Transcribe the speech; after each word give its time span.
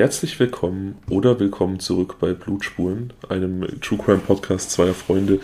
Herzlich 0.00 0.40
willkommen 0.40 0.96
oder 1.10 1.38
willkommen 1.38 1.78
zurück 1.78 2.16
bei 2.20 2.32
Blutspuren, 2.32 3.12
einem 3.28 3.66
True 3.82 3.98
Crime 4.02 4.20
Podcast 4.20 4.70
zweier 4.70 4.94
Freunde. 4.94 5.40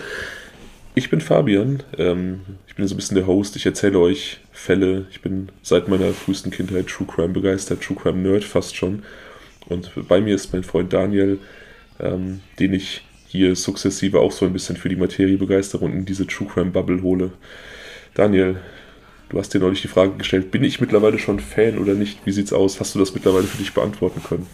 Ich 0.94 1.10
bin 1.10 1.20
Fabian, 1.20 1.82
ähm, 1.98 2.40
ich 2.66 2.74
bin 2.74 2.88
so 2.88 2.94
ein 2.94 2.96
bisschen 2.96 3.16
der 3.16 3.26
Host, 3.26 3.54
ich 3.56 3.66
erzähle 3.66 3.98
euch 3.98 4.40
Fälle. 4.52 5.08
Ich 5.10 5.20
bin 5.20 5.50
seit 5.60 5.88
meiner 5.88 6.10
frühesten 6.14 6.50
Kindheit 6.50 6.86
True 6.86 7.06
Crime 7.06 7.34
begeistert, 7.34 7.82
True 7.82 7.98
Crime 8.00 8.16
Nerd 8.16 8.44
fast 8.44 8.74
schon. 8.76 9.02
Und 9.68 9.90
bei 10.08 10.22
mir 10.22 10.34
ist 10.34 10.54
mein 10.54 10.64
Freund 10.64 10.90
Daniel, 10.90 11.38
ähm, 12.00 12.40
den 12.58 12.72
ich 12.72 13.02
hier 13.26 13.56
sukzessive 13.56 14.20
auch 14.20 14.32
so 14.32 14.46
ein 14.46 14.54
bisschen 14.54 14.78
für 14.78 14.88
die 14.88 14.96
Materie 14.96 15.36
begeistere 15.36 15.84
und 15.84 15.92
in 15.92 16.06
diese 16.06 16.26
True 16.26 16.48
Crime 16.48 16.70
Bubble 16.70 17.02
hole. 17.02 17.30
Daniel, 18.14 18.56
Du 19.28 19.38
hast 19.38 19.52
dir 19.52 19.58
neulich 19.58 19.82
die 19.82 19.88
Frage 19.88 20.12
gestellt, 20.12 20.50
bin 20.50 20.62
ich 20.62 20.80
mittlerweile 20.80 21.18
schon 21.18 21.40
Fan 21.40 21.78
oder 21.78 21.94
nicht? 21.94 22.20
Wie 22.24 22.32
sieht's 22.32 22.52
aus? 22.52 22.78
Hast 22.78 22.94
du 22.94 22.98
das 23.00 23.12
mittlerweile 23.12 23.44
für 23.44 23.58
dich 23.58 23.74
beantworten 23.74 24.22
können? 24.22 24.46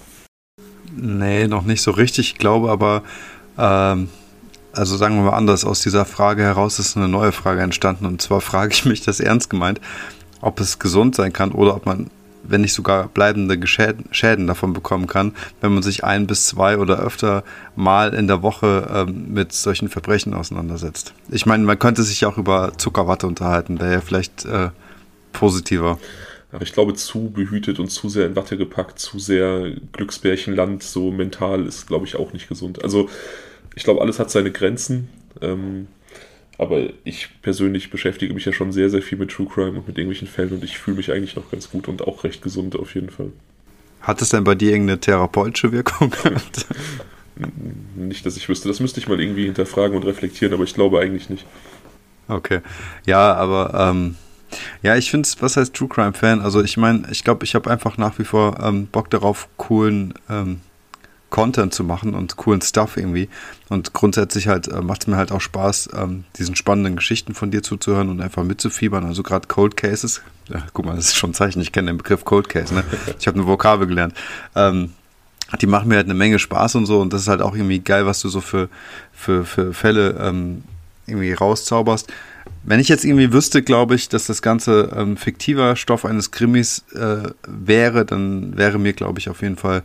Nee, 0.95 1.47
noch 1.47 1.65
nicht 1.65 1.83
so 1.83 1.91
richtig. 1.91 2.33
Ich 2.33 2.39
glaube 2.39 2.71
aber, 2.71 3.03
ähm, 3.59 4.09
also 4.73 4.97
sagen 4.97 5.17
wir 5.17 5.31
mal 5.31 5.37
anders, 5.37 5.65
aus 5.65 5.81
dieser 5.81 6.05
Frage 6.05 6.43
heraus 6.43 6.79
ist 6.79 6.97
eine 6.97 7.09
neue 7.09 7.33
Frage 7.33 7.61
entstanden. 7.61 8.07
Und 8.07 8.23
zwar 8.23 8.41
frage 8.41 8.73
ich 8.73 8.85
mich 8.87 9.03
das 9.03 9.21
ernst 9.21 9.51
gemeint, 9.51 9.81
ob 10.41 10.59
es 10.59 10.79
gesund 10.79 11.15
sein 11.15 11.33
kann 11.33 11.53
oder 11.53 11.77
ob 11.77 11.84
man 11.84 12.11
wenn 12.45 12.60
nicht 12.60 12.73
sogar 12.73 13.09
bleibende 13.09 13.59
Schäden 13.66 14.46
davon 14.46 14.73
bekommen 14.73 15.06
kann, 15.06 15.33
wenn 15.60 15.73
man 15.74 15.83
sich 15.83 16.05
ein 16.05 16.27
bis 16.27 16.46
zwei 16.46 16.78
oder 16.78 16.98
öfter 16.98 17.45
mal 17.77 18.14
in 18.14 18.27
der 18.27 18.42
Woche 18.42 18.88
ähm, 18.92 19.33
mit 19.33 19.52
solchen 19.52 19.88
Verbrechen 19.88 20.34
auseinandersetzt. 20.34 21.14
Ich 21.30 21.47
meine, 21.47 21.64
man 21.64 21.78
könnte 21.78 22.02
sich 22.02 22.24
auch 22.27 22.38
über 22.38 22.72
Zuckerwatte 22.77 23.27
unterhalten, 23.27 23.80
wäre 23.80 23.92
ja 23.92 24.00
vielleicht 24.00 24.44
äh, 24.44 24.70
positiver. 25.33 25.98
Aber 26.52 26.62
ich 26.62 26.75
glaube, 26.75 26.94
zu 26.94 27.30
behütet 27.30 27.78
und 27.78 27.89
zu 27.89 28.08
sehr 28.11 28.27
in 28.27 28.36
Watte 28.36 28.58
gepackt, 28.58 28.98
zu 28.98 29.19
sehr 29.19 29.72
Glücksbärchenland, 29.92 30.83
so 30.83 31.11
mental 31.11 31.67
ist, 31.67 31.86
glaube 31.86 32.06
ich, 32.06 32.17
auch 32.17 32.34
nicht 32.34 32.48
gesund. 32.48 32.84
Also, 32.84 33.08
ich 33.74 33.84
glaube, 33.84 34.02
alles 34.02 34.19
hat 34.19 34.30
seine 34.30 34.52
Grenzen. 34.52 35.08
Ähm, 35.41 35.86
aber 36.58 36.91
ich 37.05 37.28
persönlich 37.42 37.91
beschäftige 37.91 38.34
mich 38.34 38.45
ja 38.45 38.53
schon 38.53 38.72
sehr, 38.72 38.91
sehr 38.91 39.03
viel 39.03 39.19
mit 39.19 39.31
True 39.31 39.47
Crime 39.47 39.78
und 39.78 39.89
mit 39.89 39.98
irgendwelchen 39.98 40.28
Fällen 40.28 40.53
und 40.53 40.64
ich 40.64 40.78
fühle 40.78 40.97
mich 40.97 41.11
eigentlich 41.12 41.36
noch 41.36 41.50
ganz 41.50 41.70
gut 41.70 41.89
und 41.89 42.06
auch 42.06 42.25
recht 42.25 42.42
gesund 42.42 42.77
auf 42.77 42.95
jeden 42.95 43.11
Fall. 43.11 43.33
Hat 44.00 44.20
es 44.20 44.31
denn 44.31 44.45
bei 44.45 44.55
dir 44.55 44.73
irgendeine 44.73 45.00
therapeutische 45.00 45.73
Wirkung 45.73 46.12
nicht, 47.97 48.27
dass 48.27 48.36
ich 48.36 48.48
wüsste. 48.48 48.69
Das 48.69 48.80
müsste 48.80 49.00
ich 49.00 49.08
mal 49.08 49.20
irgendwie 49.20 49.47
hinterfragen 49.47 49.97
und 49.97 50.05
reflektieren, 50.05 50.55
aber 50.55 50.64
ich 50.64 50.75
glaube 50.75 51.00
eigentlich 51.00 51.30
nicht. 51.30 51.47
Okay. 52.28 52.61
Ja, 53.06 53.34
aber 53.34 53.75
ähm, 53.75 54.17
ja, 54.83 54.97
ich 54.97 55.11
finde 55.11 55.27
es, 55.27 55.41
was 55.41 55.56
heißt 55.56 55.75
True 55.75 55.89
Crime 55.89 56.12
Fan? 56.12 56.41
Also 56.41 56.62
ich 56.62 56.77
meine, 56.77 57.08
ich 57.11 57.25
glaube, 57.25 57.45
ich 57.45 57.55
habe 57.55 57.70
einfach 57.70 57.97
nach 57.97 58.19
wie 58.19 58.25
vor 58.25 58.58
ähm, 58.62 58.86
Bock 58.86 59.11
darauf, 59.11 59.48
coolen 59.56 60.14
ähm, 60.28 60.61
Content 61.33 61.72
zu 61.72 61.83
machen 61.83 62.14
und 62.14 62.36
coolen 62.36 62.61
Stuff 62.61 62.98
irgendwie. 62.98 63.28
Und 63.70 63.94
grundsätzlich 63.94 64.48
halt 64.48 64.69
äh, 64.69 64.83
macht 64.83 65.00
es 65.00 65.06
mir 65.08 65.16
halt 65.16 65.33
auch 65.33 65.41
Spaß, 65.41 65.89
ähm, 65.97 66.24
diesen 66.36 66.55
spannenden 66.55 66.94
Geschichten 66.94 67.34
von 67.34 67.50
dir 67.50 67.62
zuzuhören 67.62 68.11
und 68.11 68.20
einfach 68.20 68.44
mitzufiebern. 68.44 69.05
Also 69.05 69.22
gerade 69.22 69.48
Cold 69.48 69.77
Cases. 69.77 70.20
Ja, 70.48 70.62
guck 70.74 70.84
mal, 70.84 70.94
das 70.94 71.06
ist 71.06 71.16
schon 71.16 71.30
ein 71.30 71.34
Zeichen. 71.34 71.62
Ich 71.62 71.72
kenne 71.72 71.91
den 71.91 71.97
Begriff 71.97 72.24
Cold 72.24 72.48
Case. 72.48 72.72
Ne? 72.72 72.84
Ich 73.19 73.27
habe 73.27 73.39
eine 73.39 73.47
Vokabel 73.47 73.86
gelernt. 73.86 74.14
Ähm, 74.55 74.92
die 75.61 75.66
machen 75.66 75.89
mir 75.89 75.97
halt 75.97 76.06
eine 76.06 76.14
Menge 76.14 76.39
Spaß 76.39 76.74
und 76.74 76.84
so. 76.84 77.00
Und 77.00 77.14
das 77.14 77.22
ist 77.22 77.28
halt 77.28 77.41
auch 77.41 77.55
irgendwie 77.56 77.80
geil, 77.80 78.05
was 78.05 78.20
du 78.20 78.28
so 78.28 78.42
für, 78.42 78.69
für, 79.14 79.46
für 79.46 79.72
Fälle 79.72 80.19
ähm, 80.20 80.62
irgendwie 81.06 81.33
rauszauberst. 81.33 82.12
Wenn 82.62 82.78
ich 82.78 82.89
jetzt 82.89 83.06
irgendwie 83.06 83.33
wüsste, 83.33 83.62
glaube 83.62 83.94
ich, 83.94 84.11
dass 84.11 84.27
das 84.27 84.42
Ganze 84.42 84.92
ähm, 84.94 85.17
fiktiver 85.17 85.77
Stoff 85.77 86.05
eines 86.05 86.30
Krimis 86.30 86.84
äh, 86.95 87.30
wäre, 87.48 88.05
dann 88.05 88.57
wäre 88.58 88.78
mir, 88.78 88.92
glaube 88.92 89.18
ich, 89.18 89.30
auf 89.30 89.40
jeden 89.40 89.57
Fall 89.57 89.83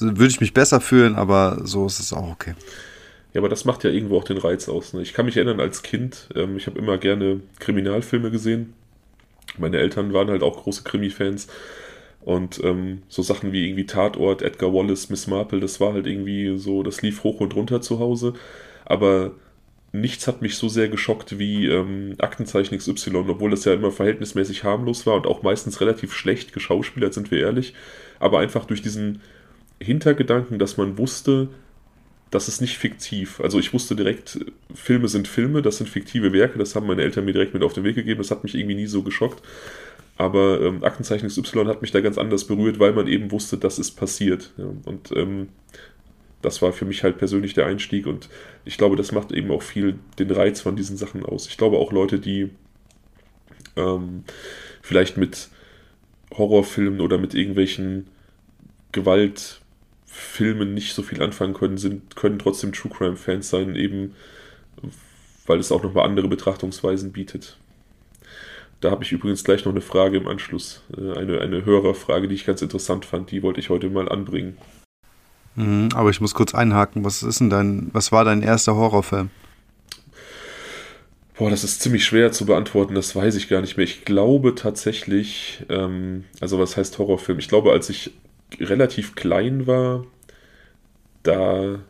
würde 0.00 0.26
ich 0.26 0.40
mich 0.40 0.54
besser 0.54 0.80
fühlen, 0.80 1.14
aber 1.14 1.60
so 1.64 1.86
ist 1.86 2.00
es 2.00 2.12
auch 2.12 2.30
okay. 2.30 2.54
Ja, 3.32 3.40
aber 3.40 3.48
das 3.48 3.64
macht 3.64 3.82
ja 3.84 3.90
irgendwo 3.90 4.16
auch 4.16 4.24
den 4.24 4.38
Reiz 4.38 4.68
aus. 4.68 4.92
Ne? 4.92 5.02
Ich 5.02 5.12
kann 5.12 5.26
mich 5.26 5.36
erinnern, 5.36 5.60
als 5.60 5.82
Kind, 5.82 6.28
ähm, 6.36 6.56
ich 6.56 6.66
habe 6.66 6.78
immer 6.78 6.98
gerne 6.98 7.40
Kriminalfilme 7.58 8.30
gesehen. 8.30 8.74
Meine 9.58 9.78
Eltern 9.78 10.12
waren 10.12 10.28
halt 10.28 10.42
auch 10.42 10.62
große 10.62 10.84
Krimi-Fans. 10.84 11.48
Und 12.20 12.62
ähm, 12.64 13.02
so 13.08 13.22
Sachen 13.22 13.52
wie 13.52 13.66
irgendwie 13.66 13.86
Tatort, 13.86 14.40
Edgar 14.40 14.72
Wallace, 14.72 15.10
Miss 15.10 15.26
Marple, 15.26 15.60
das 15.60 15.78
war 15.80 15.92
halt 15.92 16.06
irgendwie 16.06 16.56
so, 16.56 16.82
das 16.82 17.02
lief 17.02 17.22
hoch 17.22 17.40
und 17.40 17.54
runter 17.54 17.82
zu 17.82 17.98
Hause. 17.98 18.32
Aber 18.86 19.32
nichts 19.92 20.26
hat 20.26 20.40
mich 20.40 20.56
so 20.56 20.68
sehr 20.68 20.88
geschockt 20.88 21.38
wie 21.38 21.66
ähm, 21.66 22.14
Aktenzeichen 22.18 22.78
XY, 22.78 23.16
obwohl 23.28 23.50
das 23.50 23.64
ja 23.64 23.74
immer 23.74 23.90
verhältnismäßig 23.90 24.64
harmlos 24.64 25.06
war 25.06 25.16
und 25.16 25.26
auch 25.26 25.42
meistens 25.42 25.80
relativ 25.80 26.14
schlecht 26.14 26.52
geschauspielert, 26.52 27.12
sind 27.12 27.30
wir 27.30 27.40
ehrlich. 27.40 27.74
Aber 28.20 28.38
einfach 28.38 28.64
durch 28.64 28.80
diesen 28.80 29.20
Hintergedanken, 29.80 30.58
dass 30.58 30.76
man 30.76 30.98
wusste, 30.98 31.48
das 32.30 32.48
ist 32.48 32.60
nicht 32.60 32.78
fiktiv. 32.78 33.40
Also 33.40 33.58
ich 33.58 33.72
wusste 33.72 33.94
direkt, 33.94 34.38
Filme 34.74 35.08
sind 35.08 35.28
Filme, 35.28 35.62
das 35.62 35.78
sind 35.78 35.88
fiktive 35.88 36.32
Werke, 36.32 36.58
das 36.58 36.74
haben 36.74 36.86
meine 36.86 37.02
Eltern 37.02 37.24
mir 37.24 37.32
direkt 37.32 37.54
mit 37.54 37.62
auf 37.62 37.72
den 37.72 37.84
Weg 37.84 37.94
gegeben, 37.94 38.18
das 38.18 38.30
hat 38.30 38.42
mich 38.42 38.54
irgendwie 38.54 38.74
nie 38.74 38.86
so 38.86 39.02
geschockt. 39.02 39.42
Aber 40.16 40.60
ähm, 40.60 40.84
Aktenzeichen 40.84 41.28
XY 41.28 41.64
hat 41.66 41.82
mich 41.82 41.90
da 41.90 42.00
ganz 42.00 42.18
anders 42.18 42.44
berührt, 42.44 42.78
weil 42.78 42.92
man 42.92 43.08
eben 43.08 43.30
wusste, 43.30 43.58
das 43.58 43.78
ist 43.78 43.92
passiert. 43.92 44.52
Ja. 44.56 44.66
Und 44.84 45.12
ähm, 45.14 45.48
das 46.40 46.60
war 46.60 46.72
für 46.72 46.84
mich 46.84 47.02
halt 47.02 47.18
persönlich 47.18 47.54
der 47.54 47.66
Einstieg 47.66 48.06
und 48.06 48.28
ich 48.64 48.76
glaube, 48.76 48.96
das 48.96 49.12
macht 49.12 49.32
eben 49.32 49.50
auch 49.50 49.62
viel 49.62 49.98
den 50.18 50.30
Reiz 50.30 50.60
von 50.60 50.76
diesen 50.76 50.96
Sachen 50.96 51.24
aus. 51.24 51.48
Ich 51.48 51.56
glaube 51.56 51.78
auch 51.78 51.90
Leute, 51.90 52.18
die 52.18 52.50
ähm, 53.76 54.24
vielleicht 54.82 55.16
mit 55.16 55.48
Horrorfilmen 56.32 57.00
oder 57.00 57.16
mit 57.18 57.34
irgendwelchen 57.34 58.08
Gewalt 58.92 59.60
Filmen 60.14 60.74
nicht 60.74 60.94
so 60.94 61.02
viel 61.02 61.22
anfangen 61.22 61.54
können, 61.54 61.76
sind, 61.76 62.14
können 62.14 62.38
trotzdem 62.38 62.72
True 62.72 62.92
Crime 62.92 63.16
Fans 63.16 63.50
sein, 63.50 63.74
eben 63.74 64.14
weil 65.46 65.58
es 65.58 65.72
auch 65.72 65.82
nochmal 65.82 66.06
andere 66.06 66.28
Betrachtungsweisen 66.28 67.12
bietet. 67.12 67.58
Da 68.80 68.90
habe 68.90 69.04
ich 69.04 69.12
übrigens 69.12 69.44
gleich 69.44 69.64
noch 69.64 69.72
eine 69.72 69.80
Frage 69.80 70.16
im 70.16 70.28
Anschluss, 70.28 70.82
äh, 70.96 71.18
eine, 71.18 71.40
eine 71.40 71.64
Hörerfrage, 71.64 72.28
die 72.28 72.34
ich 72.34 72.46
ganz 72.46 72.62
interessant 72.62 73.04
fand, 73.04 73.30
die 73.30 73.42
wollte 73.42 73.60
ich 73.60 73.70
heute 73.70 73.90
mal 73.90 74.08
anbringen. 74.08 74.56
Mhm, 75.56 75.90
aber 75.94 76.10
ich 76.10 76.20
muss 76.20 76.34
kurz 76.34 76.54
einhaken, 76.54 77.04
was 77.04 77.22
ist 77.22 77.40
denn 77.40 77.50
dein, 77.50 77.90
was 77.92 78.12
war 78.12 78.24
dein 78.24 78.42
erster 78.42 78.76
Horrorfilm? 78.76 79.30
Boah, 81.36 81.50
das 81.50 81.64
ist 81.64 81.80
ziemlich 81.80 82.04
schwer 82.04 82.30
zu 82.30 82.46
beantworten, 82.46 82.94
das 82.94 83.16
weiß 83.16 83.34
ich 83.34 83.48
gar 83.48 83.60
nicht 83.60 83.76
mehr. 83.76 83.84
Ich 83.84 84.04
glaube 84.04 84.54
tatsächlich, 84.54 85.64
ähm, 85.68 86.24
also 86.40 86.58
was 86.60 86.76
heißt 86.76 86.98
Horrorfilm? 86.98 87.40
Ich 87.40 87.48
glaube, 87.48 87.72
als 87.72 87.90
ich 87.90 88.12
relativ 88.60 89.14
klein 89.14 89.66
war, 89.66 90.04
da 91.22 91.80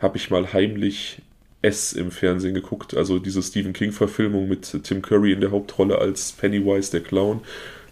habe 0.00 0.16
ich 0.16 0.30
mal 0.30 0.52
heimlich 0.52 1.22
S 1.62 1.92
im 1.92 2.10
Fernsehen 2.10 2.54
geguckt, 2.54 2.94
also 2.94 3.18
diese 3.18 3.42
Stephen 3.42 3.72
King-Verfilmung 3.72 4.48
mit 4.48 4.84
Tim 4.84 5.00
Curry 5.02 5.32
in 5.32 5.40
der 5.40 5.50
Hauptrolle 5.50 5.98
als 5.98 6.32
Pennywise 6.32 6.90
der 6.90 7.00
Clown. 7.00 7.40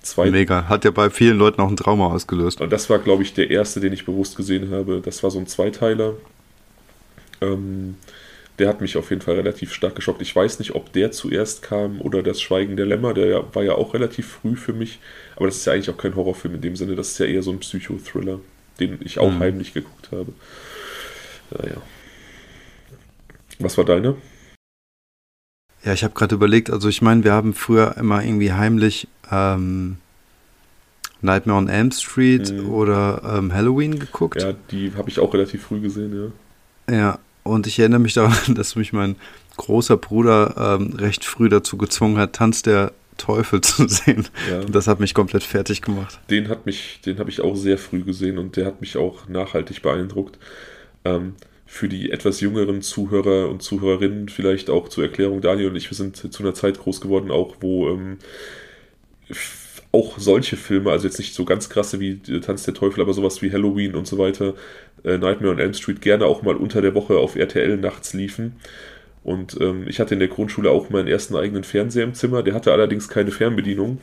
Zwei 0.03 0.31
Mega, 0.31 0.69
hat 0.69 0.84
ja 0.84 0.91
bei 0.91 1.11
vielen 1.11 1.38
Leuten 1.38 1.61
auch 1.61 1.69
ein 1.69 1.77
Trauma 1.77 2.09
ausgelöst. 2.09 2.61
Und 2.61 2.72
das 2.72 2.91
war, 2.91 2.99
glaube 2.99 3.22
ich, 3.22 3.34
der 3.34 3.50
erste, 3.50 3.81
den 3.81 3.93
ich 3.93 4.05
bewusst 4.05 4.37
gesehen 4.37 4.71
habe. 4.71 5.00
Das 5.00 5.22
war 5.22 5.31
so 5.31 5.38
ein 5.38 5.47
Zweiteiler. 5.47 6.15
Ähm, 7.41 7.97
der 8.58 8.68
hat 8.68 8.80
mich 8.80 8.96
auf 8.96 9.10
jeden 9.10 9.22
Fall 9.22 9.36
relativ 9.36 9.72
stark 9.72 9.94
geschockt. 9.94 10.22
Ich 10.22 10.34
weiß 10.34 10.58
nicht, 10.58 10.74
ob 10.74 10.92
der 10.92 11.10
zuerst 11.10 11.62
kam 11.62 12.00
oder 12.00 12.22
das 12.22 12.40
Schweigen 12.40 12.76
der 12.76 12.86
Lämmer, 12.86 13.14
der 13.14 13.54
war 13.54 13.62
ja 13.62 13.72
auch 13.74 13.94
relativ 13.94 14.28
früh 14.28 14.56
für 14.56 14.72
mich. 14.72 15.00
Aber 15.36 15.46
das 15.46 15.56
ist 15.56 15.64
ja 15.64 15.72
eigentlich 15.72 15.90
auch 15.90 15.96
kein 15.96 16.14
Horrorfilm 16.14 16.54
in 16.54 16.60
dem 16.60 16.76
Sinne, 16.76 16.94
das 16.94 17.08
ist 17.08 17.18
ja 17.18 17.26
eher 17.26 17.42
so 17.42 17.50
ein 17.50 17.60
Psychothriller, 17.60 18.40
den 18.78 18.98
ich 19.00 19.18
auch 19.18 19.30
mhm. 19.30 19.38
heimlich 19.38 19.72
geguckt 19.72 20.10
habe. 20.12 20.32
Naja. 21.50 21.76
Was 23.58 23.78
war 23.78 23.84
deine? 23.84 24.16
Ja, 25.84 25.93
ich 25.93 26.05
habe 26.05 26.14
gerade 26.14 26.34
überlegt, 26.34 26.70
also 26.70 26.88
ich 26.88 27.02
meine, 27.02 27.25
wir 27.25 27.32
haben 27.32 27.55
früher 27.55 27.96
immer 27.96 28.22
irgendwie 28.22 28.52
heimlich 28.52 29.08
ähm, 29.31 29.96
Nightmare 31.20 31.58
on 31.58 31.69
Elm 31.69 31.90
Street 31.90 32.52
mhm. 32.52 32.70
oder 32.70 33.38
ähm, 33.38 33.52
Halloween 33.52 33.98
geguckt. 33.98 34.43
Ja, 34.43 34.55
die 34.70 34.93
habe 34.96 35.08
ich 35.08 35.19
auch 35.19 35.32
relativ 35.34 35.64
früh 35.64 35.81
gesehen, 35.81 36.32
ja. 36.88 36.94
Ja, 36.94 37.19
und 37.43 37.67
ich 37.67 37.79
erinnere 37.79 38.00
mich 38.00 38.15
daran, 38.15 38.37
dass 38.55 38.77
mich 38.77 38.93
mein 38.93 39.17
großer 39.56 39.97
Bruder 39.97 40.79
ähm, 40.81 40.94
recht 40.94 41.25
früh 41.25 41.49
dazu 41.49 41.77
gezwungen 41.77 42.19
hat, 42.19 42.35
Tanz 42.35 42.62
der 42.62 42.93
Teufel 43.19 43.61
zu 43.61 43.89
sehen. 43.89 44.29
Ja. 44.50 44.61
Und 44.61 44.75
das 44.75 44.87
hat 44.87 45.00
mich 45.00 45.15
komplett 45.15 45.43
fertig 45.43 45.83
gemacht. 45.83 46.19
Den 46.31 46.49
hat 46.49 46.67
mich, 46.67 47.00
den 47.05 47.19
habe 47.19 47.31
ich 47.31 47.41
auch 47.41 47.56
sehr 47.56 47.79
früh 47.79 48.03
gesehen 48.03 48.39
und 48.39 48.56
der 48.56 48.67
hat 48.67 48.81
mich 48.81 48.97
auch 48.97 49.29
nachhaltig 49.29 49.83
beeindruckt. 49.83 50.39
Ähm, 51.05 51.35
für 51.67 51.89
die 51.89 52.11
etwas 52.11 52.41
jüngeren 52.41 52.83
Zuhörer 52.83 53.49
und 53.49 53.62
Zuhörerinnen 53.62 54.29
vielleicht 54.29 54.69
auch 54.69 54.91
zur 54.91 55.05
Erklärung, 55.05 55.41
Daniel 55.41 55.71
und 55.71 55.77
ich, 55.77 55.91
wir 55.91 55.97
sind 55.97 56.17
zu 56.17 56.43
einer 56.43 56.53
Zeit 56.53 56.79
groß 56.79 57.00
geworden, 57.00 57.31
auch 57.31 57.56
wo 57.61 57.89
ähm, 57.89 58.19
auch 59.93 60.19
solche 60.19 60.56
Filme, 60.56 60.91
also 60.91 61.06
jetzt 61.06 61.19
nicht 61.19 61.35
so 61.35 61.44
ganz 61.44 61.69
krasse 61.69 62.00
wie 62.00 62.19
Tanz 62.41 62.65
der 62.65 62.75
Teufel, 62.75 63.03
aber 63.03 63.12
sowas 63.12 63.43
wie 63.43 63.53
Halloween 63.53 63.94
und 63.94 64.06
so 64.06 64.17
weiter, 64.17 64.55
äh, 65.05 65.19
Nightmare 65.19 65.53
on 65.53 65.59
Elm 65.59 65.75
Street 65.75 66.00
gerne 66.00 66.25
auch 66.25 66.43
mal 66.43 66.56
unter 66.56 66.81
der 66.81 66.94
Woche 66.94 67.19
auf 67.19 67.37
RTL 67.37 67.77
nachts 67.77 68.15
liefen. 68.15 68.56
Und 69.23 69.56
ähm, 69.61 69.85
ich 69.87 70.00
hatte 70.00 70.15
in 70.15 70.21
der 70.21 70.29
Grundschule 70.29 70.71
auch 70.71 70.91
meinen 70.91 71.09
ersten 71.09 71.37
eigenen 71.37 71.62
Fernseher 71.62 72.05
im 72.05 72.15
Zimmer. 72.15 72.43
Der 72.43 72.55
hatte 72.55 72.73
allerdings 72.73 73.09
keine 73.09 73.31
Fernbedienung. 73.31 74.00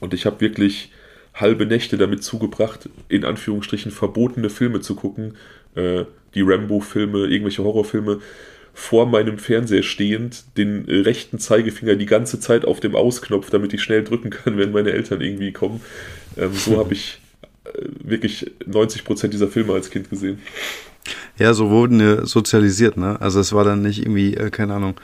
Und 0.00 0.12
ich 0.12 0.26
habe 0.26 0.40
wirklich 0.40 0.90
halbe 1.34 1.66
Nächte 1.66 1.96
damit 1.96 2.22
zugebracht, 2.22 2.88
in 3.08 3.24
Anführungsstrichen 3.24 3.90
verbotene 3.90 4.50
Filme 4.50 4.80
zu 4.80 4.94
gucken, 4.94 5.36
äh, 5.74 6.04
die 6.34 6.42
Rambo-Filme, 6.42 7.26
irgendwelche 7.26 7.64
Horrorfilme, 7.64 8.20
vor 8.74 9.06
meinem 9.06 9.38
Fernseher 9.38 9.84
stehend, 9.84 10.44
den 10.56 10.84
rechten 10.86 11.38
Zeigefinger 11.38 11.94
die 11.94 12.06
ganze 12.06 12.40
Zeit 12.40 12.64
auf 12.64 12.80
dem 12.80 12.96
Ausknopf, 12.96 13.48
damit 13.50 13.72
ich 13.72 13.82
schnell 13.82 14.02
drücken 14.02 14.30
kann, 14.30 14.56
wenn 14.58 14.72
meine 14.72 14.92
Eltern 14.92 15.20
irgendwie 15.20 15.52
kommen. 15.52 15.80
Ähm, 16.36 16.52
so 16.52 16.78
habe 16.78 16.92
ich 16.92 17.20
äh, 17.64 17.70
wirklich 18.02 18.50
90% 18.68 19.28
dieser 19.28 19.48
Filme 19.48 19.72
als 19.72 19.90
Kind 19.90 20.10
gesehen. 20.10 20.40
Ja, 21.38 21.54
so 21.54 21.70
wurden 21.70 22.00
wir 22.00 22.26
sozialisiert, 22.26 22.96
ne? 22.96 23.20
Also 23.20 23.40
es 23.40 23.52
war 23.52 23.64
dann 23.64 23.82
nicht 23.82 24.00
irgendwie, 24.00 24.34
äh, 24.34 24.50
keine 24.50 24.74
Ahnung, 24.74 25.00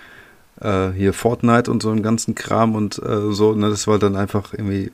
äh, 0.60 0.90
hier 0.90 1.12
Fortnite 1.12 1.70
und 1.70 1.82
so 1.82 1.90
einen 1.90 2.02
ganzen 2.02 2.34
Kram 2.34 2.74
und 2.74 2.98
äh, 2.98 3.32
so, 3.32 3.54
ne? 3.54 3.70
Das 3.70 3.86
war 3.86 3.98
dann 3.98 4.16
einfach 4.16 4.52
irgendwie, 4.52 4.90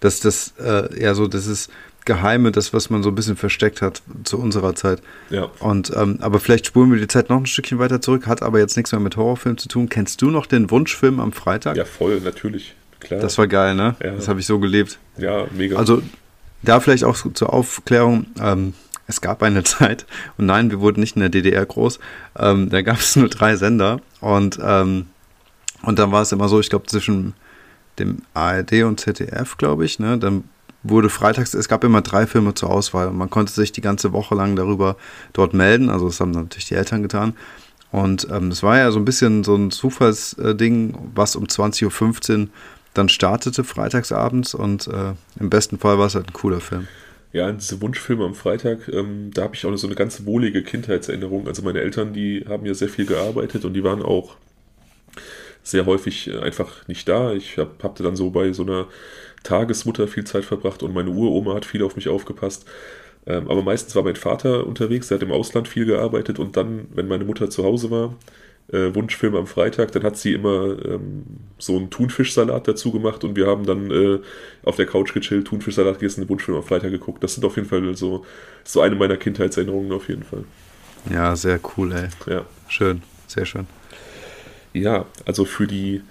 dass 0.00 0.20
das, 0.20 0.54
äh, 0.58 1.02
ja, 1.02 1.14
so, 1.14 1.28
das 1.28 1.46
ist 1.46 1.70
Geheime, 2.08 2.50
das, 2.50 2.72
was 2.72 2.88
man 2.88 3.02
so 3.02 3.10
ein 3.10 3.14
bisschen 3.14 3.36
versteckt 3.36 3.82
hat 3.82 4.02
zu 4.24 4.38
unserer 4.38 4.74
Zeit. 4.74 5.02
Ja. 5.28 5.50
Und, 5.60 5.92
ähm, 5.94 6.18
aber 6.20 6.40
vielleicht 6.40 6.66
spulen 6.66 6.90
wir 6.90 6.98
die 6.98 7.06
Zeit 7.06 7.28
noch 7.28 7.36
ein 7.36 7.46
Stückchen 7.46 7.78
weiter 7.78 8.00
zurück, 8.00 8.26
hat 8.26 8.42
aber 8.42 8.58
jetzt 8.58 8.76
nichts 8.76 8.92
mehr 8.92 9.00
mit 9.00 9.16
Horrorfilm 9.16 9.58
zu 9.58 9.68
tun. 9.68 9.90
Kennst 9.90 10.22
du 10.22 10.30
noch 10.30 10.46
den 10.46 10.70
Wunschfilm 10.70 11.20
am 11.20 11.32
Freitag? 11.32 11.76
Ja, 11.76 11.84
voll, 11.84 12.20
natürlich. 12.20 12.74
Klar. 13.00 13.20
Das 13.20 13.36
war 13.36 13.46
geil, 13.46 13.74
ne? 13.74 13.94
Ja. 14.02 14.12
Das 14.12 14.26
habe 14.26 14.40
ich 14.40 14.46
so 14.46 14.58
gelebt. 14.58 14.98
Ja, 15.18 15.46
mega. 15.54 15.76
Also 15.76 16.02
da 16.62 16.80
vielleicht 16.80 17.04
auch 17.04 17.16
zur 17.34 17.52
Aufklärung, 17.52 18.26
ähm, 18.40 18.72
es 19.06 19.20
gab 19.20 19.42
eine 19.42 19.62
Zeit, 19.64 20.06
und 20.38 20.46
nein, 20.46 20.70
wir 20.70 20.80
wurden 20.80 21.00
nicht 21.00 21.14
in 21.14 21.20
der 21.20 21.28
DDR 21.28 21.64
groß, 21.66 22.00
ähm, 22.38 22.70
da 22.70 22.80
gab 22.80 22.98
es 22.98 23.16
nur 23.16 23.28
drei 23.28 23.54
Sender 23.56 24.00
und, 24.20 24.58
ähm, 24.62 25.06
und 25.82 25.98
dann 25.98 26.10
war 26.10 26.22
es 26.22 26.32
immer 26.32 26.48
so, 26.48 26.58
ich 26.58 26.70
glaube 26.70 26.86
zwischen 26.86 27.34
dem 27.98 28.22
ARD 28.32 28.84
und 28.84 28.98
ZDF, 28.98 29.58
glaube 29.58 29.84
ich, 29.84 29.98
ne, 29.98 30.16
dann 30.16 30.44
wurde 30.82 31.08
freitags, 31.08 31.54
es 31.54 31.68
gab 31.68 31.84
immer 31.84 32.02
drei 32.02 32.26
Filme 32.26 32.54
zur 32.54 32.70
Auswahl 32.70 33.08
und 33.08 33.16
man 33.16 33.30
konnte 33.30 33.52
sich 33.52 33.72
die 33.72 33.80
ganze 33.80 34.12
Woche 34.12 34.34
lang 34.34 34.56
darüber 34.56 34.96
dort 35.32 35.54
melden, 35.54 35.90
also 35.90 36.06
das 36.06 36.20
haben 36.20 36.30
natürlich 36.30 36.66
die 36.66 36.74
Eltern 36.74 37.02
getan. 37.02 37.34
Und 37.90 38.28
ähm, 38.30 38.50
das 38.50 38.62
war 38.62 38.76
ja 38.76 38.90
so 38.90 38.98
ein 38.98 39.04
bisschen 39.04 39.44
so 39.44 39.54
ein 39.56 39.70
Zufallsding, 39.70 41.12
was 41.14 41.36
um 41.36 41.44
20.15 41.44 42.40
Uhr 42.42 42.48
dann 42.94 43.08
startete 43.08 43.64
freitagsabends 43.64 44.54
und 44.54 44.88
äh, 44.88 45.14
im 45.38 45.50
besten 45.50 45.78
Fall 45.78 45.98
war 45.98 46.06
es 46.06 46.14
halt 46.14 46.28
ein 46.28 46.32
cooler 46.32 46.60
Film. 46.60 46.88
Ja, 47.32 47.52
diese 47.52 47.80
Wunschfilme 47.80 48.24
am 48.24 48.34
Freitag, 48.34 48.88
ähm, 48.88 49.30
da 49.34 49.42
habe 49.42 49.54
ich 49.54 49.64
auch 49.66 49.76
so 49.76 49.86
eine 49.86 49.96
ganz 49.96 50.24
wohlige 50.24 50.62
Kindheitserinnerung. 50.62 51.46
Also 51.46 51.62
meine 51.62 51.80
Eltern, 51.80 52.12
die 52.12 52.44
haben 52.48 52.64
ja 52.64 52.74
sehr 52.74 52.88
viel 52.88 53.04
gearbeitet 53.04 53.64
und 53.64 53.74
die 53.74 53.84
waren 53.84 54.02
auch 54.02 54.36
sehr 55.62 55.84
häufig 55.86 56.28
äh, 56.28 56.38
einfach 56.38 56.88
nicht 56.88 57.08
da. 57.08 57.32
Ich 57.34 57.58
hab, 57.58 57.82
hab 57.82 57.96
dann 57.96 58.16
so 58.16 58.30
bei 58.30 58.52
so 58.52 58.62
einer 58.62 58.86
Tagesmutter 59.42 60.08
viel 60.08 60.24
Zeit 60.24 60.44
verbracht 60.44 60.82
und 60.82 60.94
meine 60.94 61.10
Uroma 61.10 61.54
hat 61.54 61.64
viel 61.64 61.82
auf 61.82 61.96
mich 61.96 62.08
aufgepasst. 62.08 62.66
Ähm, 63.26 63.50
aber 63.50 63.62
meistens 63.62 63.94
war 63.94 64.02
mein 64.02 64.16
Vater 64.16 64.66
unterwegs, 64.66 65.08
der 65.08 65.16
hat 65.16 65.22
im 65.22 65.32
Ausland 65.32 65.68
viel 65.68 65.86
gearbeitet 65.86 66.38
und 66.38 66.56
dann, 66.56 66.86
wenn 66.94 67.08
meine 67.08 67.24
Mutter 67.24 67.50
zu 67.50 67.64
Hause 67.64 67.90
war, 67.90 68.14
äh, 68.72 68.94
Wunschfilm 68.94 69.34
am 69.34 69.46
Freitag, 69.46 69.92
dann 69.92 70.02
hat 70.02 70.16
sie 70.16 70.32
immer 70.32 70.76
ähm, 70.84 71.24
so 71.58 71.76
einen 71.76 71.90
Thunfischsalat 71.90 72.68
dazu 72.68 72.92
gemacht 72.92 73.24
und 73.24 73.36
wir 73.36 73.46
haben 73.46 73.64
dann 73.64 73.90
äh, 73.90 74.18
auf 74.62 74.76
der 74.76 74.86
Couch 74.86 75.14
gechillt, 75.14 75.46
Thunfischsalat 75.46 75.98
gegessen, 75.98 76.28
Wunschfilm 76.28 76.58
am 76.58 76.64
Freitag 76.64 76.90
geguckt. 76.90 77.22
Das 77.22 77.34
sind 77.34 77.44
auf 77.44 77.56
jeden 77.56 77.68
Fall 77.68 77.94
so, 77.96 78.24
so 78.64 78.80
eine 78.80 78.94
meiner 78.94 79.16
Kindheitserinnerungen 79.16 79.92
auf 79.92 80.08
jeden 80.08 80.22
Fall. 80.22 80.44
Ja, 81.10 81.34
sehr 81.36 81.60
cool, 81.76 81.92
ey. 81.92 82.08
Ja. 82.32 82.44
Schön, 82.68 83.02
sehr 83.26 83.46
schön. 83.46 83.66
Ja, 84.74 85.06
also 85.24 85.44
für 85.44 85.66
die 85.66 86.02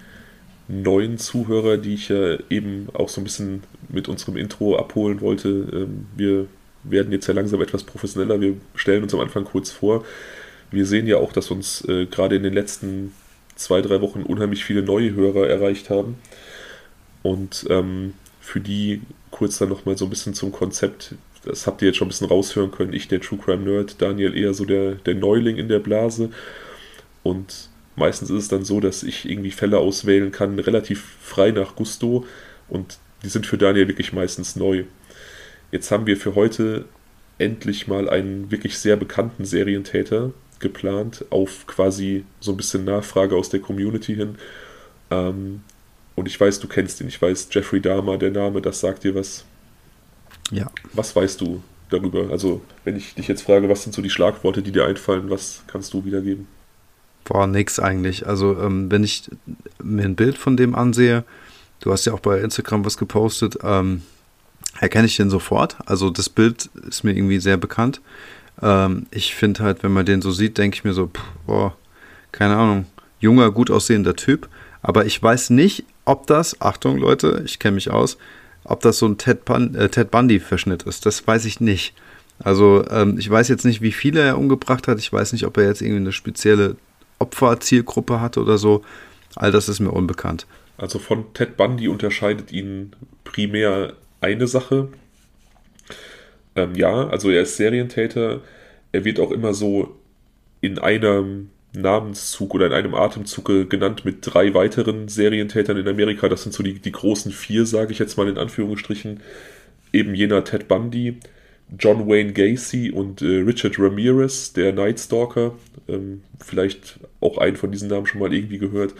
neuen 0.68 1.18
Zuhörer, 1.18 1.78
die 1.78 1.94
ich 1.94 2.08
ja 2.10 2.38
eben 2.50 2.88
auch 2.92 3.08
so 3.08 3.20
ein 3.20 3.24
bisschen 3.24 3.62
mit 3.88 4.08
unserem 4.08 4.36
Intro 4.36 4.76
abholen 4.76 5.20
wollte, 5.20 5.48
ähm, 5.48 6.06
wir 6.16 6.46
werden 6.84 7.12
jetzt 7.12 7.26
ja 7.26 7.34
langsam 7.34 7.60
etwas 7.60 7.82
professioneller. 7.82 8.40
Wir 8.40 8.54
stellen 8.74 9.02
uns 9.02 9.14
am 9.14 9.20
Anfang 9.20 9.44
kurz 9.44 9.70
vor. 9.70 10.04
Wir 10.70 10.86
sehen 10.86 11.06
ja 11.06 11.16
auch, 11.16 11.32
dass 11.32 11.50
uns 11.50 11.86
äh, 11.88 12.06
gerade 12.06 12.36
in 12.36 12.42
den 12.42 12.52
letzten 12.52 13.12
zwei, 13.56 13.80
drei 13.80 14.00
Wochen 14.00 14.22
unheimlich 14.22 14.64
viele 14.64 14.82
neue 14.82 15.14
Hörer 15.14 15.48
erreicht 15.48 15.90
haben. 15.90 16.16
Und 17.22 17.66
ähm, 17.68 18.14
für 18.40 18.60
die 18.60 19.02
kurz 19.30 19.58
dann 19.58 19.68
nochmal 19.68 19.96
so 19.96 20.06
ein 20.06 20.10
bisschen 20.10 20.34
zum 20.34 20.52
Konzept. 20.52 21.14
Das 21.44 21.66
habt 21.66 21.82
ihr 21.82 21.88
jetzt 21.88 21.96
schon 21.96 22.06
ein 22.06 22.10
bisschen 22.10 22.28
raushören 22.28 22.70
können. 22.70 22.92
Ich, 22.92 23.08
der 23.08 23.20
True 23.20 23.38
Crime 23.38 23.64
Nerd, 23.64 24.00
Daniel 24.00 24.36
eher 24.36 24.54
so 24.54 24.64
der, 24.64 24.94
der 24.94 25.14
Neuling 25.14 25.56
in 25.56 25.68
der 25.68 25.78
Blase. 25.78 26.30
Und 27.22 27.68
meistens 27.98 28.30
ist 28.30 28.42
es 28.44 28.48
dann 28.48 28.64
so, 28.64 28.80
dass 28.80 29.02
ich 29.02 29.28
irgendwie 29.28 29.50
Fälle 29.50 29.78
auswählen 29.78 30.32
kann, 30.32 30.58
relativ 30.58 31.16
frei 31.20 31.50
nach 31.50 31.76
Gusto. 31.76 32.26
Und 32.68 32.98
die 33.22 33.28
sind 33.28 33.46
für 33.46 33.58
Daniel 33.58 33.88
wirklich 33.88 34.12
meistens 34.12 34.56
neu. 34.56 34.84
Jetzt 35.70 35.90
haben 35.90 36.06
wir 36.06 36.16
für 36.16 36.34
heute 36.34 36.86
endlich 37.38 37.86
mal 37.86 38.08
einen 38.08 38.50
wirklich 38.50 38.78
sehr 38.78 38.96
bekannten 38.96 39.44
Serientäter 39.44 40.32
geplant, 40.60 41.24
auf 41.30 41.66
quasi 41.66 42.24
so 42.40 42.52
ein 42.52 42.56
bisschen 42.56 42.84
Nachfrage 42.84 43.36
aus 43.36 43.48
der 43.48 43.60
Community 43.60 44.14
hin. 44.14 44.36
Ähm, 45.10 45.62
und 46.16 46.26
ich 46.26 46.40
weiß, 46.40 46.58
du 46.60 46.66
kennst 46.66 47.00
ihn. 47.00 47.08
Ich 47.08 47.20
weiß, 47.20 47.48
Jeffrey 47.52 47.80
Dahmer, 47.80 48.18
der 48.18 48.30
Name, 48.30 48.60
das 48.60 48.80
sagt 48.80 49.04
dir 49.04 49.14
was. 49.14 49.44
Ja. 50.50 50.70
Was 50.92 51.14
weißt 51.14 51.40
du 51.40 51.62
darüber? 51.90 52.30
Also, 52.30 52.60
wenn 52.84 52.96
ich 52.96 53.14
dich 53.14 53.28
jetzt 53.28 53.42
frage, 53.42 53.68
was 53.68 53.84
sind 53.84 53.94
so 53.94 54.02
die 54.02 54.10
Schlagworte, 54.10 54.62
die 54.62 54.72
dir 54.72 54.86
einfallen, 54.86 55.30
was 55.30 55.62
kannst 55.68 55.94
du 55.94 56.04
wiedergeben? 56.04 56.48
Boah, 57.24 57.46
nix 57.46 57.78
eigentlich. 57.78 58.26
Also, 58.26 58.58
ähm, 58.60 58.90
wenn 58.90 59.04
ich 59.04 59.30
mir 59.82 60.04
ein 60.04 60.16
Bild 60.16 60.38
von 60.38 60.56
dem 60.56 60.74
ansehe, 60.74 61.24
du 61.80 61.92
hast 61.92 62.04
ja 62.06 62.12
auch 62.12 62.20
bei 62.20 62.40
Instagram 62.40 62.84
was 62.84 62.96
gepostet, 62.96 63.58
ähm, 63.62 64.02
erkenne 64.80 65.06
ich 65.06 65.16
den 65.16 65.30
sofort. 65.30 65.76
Also, 65.86 66.10
das 66.10 66.28
Bild 66.28 66.70
ist 66.88 67.04
mir 67.04 67.12
irgendwie 67.12 67.38
sehr 67.38 67.56
bekannt. 67.56 68.00
Ähm, 68.62 69.06
ich 69.10 69.34
finde 69.34 69.62
halt, 69.62 69.82
wenn 69.82 69.92
man 69.92 70.06
den 70.06 70.22
so 70.22 70.30
sieht, 70.30 70.58
denke 70.58 70.76
ich 70.76 70.84
mir 70.84 70.94
so, 70.94 71.06
pff, 71.06 71.22
boah, 71.46 71.76
keine 72.32 72.56
Ahnung, 72.56 72.86
junger, 73.20 73.50
gut 73.50 73.70
aussehender 73.70 74.16
Typ. 74.16 74.48
Aber 74.82 75.06
ich 75.06 75.22
weiß 75.22 75.50
nicht, 75.50 75.84
ob 76.04 76.26
das, 76.26 76.60
Achtung 76.60 76.98
Leute, 76.98 77.42
ich 77.44 77.58
kenne 77.58 77.74
mich 77.74 77.90
aus, 77.90 78.16
ob 78.64 78.80
das 78.80 78.98
so 78.98 79.06
ein 79.06 79.18
Ted, 79.18 79.44
Bun 79.44 79.74
äh, 79.74 79.88
Ted 79.88 80.10
Bundy-Verschnitt 80.10 80.84
ist. 80.84 81.06
Das 81.06 81.26
weiß 81.26 81.44
ich 81.44 81.60
nicht. 81.60 81.94
Also 82.38 82.84
ähm, 82.90 83.18
ich 83.18 83.28
weiß 83.28 83.48
jetzt 83.48 83.64
nicht, 83.64 83.82
wie 83.82 83.92
viele 83.92 84.20
er 84.20 84.38
umgebracht 84.38 84.88
hat. 84.88 84.98
Ich 84.98 85.12
weiß 85.12 85.32
nicht, 85.32 85.46
ob 85.46 85.56
er 85.56 85.64
jetzt 85.64 85.82
irgendwie 85.82 86.00
eine 86.00 86.12
spezielle 86.12 86.76
Opferzielgruppe 87.18 88.20
hatte 88.20 88.40
oder 88.40 88.58
so. 88.58 88.82
All 89.34 89.52
das 89.52 89.68
ist 89.68 89.80
mir 89.80 89.90
unbekannt. 89.90 90.46
Also 90.76 90.98
von 90.98 91.32
Ted 91.34 91.56
Bundy 91.56 91.88
unterscheidet 91.88 92.52
ihn 92.52 92.92
primär 93.24 93.94
eine 94.20 94.46
Sache. 94.46 94.88
Ähm, 96.54 96.74
ja, 96.74 97.08
also 97.08 97.30
er 97.30 97.42
ist 97.42 97.56
Serientäter. 97.56 98.40
Er 98.92 99.04
wird 99.04 99.20
auch 99.20 99.32
immer 99.32 99.54
so 99.54 99.96
in 100.60 100.78
einem 100.78 101.50
Namenszug 101.72 102.54
oder 102.54 102.66
in 102.66 102.72
einem 102.72 102.94
Atemzug 102.94 103.68
genannt 103.68 104.04
mit 104.04 104.18
drei 104.22 104.54
weiteren 104.54 105.08
Serientätern 105.08 105.76
in 105.76 105.88
Amerika. 105.88 106.28
Das 106.28 106.42
sind 106.42 106.54
so 106.54 106.62
die, 106.62 106.74
die 106.74 106.92
großen 106.92 107.32
vier, 107.32 107.66
sage 107.66 107.92
ich 107.92 107.98
jetzt 107.98 108.16
mal 108.16 108.28
in 108.28 108.38
Anführungsstrichen. 108.38 109.20
Eben 109.92 110.14
jener 110.14 110.44
Ted 110.44 110.68
Bundy, 110.68 111.18
John 111.76 112.08
Wayne 112.08 112.32
Gacy 112.32 112.90
und 112.90 113.20
äh, 113.22 113.40
Richard 113.40 113.78
Ramirez, 113.78 114.52
der 114.52 114.72
Night 114.72 115.00
Stalker. 115.00 115.54
Ähm, 115.88 116.22
vielleicht 116.40 117.00
auch 117.20 117.38
einen 117.38 117.56
von 117.56 117.72
diesen 117.72 117.88
Namen 117.88 118.06
schon 118.06 118.20
mal 118.20 118.32
irgendwie 118.32 118.58
gehört. 118.58 118.94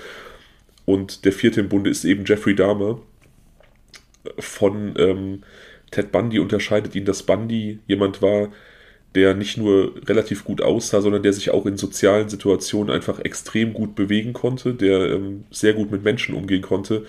Und 0.85 1.25
der 1.25 1.33
vierte 1.33 1.61
im 1.61 1.69
Bunde 1.69 1.91
ist 1.91 2.05
eben 2.05 2.25
Jeffrey 2.25 2.55
Dahmer. 2.55 3.01
Von 4.39 4.95
ähm, 4.99 5.43
Ted 5.91 6.13
Bundy 6.13 6.39
unterscheidet 6.39 6.95
ihn, 6.95 7.05
dass 7.05 7.23
Bundy 7.23 7.79
jemand 7.87 8.21
war, 8.21 8.49
der 9.15 9.35
nicht 9.35 9.57
nur 9.57 9.95
relativ 10.07 10.45
gut 10.45 10.61
aussah, 10.61 11.01
sondern 11.01 11.23
der 11.23 11.33
sich 11.33 11.51
auch 11.51 11.67
in 11.67 11.79
sozialen 11.79 12.29
Situationen 12.29 12.95
einfach 12.95 13.19
extrem 13.21 13.73
gut 13.73 13.95
bewegen 13.95 14.35
konnte, 14.35 14.75
der 14.75 15.11
ähm, 15.13 15.45
sehr 15.51 15.73
gut 15.73 15.91
mit 15.91 16.05
Menschen 16.05 16.35
umgehen 16.35 16.63
konnte. 16.63 17.07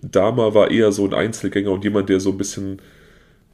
Dahmer 0.00 0.54
war 0.54 0.70
eher 0.70 0.92
so 0.92 1.04
ein 1.04 1.14
Einzelgänger 1.14 1.72
und 1.72 1.84
jemand, 1.84 2.08
der 2.08 2.20
so 2.20 2.30
ein 2.30 2.38
bisschen 2.38 2.80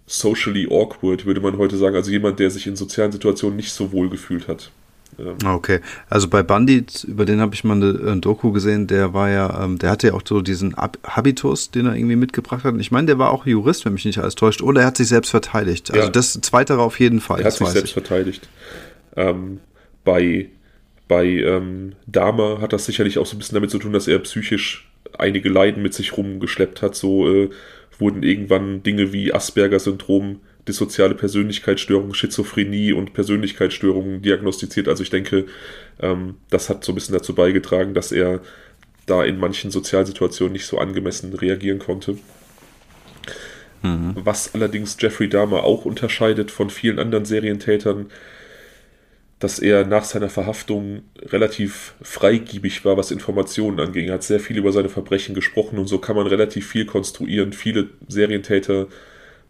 socially 0.07 0.67
awkward, 0.71 1.27
würde 1.27 1.41
man 1.41 1.59
heute 1.59 1.77
sagen, 1.77 1.97
also 1.97 2.11
jemand, 2.11 2.39
der 2.39 2.51
sich 2.51 2.67
in 2.67 2.77
sozialen 2.77 3.13
Situationen 3.13 3.57
nicht 3.57 3.73
so 3.73 3.93
wohl 3.93 4.09
gefühlt 4.09 4.49
hat. 4.49 4.71
Ähm, 5.19 5.37
okay, 5.47 5.81
also 6.09 6.29
bei 6.29 6.43
Bandit, 6.43 7.05
über 7.05 7.25
den 7.25 7.41
habe 7.41 7.55
ich 7.55 7.65
mal 7.65 7.75
eine, 7.75 7.99
eine, 7.99 8.21
Doku 8.21 8.53
gesehen, 8.53 8.87
der 8.87 9.15
war 9.15 9.31
ja, 9.31 9.65
ähm, 9.65 9.79
der 9.79 9.91
hatte 9.91 10.09
ja 10.09 10.15
auch 10.15 10.23
so 10.27 10.43
diesen 10.43 10.77
Habitus, 10.77 11.71
den 11.71 11.87
er 11.87 11.95
irgendwie 11.95 12.17
mitgebracht 12.17 12.65
hat. 12.65 12.75
Und 12.75 12.81
ich 12.81 12.91
meine, 12.91 13.07
der 13.07 13.19
war 13.19 13.31
auch 13.31 13.47
Jurist, 13.47 13.85
wenn 13.85 13.95
mich 13.95 14.05
nicht 14.05 14.19
alles 14.19 14.35
täuscht, 14.35 14.63
oder 14.63 14.83
er 14.83 14.89
hat 14.89 14.97
sich 14.97 15.09
selbst 15.09 15.31
verteidigt. 15.31 15.91
Also 15.91 16.05
ja. 16.07 16.11
das 16.11 16.33
Zweite 16.41 16.79
auf 16.79 17.01
jeden 17.01 17.21
Fall. 17.21 17.41
Er 17.41 17.47
hat 17.47 17.55
sich 17.55 17.67
selbst 17.69 17.89
ich. 17.89 17.93
verteidigt. 17.95 18.49
Ähm, 19.17 19.61
bei 20.05 20.51
bei 21.09 21.25
ähm, 21.25 21.93
Dahmer 22.07 22.61
hat 22.61 22.73
das 22.73 22.87
sicherlich 22.87 23.19
auch 23.19 23.27
so 23.27 23.37
ein 23.37 23.39
bisschen 23.39 23.55
damit 23.55 23.71
zu 23.71 23.79
tun, 23.79 23.93
dass 23.93 24.09
er 24.09 24.19
psychisch 24.21 24.89
einige 25.17 25.49
Leiden 25.49 25.83
mit 25.83 25.95
sich 25.95 26.17
rumgeschleppt 26.17 26.83
hat. 26.83 26.95
So 26.97 27.33
äh, 27.33 27.51
wurden 27.99 28.23
irgendwann 28.23 28.83
Dinge 28.83 29.13
wie 29.13 29.33
Asperger-Syndrom 29.33 30.41
dissoziale 30.69 31.15
Persönlichkeitsstörung, 31.15 32.13
Schizophrenie 32.13 32.93
und 32.93 33.13
Persönlichkeitsstörungen 33.15 34.23
diagnostiziert. 34.23 34.89
Also 34.89 35.03
ich 35.03 35.11
denke, 35.11 35.47
ähm, 36.01 36.37
das 36.51 36.69
hat 36.69 36.85
so 36.85 36.93
ein 36.93 36.97
bisschen 36.97 37.15
dazu 37.15 37.35
beigetragen, 37.35 37.95
dass 37.95 38.13
er 38.13 38.41
da 39.07 39.25
in 39.25 39.39
manchen 39.39 39.71
Sozialsituationen 39.71 40.53
nicht 40.53 40.67
so 40.67 40.79
angemessen 40.79 41.33
reagieren 41.33 41.79
konnte. 41.79 42.19
Mhm. 43.83 44.15
Was 44.17 44.55
allerdings 44.55 44.97
Jeffrey 44.99 45.29
Dahmer 45.29 45.63
auch 45.63 45.85
unterscheidet 45.85 46.51
von 46.51 46.71
vielen 46.71 46.99
anderen 46.99 47.25
Serientätern, 47.25 48.07
dass 49.39 49.59
er 49.59 49.87
nach 49.87 50.05
seiner 50.05 50.31
Verhaftung 50.31 51.03
relativ 51.21 51.95
freigiebig 52.01 52.85
war, 52.85 52.97
was 52.97 53.11
Informationen 53.11 53.81
anging. 53.81 54.09
Er 54.09 54.15
hat 54.15 54.23
sehr 54.23 54.41
viel 54.41 54.57
über 54.57 54.73
seine 54.73 54.89
Verbrechen 54.89 55.35
gesprochen 55.35 55.79
und 55.79 55.89
so 55.89 55.99
kann 55.99 56.17
man 56.17 56.27
relativ 56.27 56.69
viel 56.69 56.87
konstruieren. 56.87 57.53
Viele 57.53 57.91
Serientäter 58.09 58.87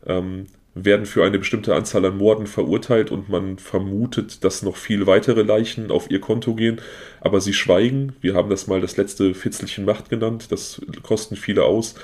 ähm, 0.04 0.46
werden 0.74 1.06
für 1.06 1.24
eine 1.24 1.38
bestimmte 1.38 1.74
Anzahl 1.74 2.04
an 2.04 2.18
Morden 2.18 2.46
verurteilt 2.48 3.12
und 3.12 3.28
man 3.28 3.58
vermutet, 3.58 4.44
dass 4.44 4.62
noch 4.62 4.76
viel 4.76 5.06
weitere 5.06 5.42
Leichen 5.42 5.90
auf 5.90 6.10
ihr 6.10 6.20
Konto 6.20 6.54
gehen, 6.54 6.80
aber 7.20 7.40
sie 7.40 7.54
schweigen. 7.54 8.14
Wir 8.20 8.34
haben 8.34 8.50
das 8.50 8.66
mal 8.66 8.80
das 8.80 8.96
letzte 8.96 9.34
Fitzelchen 9.34 9.84
Macht 9.84 10.10
genannt, 10.10 10.50
das 10.50 10.82
kosten 11.02 11.36
viele 11.36 11.64
aus. 11.64 11.94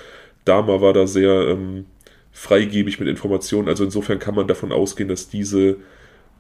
Dama 0.45 0.81
war 0.81 0.93
da 0.93 1.07
sehr 1.07 1.49
ähm, 1.49 1.87
freigebig 2.31 2.99
mit 3.01 3.09
Informationen, 3.09 3.69
also 3.69 3.85
insofern 3.85 4.21
kann 4.21 4.37
man 4.37 4.47
davon 4.47 4.73
ausgehen, 4.73 5.09
dass 5.09 5.29
diese 5.29 5.77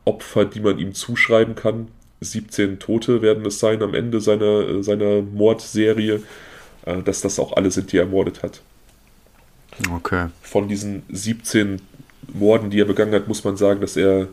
Opfer, 0.05 0.45
die 0.45 0.61
man 0.61 0.79
ihm 0.79 0.95
zuschreiben 0.95 1.55
kann. 1.55 1.89
17 2.21 2.79
Tote 2.79 3.23
werden 3.23 3.45
es 3.47 3.59
sein 3.59 3.83
am 3.83 3.95
Ende 3.95 4.21
seiner, 4.21 4.83
seiner 4.83 5.23
Mordserie, 5.23 6.23
äh, 6.87 7.03
dass 7.03 7.21
das 7.21 7.39
auch 7.39 7.57
alle 7.57 7.71
sind, 7.71 7.93
die 7.93 7.99
er 7.99 8.05
ermordet 8.05 8.43
hat. 8.43 8.63
Okay. 9.93 10.29
Von 10.43 10.69
diesen 10.69 11.03
17 11.11 11.81
Morden, 12.33 12.71
die 12.71 12.81
er 12.81 12.85
begangen 12.85 13.15
hat, 13.15 13.29
muss 13.29 13.45
man 13.45 13.57
sagen, 13.57 13.81
dass 13.81 13.97
er 13.97 14.29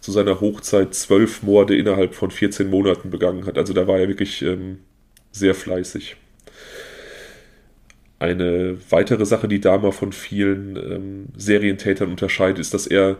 zu 0.00 0.12
seiner 0.12 0.40
Hochzeit 0.40 0.94
zwölf 0.94 1.42
Morde 1.42 1.76
innerhalb 1.76 2.14
von 2.14 2.30
14 2.30 2.68
Monaten 2.68 3.10
begangen 3.10 3.46
hat. 3.46 3.58
Also 3.58 3.72
da 3.72 3.86
war 3.86 3.98
er 3.98 4.08
wirklich 4.08 4.42
ähm, 4.42 4.78
sehr 5.32 5.54
fleißig. 5.54 6.16
Eine 8.18 8.76
weitere 8.90 9.24
Sache, 9.24 9.48
die 9.48 9.60
Dama 9.60 9.92
von 9.92 10.12
vielen 10.12 10.76
ähm, 10.76 11.26
Serientätern 11.36 12.10
unterscheidet, 12.10 12.58
ist, 12.58 12.74
dass 12.74 12.86
er 12.86 13.16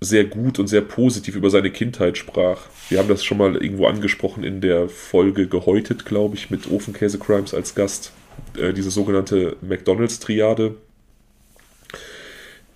sehr 0.00 0.24
gut 0.24 0.58
und 0.58 0.66
sehr 0.66 0.80
positiv 0.80 1.36
über 1.36 1.50
seine 1.50 1.70
Kindheit 1.70 2.16
sprach. 2.16 2.62
Wir 2.88 2.98
haben 2.98 3.08
das 3.08 3.22
schon 3.22 3.38
mal 3.38 3.56
irgendwo 3.56 3.86
angesprochen 3.86 4.44
in 4.44 4.60
der 4.60 4.88
Folge 4.88 5.46
Gehäutet, 5.46 6.06
glaube 6.06 6.36
ich, 6.36 6.50
mit 6.50 6.70
Ofenkäse 6.70 7.18
Crimes 7.18 7.52
als 7.52 7.74
Gast. 7.74 8.12
Äh, 8.56 8.72
diese 8.72 8.90
sogenannte 8.90 9.56
McDonalds-Triade. 9.60 10.76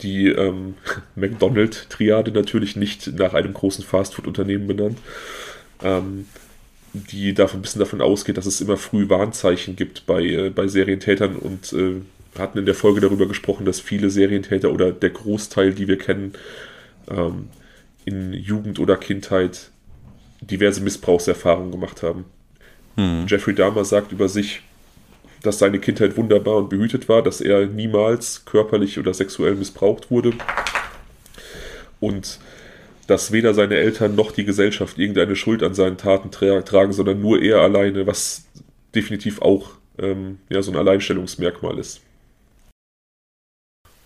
Die 0.03 0.29
ähm, 0.29 0.75
McDonald-Triade 1.17 2.31
natürlich 2.31 2.77
nicht 2.77 3.19
nach 3.19 3.33
einem 3.33 3.55
großen 3.55 3.85
Fastfood-Unternehmen 3.85 4.67
benannt. 4.67 4.99
Ähm, 5.83 6.27
die 6.93 7.35
davon, 7.35 7.59
ein 7.59 7.63
bisschen 7.63 7.81
davon 7.81 8.03
ausgeht, 8.03 8.37
dass 8.37 8.47
es 8.47 8.61
immer 8.61 8.77
früh 8.77 9.09
Warnzeichen 9.09 9.77
gibt 9.77 10.07
bei, 10.07 10.23
äh, 10.23 10.51
bei 10.51 10.69
Serientätern 10.69 11.37
und 11.37 11.73
äh, 11.73 12.03
hatten 12.39 12.59
in 12.59 12.67
der 12.67 12.75
Folge 12.75 13.01
darüber 13.01 13.27
gesprochen, 13.27 13.65
dass 13.65 13.81
viele 13.81 14.11
Serientäter 14.11 14.71
oder 14.71 14.93
der 14.93 15.11
Großteil, 15.11 15.73
die 15.73 15.89
wir 15.89 15.99
kennen, 15.99 16.35
ähm, 17.11 17.49
in 18.05 18.33
Jugend 18.33 18.79
oder 18.79 18.97
Kindheit 18.97 19.71
diverse 20.41 20.83
Missbrauchserfahrungen 20.83 21.71
gemacht 21.71 22.03
haben. 22.03 22.25
Hm. 22.97 23.27
Jeffrey 23.27 23.55
Dahmer 23.55 23.85
sagt 23.85 24.13
über 24.13 24.29
sich, 24.29 24.63
dass 25.43 25.59
seine 25.59 25.79
Kindheit 25.79 26.17
wunderbar 26.17 26.57
und 26.57 26.71
behütet 26.71 27.09
war, 27.09 27.23
dass 27.23 27.41
er 27.41 27.67
niemals 27.67 28.45
körperlich 28.45 28.99
oder 28.99 29.13
sexuell 29.13 29.55
missbraucht 29.55 30.11
wurde 30.11 30.33
und 32.01 32.39
dass 33.07 33.33
weder 33.33 33.53
seine 33.53 33.77
Eltern 33.77 34.15
noch 34.15 34.33
die 34.33 34.45
Gesellschaft 34.45 34.99
irgendeine 34.99 35.37
Schuld 35.37 35.63
an 35.63 35.75
seinen 35.75 35.99
Taten 35.99 36.31
tra 36.31 36.63
tragen, 36.63 36.93
sondern 36.93 37.21
nur 37.21 37.43
er 37.43 37.61
alleine, 37.61 38.07
was 38.07 38.47
definitiv 38.95 39.43
auch 39.43 39.73
ähm, 39.99 40.39
ja, 40.49 40.63
so 40.63 40.73
ein 40.73 40.79
Alleinstellungsmerkmal 40.79 41.79
ist. 41.79 42.01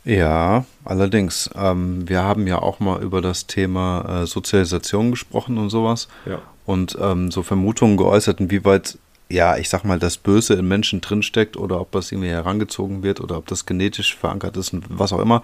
Ja, 0.09 0.65
allerdings. 0.87 1.51
Ähm, 1.55 2.09
wir 2.09 2.23
haben 2.23 2.47
ja 2.47 2.63
auch 2.63 2.81
mal 2.81 3.03
über 3.03 3.21
das 3.21 3.47
Thema 3.47 4.23
äh, 4.23 4.27
Sozialisation 4.27 5.11
gesprochen 5.11 5.59
und 5.59 5.69
sowas. 5.69 6.09
Ja. 6.25 6.41
Und 6.65 6.97
ähm, 6.99 7.31
so 7.31 7.43
Vermutungen 7.43 7.99
geäußert, 7.99 8.41
inwieweit, 8.41 8.97
ja, 9.29 9.59
ich 9.59 9.69
sag 9.69 9.85
mal, 9.85 9.99
das 9.99 10.17
Böse 10.17 10.55
in 10.55 10.67
Menschen 10.67 11.03
drinsteckt 11.03 11.59
oder 11.59 11.79
ob 11.79 11.93
das 11.93 12.11
irgendwie 12.11 12.31
herangezogen 12.31 13.03
wird 13.03 13.21
oder 13.21 13.37
ob 13.37 13.49
das 13.49 13.67
genetisch 13.67 14.17
verankert 14.17 14.57
ist 14.57 14.73
und 14.73 14.87
was 14.89 15.13
auch 15.13 15.21
immer. 15.21 15.43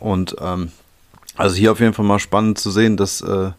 Und 0.00 0.34
ähm, 0.40 0.72
also 1.36 1.54
hier 1.54 1.70
auf 1.70 1.78
jeden 1.78 1.94
Fall 1.94 2.04
mal 2.04 2.18
spannend 2.18 2.58
zu 2.58 2.72
sehen, 2.72 2.96
dass, 2.96 3.20
äh, 3.20 3.52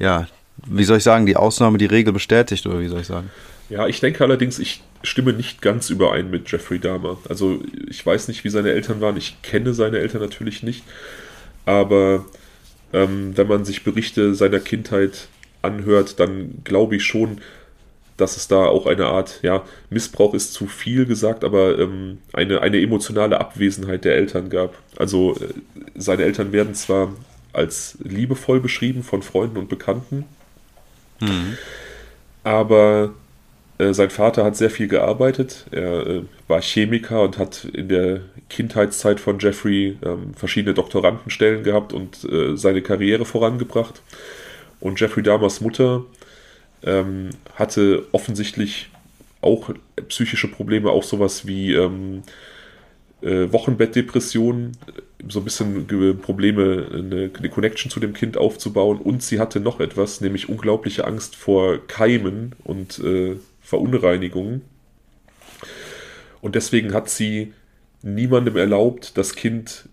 ja, 0.00 0.26
wie 0.66 0.84
soll 0.84 0.96
ich 0.96 1.04
sagen, 1.04 1.26
die 1.26 1.36
Ausnahme 1.36 1.78
die 1.78 1.86
Regel 1.86 2.12
bestätigt 2.12 2.66
oder 2.66 2.80
wie 2.80 2.88
soll 2.88 3.02
ich 3.02 3.06
sagen? 3.06 3.30
Ja, 3.70 3.86
ich 3.86 4.00
denke 4.00 4.24
allerdings, 4.24 4.58
ich 4.58 4.82
stimme 5.02 5.32
nicht 5.32 5.62
ganz 5.62 5.90
überein 5.90 6.30
mit 6.30 6.50
Jeffrey 6.50 6.80
Dahmer. 6.80 7.18
Also 7.28 7.62
ich 7.88 8.04
weiß 8.04 8.28
nicht, 8.28 8.44
wie 8.44 8.50
seine 8.50 8.72
Eltern 8.72 9.00
waren. 9.00 9.16
Ich 9.16 9.40
kenne 9.42 9.74
seine 9.74 9.98
Eltern 9.98 10.20
natürlich 10.20 10.62
nicht. 10.62 10.84
Aber 11.64 12.26
ähm, 12.92 13.36
wenn 13.36 13.46
man 13.46 13.64
sich 13.64 13.84
Berichte 13.84 14.34
seiner 14.34 14.58
Kindheit 14.58 15.28
anhört, 15.62 16.18
dann 16.18 16.62
glaube 16.64 16.96
ich 16.96 17.04
schon, 17.04 17.40
dass 18.16 18.36
es 18.36 18.48
da 18.48 18.66
auch 18.66 18.86
eine 18.86 19.06
Art, 19.06 19.38
ja, 19.42 19.62
Missbrauch 19.88 20.34
ist 20.34 20.52
zu 20.52 20.66
viel 20.66 21.06
gesagt, 21.06 21.44
aber 21.44 21.78
ähm, 21.78 22.18
eine, 22.32 22.60
eine 22.60 22.80
emotionale 22.80 23.40
Abwesenheit 23.40 24.04
der 24.04 24.16
Eltern 24.16 24.50
gab. 24.50 24.76
Also 24.96 25.36
äh, 25.36 25.54
seine 25.94 26.24
Eltern 26.24 26.52
werden 26.52 26.74
zwar 26.74 27.14
als 27.52 27.98
liebevoll 28.02 28.60
beschrieben 28.60 29.02
von 29.02 29.22
Freunden 29.22 29.56
und 29.56 29.68
Bekannten, 29.68 30.24
mhm. 31.20 31.56
aber 32.44 33.14
äh, 33.80 33.94
sein 33.94 34.10
Vater 34.10 34.44
hat 34.44 34.56
sehr 34.56 34.70
viel 34.70 34.88
gearbeitet. 34.88 35.66
Er 35.70 36.06
äh, 36.06 36.22
war 36.48 36.60
Chemiker 36.60 37.22
und 37.22 37.38
hat 37.38 37.64
in 37.64 37.88
der 37.88 38.20
Kindheitszeit 38.48 39.20
von 39.20 39.38
Jeffrey 39.38 39.96
ähm, 40.04 40.34
verschiedene 40.34 40.74
Doktorandenstellen 40.74 41.62
gehabt 41.62 41.92
und 41.92 42.24
äh, 42.24 42.56
seine 42.56 42.82
Karriere 42.82 43.24
vorangebracht. 43.24 44.02
Und 44.80 45.00
Jeffrey 45.00 45.22
Dahmers 45.22 45.60
Mutter 45.60 46.04
ähm, 46.82 47.30
hatte 47.54 48.06
offensichtlich 48.12 48.90
auch 49.40 49.70
psychische 50.08 50.48
Probleme, 50.48 50.90
auch 50.90 51.04
sowas 51.04 51.46
wie 51.46 51.72
ähm, 51.72 52.22
äh, 53.22 53.50
Wochenbettdepressionen, 53.50 54.76
so 55.28 55.40
ein 55.40 55.44
bisschen 55.44 56.18
Probleme, 56.20 56.86
eine, 56.92 57.30
eine, 57.38 57.48
Connection 57.48 57.90
zu 57.90 58.00
dem 58.00 58.12
Kind 58.12 58.36
aufzubauen. 58.36 58.98
Und 58.98 59.22
sie 59.22 59.38
hatte 59.38 59.60
noch 59.60 59.80
etwas, 59.80 60.20
nämlich 60.20 60.48
unglaubliche 60.48 61.06
Angst 61.06 61.36
vor 61.36 61.78
Keimen 61.86 62.54
und 62.64 62.98
äh, 62.98 63.36
Verunreinigungen. 63.70 64.62
Und 66.40 66.56
deswegen 66.56 66.92
hat 66.92 67.08
sie 67.08 67.52
niemandem 68.02 68.56
erlaubt, 68.56 69.16
das 69.16 69.36
Kind 69.36 69.88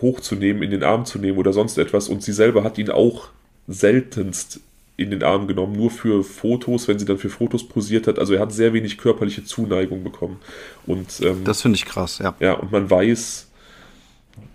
hochzunehmen, 0.00 0.62
in 0.62 0.70
den 0.70 0.82
Arm 0.82 1.04
zu 1.04 1.18
nehmen 1.18 1.38
oder 1.38 1.52
sonst 1.52 1.78
etwas. 1.78 2.08
Und 2.08 2.22
sie 2.22 2.32
selber 2.32 2.64
hat 2.64 2.78
ihn 2.78 2.90
auch 2.90 3.28
seltenst 3.68 4.60
in 4.96 5.10
den 5.10 5.22
Arm 5.22 5.46
genommen, 5.46 5.76
nur 5.76 5.90
für 5.90 6.24
Fotos, 6.24 6.88
wenn 6.88 6.98
sie 6.98 7.04
dann 7.04 7.18
für 7.18 7.28
Fotos 7.28 7.68
posiert 7.68 8.06
hat. 8.06 8.18
Also 8.18 8.34
er 8.34 8.40
hat 8.40 8.52
sehr 8.52 8.72
wenig 8.72 8.98
körperliche 8.98 9.44
Zuneigung 9.44 10.02
bekommen. 10.02 10.38
Und, 10.86 11.20
ähm, 11.22 11.44
das 11.44 11.62
finde 11.62 11.76
ich 11.76 11.84
krass, 11.84 12.18
ja. 12.18 12.34
Ja, 12.40 12.54
und 12.54 12.72
man 12.72 12.90
weiß, 12.90 13.48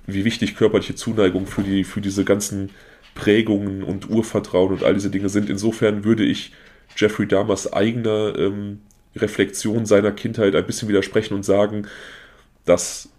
wie 0.08 0.26
wichtig 0.26 0.56
körperliche 0.56 0.96
Zuneigung 0.96 1.48
für, 1.48 1.62
die, 1.62 1.84
für 1.84 2.02
diese 2.02 2.26
ganzen 2.26 2.72
Prägungen 3.14 3.84
und 3.84 4.10
Urvertrauen 4.10 4.74
und 4.74 4.84
all 4.84 4.96
diese 4.96 5.10
Dinge 5.10 5.30
sind. 5.30 5.50
Insofern 5.50 6.04
würde 6.04 6.26
ich 6.26 6.52
Jeffrey 6.98 7.28
Dahmers 7.28 7.72
eigener 7.72 8.38
ähm, 8.38 8.82
Reflexion 9.16 9.86
seiner 9.86 10.12
Kindheit 10.12 10.56
ein 10.56 10.66
bisschen 10.66 10.88
widersprechen 10.88 11.34
und 11.34 11.44
sagen, 11.44 11.88
dass 12.66 13.10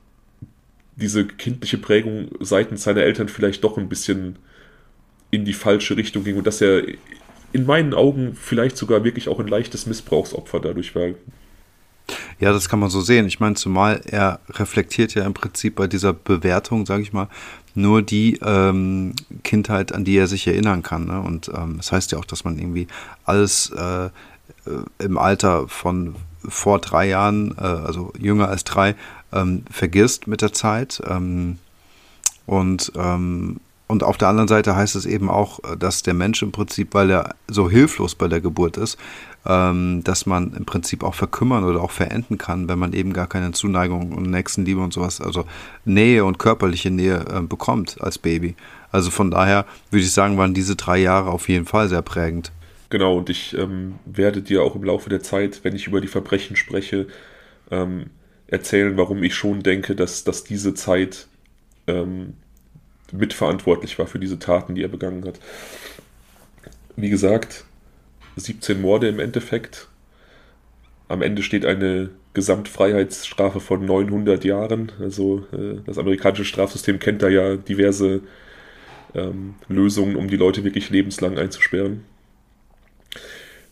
diese 0.96 1.26
kindliche 1.26 1.78
Prägung 1.78 2.30
seitens 2.40 2.84
seiner 2.84 3.02
Eltern 3.02 3.28
vielleicht 3.28 3.64
doch 3.64 3.78
ein 3.78 3.88
bisschen 3.88 4.36
in 5.30 5.44
die 5.44 5.54
falsche 5.54 5.96
Richtung 5.96 6.24
ging 6.24 6.36
und 6.36 6.46
dass 6.46 6.60
er 6.60 6.84
in 7.52 7.66
meinen 7.66 7.94
Augen 7.94 8.34
vielleicht 8.34 8.76
sogar 8.76 9.04
wirklich 9.04 9.28
auch 9.28 9.40
ein 9.40 9.48
leichtes 9.48 9.86
Missbrauchsopfer 9.86 10.60
dadurch 10.60 10.94
war. 10.94 11.10
Ja, 12.40 12.52
das 12.52 12.68
kann 12.68 12.80
man 12.80 12.90
so 12.90 13.00
sehen. 13.00 13.26
Ich 13.26 13.40
meine, 13.40 13.54
zumal 13.54 14.00
er 14.04 14.40
reflektiert 14.50 15.14
ja 15.14 15.24
im 15.24 15.34
Prinzip 15.34 15.76
bei 15.76 15.86
dieser 15.86 16.12
Bewertung, 16.12 16.86
sage 16.86 17.02
ich 17.02 17.12
mal, 17.12 17.28
nur 17.74 18.02
die 18.02 18.38
ähm, 18.44 19.14
Kindheit, 19.44 19.94
an 19.94 20.04
die 20.04 20.16
er 20.16 20.26
sich 20.26 20.46
erinnern 20.46 20.82
kann. 20.82 21.06
Ne? 21.06 21.20
Und 21.20 21.50
ähm, 21.54 21.76
das 21.78 21.92
heißt 21.92 22.12
ja 22.12 22.18
auch, 22.18 22.24
dass 22.24 22.44
man 22.44 22.58
irgendwie 22.58 22.86
alles 23.24 23.70
äh, 23.70 24.06
äh, 24.06 24.10
im 24.98 25.18
Alter 25.18 25.68
von 25.68 26.16
vor 26.46 26.80
drei 26.80 27.08
Jahren, 27.08 27.56
äh, 27.56 27.62
also 27.62 28.12
jünger 28.18 28.48
als 28.48 28.64
drei, 28.64 28.96
ähm, 29.32 29.64
vergisst 29.70 30.26
mit 30.26 30.42
der 30.42 30.52
Zeit. 30.52 31.02
Ähm, 31.08 31.58
und 32.46 32.92
ähm, 32.96 33.60
und 33.92 34.04
auf 34.04 34.16
der 34.16 34.28
anderen 34.28 34.48
Seite 34.48 34.74
heißt 34.74 34.96
es 34.96 35.04
eben 35.04 35.28
auch, 35.28 35.60
dass 35.78 36.02
der 36.02 36.14
Mensch 36.14 36.42
im 36.42 36.50
Prinzip, 36.50 36.94
weil 36.94 37.10
er 37.10 37.34
so 37.46 37.68
hilflos 37.68 38.14
bei 38.14 38.26
der 38.26 38.40
Geburt 38.40 38.78
ist, 38.78 38.96
ähm, 39.46 40.02
dass 40.04 40.26
man 40.26 40.54
im 40.54 40.64
Prinzip 40.64 41.02
auch 41.02 41.14
verkümmern 41.14 41.64
oder 41.64 41.80
auch 41.80 41.90
verenden 41.90 42.38
kann, 42.38 42.68
wenn 42.68 42.78
man 42.78 42.92
eben 42.92 43.12
gar 43.12 43.26
keine 43.26 43.52
Zuneigung 43.52 44.12
und 44.12 44.30
Nächstenliebe 44.30 44.80
und 44.80 44.92
sowas, 44.92 45.20
also 45.20 45.44
Nähe 45.84 46.24
und 46.24 46.38
körperliche 46.38 46.90
Nähe 46.90 47.24
äh, 47.28 47.40
bekommt 47.40 47.96
als 48.00 48.18
Baby. 48.18 48.54
Also 48.90 49.10
von 49.10 49.30
daher 49.30 49.64
würde 49.90 50.04
ich 50.04 50.12
sagen, 50.12 50.36
waren 50.36 50.54
diese 50.54 50.76
drei 50.76 50.98
Jahre 50.98 51.30
auf 51.30 51.48
jeden 51.48 51.66
Fall 51.66 51.88
sehr 51.88 52.02
prägend. 52.02 52.52
Genau, 52.90 53.16
und 53.16 53.30
ich 53.30 53.56
ähm, 53.56 53.94
werde 54.04 54.42
dir 54.42 54.62
auch 54.62 54.76
im 54.76 54.84
Laufe 54.84 55.08
der 55.08 55.22
Zeit, 55.22 55.60
wenn 55.62 55.74
ich 55.74 55.86
über 55.86 56.00
die 56.00 56.08
Verbrechen 56.08 56.56
spreche, 56.56 57.06
ähm, 57.70 58.10
erzählen, 58.46 58.96
warum 58.98 59.22
ich 59.22 59.34
schon 59.34 59.62
denke, 59.62 59.96
dass, 59.96 60.24
dass 60.24 60.44
diese 60.44 60.74
Zeit 60.74 61.26
ähm, 61.86 62.34
mitverantwortlich 63.10 63.98
war 63.98 64.06
für 64.06 64.18
diese 64.18 64.38
Taten, 64.38 64.74
die 64.74 64.82
er 64.82 64.88
begangen 64.88 65.24
hat. 65.24 65.40
Wie 66.96 67.08
gesagt, 67.08 67.64
17 68.36 68.80
Morde 68.80 69.08
im 69.08 69.20
Endeffekt. 69.20 69.88
Am 71.08 71.22
Ende 71.22 71.42
steht 71.42 71.66
eine 71.66 72.10
Gesamtfreiheitsstrafe 72.34 73.60
von 73.60 73.84
900 73.84 74.44
Jahren. 74.44 74.92
Also 75.00 75.46
äh, 75.52 75.80
das 75.84 75.98
amerikanische 75.98 76.44
Strafsystem 76.44 76.98
kennt 76.98 77.22
da 77.22 77.28
ja 77.28 77.56
diverse 77.56 78.22
ähm, 79.14 79.54
Lösungen, 79.68 80.16
um 80.16 80.28
die 80.28 80.36
Leute 80.36 80.64
wirklich 80.64 80.90
lebenslang 80.90 81.38
einzusperren. 81.38 82.04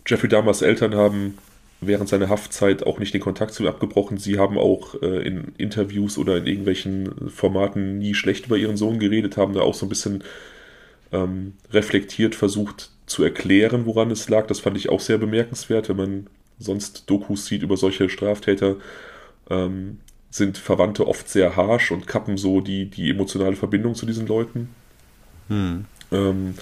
Jeffrey 0.06 0.28
Dahmers 0.28 0.62
Eltern 0.62 0.94
haben 0.94 1.38
während 1.80 2.10
seiner 2.10 2.28
Haftzeit 2.28 2.82
auch 2.86 2.98
nicht 2.98 3.14
den 3.14 3.22
Kontakt 3.22 3.54
zu 3.54 3.62
ihm 3.62 3.68
abgebrochen. 3.68 4.18
Sie 4.18 4.38
haben 4.38 4.58
auch 4.58 5.00
äh, 5.00 5.26
in 5.26 5.52
Interviews 5.56 6.18
oder 6.18 6.36
in 6.36 6.46
irgendwelchen 6.46 7.30
Formaten 7.30 7.98
nie 7.98 8.14
schlecht 8.14 8.46
über 8.46 8.58
ihren 8.58 8.76
Sohn 8.76 8.98
geredet, 8.98 9.38
haben 9.38 9.54
da 9.54 9.60
auch 9.60 9.74
so 9.74 9.86
ein 9.86 9.88
bisschen 9.88 10.22
ähm, 11.12 11.54
reflektiert 11.72 12.34
versucht 12.34 12.90
zu 13.10 13.24
erklären, 13.24 13.86
woran 13.86 14.10
es 14.10 14.28
lag. 14.28 14.46
Das 14.46 14.60
fand 14.60 14.76
ich 14.76 14.88
auch 14.88 15.00
sehr 15.00 15.18
bemerkenswert, 15.18 15.88
wenn 15.88 15.96
man 15.96 16.26
sonst 16.58 17.04
Dokus 17.10 17.46
sieht 17.46 17.62
über 17.62 17.76
solche 17.76 18.08
Straftäter. 18.08 18.76
Ähm, 19.50 19.98
sind 20.30 20.58
Verwandte 20.58 21.08
oft 21.08 21.28
sehr 21.28 21.56
harsh 21.56 21.90
und 21.90 22.06
kappen 22.06 22.36
so 22.36 22.60
die, 22.60 22.86
die 22.86 23.10
emotionale 23.10 23.56
Verbindung 23.56 23.96
zu 23.96 24.06
diesen 24.06 24.28
Leuten. 24.28 24.68
Hm. 25.48 25.86
Ähm, 26.12 26.54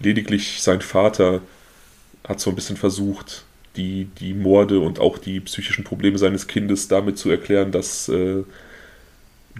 lediglich 0.00 0.62
sein 0.62 0.80
Vater 0.80 1.42
hat 2.26 2.40
so 2.40 2.48
ein 2.48 2.56
bisschen 2.56 2.78
versucht, 2.78 3.44
die, 3.76 4.08
die 4.18 4.32
Morde 4.32 4.80
und 4.80 4.98
auch 4.98 5.18
die 5.18 5.40
psychischen 5.40 5.84
Probleme 5.84 6.16
seines 6.16 6.46
Kindes 6.46 6.88
damit 6.88 7.18
zu 7.18 7.30
erklären, 7.30 7.70
dass 7.70 8.08
äh, 8.08 8.44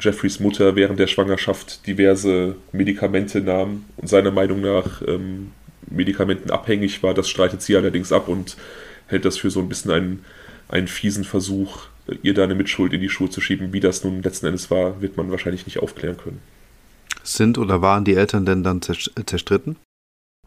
Jeffreys 0.01 0.41
Mutter 0.41 0.75
während 0.77 0.99
der 0.99 1.07
Schwangerschaft 1.07 1.87
diverse 1.87 2.57
Medikamente 2.73 3.43
nahm 3.43 3.85
und 3.99 4.09
seiner 4.09 4.31
Meinung 4.31 4.63
nach 4.63 5.03
ähm, 5.07 5.53
medikamentenabhängig 5.89 7.03
war. 7.03 7.15
Das 7.15 7.29
streitet 7.29 7.63
sie 7.63 7.77
allerdings 7.77 8.13
ab 8.13 8.29
und 8.29 8.57
hält 9.07 9.25
das 9.25 9.39
für 9.39 9.51
so 9.51 9.61
ein 9.61 9.69
bisschen 9.69 9.91
einen, 9.91 10.25
einen 10.69 10.89
fiesen 10.89 11.25
Versuch, 11.25 11.87
ihr 12.23 12.35
da 12.35 12.45
eine 12.45 12.55
Mitschuld 12.55 12.93
in 12.93 13.01
die 13.01 13.09
Schuhe 13.09 13.31
zu 13.31 13.41
schieben. 13.41 13.73
Wie 13.73 13.81
das 13.81 14.05
nun 14.05 14.23
letzten 14.23 14.47
Endes 14.47 14.71
war, 14.71 15.01
wird 15.01 15.17
man 15.17 15.31
wahrscheinlich 15.31 15.67
nicht 15.67 15.79
aufklären 15.81 16.17
können. 16.17 16.41
Sind 17.23 17.59
oder 17.59 17.83
waren 17.83 18.05
die 18.05 18.15
Eltern 18.15 18.47
denn 18.47 18.63
dann 18.63 18.81
zerstritten? 18.83 19.77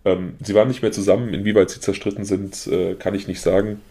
Ähm, 0.05 0.35
sie 0.41 0.55
waren 0.55 0.67
nicht 0.67 0.81
mehr 0.81 0.91
zusammen. 0.91 1.33
Inwieweit 1.33 1.69
sie 1.69 1.81
zerstritten 1.81 2.25
sind, 2.25 2.67
äh, 2.67 2.95
kann 2.95 3.15
ich 3.15 3.27
nicht 3.27 3.41
sagen. 3.41 3.81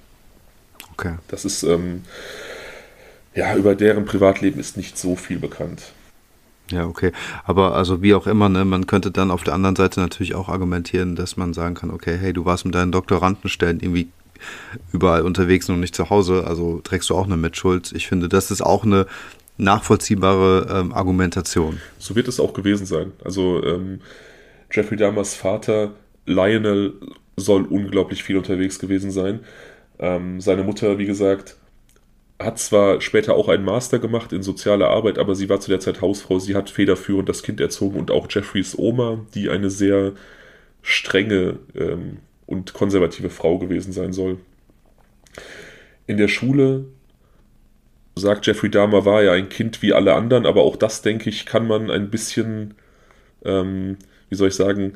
Okay. 0.93 1.17
Das 1.28 1.45
ist, 1.45 1.62
ähm, 1.62 2.05
ja, 3.35 3.55
über 3.57 3.75
deren 3.75 4.05
Privatleben 4.05 4.59
ist 4.59 4.76
nicht 4.76 4.99
so 4.99 5.17
viel 5.17 5.38
bekannt. 5.38 5.93
Ja, 6.70 6.87
okay. 6.87 7.12
Aber 7.44 7.75
also 7.75 8.02
wie 8.02 8.14
auch 8.14 8.26
immer, 8.26 8.48
ne, 8.48 8.64
man 8.64 8.87
könnte 8.87 9.10
dann 9.10 9.30
auf 9.30 9.42
der 9.42 9.54
anderen 9.54 9.76
Seite 9.76 10.00
natürlich 10.00 10.34
auch 10.34 10.48
argumentieren, 10.48 11.16
dass 11.16 11.37
man 11.37 11.54
sagen 11.54 11.75
kann, 11.75 11.90
okay, 11.90 12.16
hey, 12.20 12.32
du 12.32 12.44
warst 12.44 12.64
mit 12.64 12.75
deinen 12.75 12.92
Doktorandenstellen 12.92 13.80
irgendwie 13.80 14.08
überall 14.92 15.22
unterwegs 15.22 15.68
und 15.68 15.80
nicht 15.80 15.94
zu 15.94 16.10
Hause, 16.10 16.44
also 16.46 16.80
trägst 16.84 17.10
du 17.10 17.16
auch 17.16 17.26
eine 17.26 17.37
Mitschuld. 17.37 17.92
Ich 17.92 18.06
finde, 18.06 18.28
das 18.28 18.50
ist 18.50 18.62
auch 18.62 18.84
eine 18.84 19.06
nachvollziehbare 19.56 20.68
ähm, 20.70 20.92
Argumentation. 20.92 21.80
So 21.98 22.14
wird 22.14 22.28
es 22.28 22.38
auch 22.38 22.52
gewesen 22.52 22.87
sein. 22.87 23.12
Also 23.25 23.62
ähm, 23.64 24.00
Jeffrey 24.70 24.96
Dahmers 24.96 25.34
Vater 25.34 25.92
Lionel 26.26 26.94
soll 27.37 27.62
unglaublich 27.64 28.22
viel 28.22 28.37
unterwegs 28.37 28.78
gewesen 28.78 29.10
sein. 29.10 29.40
Ähm, 29.98 30.40
seine 30.40 30.62
Mutter, 30.62 30.98
wie 30.98 31.06
gesagt, 31.06 31.56
hat 32.38 32.58
zwar 32.58 33.00
später 33.00 33.34
auch 33.34 33.48
einen 33.48 33.64
Master 33.64 33.98
gemacht 33.98 34.32
in 34.32 34.42
soziale 34.42 34.86
Arbeit, 34.86 35.18
aber 35.18 35.34
sie 35.34 35.48
war 35.48 35.60
zu 35.60 35.70
der 35.70 35.80
Zeit 35.80 36.00
Hausfrau. 36.00 36.38
Sie 36.38 36.54
hat 36.54 36.70
federführend 36.70 37.28
das 37.28 37.42
Kind 37.42 37.60
erzogen 37.60 37.98
und 37.98 38.10
auch 38.10 38.28
Jeffreys 38.30 38.78
Oma, 38.78 39.26
die 39.34 39.50
eine 39.50 39.70
sehr 39.70 40.12
strenge 40.82 41.58
ähm, 41.74 42.18
und 42.46 42.74
konservative 42.74 43.30
Frau 43.30 43.58
gewesen 43.58 43.92
sein 43.92 44.12
soll. 44.12 44.38
In 46.06 46.16
der 46.16 46.28
Schule 46.28 46.86
sagt 48.14 48.46
Jeffrey 48.46 48.70
Dahmer, 48.70 49.04
war 49.04 49.22
ja 49.22 49.32
ein 49.32 49.48
Kind 49.48 49.82
wie 49.82 49.92
alle 49.92 50.14
anderen, 50.14 50.46
aber 50.46 50.62
auch 50.62 50.76
das, 50.76 51.02
denke 51.02 51.28
ich, 51.30 51.44
kann 51.44 51.66
man 51.66 51.90
ein 51.90 52.10
bisschen, 52.10 52.74
ähm, 53.44 53.96
wie 54.28 54.36
soll 54.36 54.48
ich 54.48 54.54
sagen, 54.54 54.94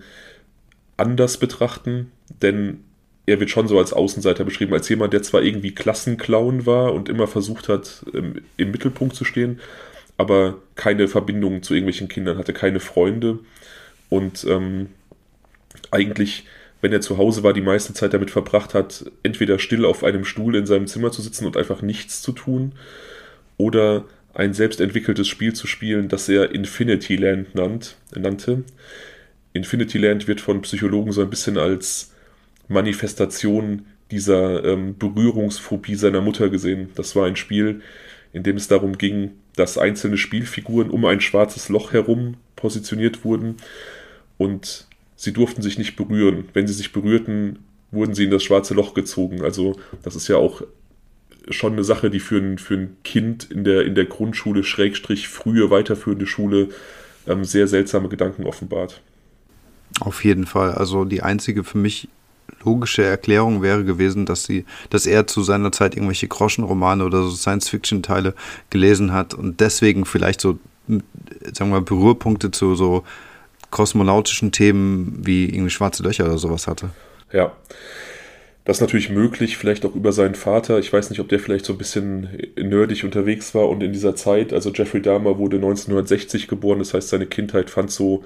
anders 0.96 1.38
betrachten, 1.38 2.12
denn 2.40 2.84
er 3.26 3.38
wird 3.40 3.50
schon 3.50 3.68
so 3.68 3.78
als 3.78 3.92
Außenseiter 3.92 4.44
beschrieben, 4.44 4.72
als 4.72 4.88
jemand, 4.88 5.12
der 5.12 5.22
zwar 5.22 5.42
irgendwie 5.42 5.74
Klassenclown 5.74 6.66
war 6.66 6.92
und 6.92 7.08
immer 7.08 7.26
versucht 7.26 7.68
hat, 7.68 8.04
im, 8.12 8.42
im 8.56 8.70
Mittelpunkt 8.70 9.14
zu 9.14 9.24
stehen, 9.24 9.60
aber 10.16 10.58
keine 10.74 11.08
Verbindung 11.08 11.62
zu 11.62 11.74
irgendwelchen 11.74 12.08
Kindern 12.08 12.38
hatte, 12.38 12.52
keine 12.52 12.80
Freunde 12.80 13.38
und 14.08 14.44
ähm, 14.48 14.88
eigentlich, 15.90 16.46
wenn 16.80 16.92
er 16.92 17.00
zu 17.00 17.16
Hause 17.16 17.42
war, 17.42 17.52
die 17.52 17.60
meiste 17.60 17.94
Zeit 17.94 18.12
damit 18.12 18.30
verbracht 18.30 18.74
hat, 18.74 19.10
entweder 19.22 19.58
still 19.58 19.84
auf 19.84 20.02
einem 20.02 20.24
Stuhl 20.24 20.56
in 20.56 20.66
seinem 20.66 20.86
Zimmer 20.86 21.12
zu 21.12 21.22
sitzen 21.22 21.46
und 21.46 21.56
einfach 21.56 21.80
nichts 21.82 22.22
zu 22.22 22.32
tun 22.32 22.72
oder 23.56 24.04
ein 24.34 24.54
selbst 24.54 24.80
entwickeltes 24.80 25.28
Spiel 25.28 25.52
zu 25.52 25.66
spielen, 25.66 26.08
das 26.08 26.28
er 26.28 26.54
Infinity 26.54 27.16
Land 27.16 27.54
nannt, 27.54 27.96
nannte. 28.14 28.64
Infinity 29.52 29.98
Land 29.98 30.26
wird 30.26 30.40
von 30.40 30.62
Psychologen 30.62 31.12
so 31.12 31.20
ein 31.20 31.30
bisschen 31.30 31.58
als 31.58 32.11
Manifestation 32.68 33.86
dieser 34.10 34.64
ähm, 34.64 34.96
Berührungsphobie 34.98 35.94
seiner 35.94 36.20
Mutter 36.20 36.48
gesehen. 36.50 36.90
Das 36.94 37.16
war 37.16 37.26
ein 37.26 37.36
Spiel, 37.36 37.80
in 38.32 38.42
dem 38.42 38.56
es 38.56 38.68
darum 38.68 38.98
ging, 38.98 39.32
dass 39.56 39.78
einzelne 39.78 40.16
Spielfiguren 40.16 40.90
um 40.90 41.04
ein 41.04 41.20
schwarzes 41.20 41.68
Loch 41.68 41.92
herum 41.92 42.36
positioniert 42.56 43.24
wurden 43.24 43.56
und 44.38 44.86
sie 45.16 45.32
durften 45.32 45.62
sich 45.62 45.78
nicht 45.78 45.96
berühren. 45.96 46.48
Wenn 46.52 46.66
sie 46.66 46.74
sich 46.74 46.92
berührten, 46.92 47.60
wurden 47.90 48.14
sie 48.14 48.24
in 48.24 48.30
das 48.30 48.42
schwarze 48.42 48.74
Loch 48.74 48.94
gezogen. 48.94 49.42
Also 49.42 49.76
das 50.02 50.16
ist 50.16 50.28
ja 50.28 50.36
auch 50.36 50.62
schon 51.50 51.72
eine 51.72 51.84
Sache, 51.84 52.10
die 52.10 52.20
für 52.20 52.38
ein, 52.38 52.58
für 52.58 52.74
ein 52.74 52.96
Kind 53.04 53.50
in 53.50 53.64
der, 53.64 53.84
in 53.84 53.94
der 53.94 54.06
Grundschule, 54.06 54.64
Schrägstrich, 54.64 55.28
frühe 55.28 55.70
weiterführende 55.70 56.26
Schule 56.26 56.68
ähm, 57.26 57.44
sehr 57.44 57.68
seltsame 57.68 58.08
Gedanken 58.08 58.44
offenbart. 58.44 59.00
Auf 60.00 60.24
jeden 60.24 60.46
Fall. 60.46 60.72
Also 60.72 61.04
die 61.04 61.22
einzige 61.22 61.64
für 61.64 61.78
mich 61.78 62.08
logische 62.64 63.04
Erklärung 63.04 63.62
wäre 63.62 63.84
gewesen, 63.84 64.26
dass 64.26 64.44
sie, 64.44 64.64
dass 64.90 65.06
er 65.06 65.26
zu 65.26 65.42
seiner 65.42 65.72
Zeit 65.72 65.94
irgendwelche 65.94 66.28
Groschenromane 66.28 67.04
oder 67.04 67.22
so 67.22 67.30
Science-Fiction-Teile 67.30 68.34
gelesen 68.70 69.12
hat 69.12 69.34
und 69.34 69.60
deswegen 69.60 70.04
vielleicht 70.04 70.40
so, 70.40 70.58
sagen 70.86 71.02
wir 71.58 71.66
mal, 71.66 71.80
Berührpunkte 71.82 72.50
zu 72.50 72.74
so 72.74 73.04
kosmonautischen 73.70 74.52
Themen 74.52 75.20
wie 75.22 75.46
irgendwie 75.46 75.70
schwarze 75.70 76.02
Löcher 76.02 76.26
oder 76.26 76.38
sowas 76.38 76.66
hatte. 76.66 76.90
Ja. 77.32 77.52
Das 78.64 78.76
ist 78.76 78.80
natürlich 78.80 79.10
möglich, 79.10 79.56
vielleicht 79.56 79.84
auch 79.84 79.96
über 79.96 80.12
seinen 80.12 80.36
Vater. 80.36 80.78
Ich 80.78 80.92
weiß 80.92 81.10
nicht, 81.10 81.18
ob 81.18 81.28
der 81.28 81.40
vielleicht 81.40 81.64
so 81.64 81.72
ein 81.72 81.78
bisschen 81.78 82.28
nerdig 82.56 83.02
unterwegs 83.02 83.56
war 83.56 83.68
und 83.68 83.82
in 83.82 83.92
dieser 83.92 84.14
Zeit, 84.14 84.52
also 84.52 84.70
Jeffrey 84.70 85.02
Dahmer 85.02 85.36
wurde 85.38 85.56
1960 85.56 86.46
geboren, 86.46 86.78
das 86.78 86.94
heißt, 86.94 87.08
seine 87.08 87.26
Kindheit 87.26 87.70
fand 87.70 87.90
so 87.90 88.22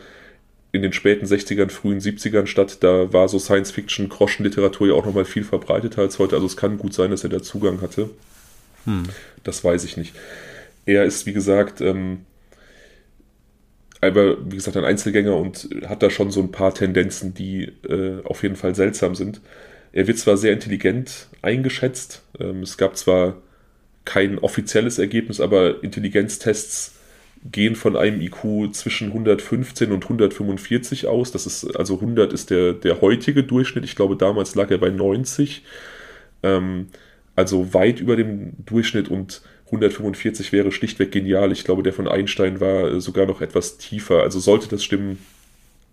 in 0.76 0.82
den 0.82 0.92
späten 0.92 1.26
60ern, 1.26 1.70
frühen 1.70 2.00
70ern 2.00 2.46
statt. 2.46 2.78
Da 2.80 3.12
war 3.12 3.28
so 3.28 3.38
Science-Fiction, 3.38 4.08
Groschenliteratur 4.08 4.88
ja 4.88 4.94
auch 4.94 5.06
nochmal 5.06 5.24
viel 5.24 5.44
verbreiteter 5.44 6.02
als 6.02 6.18
heute. 6.18 6.36
Also 6.36 6.46
es 6.46 6.56
kann 6.56 6.78
gut 6.78 6.94
sein, 6.94 7.10
dass 7.10 7.24
er 7.24 7.30
da 7.30 7.42
Zugang 7.42 7.80
hatte. 7.80 8.10
Hm. 8.84 9.04
Das 9.44 9.64
weiß 9.64 9.84
ich 9.84 9.96
nicht. 9.96 10.14
Er 10.84 11.04
ist, 11.04 11.26
wie 11.26 11.32
gesagt, 11.32 11.80
ähm, 11.80 12.20
aber 14.00 14.36
wie 14.50 14.56
gesagt, 14.56 14.76
ein 14.76 14.84
Einzelgänger 14.84 15.36
und 15.36 15.68
hat 15.86 16.02
da 16.02 16.10
schon 16.10 16.30
so 16.30 16.40
ein 16.40 16.52
paar 16.52 16.74
Tendenzen, 16.74 17.34
die 17.34 17.72
äh, 17.88 18.22
auf 18.24 18.42
jeden 18.42 18.56
Fall 18.56 18.74
seltsam 18.74 19.14
sind. 19.14 19.40
Er 19.92 20.06
wird 20.06 20.18
zwar 20.18 20.36
sehr 20.36 20.52
intelligent 20.52 21.28
eingeschätzt. 21.42 22.22
Ähm, 22.38 22.62
es 22.62 22.76
gab 22.76 22.96
zwar 22.96 23.40
kein 24.04 24.38
offizielles 24.38 24.98
Ergebnis, 24.98 25.40
aber 25.40 25.82
Intelligenztests 25.82 26.95
gehen 27.44 27.76
von 27.76 27.96
einem 27.96 28.20
IQ 28.20 28.72
zwischen 28.72 29.08
115 29.08 29.92
und 29.92 30.04
145 30.04 31.06
aus. 31.06 31.32
Das 31.32 31.46
ist, 31.46 31.76
also 31.76 31.94
100 31.94 32.32
ist 32.32 32.50
der, 32.50 32.72
der 32.72 33.00
heutige 33.00 33.44
Durchschnitt. 33.44 33.84
Ich 33.84 33.96
glaube, 33.96 34.16
damals 34.16 34.54
lag 34.54 34.70
er 34.70 34.78
bei 34.78 34.90
90. 34.90 35.62
Ähm, 36.42 36.88
also 37.34 37.74
weit 37.74 38.00
über 38.00 38.16
dem 38.16 38.52
Durchschnitt 38.64 39.08
und 39.08 39.42
145 39.66 40.52
wäre 40.52 40.72
schlichtweg 40.72 41.12
genial. 41.12 41.52
Ich 41.52 41.64
glaube, 41.64 41.82
der 41.82 41.92
von 41.92 42.08
Einstein 42.08 42.60
war 42.60 43.00
sogar 43.00 43.26
noch 43.26 43.40
etwas 43.40 43.78
tiefer. 43.78 44.22
Also 44.22 44.40
sollte 44.40 44.68
das 44.68 44.82
stimmen, 44.82 45.18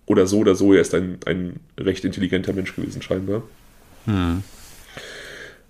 oder 0.05 0.27
so 0.27 0.39
oder 0.39 0.55
so, 0.55 0.73
er 0.73 0.81
ist 0.81 0.93
ein, 0.93 1.19
ein 1.25 1.59
recht 1.77 2.03
intelligenter 2.03 2.53
Mensch 2.53 2.75
gewesen, 2.75 3.01
scheinbar. 3.01 3.43
Hm. 4.05 4.43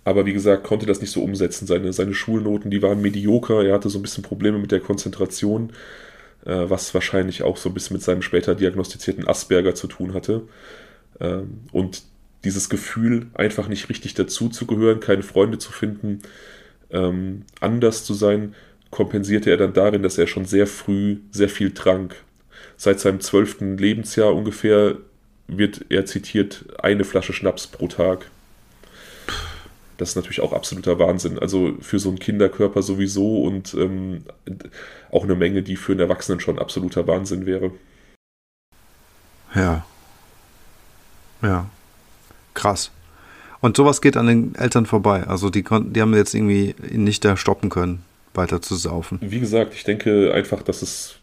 Aber 0.05 0.25
wie 0.25 0.33
gesagt, 0.33 0.63
konnte 0.63 0.85
das 0.85 1.01
nicht 1.01 1.11
so 1.11 1.23
umsetzen. 1.23 1.65
Seine, 1.65 1.93
seine 1.93 2.13
Schulnoten, 2.13 2.71
die 2.71 2.81
waren 2.81 3.01
medioker. 3.01 3.63
Er 3.63 3.73
hatte 3.73 3.89
so 3.89 3.99
ein 3.99 4.01
bisschen 4.01 4.23
Probleme 4.23 4.57
mit 4.57 4.71
der 4.71 4.81
Konzentration, 4.81 5.71
äh, 6.45 6.65
was 6.67 6.93
wahrscheinlich 6.93 7.43
auch 7.43 7.57
so 7.57 7.69
ein 7.69 7.73
bisschen 7.73 7.95
mit 7.95 8.03
seinem 8.03 8.21
später 8.21 8.55
diagnostizierten 8.55 9.27
Asperger 9.27 9.75
zu 9.75 9.87
tun 9.87 10.13
hatte. 10.13 10.43
Ähm, 11.19 11.61
und 11.71 12.03
dieses 12.43 12.69
Gefühl, 12.69 13.27
einfach 13.33 13.67
nicht 13.69 13.89
richtig 13.89 14.15
dazuzugehören, 14.15 14.99
keine 14.99 15.23
Freunde 15.23 15.57
zu 15.57 15.71
finden, 15.71 16.19
ähm, 16.91 17.43
anders 17.61 18.03
zu 18.03 18.13
sein, 18.13 18.55
kompensierte 18.91 19.49
er 19.49 19.57
dann 19.57 19.73
darin, 19.73 20.03
dass 20.03 20.17
er 20.17 20.27
schon 20.27 20.45
sehr 20.45 20.67
früh 20.67 21.17
sehr 21.31 21.49
viel 21.49 21.73
trank. 21.73 22.15
Seit 22.77 22.99
seinem 22.99 23.21
zwölften 23.21 23.77
Lebensjahr 23.77 24.35
ungefähr 24.35 24.97
wird 25.47 25.85
er 25.89 26.05
zitiert, 26.05 26.65
eine 26.79 27.03
Flasche 27.03 27.33
Schnaps 27.33 27.67
pro 27.67 27.87
Tag. 27.87 28.29
Das 30.03 30.09
ist 30.09 30.15
natürlich 30.17 30.41
auch 30.41 30.51
absoluter 30.51 30.99
Wahnsinn. 30.99 31.39
Also 31.39 31.75
für 31.79 31.97
so 31.97 32.09
einen 32.09 32.19
Kinderkörper 32.19 32.81
sowieso 32.81 33.43
und 33.43 33.73
ähm, 33.73 34.23
auch 35.13 35.23
eine 35.23 35.35
Menge, 35.35 35.63
die 35.63 35.77
für 35.77 35.93
einen 35.93 36.01
Erwachsenen 36.01 36.41
schon 36.41 36.59
absoluter 36.59 37.07
Wahnsinn 37.07 37.45
wäre. 37.45 37.71
Ja. 39.55 39.85
Ja. 41.41 41.69
Krass. 42.53 42.91
Und 43.61 43.77
sowas 43.77 44.01
geht 44.01 44.17
an 44.17 44.27
den 44.27 44.55
Eltern 44.55 44.85
vorbei. 44.85 45.23
Also 45.23 45.49
die 45.49 45.63
konnten, 45.63 45.93
die 45.93 46.01
haben 46.01 46.13
jetzt 46.13 46.33
irgendwie 46.33 46.75
nicht 46.91 47.23
da 47.23 47.37
stoppen 47.37 47.69
können, 47.69 48.03
weiter 48.33 48.61
zu 48.61 48.75
saufen. 48.75 49.19
Wie 49.21 49.39
gesagt, 49.39 49.73
ich 49.73 49.85
denke 49.85 50.33
einfach, 50.33 50.63
dass 50.63 50.81
es 50.81 51.15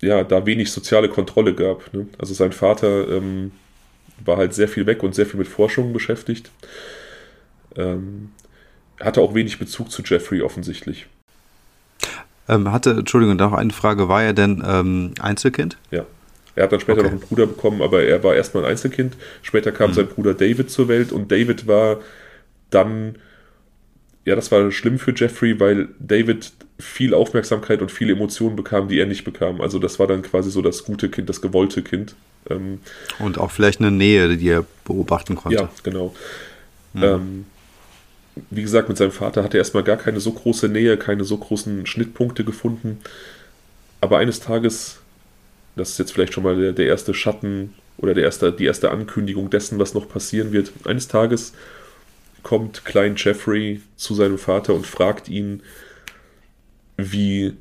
ja 0.00 0.24
da 0.24 0.46
wenig 0.46 0.72
soziale 0.72 1.10
Kontrolle 1.10 1.54
gab. 1.54 1.92
Ne? 1.92 2.06
Also 2.16 2.32
sein 2.32 2.52
Vater 2.52 3.08
ähm, 3.08 3.52
war 4.24 4.38
halt 4.38 4.54
sehr 4.54 4.68
viel 4.68 4.86
weg 4.86 5.02
und 5.02 5.14
sehr 5.14 5.26
viel 5.26 5.38
mit 5.38 5.48
Forschungen 5.48 5.92
beschäftigt. 5.92 6.50
Ähm, 7.76 8.30
hatte 9.00 9.20
auch 9.20 9.34
wenig 9.34 9.58
Bezug 9.58 9.90
zu 9.90 10.02
Jeffrey 10.02 10.42
offensichtlich. 10.42 11.06
Ähm, 12.48 12.70
hatte, 12.72 12.90
Entschuldigung, 12.90 13.36
noch 13.36 13.52
eine 13.52 13.72
Frage, 13.72 14.08
war 14.08 14.22
er 14.22 14.32
denn 14.32 14.62
ähm, 14.66 15.14
Einzelkind? 15.20 15.76
Ja. 15.90 16.06
Er 16.54 16.64
hat 16.64 16.72
dann 16.72 16.80
später 16.80 17.00
okay. 17.00 17.04
noch 17.04 17.12
einen 17.12 17.20
Bruder 17.20 17.46
bekommen, 17.46 17.80
aber 17.80 18.02
er 18.02 18.22
war 18.22 18.34
erstmal 18.34 18.64
ein 18.64 18.72
Einzelkind. 18.72 19.16
Später 19.42 19.72
kam 19.72 19.90
mhm. 19.90 19.94
sein 19.94 20.06
Bruder 20.08 20.34
David 20.34 20.70
zur 20.70 20.88
Welt 20.88 21.10
und 21.10 21.32
David 21.32 21.66
war 21.66 22.00
dann, 22.70 23.16
ja, 24.24 24.36
das 24.36 24.52
war 24.52 24.70
schlimm 24.70 24.98
für 24.98 25.14
Jeffrey, 25.16 25.58
weil 25.60 25.88
David 25.98 26.52
viel 26.78 27.14
Aufmerksamkeit 27.14 27.80
und 27.80 27.90
viele 27.90 28.12
Emotionen 28.12 28.56
bekam, 28.56 28.88
die 28.88 28.98
er 28.98 29.06
nicht 29.06 29.24
bekam. 29.24 29.60
Also 29.60 29.78
das 29.78 29.98
war 29.98 30.06
dann 30.06 30.22
quasi 30.22 30.50
so 30.50 30.60
das 30.60 30.84
gute 30.84 31.08
Kind, 31.08 31.28
das 31.28 31.40
gewollte 31.40 31.82
Kind. 31.82 32.14
Ähm, 32.50 32.80
und 33.18 33.38
auch 33.38 33.50
vielleicht 33.50 33.80
eine 33.80 33.90
Nähe, 33.90 34.36
die 34.36 34.48
er 34.48 34.66
beobachten 34.84 35.36
konnte. 35.36 35.58
Ja, 35.58 35.70
genau. 35.82 36.14
Mhm. 36.92 37.02
Ähm, 37.02 37.44
wie 38.50 38.62
gesagt, 38.62 38.88
mit 38.88 38.98
seinem 38.98 39.12
Vater 39.12 39.42
hat 39.42 39.54
er 39.54 39.58
erstmal 39.58 39.82
gar 39.82 39.96
keine 39.96 40.20
so 40.20 40.32
große 40.32 40.68
Nähe, 40.68 40.96
keine 40.96 41.24
so 41.24 41.36
großen 41.36 41.86
Schnittpunkte 41.86 42.44
gefunden. 42.44 43.00
Aber 44.00 44.18
eines 44.18 44.40
Tages, 44.40 44.98
das 45.76 45.90
ist 45.90 45.98
jetzt 45.98 46.12
vielleicht 46.12 46.32
schon 46.32 46.44
mal 46.44 46.56
der, 46.56 46.72
der 46.72 46.86
erste 46.86 47.14
Schatten 47.14 47.74
oder 47.98 48.14
der 48.14 48.24
erste, 48.24 48.52
die 48.52 48.64
erste 48.64 48.90
Ankündigung 48.90 49.50
dessen, 49.50 49.78
was 49.78 49.94
noch 49.94 50.08
passieren 50.08 50.52
wird. 50.52 50.72
Eines 50.84 51.08
Tages 51.08 51.52
kommt 52.42 52.84
Klein 52.84 53.14
Jeffrey 53.16 53.80
zu 53.96 54.14
seinem 54.14 54.38
Vater 54.38 54.74
und 54.74 54.86
fragt 54.86 55.28
ihn, 55.28 55.62
wie 56.96 57.52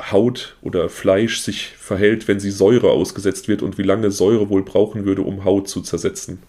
Haut 0.00 0.56
oder 0.62 0.88
Fleisch 0.88 1.40
sich 1.40 1.68
verhält, 1.76 2.28
wenn 2.28 2.40
sie 2.40 2.50
Säure 2.50 2.90
ausgesetzt 2.90 3.48
wird 3.48 3.62
und 3.62 3.78
wie 3.78 3.82
lange 3.82 4.10
Säure 4.10 4.48
wohl 4.50 4.62
brauchen 4.62 5.04
würde, 5.04 5.22
um 5.22 5.44
Haut 5.44 5.68
zu 5.68 5.80
zersetzen. 5.80 6.42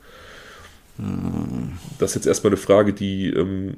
Das 1.99 2.12
ist 2.12 2.15
jetzt 2.15 2.27
erstmal 2.27 2.51
eine 2.51 2.57
Frage, 2.57 2.93
die 2.93 3.29
ähm, 3.29 3.77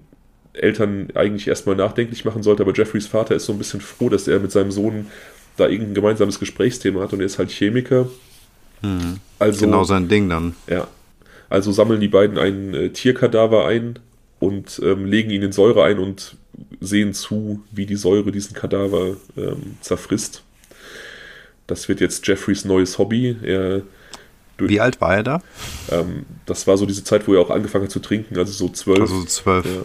Eltern 0.53 1.09
eigentlich 1.15 1.47
erstmal 1.47 1.75
nachdenklich 1.75 2.25
machen 2.25 2.43
sollte, 2.43 2.63
aber 2.63 2.73
Jeffreys 2.73 3.07
Vater 3.07 3.35
ist 3.35 3.45
so 3.45 3.53
ein 3.53 3.57
bisschen 3.57 3.81
froh, 3.81 4.09
dass 4.09 4.27
er 4.27 4.39
mit 4.39 4.51
seinem 4.51 4.71
Sohn 4.71 5.07
da 5.57 5.67
irgendein 5.67 5.95
gemeinsames 5.95 6.39
Gesprächsthema 6.39 7.01
hat 7.01 7.13
und 7.13 7.19
er 7.19 7.25
ist 7.25 7.37
halt 7.37 7.51
Chemiker. 7.51 8.07
Hm. 8.81 9.17
Also, 9.37 9.65
genau 9.65 9.83
sein 9.83 10.07
Ding 10.07 10.29
dann. 10.29 10.55
Ja. 10.67 10.87
Also 11.49 11.71
sammeln 11.71 11.99
die 11.99 12.07
beiden 12.07 12.37
einen 12.37 12.73
äh, 12.73 12.89
Tierkadaver 12.89 13.65
ein 13.65 13.99
und 14.39 14.79
ähm, 14.83 15.05
legen 15.05 15.31
ihn 15.31 15.41
in 15.41 15.51
Säure 15.51 15.83
ein 15.83 15.99
und 15.99 16.37
sehen 16.79 17.13
zu, 17.13 17.63
wie 17.71 17.85
die 17.85 17.95
Säure 17.95 18.31
diesen 18.31 18.53
Kadaver 18.53 19.17
ähm, 19.35 19.77
zerfrisst. 19.81 20.43
Das 21.67 21.89
wird 21.89 22.01
jetzt 22.01 22.25
Jeffreys 22.27 22.65
neues 22.65 22.97
Hobby. 22.97 23.35
Er 23.43 23.81
wie 24.59 24.79
alt 24.79 25.01
war 25.01 25.15
er 25.15 25.23
da? 25.23 25.41
Ähm, 25.91 26.25
das 26.45 26.67
war 26.67 26.77
so 26.77 26.85
diese 26.85 27.03
Zeit, 27.03 27.27
wo 27.27 27.33
er 27.33 27.41
auch 27.41 27.49
angefangen 27.49 27.85
hat 27.85 27.91
zu 27.91 27.99
trinken, 27.99 28.37
also 28.37 28.51
so 28.51 28.69
zwölf. 28.69 29.01
Also 29.01 29.23
zwölf. 29.25 29.65
Ja. 29.65 29.81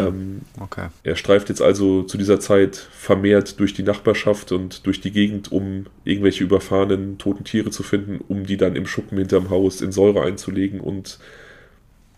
Hm, 0.00 0.06
ähm, 0.06 0.40
okay. 0.60 0.88
Er 1.02 1.16
streift 1.16 1.48
jetzt 1.48 1.62
also 1.62 2.02
zu 2.02 2.18
dieser 2.18 2.40
Zeit 2.40 2.76
vermehrt 2.76 3.58
durch 3.60 3.74
die 3.74 3.82
Nachbarschaft 3.82 4.52
und 4.52 4.86
durch 4.86 5.00
die 5.00 5.10
Gegend, 5.10 5.52
um 5.52 5.86
irgendwelche 6.04 6.44
überfahrenen 6.44 7.18
toten 7.18 7.44
Tiere 7.44 7.70
zu 7.70 7.82
finden, 7.82 8.20
um 8.28 8.46
die 8.46 8.56
dann 8.56 8.76
im 8.76 8.86
Schuppen 8.86 9.18
hinterm 9.18 9.50
Haus 9.50 9.80
in 9.80 9.92
Säure 9.92 10.22
einzulegen 10.22 10.80
und 10.80 11.18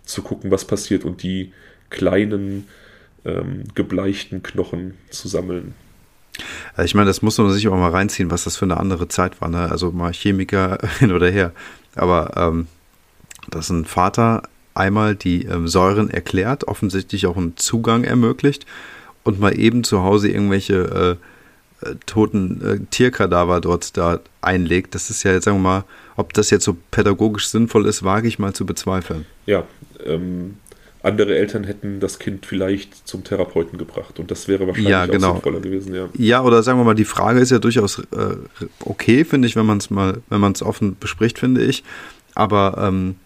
zu 0.05 0.23
gucken, 0.23 0.51
was 0.51 0.65
passiert 0.65 1.05
und 1.05 1.23
die 1.23 1.53
kleinen 1.91 2.67
ähm, 3.25 3.65
gebleichten 3.75 4.43
Knochen 4.43 4.95
zu 5.11 5.29
sammeln. 5.29 5.75
Ich 6.85 6.95
meine, 6.95 7.07
das 7.07 7.23
muss 7.23 7.39
man 7.39 7.51
sich 7.51 7.67
auch 7.69 7.77
mal 7.77 7.91
reinziehen, 7.91 8.31
was 8.31 8.45
das 8.45 8.57
für 8.57 8.65
eine 8.65 8.77
andere 8.77 9.09
Zeit 9.09 9.41
war. 9.41 9.49
Ne? 9.49 9.71
Also 9.71 9.91
mal 9.91 10.13
Chemiker 10.13 10.79
hin 10.99 11.13
oder 11.13 11.31
her. 11.31 11.53
Aber 11.95 12.37
ähm, 12.37 12.69
dass 13.51 13.71
ein 13.71 13.85
Vater 13.85 14.43
einmal 14.75 15.17
die 15.17 15.45
ähm, 15.45 15.67
Säuren 15.69 16.11
erklärt, 16.11 16.69
offensichtlich 16.69 17.27
auch 17.27 17.37
einen 17.37 17.57
Zugang 17.57 18.05
ermöglicht 18.05 18.67
und 19.25 19.41
mal 19.41 19.59
eben 19.59 19.85
zu 19.85 20.03
Hause 20.03 20.29
irgendwelche 20.29 21.19
äh, 21.83 21.87
äh, 21.87 21.95
toten 22.07 22.61
äh, 22.65 22.79
Tierkadaver 22.91 23.61
dort 23.61 23.97
da 23.97 24.21
einlegt. 24.41 24.95
Das 24.95 25.11
ist 25.11 25.23
ja 25.23 25.33
jetzt, 25.33 25.45
sagen 25.45 25.59
wir 25.59 25.63
mal, 25.63 25.85
ob 26.17 26.33
das 26.33 26.51
jetzt 26.51 26.65
so 26.65 26.77
pädagogisch 26.91 27.49
sinnvoll 27.49 27.87
ist, 27.87 28.03
wage 28.03 28.27
ich 28.27 28.39
mal 28.39 28.53
zu 28.53 28.67
bezweifeln. 28.67 29.27
Ja, 29.47 29.65
ähm, 30.05 30.57
andere 31.03 31.37
Eltern 31.37 31.65
hätten 31.65 32.01
das 32.01 32.19
Kind 32.19 32.45
vielleicht 32.47 33.07
zum 33.07 33.25
Therapeuten 33.25 33.79
gebracht 33.79 34.19
und 34.19 34.31
das 34.31 34.49
wäre 34.49 34.67
wahrscheinlich 34.67 34.91
ja, 34.91 35.07
genau. 35.07 35.29
auch 35.29 35.33
sinnvoller 35.35 35.61
gewesen, 35.61 35.95
ja. 35.95 36.09
Ja, 36.15 36.43
oder 36.43 36.63
sagen 36.63 36.79
wir 36.79 36.85
mal, 36.85 36.95
die 36.95 37.05
Frage 37.05 37.41
ist 37.41 37.51
ja 37.51 37.59
durchaus 37.59 38.01
äh, 38.01 38.37
okay, 38.81 39.25
finde 39.25 39.47
ich, 39.47 39.57
wenn 39.57 39.67
man 39.67 39.79
es 39.79 39.91
mal, 39.91 40.21
wenn 40.29 40.41
man 40.41 40.53
es 40.53 40.63
offen 40.63 40.97
bespricht, 40.99 41.39
finde 41.39 41.65
ich. 41.65 41.85
Aber 42.35 42.79
ähm, 42.79 43.17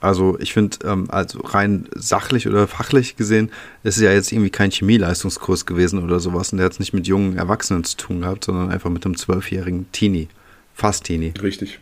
also 0.00 0.36
ich 0.40 0.52
finde, 0.52 0.78
ähm, 0.84 1.06
also 1.10 1.40
rein 1.40 1.88
sachlich 1.94 2.48
oder 2.48 2.66
fachlich 2.66 3.16
gesehen, 3.16 3.50
ist 3.84 3.96
es 3.96 4.02
ja 4.02 4.12
jetzt 4.12 4.32
irgendwie 4.32 4.50
kein 4.50 4.70
Chemieleistungskurs 4.70 5.66
gewesen 5.66 6.02
oder 6.02 6.18
sowas 6.20 6.52
und 6.52 6.58
der 6.58 6.66
hat 6.66 6.72
es 6.72 6.80
nicht 6.80 6.92
mit 6.92 7.06
jungen 7.06 7.36
Erwachsenen 7.36 7.84
zu 7.84 7.96
tun 7.96 8.20
gehabt, 8.22 8.44
sondern 8.44 8.70
einfach 8.70 8.90
mit 8.90 9.04
einem 9.04 9.16
zwölfjährigen 9.16 9.86
Teenie. 9.92 10.28
Fast 10.74 11.04
Teenie. 11.04 11.32
Richtig. 11.40 11.78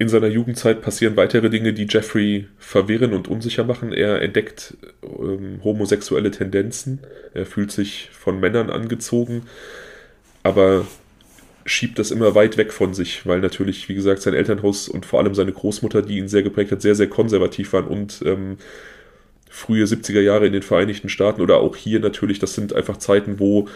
In 0.00 0.08
seiner 0.08 0.28
Jugendzeit 0.28 0.80
passieren 0.80 1.14
weitere 1.18 1.50
Dinge, 1.50 1.74
die 1.74 1.86
Jeffrey 1.86 2.48
verwirren 2.56 3.12
und 3.12 3.28
unsicher 3.28 3.64
machen. 3.64 3.92
Er 3.92 4.22
entdeckt 4.22 4.78
ähm, 5.02 5.60
homosexuelle 5.62 6.30
Tendenzen. 6.30 7.00
Er 7.34 7.44
fühlt 7.44 7.70
sich 7.70 8.08
von 8.10 8.40
Männern 8.40 8.70
angezogen, 8.70 9.42
aber 10.42 10.86
schiebt 11.66 11.98
das 11.98 12.12
immer 12.12 12.34
weit 12.34 12.56
weg 12.56 12.72
von 12.72 12.94
sich, 12.94 13.26
weil 13.26 13.40
natürlich, 13.40 13.90
wie 13.90 13.94
gesagt, 13.94 14.22
sein 14.22 14.32
Elternhaus 14.32 14.88
und 14.88 15.04
vor 15.04 15.20
allem 15.20 15.34
seine 15.34 15.52
Großmutter, 15.52 16.00
die 16.00 16.16
ihn 16.16 16.28
sehr 16.28 16.42
geprägt 16.42 16.72
hat, 16.72 16.80
sehr, 16.80 16.94
sehr 16.94 17.08
konservativ 17.08 17.74
waren 17.74 17.84
und 17.84 18.22
ähm, 18.24 18.56
frühe 19.50 19.84
70er 19.84 20.22
Jahre 20.22 20.46
in 20.46 20.54
den 20.54 20.62
Vereinigten 20.62 21.10
Staaten 21.10 21.42
oder 21.42 21.58
auch 21.58 21.76
hier 21.76 22.00
natürlich, 22.00 22.38
das 22.38 22.54
sind 22.54 22.72
einfach 22.72 22.96
Zeiten, 22.96 23.38
wo 23.38 23.68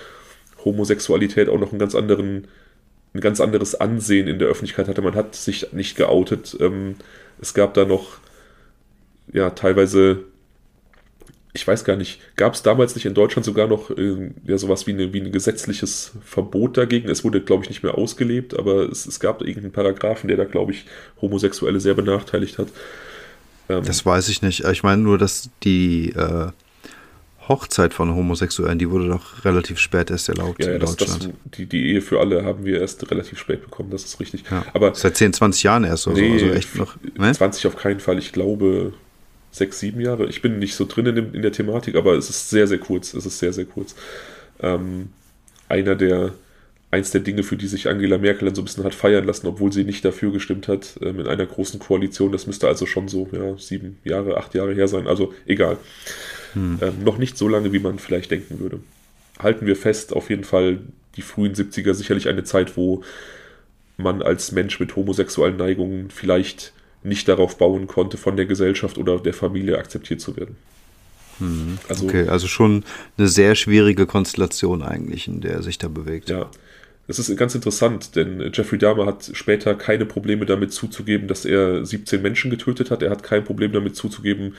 Homosexualität 0.65 1.51
auch 1.51 1.61
noch 1.61 1.73
einen 1.73 1.81
ganz 1.81 1.95
anderen 1.95 2.49
ein 3.15 3.21
ganz 3.21 3.41
anderes 3.41 3.75
Ansehen 3.75 4.27
in 4.27 4.39
der 4.39 4.49
Öffentlichkeit 4.49 4.89
hatte. 4.89 5.03
Man 5.03 5.15
hat 5.15 5.35
sich 5.35 5.73
nicht 5.73 5.97
geoutet. 5.97 6.57
Ähm, 6.61 6.97
es 7.41 7.55
gab 7.55 7.75
da 7.75 7.85
noch, 7.85 8.19
ja, 9.33 9.51
teilweise, 9.51 10.25
ich 11.53 11.67
weiß 11.67 11.85
gar 11.85 11.97
nicht, 11.97 12.21
gab 12.37 12.55
es 12.55 12.63
damals 12.63 12.97
nicht 12.97 13.07
in 13.07 13.15
Deutschland 13.15 13.45
sogar 13.45 13.69
noch 13.69 13.91
äh, 13.91 14.33
ja, 14.45 14.59
sowas 14.59 14.89
wie, 14.89 14.93
eine, 14.93 15.13
wie 15.13 15.21
ein 15.21 15.31
gesetzliches 15.31 16.13
Verbot 16.25 16.77
dagegen? 16.77 17.09
Es 17.09 17.23
wurde, 17.23 17.41
glaube 17.41 17.63
ich, 17.63 17.69
nicht 17.69 17.85
mehr 17.85 17.97
ausgelebt, 17.97 18.59
aber 18.59 18.91
es, 18.91 19.07
es 19.07 19.21
gab 19.21 19.43
irgendeinen 19.43 19.73
Paragraphen, 19.73 20.27
der 20.27 20.37
da, 20.37 20.45
glaube 20.45 20.73
ich, 20.73 20.85
Homosexuelle 21.21 21.79
sehr 21.79 21.95
benachteiligt 21.95 22.59
hat. 22.59 22.69
Ähm, 23.69 23.85
das 23.85 24.05
weiß 24.05 24.29
ich 24.29 24.43
nicht. 24.43 24.65
Ich 24.65 24.83
meine 24.83 25.03
nur, 25.03 25.19
dass 25.19 25.51
die 25.63 26.11
äh, 26.11 26.51
Hochzeit 27.49 27.93
von 27.93 28.15
Homosexuellen, 28.15 28.79
die 28.79 28.91
wurde 28.91 29.09
doch 29.09 29.45
relativ 29.45 29.79
spät 29.79 30.11
erst 30.11 30.29
erlaubt 30.29 30.63
ja, 30.63 30.71
ja, 30.71 30.75
in 30.75 30.81
das, 30.81 30.97
Deutschland. 30.97 31.25
Das, 31.25 31.33
die, 31.57 31.67
die 31.67 31.93
Ehe 31.93 32.01
für 32.01 32.21
alle 32.21 32.45
haben 32.45 32.65
wir 32.65 32.81
erst 32.81 33.11
relativ 33.11 33.39
spät 33.39 33.63
bekommen, 33.63 33.91
das 33.91 34.05
ist 34.05 34.21
richtig. 34.21 34.45
Ja. 34.51 34.65
Aber 34.73 34.95
Seit 34.95 35.17
10, 35.17 35.35
20 35.35 35.63
Jahren 35.63 35.85
erst 35.85 36.07
oder 36.07 36.17
nee, 36.17 36.39
so, 36.39 36.45
also 36.47 36.57
echt 36.57 36.75
noch. 36.77 36.97
Ne? 37.19 37.33
20 37.33 37.67
auf 37.67 37.77
keinen 37.77 38.01
Fall, 38.01 38.19
ich 38.19 38.33
glaube 38.33 38.95
sechs, 39.55 39.79
sieben 39.79 40.01
Jahre. 40.01 40.27
Ich 40.27 40.43
bin 40.43 40.59
nicht 40.59 40.75
so 40.75 40.85
drin 40.85 41.07
in, 41.07 41.15
dem, 41.15 41.35
in 41.35 41.43
der 41.43 41.53
Thematik, 41.53 41.95
aber 41.95 42.15
es 42.15 42.29
ist 42.29 42.51
sehr, 42.51 42.67
sehr 42.67 42.79
kurz. 42.79 43.15
Es 43.15 43.25
ist 43.25 43.39
sehr, 43.39 43.53
sehr 43.53 43.65
kurz. 43.65 43.95
Ähm, 44.61 45.11
einer 45.69 45.95
der, 45.95 46.33
eins 46.91 47.13
der 47.13 47.21
Dinge, 47.21 47.45
für 47.45 47.57
die 47.57 47.69
sich 47.69 47.89
Angela 47.89 48.19
Merkel 48.19 48.47
dann 48.47 48.55
so 48.55 48.63
ein 48.63 48.65
bisschen 48.65 48.85
hat 48.85 48.95
feiern 48.95 49.25
lassen, 49.25 49.47
obwohl 49.47 49.73
sie 49.73 49.85
nicht 49.85 50.05
dafür 50.05 50.33
gestimmt 50.33 50.67
hat, 50.67 50.99
ähm, 51.03 51.21
in 51.21 51.29
einer 51.29 51.47
großen 51.47 51.79
Koalition. 51.79 52.33
Das 52.33 52.47
müsste 52.49 52.67
also 52.67 52.85
schon 52.87 53.07
so 53.07 53.29
ja, 53.31 53.57
sieben 53.57 53.99
Jahre, 54.03 54.37
acht 54.37 54.55
Jahre 54.55 54.75
her 54.75 54.89
sein. 54.89 55.07
Also 55.07 55.33
egal. 55.47 55.79
Hm. 56.55 56.79
Ähm, 56.81 57.05
noch 57.05 57.19
nicht 57.19 57.37
so 57.37 57.49
lange, 57.49 57.73
wie 57.73 57.79
man 57.79 57.99
vielleicht 57.99 58.31
denken 58.31 58.61
würde. 58.61 58.81
Halten 59.39 59.67
wir 59.67 59.77
fest, 59.77 60.13
auf 60.13 60.31
jeden 60.31 60.45
Fall 60.45 60.81
die 61.17 61.23
frühen 61.23 61.55
70er 61.55 61.95
sicherlich 61.95 62.29
eine 62.29 62.45
Zeit, 62.45 62.77
wo 62.77 63.03
man 63.97 64.23
als 64.23 64.53
Mensch 64.53 64.81
mit 64.81 64.97
homosexuellen 64.97 65.57
Neigungen 65.57 66.11
vielleicht 66.11 66.73
nicht 67.03 67.29
darauf 67.29 67.59
bauen 67.59 67.87
konnte, 67.87 68.17
von 68.17 68.37
der 68.37 68.47
Gesellschaft 68.47 68.99
oder 68.99 69.19
der 69.19 69.35
Familie 69.35 69.79
akzeptiert 69.79 70.21
zu 70.21 70.37
werden. 70.37 70.57
Hm, 71.39 71.79
also, 71.89 72.07
okay, 72.07 72.29
also 72.29 72.47
schon 72.47 72.85
eine 73.19 73.29
sehr 73.29 73.55
schwierige 73.55 74.07
Konstellation 74.07 74.83
eigentlich, 74.83 75.29
in 75.29 75.41
der 75.41 75.55
er 75.55 75.63
sich 75.63 75.79
da 75.79 75.89
bewegt. 75.89 76.31
Ja, 76.31 76.51
das 77.07 77.19
ist 77.19 77.37
ganz 77.37 77.55
interessant, 77.55 78.17
denn 78.17 78.51
Jeffrey 78.53 78.79
Dahmer 78.79 79.05
hat 79.05 79.31
später 79.35 79.75
keine 79.75 80.07
Probleme 80.07 80.47
damit 80.47 80.73
zuzugeben, 80.73 81.29
dass 81.29 81.45
er 81.45 81.85
17 81.85 82.23
Menschen 82.23 82.51
getötet 82.51 82.91
hat. 82.91 83.03
Er 83.03 83.11
hat 83.11 83.23
kein 83.23 83.45
Problem 83.45 83.73
damit 83.73 83.95
zuzugeben, 83.95 84.55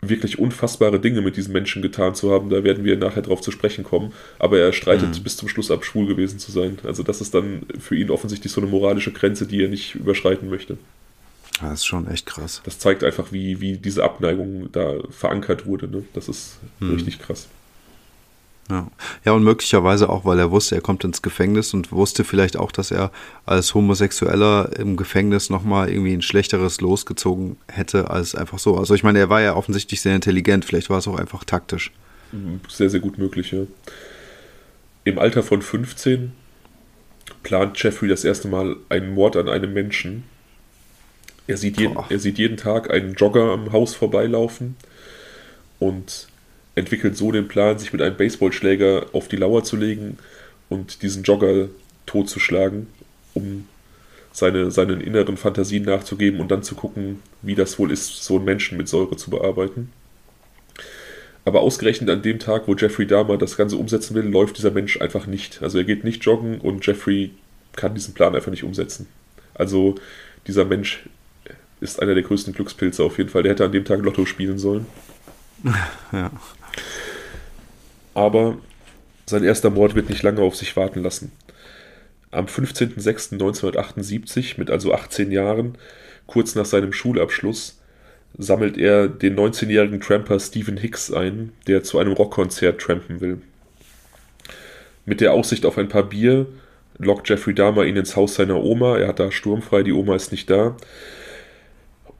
wirklich 0.00 0.38
unfassbare 0.38 1.00
Dinge 1.00 1.20
mit 1.20 1.36
diesen 1.36 1.52
Menschen 1.52 1.82
getan 1.82 2.14
zu 2.14 2.30
haben. 2.30 2.50
Da 2.50 2.62
werden 2.62 2.84
wir 2.84 2.96
nachher 2.96 3.22
drauf 3.22 3.40
zu 3.40 3.50
sprechen 3.50 3.84
kommen. 3.84 4.12
Aber 4.38 4.58
er 4.58 4.72
streitet 4.72 5.18
mhm. 5.18 5.22
bis 5.22 5.36
zum 5.36 5.48
Schluss 5.48 5.70
ab, 5.70 5.84
schwul 5.84 6.06
gewesen 6.06 6.38
zu 6.38 6.52
sein. 6.52 6.78
Also 6.84 7.02
das 7.02 7.20
ist 7.20 7.34
dann 7.34 7.66
für 7.78 7.96
ihn 7.96 8.10
offensichtlich 8.10 8.52
so 8.52 8.60
eine 8.60 8.70
moralische 8.70 9.12
Grenze, 9.12 9.46
die 9.46 9.62
er 9.62 9.68
nicht 9.68 9.94
überschreiten 9.94 10.48
möchte. 10.48 10.78
Das 11.60 11.80
ist 11.80 11.86
schon 11.86 12.06
echt 12.06 12.26
krass. 12.26 12.62
Das 12.64 12.78
zeigt 12.78 13.02
einfach, 13.02 13.32
wie, 13.32 13.60
wie 13.60 13.76
diese 13.78 14.04
Abneigung 14.04 14.70
da 14.70 14.94
verankert 15.10 15.66
wurde. 15.66 15.88
Ne? 15.88 16.04
Das 16.12 16.28
ist 16.28 16.58
mhm. 16.78 16.94
richtig 16.94 17.18
krass. 17.18 17.48
Ja. 18.70 18.86
ja, 19.24 19.32
und 19.32 19.44
möglicherweise 19.44 20.10
auch, 20.10 20.26
weil 20.26 20.38
er 20.38 20.50
wusste, 20.50 20.74
er 20.74 20.82
kommt 20.82 21.02
ins 21.02 21.22
Gefängnis 21.22 21.72
und 21.72 21.90
wusste 21.90 22.22
vielleicht 22.22 22.58
auch, 22.58 22.70
dass 22.70 22.90
er 22.90 23.10
als 23.46 23.74
Homosexueller 23.74 24.78
im 24.78 24.96
Gefängnis 24.96 25.48
nochmal 25.48 25.88
irgendwie 25.88 26.12
ein 26.12 26.20
schlechteres 26.20 26.82
losgezogen 26.82 27.56
hätte 27.66 28.10
als 28.10 28.34
einfach 28.34 28.58
so. 28.58 28.76
Also 28.76 28.94
ich 28.94 29.02
meine, 29.02 29.20
er 29.20 29.30
war 29.30 29.40
ja 29.40 29.56
offensichtlich 29.56 30.02
sehr 30.02 30.14
intelligent, 30.14 30.66
vielleicht 30.66 30.90
war 30.90 30.98
es 30.98 31.08
auch 31.08 31.18
einfach 31.18 31.44
taktisch. 31.44 31.92
Mhm, 32.32 32.60
sehr, 32.68 32.90
sehr 32.90 33.00
gut 33.00 33.16
möglich, 33.16 33.52
ja. 33.52 33.60
Im 35.04 35.18
Alter 35.18 35.42
von 35.42 35.62
15 35.62 36.32
plant 37.42 37.82
Jeffrey 37.82 38.08
das 38.08 38.24
erste 38.24 38.48
Mal 38.48 38.76
einen 38.90 39.14
Mord 39.14 39.36
an 39.36 39.48
einem 39.48 39.72
Menschen. 39.72 40.24
Er 41.46 41.56
sieht, 41.56 41.80
jeden, 41.80 41.96
er 42.10 42.18
sieht 42.18 42.36
jeden 42.36 42.58
Tag 42.58 42.90
einen 42.90 43.14
Jogger 43.14 43.52
am 43.52 43.72
Haus 43.72 43.94
vorbeilaufen 43.94 44.76
und 45.78 46.28
entwickelt 46.78 47.16
so 47.16 47.32
den 47.32 47.48
Plan, 47.48 47.78
sich 47.78 47.92
mit 47.92 48.02
einem 48.02 48.16
Baseballschläger 48.16 49.06
auf 49.12 49.28
die 49.28 49.36
Lauer 49.36 49.64
zu 49.64 49.76
legen 49.76 50.18
und 50.68 51.02
diesen 51.02 51.22
Jogger 51.22 51.68
totzuschlagen, 52.06 52.86
um 53.34 53.66
seine, 54.32 54.70
seinen 54.70 55.00
inneren 55.00 55.36
Fantasien 55.36 55.84
nachzugeben 55.84 56.40
und 56.40 56.50
dann 56.50 56.62
zu 56.62 56.74
gucken, 56.74 57.22
wie 57.42 57.54
das 57.54 57.78
wohl 57.78 57.90
ist, 57.90 58.22
so 58.22 58.36
einen 58.36 58.44
Menschen 58.44 58.78
mit 58.78 58.88
Säure 58.88 59.16
zu 59.16 59.30
bearbeiten. 59.30 59.90
Aber 61.44 61.60
ausgerechnet 61.60 62.10
an 62.10 62.22
dem 62.22 62.38
Tag, 62.38 62.68
wo 62.68 62.74
Jeffrey 62.74 63.06
Dahmer 63.06 63.38
das 63.38 63.56
Ganze 63.56 63.76
umsetzen 63.76 64.14
will, 64.14 64.24
läuft 64.24 64.58
dieser 64.58 64.70
Mensch 64.70 65.00
einfach 65.00 65.26
nicht. 65.26 65.62
Also 65.62 65.78
er 65.78 65.84
geht 65.84 66.04
nicht 66.04 66.24
joggen 66.24 66.60
und 66.60 66.86
Jeffrey 66.86 67.30
kann 67.74 67.94
diesen 67.94 68.14
Plan 68.14 68.34
einfach 68.34 68.50
nicht 68.50 68.64
umsetzen. 68.64 69.06
Also 69.54 69.94
dieser 70.46 70.64
Mensch 70.64 71.08
ist 71.80 72.00
einer 72.02 72.14
der 72.14 72.22
größten 72.22 72.52
Glückspilze 72.52 73.02
auf 73.02 73.18
jeden 73.18 73.30
Fall. 73.30 73.42
Der 73.42 73.52
hätte 73.52 73.64
an 73.64 73.72
dem 73.72 73.84
Tag 73.84 74.00
Lotto 74.02 74.26
spielen 74.26 74.58
sollen. 74.58 74.86
Ja. 76.12 76.30
Aber 78.14 78.58
sein 79.26 79.44
erster 79.44 79.70
Mord 79.70 79.94
wird 79.94 80.08
nicht 80.08 80.22
lange 80.22 80.40
auf 80.40 80.56
sich 80.56 80.76
warten 80.76 81.02
lassen. 81.02 81.32
Am 82.30 82.46
15.06.1978, 82.46 84.54
mit 84.58 84.70
also 84.70 84.92
18 84.92 85.30
Jahren, 85.30 85.78
kurz 86.26 86.54
nach 86.54 86.66
seinem 86.66 86.92
Schulabschluss, 86.92 87.78
sammelt 88.36 88.76
er 88.76 89.08
den 89.08 89.36
19-jährigen 89.36 90.00
Tramper 90.00 90.38
Stephen 90.38 90.76
Hicks 90.76 91.12
ein, 91.12 91.52
der 91.66 91.82
zu 91.82 91.98
einem 91.98 92.12
Rockkonzert 92.12 92.80
trampen 92.80 93.20
will. 93.20 93.40
Mit 95.06 95.20
der 95.20 95.32
Aussicht 95.32 95.64
auf 95.64 95.78
ein 95.78 95.88
paar 95.88 96.02
Bier 96.02 96.46
lockt 96.98 97.28
Jeffrey 97.28 97.54
Dahmer 97.54 97.84
ihn 97.84 97.96
ins 97.96 98.16
Haus 98.16 98.34
seiner 98.34 98.62
Oma. 98.62 98.98
Er 98.98 99.08
hat 99.08 99.20
da 99.20 99.30
sturmfrei, 99.30 99.82
die 99.82 99.92
Oma 99.92 100.16
ist 100.16 100.32
nicht 100.32 100.50
da. 100.50 100.76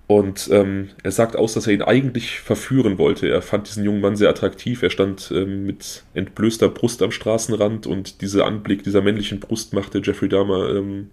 Und 0.08 0.48
ähm, 0.50 0.88
er 1.02 1.12
sagt 1.12 1.36
aus, 1.36 1.52
dass 1.52 1.66
er 1.66 1.74
ihn 1.74 1.82
eigentlich 1.82 2.40
verführen 2.40 2.96
wollte. 2.96 3.28
Er 3.28 3.42
fand 3.42 3.68
diesen 3.68 3.84
jungen 3.84 4.00
Mann 4.00 4.16
sehr 4.16 4.30
attraktiv. 4.30 4.82
Er 4.82 4.88
stand 4.88 5.30
ähm, 5.34 5.66
mit 5.66 6.02
entblößter 6.14 6.70
Brust 6.70 7.02
am 7.02 7.10
Straßenrand 7.10 7.86
und 7.86 8.22
dieser 8.22 8.46
Anblick 8.46 8.82
dieser 8.82 9.02
männlichen 9.02 9.38
Brust 9.38 9.74
machte 9.74 10.00
Jeffrey 10.02 10.30
Dahmer, 10.30 10.74
ähm, 10.74 11.10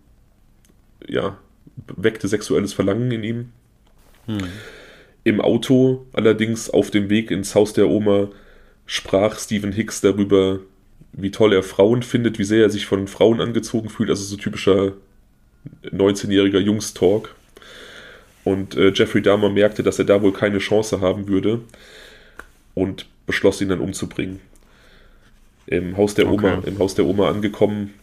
ja, 1.06 1.38
weckte 1.98 2.30
sexuelles 2.30 2.72
Verlangen 2.72 3.12
in 3.12 3.24
ihm. 3.26 3.50
Hm. 4.28 4.38
Im 5.26 5.42
Auto, 5.42 6.06
allerdings 6.14 6.70
auf 6.70 6.90
dem 6.90 7.10
Weg 7.10 7.32
ins 7.32 7.54
Haus 7.54 7.74
der 7.74 7.90
Oma, 7.90 8.30
sprach 8.86 9.38
Stephen 9.38 9.74
Hicks 9.74 10.00
darüber, 10.00 10.60
wie 11.12 11.32
toll 11.32 11.52
er 11.52 11.64
Frauen 11.64 12.02
findet, 12.02 12.40
wie 12.40 12.46
sehr 12.46 12.64
er 12.64 12.70
sich 12.70 12.86
von 12.86 13.10
Frauen 13.10 13.42
angezogen 13.42 13.90
fühlt. 13.90 14.10
Also 14.10 14.24
so 14.24 14.38
typischer 14.38 14.94
19-jähriger 15.84 16.60
Jungs-Talk. 16.60 17.36
Und 18.46 18.78
äh, 18.78 18.94
Jeffrey 18.94 19.22
Dahmer 19.22 19.50
merkte, 19.50 19.84
dass 19.84 20.00
er 20.00 20.06
da 20.06 20.22
wohl 20.22 20.32
keine 20.32 20.60
Chance 20.60 21.02
haben 21.02 21.28
würde 21.28 21.62
und 22.76 23.08
beschloss 23.26 23.60
ihn 23.60 23.70
dann 23.70 23.80
umzubringen. 23.80 24.40
Im 25.66 25.98
Haus 25.98 26.14
der 26.14 26.30
Oma, 26.30 26.62
im 26.64 26.78
Haus 26.78 26.94
der 26.94 27.06
Oma 27.06 27.28
angekommen, 27.28 27.96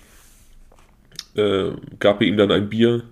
äh, 1.36 1.70
gab 2.00 2.20
er 2.20 2.26
ihm 2.26 2.36
dann 2.36 2.50
ein 2.50 2.68
Bier, 2.68 3.04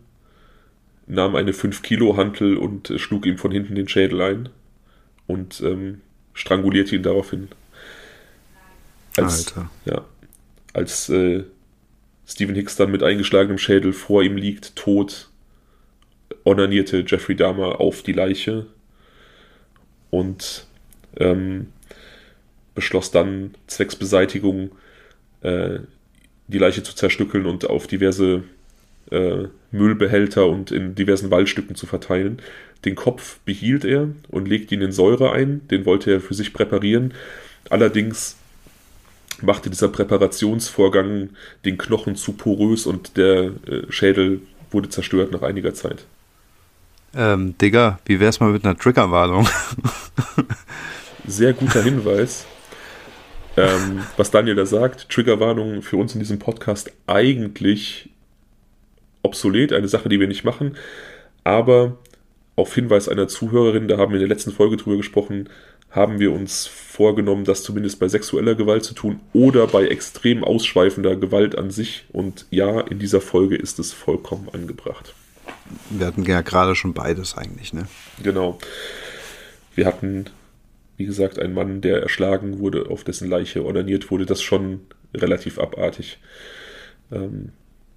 nahm 1.07 1.37
eine 1.37 1.53
5 1.53 1.83
Kilo 1.83 2.16
Hantel 2.16 2.57
und 2.57 2.90
äh, 2.90 2.99
schlug 2.99 3.27
ihm 3.27 3.38
von 3.38 3.53
hinten 3.53 3.77
den 3.77 3.88
Schädel 3.88 4.21
ein 4.21 4.49
und 5.29 5.61
ähm, 5.61 6.01
strangulierte 6.35 6.97
ihn 6.97 7.05
daraufhin. 7.05 7.49
Als, 9.16 9.57
Alter. 9.57 9.71
Ja, 9.85 10.05
als 10.73 11.09
äh, 11.09 11.45
Stephen 12.27 12.57
Hicks 12.57 12.75
dann 12.75 12.90
mit 12.90 13.05
eingeschlagenem 13.05 13.59
Schädel 13.59 13.93
vor 13.93 14.23
ihm 14.25 14.37
liegt, 14.37 14.75
tot, 14.75 15.30
onanierte 16.44 17.05
Jeffrey 17.07 17.37
Dahmer 17.37 17.81
auf 17.81 18.03
die 18.03 18.12
Leiche 18.12 18.66
und 20.11 20.66
ähm, 21.18 21.68
beschloss 22.74 23.11
dann 23.11 23.55
zwecks 23.66 23.96
Beseitigung 23.96 24.70
äh, 25.42 25.81
die 26.48 26.59
Leiche 26.59 26.83
zu 26.83 26.94
zerstückeln 26.94 27.46
und 27.46 27.68
auf 27.68 27.87
diverse 27.87 28.44
äh, 29.11 29.44
Müllbehälter 29.70 30.46
und 30.46 30.70
in 30.70 30.94
diversen 30.94 31.31
Waldstücken 31.31 31.76
zu 31.76 31.87
verteilen. 31.87 32.40
Den 32.85 32.94
Kopf 32.94 33.38
behielt 33.44 33.85
er 33.85 34.09
und 34.29 34.48
legte 34.48 34.74
ihn 34.74 34.83
in 34.83 34.92
Säure 34.92 35.33
ein, 35.33 35.66
den 35.68 35.85
wollte 35.85 36.11
er 36.11 36.20
für 36.20 36.35
sich 36.35 36.53
präparieren. 36.53 37.14
Allerdings 37.68 38.37
machte 39.42 39.70
dieser 39.70 39.88
Präparationsvorgang 39.88 41.31
den 41.64 41.79
Knochen 41.79 42.16
zu 42.16 42.33
porös 42.33 42.87
und 42.87 43.16
der 43.16 43.53
äh, 43.66 43.90
Schädel 43.90 44.40
wurde 44.70 44.88
zerstört 44.88 45.33
nach 45.33 45.42
einiger 45.42 45.74
Zeit. 45.74 46.07
Ähm, 47.14 47.59
Digga, 47.59 47.99
wie 48.05 48.20
wär's 48.20 48.40
mal 48.40 48.53
mit 48.53 48.64
einer 48.64 48.79
Triggerwarnung? 48.79 49.49
Sehr 51.27 51.53
guter 51.53 51.83
Hinweis. 51.83 52.46
ähm, 53.57 54.05
was 54.16 54.31
Daniel 54.31 54.55
da 54.55 54.64
sagt, 54.64 55.09
Triggerwarnung 55.09 55.83
für 55.83 55.96
uns 55.96 56.14
in 56.14 56.20
diesem 56.20 56.38
Podcast 56.38 56.92
eigentlich 57.07 58.11
obsolet, 59.23 59.73
eine 59.73 59.88
Sache, 59.88 60.09
die 60.09 60.20
wir 60.20 60.29
nicht 60.29 60.44
machen. 60.44 60.77
Aber 61.42 61.99
auf 62.55 62.75
Hinweis 62.75 63.09
einer 63.09 63.27
Zuhörerin, 63.27 63.88
da 63.88 63.99
haben 63.99 64.12
wir 64.12 64.20
in 64.20 64.29
der 64.29 64.35
letzten 64.35 64.53
Folge 64.53 64.77
drüber 64.77 64.96
gesprochen, 64.96 65.49
haben 65.90 66.20
wir 66.20 66.33
uns 66.33 66.68
vorgenommen, 66.68 67.44
das 67.44 67.64
zumindest 67.64 67.99
bei 67.99 68.07
sexueller 68.07 68.55
Gewalt 68.55 68.85
zu 68.85 68.94
tun 68.94 69.18
oder 69.33 69.66
bei 69.66 69.88
extrem 69.88 70.44
ausschweifender 70.44 71.16
Gewalt 71.16 71.59
an 71.59 71.73
sich. 71.73 72.05
Und 72.12 72.46
ja, 72.51 72.81
in 72.81 73.01
dieser 73.01 73.20
Folge 73.20 73.57
ist 73.57 73.81
es 73.81 73.92
vollkommen 73.92 74.49
angebracht 74.53 75.14
wir 75.91 76.07
hatten 76.07 76.25
ja 76.25 76.41
gerade 76.43 76.75
schon 76.75 76.95
beides 76.95 77.37
eigentlich, 77.37 77.73
ne? 77.73 77.87
Genau. 78.23 78.59
Wir 79.75 79.87
hatten, 79.87 80.27
wie 80.97 81.07
gesagt, 81.07 81.39
einen 81.39 81.55
Mann, 81.55 81.81
der 81.81 82.03
erschlagen 82.03 82.59
wurde, 82.59 82.91
auf 82.91 83.05
dessen 83.05 83.29
Leiche 83.29 83.65
ordiniert 83.65 84.11
wurde, 84.11 84.27
das 84.27 84.43
schon 84.43 84.81
relativ 85.15 85.59
abartig. 85.59 86.19
Ähm, 87.13 87.51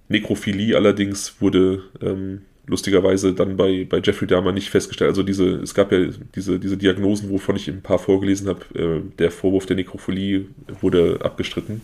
Nekrophilie 0.08 0.76
allerdings 0.76 1.40
wurde 1.40 1.82
ähm, 2.02 2.42
lustigerweise 2.66 3.32
dann 3.34 3.56
bei, 3.56 3.86
bei 3.88 4.00
Jeffrey 4.02 4.26
Dahmer 4.26 4.52
nicht 4.52 4.70
festgestellt. 4.70 5.10
Also 5.10 5.22
diese, 5.22 5.56
es 5.56 5.74
gab 5.74 5.92
ja 5.92 6.08
diese, 6.34 6.58
diese 6.58 6.76
Diagnosen, 6.76 7.30
wovon 7.30 7.56
ich 7.56 7.68
ein 7.68 7.82
paar 7.82 7.98
vorgelesen 7.98 8.48
habe. 8.48 8.64
Äh, 8.74 9.00
der 9.18 9.30
Vorwurf 9.30 9.66
der 9.66 9.76
Nekrophilie 9.76 10.46
wurde 10.80 11.18
abgestritten. 11.22 11.82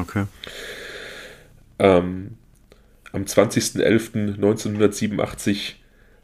Okay. 0.00 0.24
Ähm, 1.78 2.32
am 3.16 3.24
20.11.1987 3.24 5.74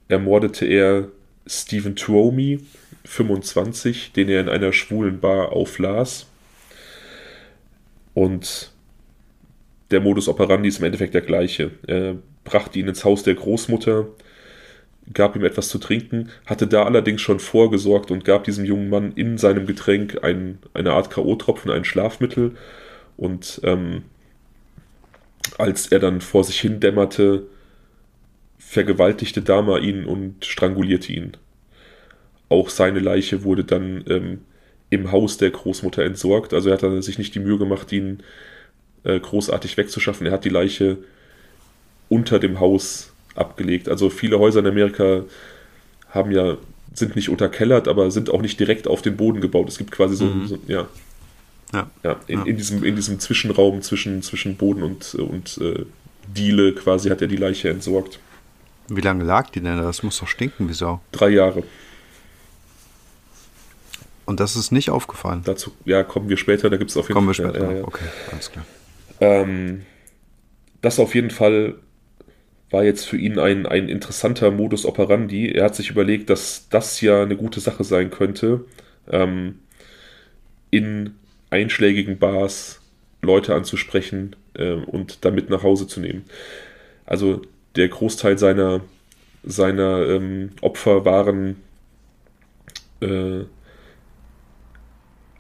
ermordete 0.08 0.66
er 0.66 1.08
Stephen 1.46 1.96
Tuomi, 1.96 2.60
25, 3.06 4.12
den 4.12 4.28
er 4.28 4.42
in 4.42 4.50
einer 4.50 4.74
schwulen 4.74 5.18
Bar 5.18 5.52
auflas. 5.52 6.26
Und 8.12 8.72
der 9.90 10.00
Modus 10.00 10.28
operandi 10.28 10.68
ist 10.68 10.80
im 10.80 10.84
Endeffekt 10.84 11.14
der 11.14 11.22
gleiche. 11.22 11.70
Er 11.86 12.18
brachte 12.44 12.78
ihn 12.78 12.88
ins 12.88 13.06
Haus 13.06 13.22
der 13.22 13.36
Großmutter, 13.36 14.08
gab 15.14 15.34
ihm 15.34 15.46
etwas 15.46 15.70
zu 15.70 15.78
trinken, 15.78 16.28
hatte 16.44 16.66
da 16.66 16.84
allerdings 16.84 17.22
schon 17.22 17.40
vorgesorgt 17.40 18.10
und 18.10 18.26
gab 18.26 18.44
diesem 18.44 18.66
jungen 18.66 18.90
Mann 18.90 19.12
in 19.12 19.38
seinem 19.38 19.64
Getränk 19.64 20.22
ein, 20.22 20.58
eine 20.74 20.92
Art 20.92 21.08
K.O.-Tropfen, 21.08 21.72
ein 21.72 21.86
Schlafmittel. 21.86 22.54
Und 23.16 23.62
ähm, 23.64 24.02
als 25.58 25.86
er 25.88 25.98
dann 25.98 26.20
vor 26.20 26.44
sich 26.44 26.60
hin 26.60 26.80
dämmerte, 26.80 27.44
vergewaltigte 28.58 29.42
Dama 29.42 29.78
ihn 29.78 30.04
und 30.04 30.44
strangulierte 30.44 31.12
ihn. 31.12 31.32
Auch 32.48 32.68
seine 32.68 33.00
Leiche 33.00 33.44
wurde 33.44 33.64
dann 33.64 34.04
ähm, 34.08 34.40
im 34.90 35.10
Haus 35.10 35.38
der 35.38 35.50
Großmutter 35.50 36.04
entsorgt. 36.04 36.52
Also 36.52 36.70
er 36.70 36.80
hat 36.80 37.02
sich 37.02 37.18
nicht 37.18 37.34
die 37.34 37.40
Mühe 37.40 37.58
gemacht, 37.58 37.90
ihn 37.92 38.22
äh, 39.04 39.18
großartig 39.18 39.76
wegzuschaffen. 39.76 40.26
Er 40.26 40.32
hat 40.32 40.44
die 40.44 40.50
Leiche 40.50 40.98
unter 42.08 42.38
dem 42.38 42.60
Haus 42.60 43.12
abgelegt. 43.34 43.88
Also 43.88 44.10
viele 44.10 44.38
Häuser 44.38 44.60
in 44.60 44.66
Amerika 44.66 45.24
haben 46.10 46.30
ja, 46.30 46.58
sind 46.92 47.16
nicht 47.16 47.30
unterkellert, 47.30 47.88
aber 47.88 48.10
sind 48.10 48.28
auch 48.30 48.42
nicht 48.42 48.60
direkt 48.60 48.86
auf 48.86 49.00
den 49.00 49.16
Boden 49.16 49.40
gebaut. 49.40 49.68
Es 49.68 49.78
gibt 49.78 49.90
quasi 49.90 50.16
so, 50.16 50.26
mhm. 50.26 50.46
so 50.46 50.58
ja. 50.66 50.88
Ja, 51.72 51.90
ja, 52.02 52.20
in, 52.26 52.40
ja. 52.40 52.44
in, 52.44 52.56
diesem, 52.56 52.84
in 52.84 52.96
diesem 52.96 53.18
Zwischenraum 53.18 53.82
zwischen, 53.82 54.22
zwischen 54.22 54.56
Boden 54.56 54.82
und, 54.82 55.14
und 55.14 55.58
äh, 55.58 55.86
Diele 56.28 56.74
quasi 56.74 57.08
hat 57.08 57.22
er 57.22 57.28
die 57.28 57.36
Leiche 57.36 57.70
entsorgt. 57.70 58.20
Wie 58.88 59.00
lange 59.00 59.24
lag 59.24 59.50
die 59.50 59.60
denn? 59.60 59.78
Das 59.78 60.02
muss 60.02 60.18
doch 60.18 60.28
stinken 60.28 60.68
wie 60.68 60.74
Sau. 60.74 61.00
Drei 61.12 61.30
Jahre. 61.30 61.62
Und 64.24 64.40
das 64.40 64.54
ist 64.54 64.70
nicht 64.70 64.90
aufgefallen? 64.90 65.42
Dazu, 65.44 65.72
ja, 65.84 66.04
kommen 66.04 66.28
wir 66.28 66.36
später, 66.36 66.70
da 66.70 66.76
gibt 66.76 66.90
es 66.90 66.96
auf 66.96 67.08
jeden 67.08 67.14
kommen 67.14 67.34
Fall. 67.34 67.46
Kommen 67.46 67.54
wir 67.54 67.60
später, 67.60 67.72
ja, 67.72 67.78
ja. 67.80 67.84
okay, 67.84 68.04
alles 68.30 68.50
klar. 68.50 68.64
Ähm, 69.20 69.82
das 70.80 70.98
auf 70.98 71.14
jeden 71.14 71.30
Fall 71.30 71.76
war 72.70 72.84
jetzt 72.84 73.06
für 73.06 73.16
ihn 73.16 73.38
ein, 73.38 73.66
ein 73.66 73.88
interessanter 73.88 74.50
Modus 74.50 74.86
operandi. 74.86 75.50
Er 75.50 75.64
hat 75.64 75.76
sich 75.76 75.90
überlegt, 75.90 76.30
dass 76.30 76.68
das 76.70 77.00
ja 77.00 77.22
eine 77.22 77.36
gute 77.36 77.60
Sache 77.60 77.84
sein 77.84 78.10
könnte, 78.10 78.64
ähm, 79.10 79.60
in 80.70 81.14
einschlägigen 81.52 82.18
Bars 82.18 82.80
Leute 83.20 83.54
anzusprechen 83.54 84.34
äh, 84.54 84.72
und 84.72 85.24
damit 85.24 85.50
nach 85.50 85.62
Hause 85.62 85.86
zu 85.86 86.00
nehmen. 86.00 86.24
Also 87.06 87.42
der 87.76 87.88
Großteil 87.88 88.38
seiner, 88.38 88.80
seiner 89.44 90.06
ähm, 90.08 90.50
Opfer 90.60 91.04
waren 91.04 91.56
äh, 93.00 93.44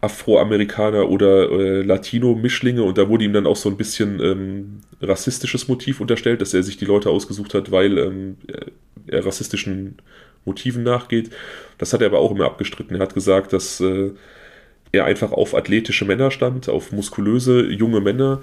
Afroamerikaner 0.00 1.08
oder 1.08 1.50
äh, 1.50 1.82
Latino-Mischlinge 1.82 2.82
und 2.82 2.98
da 2.98 3.08
wurde 3.08 3.24
ihm 3.24 3.32
dann 3.32 3.46
auch 3.46 3.56
so 3.56 3.68
ein 3.68 3.76
bisschen 3.76 4.20
ähm, 4.20 4.80
rassistisches 5.00 5.68
Motiv 5.68 6.00
unterstellt, 6.00 6.40
dass 6.40 6.54
er 6.54 6.62
sich 6.62 6.76
die 6.76 6.84
Leute 6.84 7.10
ausgesucht 7.10 7.54
hat, 7.54 7.70
weil 7.70 7.98
ähm, 7.98 8.36
er 9.06 9.24
rassistischen 9.24 9.96
Motiven 10.44 10.82
nachgeht. 10.82 11.30
Das 11.78 11.92
hat 11.92 12.00
er 12.00 12.08
aber 12.08 12.18
auch 12.18 12.32
immer 12.32 12.46
abgestritten. 12.46 12.96
Er 12.96 13.02
hat 13.02 13.14
gesagt, 13.14 13.52
dass 13.52 13.80
äh, 13.80 14.10
er 14.92 15.06
einfach 15.06 15.32
auf 15.32 15.54
athletische 15.54 16.04
Männer 16.04 16.30
stand, 16.30 16.68
auf 16.68 16.92
muskulöse 16.92 17.66
junge 17.70 18.00
Männer 18.00 18.42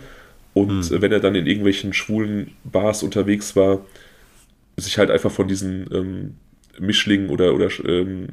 und 0.53 0.83
hm. 0.83 1.01
wenn 1.01 1.11
er 1.11 1.19
dann 1.19 1.35
in 1.35 1.45
irgendwelchen 1.45 1.93
schwulen 1.93 2.51
Bars 2.63 3.03
unterwegs 3.03 3.55
war, 3.55 3.85
sich 4.77 4.97
halt 4.97 5.11
einfach 5.11 5.31
von 5.31 5.47
diesen 5.47 5.87
ähm, 5.93 6.35
Mischlingen 6.79 7.29
oder, 7.29 7.53
oder 7.53 7.69
ähm, 7.85 8.27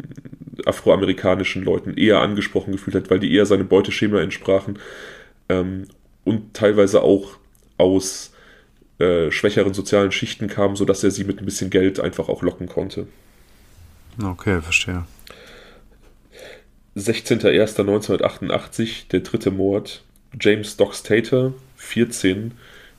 afroamerikanischen 0.64 1.64
Leuten 1.64 1.94
eher 1.94 2.20
angesprochen 2.20 2.72
gefühlt 2.72 2.96
hat, 2.96 3.10
weil 3.10 3.18
die 3.20 3.32
eher 3.34 3.46
seinem 3.46 3.68
Beuteschema 3.68 4.20
entsprachen 4.20 4.78
ähm, 5.48 5.86
und 6.24 6.54
teilweise 6.54 7.02
auch 7.02 7.38
aus 7.76 8.32
äh, 8.98 9.30
schwächeren 9.30 9.74
sozialen 9.74 10.12
Schichten 10.12 10.48
kamen, 10.48 10.76
sodass 10.76 11.04
er 11.04 11.10
sie 11.10 11.24
mit 11.24 11.38
ein 11.38 11.44
bisschen 11.44 11.70
Geld 11.70 12.00
einfach 12.00 12.28
auch 12.28 12.42
locken 12.42 12.66
konnte. 12.66 13.06
Okay, 14.22 14.62
verstehe. 14.62 15.04
16.01.1988, 16.96 19.08
der 19.10 19.20
dritte 19.20 19.50
Mord. 19.50 20.02
James 20.38 20.76
Dox 20.76 21.02
Tater, 21.02 21.54
14, 21.76 22.52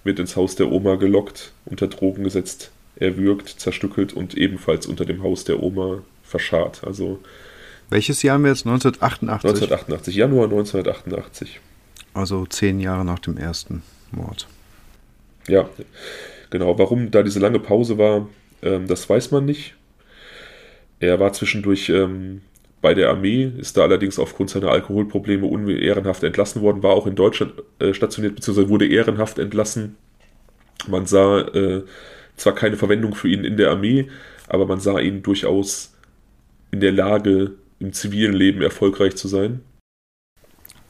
wird 0.04 0.20
ins 0.20 0.36
Haus 0.36 0.56
der 0.56 0.72
Oma 0.72 0.96
gelockt, 0.96 1.52
unter 1.66 1.88
Drogen 1.88 2.24
gesetzt, 2.24 2.72
erwürgt, 2.96 3.50
zerstückelt 3.50 4.14
und 4.14 4.36
ebenfalls 4.36 4.88
unter 4.88 5.06
dem 5.06 5.22
Haus 5.24 5.44
der 5.44 5.62
Oma 5.62 6.02
verscharrt. 6.24 6.84
Also 6.84 7.20
welches 7.90 8.22
Jahr 8.22 8.36
haben 8.36 8.44
wir 8.44 8.52
jetzt? 8.52 8.66
1988? 8.66 9.50
1988, 9.50 10.16
Januar 10.16 10.46
1988. 10.46 11.60
Also 12.14 12.46
zehn 12.46 12.80
Jahre 12.80 13.06
nach 13.06 13.20
dem 13.20 13.38
ersten 13.38 13.82
Mord. 14.12 14.48
Ja, 15.48 15.70
genau. 16.50 16.78
Warum 16.78 17.12
da 17.12 17.24
diese 17.24 17.40
lange 17.40 17.60
Pause 17.60 17.98
war, 17.98 18.28
ähm, 18.62 18.88
das 18.88 19.10
weiß 19.10 19.32
man 19.32 19.46
nicht. 19.46 19.76
Er 21.00 21.20
war 21.20 21.32
zwischendurch 21.32 21.90
ähm, 21.90 22.42
bei 22.82 22.94
der 22.94 23.10
Armee, 23.10 23.52
ist 23.58 23.78
da 23.78 23.82
allerdings 23.84 24.20
aufgrund 24.20 24.50
seiner 24.50 24.70
Alkoholprobleme 24.70 25.46
unehrenhaft 25.46 26.24
entlassen 26.24 26.62
worden, 26.62 26.84
war 26.84 26.92
auch 26.92 27.08
in 27.08 27.16
Deutschland 27.16 27.54
äh, 27.80 27.94
stationiert, 27.94 28.36
beziehungsweise 28.36 28.70
wurde 28.70 28.88
ehrenhaft 28.88 29.40
entlassen. 29.40 29.96
Man 30.88 31.06
sah 31.06 31.40
äh, 31.40 31.84
zwar 32.36 32.54
keine 32.54 32.78
Verwendung 32.78 33.16
für 33.16 33.30
ihn 33.30 33.44
in 33.44 33.58
der 33.58 33.72
Armee, 33.72 34.10
aber 34.48 34.68
man 34.68 34.80
sah 34.80 35.00
ihn 35.00 35.24
durchaus 35.24 35.96
in 36.72 36.80
der 36.80 36.92
Lage, 36.92 37.54
im 37.80 37.94
zivilen 37.94 38.34
Leben 38.34 38.62
erfolgreich 38.62 39.16
zu 39.16 39.28
sein. 39.28 39.62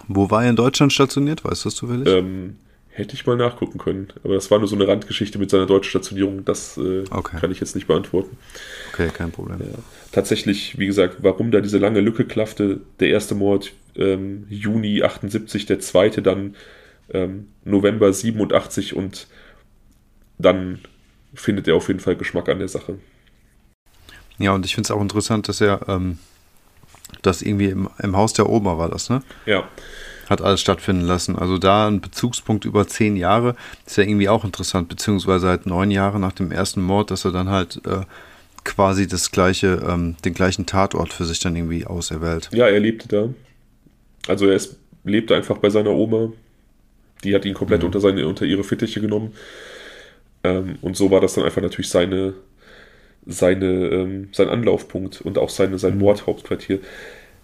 Wo 0.07 0.29
war 0.29 0.43
er 0.43 0.49
in 0.49 0.55
Deutschland 0.55 0.93
stationiert? 0.93 1.43
Weißt 1.43 1.65
du 1.65 1.69
das 1.69 1.75
zufällig? 1.75 2.07
Ähm, 2.07 2.57
hätte 2.97 3.13
ich 3.13 3.25
mal 3.27 3.37
nachgucken 3.37 3.77
können. 3.77 4.07
Aber 4.23 4.33
das 4.33 4.49
war 4.49 4.57
nur 4.57 4.67
so 4.67 4.75
eine 4.75 4.87
Randgeschichte 4.87 5.37
mit 5.37 5.51
seiner 5.51 5.67
deutschen 5.67 5.91
Stationierung. 5.91 6.43
Das 6.45 6.77
äh, 6.77 7.03
okay. 7.11 7.37
kann 7.39 7.51
ich 7.51 7.59
jetzt 7.59 7.75
nicht 7.75 7.85
beantworten. 7.85 8.37
Okay, 8.91 9.09
kein 9.13 9.31
Problem. 9.31 9.59
Ja. 9.59 9.77
Tatsächlich, 10.11 10.79
wie 10.79 10.87
gesagt, 10.87 11.17
warum 11.19 11.51
da 11.51 11.61
diese 11.61 11.77
lange 11.77 11.99
Lücke 11.99 12.25
klaffte. 12.25 12.81
Der 12.99 13.09
erste 13.09 13.35
Mord 13.35 13.71
ähm, 13.95 14.47
Juni 14.49 15.03
78, 15.03 15.67
der 15.67 15.79
zweite 15.79 16.23
dann 16.23 16.55
ähm, 17.13 17.49
November 17.63 18.11
87 18.11 18.95
und 18.95 19.27
dann 20.39 20.79
findet 21.35 21.67
er 21.67 21.75
auf 21.75 21.87
jeden 21.87 21.99
Fall 21.99 22.15
Geschmack 22.15 22.49
an 22.49 22.57
der 22.57 22.67
Sache. 22.67 22.97
Ja, 24.39 24.53
und 24.53 24.65
ich 24.65 24.73
finde 24.73 24.87
es 24.87 24.91
auch 24.91 25.01
interessant, 25.01 25.47
dass 25.47 25.61
er 25.61 25.87
ähm, 25.87 26.17
das 27.21 27.43
irgendwie 27.43 27.69
im, 27.69 27.89
im 27.99 28.17
Haus 28.17 28.33
der 28.33 28.49
Oma 28.49 28.79
war 28.79 28.89
das, 28.89 29.09
ne? 29.09 29.21
Ja. 29.45 29.67
Hat 30.29 30.41
alles 30.41 30.59
stattfinden 30.59 31.05
lassen. 31.05 31.37
Also 31.37 31.57
da 31.57 31.87
ein 31.87 32.01
Bezugspunkt 32.01 32.65
über 32.65 32.87
zehn 32.87 33.15
Jahre 33.15 33.55
ist 33.85 33.97
ja 33.97 34.03
irgendwie 34.03 34.27
auch 34.27 34.43
interessant, 34.43 34.89
beziehungsweise 34.89 35.47
halt 35.47 35.65
neun 35.65 35.89
Jahre 35.89 36.19
nach 36.19 36.33
dem 36.33 36.51
ersten 36.51 36.81
Mord, 36.81 37.11
dass 37.11 37.23
er 37.23 37.31
dann 37.31 37.49
halt 37.49 37.81
äh, 37.85 38.01
quasi 38.65 39.07
das 39.07 39.31
gleiche, 39.31 39.81
ähm, 39.87 40.17
den 40.25 40.33
gleichen 40.33 40.65
Tatort 40.65 41.13
für 41.13 41.23
sich 41.23 41.39
dann 41.39 41.55
irgendwie 41.55 41.85
auserwählt. 41.85 42.49
Ja, 42.51 42.67
er 42.67 42.79
lebte 42.79 43.07
da. 43.07 43.29
Also 44.27 44.47
er 44.47 44.55
ist, 44.55 44.77
lebte 45.05 45.35
einfach 45.35 45.57
bei 45.57 45.69
seiner 45.69 45.91
Oma. 45.91 46.33
Die 47.23 47.33
hat 47.33 47.45
ihn 47.45 47.53
komplett 47.53 47.81
mhm. 47.81 47.87
unter, 47.87 48.01
seine, 48.01 48.27
unter 48.27 48.45
ihre 48.45 48.65
Fittiche 48.65 48.99
genommen. 48.99 49.33
Ähm, 50.43 50.77
und 50.81 50.97
so 50.97 51.09
war 51.09 51.21
das 51.21 51.35
dann 51.35 51.45
einfach 51.45 51.61
natürlich 51.61 51.89
seine, 51.89 52.33
seine, 53.25 53.65
ähm, 53.65 54.29
sein 54.33 54.49
Anlaufpunkt 54.49 55.21
und 55.21 55.37
auch 55.37 55.49
seine, 55.49 55.79
sein 55.79 55.93
mhm. 55.93 56.01
Mordhauptquartier. 56.01 56.79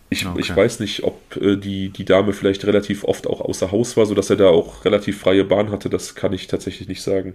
Ich, 0.10 0.26
okay. 0.26 0.40
ich 0.40 0.56
weiß 0.56 0.80
nicht, 0.80 1.04
ob 1.04 1.38
äh, 1.38 1.56
die, 1.56 1.90
die 1.90 2.06
Dame 2.06 2.34
vielleicht 2.34 2.66
relativ 2.66 3.04
oft 3.04 3.28
auch 3.28 3.42
außer 3.42 3.72
Haus 3.72 3.98
war, 3.98 4.06
sodass 4.06 4.30
er 4.30 4.36
da 4.36 4.50
auch 4.50 4.86
relativ 4.86 5.20
freie 5.20 5.44
Bahn 5.44 5.72
hatte. 5.72 5.90
Das 5.90 6.16
kann 6.16 6.34
ich 6.34 6.48
tatsächlich 6.48 6.88
nicht 6.88 7.02
sagen. 7.02 7.34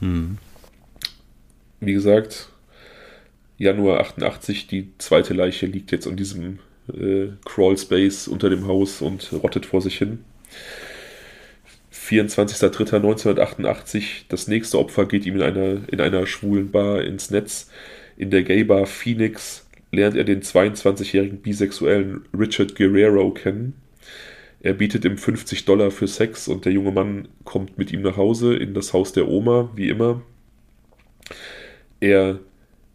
Mhm. 0.00 0.38
Wie 1.80 1.92
gesagt, 1.92 2.48
Januar 3.58 4.00
88, 4.00 4.66
die 4.66 4.88
zweite 4.98 5.34
Leiche 5.34 5.66
liegt 5.66 5.92
jetzt 5.92 6.06
in 6.06 6.16
diesem 6.16 6.58
äh, 6.88 7.28
Crawl 7.44 7.76
Space 7.76 8.28
unter 8.28 8.48
dem 8.48 8.66
Haus 8.66 9.02
und 9.02 9.30
rottet 9.32 9.66
vor 9.66 9.82
sich 9.82 9.98
hin. 9.98 10.24
24.03.1988. 11.92 14.24
Das 14.28 14.48
nächste 14.48 14.78
Opfer 14.78 15.06
geht 15.06 15.26
ihm 15.26 15.36
in 15.36 15.42
einer, 15.42 15.88
in 15.88 16.00
einer 16.00 16.26
schwulen 16.26 16.70
Bar 16.70 17.02
ins 17.02 17.30
Netz. 17.30 17.70
In 18.16 18.30
der 18.30 18.42
Gay 18.42 18.64
Bar 18.64 18.86
Phoenix 18.86 19.66
lernt 19.92 20.16
er 20.16 20.24
den 20.24 20.42
22-jährigen 20.42 21.40
bisexuellen 21.40 22.24
Richard 22.36 22.76
Guerrero 22.76 23.30
kennen. 23.30 23.74
Er 24.60 24.74
bietet 24.74 25.04
ihm 25.04 25.16
50 25.16 25.64
Dollar 25.64 25.90
für 25.90 26.06
Sex 26.06 26.46
und 26.48 26.64
der 26.64 26.72
junge 26.72 26.92
Mann 26.92 27.28
kommt 27.44 27.78
mit 27.78 27.92
ihm 27.92 28.02
nach 28.02 28.16
Hause 28.16 28.54
in 28.54 28.74
das 28.74 28.92
Haus 28.92 29.12
der 29.12 29.28
Oma, 29.28 29.70
wie 29.74 29.88
immer. 29.88 30.22
Er 31.98 32.38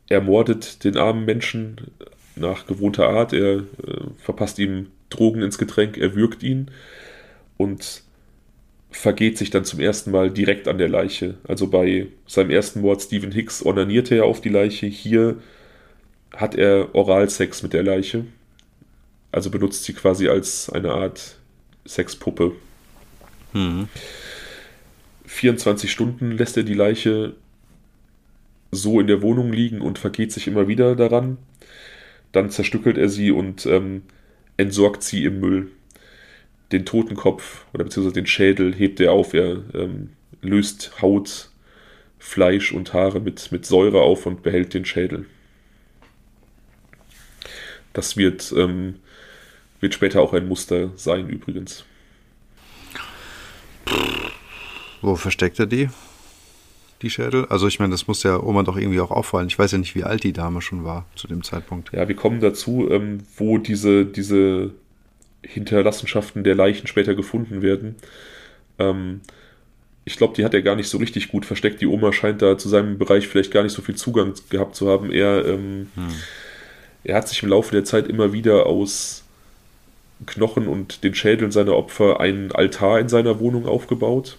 ermordet 0.10 0.84
den 0.84 0.98
armen 0.98 1.26
Menschen 1.26 1.78
nach 2.36 2.68
gewohnter 2.68 3.10
Art. 3.10 3.34
Er 3.34 3.58
äh, 3.58 3.64
verpasst 4.18 4.60
ihm 4.60 4.88
Drogen 5.10 5.42
ins 5.42 5.58
Getränk, 5.58 5.98
er 5.98 6.16
würgt 6.16 6.44
ihn 6.44 6.70
und 7.58 8.04
vergeht 8.92 9.38
sich 9.38 9.50
dann 9.50 9.66
zum 9.66 9.80
ersten 9.80 10.12
Mal 10.12 10.32
direkt 10.32 10.68
an 10.68 10.78
der 10.78 10.88
Leiche. 10.88 11.36
Also 11.48 11.68
bei 11.68 12.08
seinem 12.28 12.50
ersten 12.50 12.82
Mord 12.82 13.02
Stephen 13.02 13.32
Hicks 13.32 13.66
onanierte 13.66 14.16
er 14.16 14.26
auf 14.26 14.40
die 14.42 14.50
Leiche. 14.50 14.88
Hier 14.88 15.38
hat 16.36 16.56
er 16.56 16.94
Oralsex 16.94 17.64
mit 17.64 17.74
der 17.74 17.84
Leiche. 17.84 18.26
Also 19.32 19.50
benutzt 19.50 19.84
sie 19.84 19.94
quasi 19.94 20.30
als 20.30 20.70
eine 20.70 20.92
Art 20.92 21.38
Sexpuppe. 21.86 22.54
Mhm. 23.54 23.88
24 25.26 25.92
Stunden 25.92 26.32
lässt 26.32 26.56
er 26.58 26.64
die 26.64 26.74
Leiche 26.74 27.34
so 28.72 29.00
in 29.00 29.08
der 29.08 29.22
Wohnung 29.22 29.52
liegen 29.52 29.82
und 29.82 30.00
vergeht 30.00 30.32
sich 30.32 30.48
immer 30.48 30.68
wieder 30.68 30.96
daran. 30.96 31.38
Dann 32.32 32.50
zerstückelt 32.50 32.98
er 32.98 33.10
sie 33.10 33.32
und 33.32 33.66
ähm, 33.66 34.04
entsorgt 34.58 35.04
sie 35.04 35.26
im 35.26 35.40
Müll 35.40 35.72
den 36.72 36.86
Totenkopf 36.86 37.66
oder 37.74 37.84
beziehungsweise 37.84 38.16
den 38.16 38.28
Schädel 38.28 38.74
hebt 38.74 39.00
er 39.00 39.12
auf. 39.12 39.34
Er 39.34 39.62
ähm, 39.74 40.10
löst 40.42 41.02
Haut, 41.02 41.50
Fleisch 42.20 42.72
und 42.72 42.94
Haare 42.94 43.20
mit, 43.20 43.52
mit 43.52 43.66
Säure 43.66 44.02
auf 44.02 44.26
und 44.26 44.44
behält 44.44 44.74
den 44.74 44.86
Schädel. 44.86 45.26
Das 47.96 48.18
wird, 48.18 48.54
ähm, 48.56 48.96
Wird 49.80 49.94
später 49.94 50.22
auch 50.22 50.34
ein 50.34 50.48
Muster 50.48 50.92
sein, 50.96 51.30
übrigens. 51.30 51.86
Wo 55.02 55.16
versteckt 55.16 55.60
er 55.60 55.66
die? 55.66 55.90
Die 57.02 57.10
Schädel? 57.10 57.46
Also 57.46 57.68
ich 57.68 57.80
meine, 57.80 57.92
das 57.92 58.08
muss 58.08 58.24
ja 58.24 58.42
Oma 58.42 58.64
doch 58.64 58.78
irgendwie 58.78 59.00
auch 59.00 59.12
auffallen. 59.12 59.48
Ich 59.48 59.60
weiß 59.60 59.74
ja 59.74 59.78
nicht, 59.78 59.96
wie 59.96 60.04
alt 60.04 60.24
die 60.24 60.34
Dame 60.34 60.62
schon 60.62 60.84
war 60.84 61.06
zu 61.16 61.28
dem 61.28 61.44
Zeitpunkt. 61.44 61.92
Ja, 61.94 62.08
wir 62.08 62.16
kommen 62.16 62.40
dazu, 62.40 62.90
ähm, 62.90 63.20
wo 63.38 63.58
diese, 63.58 64.06
diese 64.06 64.72
Hinterlassenschaften 65.44 66.44
der 66.44 66.56
Leichen 66.56 66.88
später 66.88 67.16
gefunden 67.16 67.62
werden. 67.62 67.96
Ähm, 68.80 69.22
ich 70.04 70.18
glaube, 70.18 70.34
die 70.36 70.46
hat 70.46 70.54
er 70.54 70.62
gar 70.62 70.76
nicht 70.76 70.90
so 70.90 70.98
richtig 70.98 71.30
gut 71.30 71.46
versteckt. 71.46 71.82
Die 71.82 71.88
Oma 71.88 72.12
scheint 72.14 72.42
da 72.42 72.58
zu 72.58 72.70
seinem 72.70 72.98
Bereich 72.98 73.28
vielleicht 73.28 73.52
gar 73.52 73.64
nicht 73.64 73.74
so 73.74 73.82
viel 73.82 73.96
Zugang 73.96 74.34
gehabt 74.50 74.76
zu 74.76 74.90
haben. 74.90 75.12
Er, 75.12 75.46
ähm, 75.46 75.90
hm. 75.96 76.14
Er 77.06 77.16
hat 77.16 77.30
sich 77.30 77.42
im 77.44 77.50
Laufe 77.50 77.72
der 77.72 77.86
Zeit 77.86 78.08
immer 78.08 78.34
wieder 78.34 78.66
aus 78.66 79.24
Knochen 80.26 80.68
und 80.68 81.04
den 81.04 81.14
Schädeln 81.14 81.52
seiner 81.52 81.76
Opfer 81.76 82.20
einen 82.20 82.52
Altar 82.52 83.00
in 83.00 83.10
seiner 83.10 83.40
Wohnung 83.40 83.68
aufgebaut, 83.68 84.38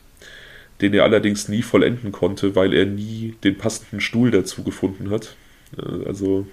den 0.81 0.93
er 0.93 1.05
allerdings 1.05 1.49
nie 1.49 1.63
vollenden 1.63 2.13
konnte, 2.13 2.57
weil 2.57 2.75
er 2.75 2.85
nie 2.85 3.37
den 3.45 3.57
passenden 3.57 4.01
Stuhl 4.01 4.31
dazu 4.31 4.65
gefunden 4.65 5.11
hat. 5.11 5.37
Äh, 5.79 6.07
also 6.07 6.47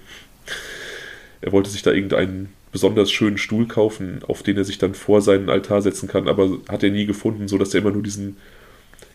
er 1.40 1.52
wollte 1.52 1.70
sich 1.70 1.82
da 1.82 1.90
irgendeinen 1.90 2.50
besonders 2.70 3.10
schönen 3.10 3.38
Stuhl 3.38 3.66
kaufen, 3.66 4.20
auf 4.26 4.42
den 4.42 4.56
er 4.56 4.64
sich 4.64 4.78
dann 4.78 4.94
vor 4.94 5.20
seinen 5.20 5.50
Altar 5.50 5.82
setzen 5.82 6.08
kann, 6.08 6.28
aber 6.28 6.58
hat 6.68 6.82
er 6.82 6.90
nie 6.90 7.06
gefunden, 7.06 7.48
sodass 7.48 7.74
er 7.74 7.80
immer 7.80 7.90
nur 7.90 8.02
diesen 8.02 8.36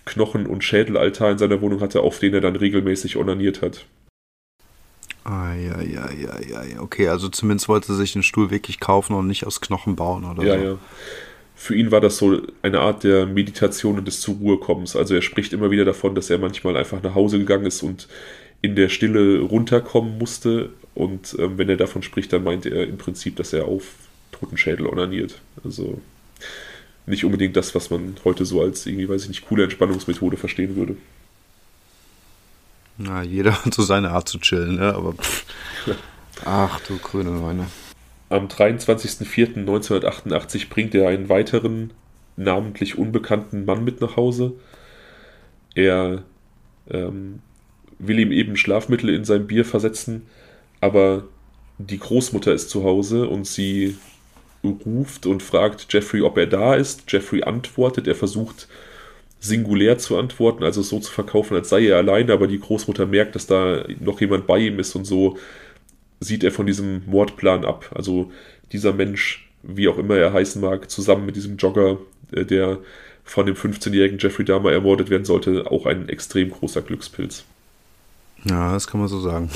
Knochen- 0.05 0.47
und 0.47 0.63
Schädelaltar 0.63 1.31
in 1.31 1.37
seiner 1.37 1.61
Wohnung 1.61 1.81
hatte, 1.81 2.01
auf 2.01 2.19
den 2.19 2.33
er 2.33 2.41
dann 2.41 2.55
regelmäßig 2.55 3.15
onaniert 3.15 3.61
hat. 3.61 3.85
Ah, 5.29 5.53
ja, 5.53 5.79
ja, 5.79 6.09
ja, 6.11 6.63
ja. 6.63 6.81
Okay, 6.81 7.07
also 7.07 7.29
zumindest 7.29 7.69
wollte 7.69 7.91
er 7.91 7.95
sich 7.95 8.13
den 8.13 8.23
Stuhl 8.23 8.49
wirklich 8.49 8.79
kaufen 8.79 9.13
und 9.13 9.27
nicht 9.27 9.45
aus 9.45 9.61
Knochen 9.61 9.95
bauen 9.95 10.25
oder 10.25 10.43
ja, 10.43 10.57
so. 10.57 10.63
Ja, 10.63 10.69
ja. 10.71 10.77
Für 11.53 11.75
ihn 11.75 11.91
war 11.91 12.01
das 12.01 12.17
so 12.17 12.41
eine 12.63 12.79
Art 12.79 13.03
der 13.03 13.27
Meditation 13.27 13.99
und 13.99 14.07
des 14.07 14.21
zur 14.21 14.35
Ruhe 14.35 14.57
kommens. 14.57 14.95
Also 14.95 15.13
er 15.13 15.21
spricht 15.21 15.53
immer 15.53 15.69
wieder 15.69 15.85
davon, 15.85 16.15
dass 16.15 16.31
er 16.31 16.39
manchmal 16.39 16.75
einfach 16.77 17.03
nach 17.03 17.13
Hause 17.13 17.37
gegangen 17.37 17.67
ist 17.67 17.83
und 17.83 18.07
in 18.63 18.75
der 18.75 18.89
Stille 18.89 19.41
runterkommen 19.41 20.17
musste. 20.17 20.71
Und 20.95 21.35
ähm, 21.37 21.59
wenn 21.59 21.69
er 21.69 21.77
davon 21.77 22.01
spricht, 22.01 22.33
dann 22.33 22.43
meint 22.43 22.65
er 22.65 22.87
im 22.87 22.97
Prinzip, 22.97 23.35
dass 23.35 23.53
er 23.53 23.65
auf 23.65 23.83
Totenschädel 24.31 24.87
onaniert. 24.87 25.39
Also 25.63 26.01
nicht 27.05 27.23
unbedingt 27.23 27.55
das, 27.55 27.75
was 27.75 27.91
man 27.91 28.15
heute 28.23 28.45
so 28.45 28.61
als 28.61 28.87
irgendwie, 28.87 29.09
weiß 29.09 29.23
ich 29.23 29.29
nicht, 29.29 29.47
coole 29.47 29.63
Entspannungsmethode 29.63 30.37
verstehen 30.37 30.75
würde. 30.75 30.95
Na, 32.99 33.23
jeder 33.23 33.53
hat 33.65 33.73
so 33.73 33.81
seine 33.81 34.11
Art 34.11 34.29
zu 34.29 34.37
chillen, 34.37 34.75
ne? 34.75 34.93
Aber 34.93 35.13
pff. 35.13 35.45
ach 36.45 36.79
du 36.81 36.97
grüne 36.97 37.31
Neune. 37.31 37.65
Am 38.29 38.47
23.04.1988 38.47 40.69
bringt 40.69 40.93
er 40.93 41.07
einen 41.07 41.29
weiteren 41.29 41.93
namentlich 42.35 42.95
unbekannten 42.97 43.63
Mann 43.65 43.83
mit 43.83 44.01
nach 44.01 44.17
Hause. 44.17 44.53
Er 45.73 46.21
ähm, 46.91 47.39
will 47.97 48.19
ihm 48.19 48.31
eben 48.31 48.55
Schlafmittel 48.55 49.09
in 49.09 49.25
sein 49.25 49.47
Bier 49.47 49.65
versetzen, 49.65 50.27
aber 50.79 51.23
die 51.79 51.97
Großmutter 51.97 52.53
ist 52.53 52.69
zu 52.69 52.83
Hause 52.83 53.27
und 53.27 53.47
sie 53.47 53.97
ruft 54.63 55.25
und 55.25 55.41
fragt 55.41 55.87
Jeffrey, 55.89 56.21
ob 56.21 56.37
er 56.37 56.47
da 56.47 56.75
ist. 56.75 57.11
Jeffrey 57.11 57.43
antwortet, 57.43 58.07
er 58.07 58.15
versucht 58.15 58.67
singulär 59.39 59.97
zu 59.97 60.17
antworten, 60.17 60.63
also 60.63 60.81
so 60.81 60.99
zu 60.99 61.11
verkaufen, 61.11 61.55
als 61.55 61.69
sei 61.69 61.87
er 61.87 61.97
alleine, 61.97 62.33
aber 62.33 62.47
die 62.47 62.59
Großmutter 62.59 63.05
merkt, 63.05 63.35
dass 63.35 63.47
da 63.47 63.85
noch 63.99 64.19
jemand 64.19 64.47
bei 64.47 64.59
ihm 64.59 64.79
ist 64.79 64.95
und 64.95 65.05
so 65.05 65.37
sieht 66.19 66.43
er 66.43 66.51
von 66.51 66.65
diesem 66.65 67.03
Mordplan 67.05 67.63
ab. 67.63 67.89
Also 67.95 68.31
dieser 68.71 68.93
Mensch, 68.93 69.49
wie 69.63 69.87
auch 69.87 69.97
immer 69.97 70.17
er 70.17 70.33
heißen 70.33 70.61
mag, 70.61 70.89
zusammen 70.89 71.25
mit 71.25 71.35
diesem 71.35 71.57
Jogger, 71.57 71.97
äh, 72.31 72.45
der 72.45 72.79
von 73.23 73.45
dem 73.45 73.55
15-jährigen 73.55 74.17
Jeffrey 74.19 74.43
Dahmer 74.43 74.71
ermordet 74.71 75.09
werden 75.09 75.25
sollte, 75.25 75.69
auch 75.69 75.85
ein 75.85 76.09
extrem 76.09 76.49
großer 76.49 76.81
Glückspilz. 76.81 77.45
Ja, 78.43 78.73
das 78.73 78.87
kann 78.87 78.99
man 78.99 79.09
so 79.09 79.19
sagen. 79.19 79.49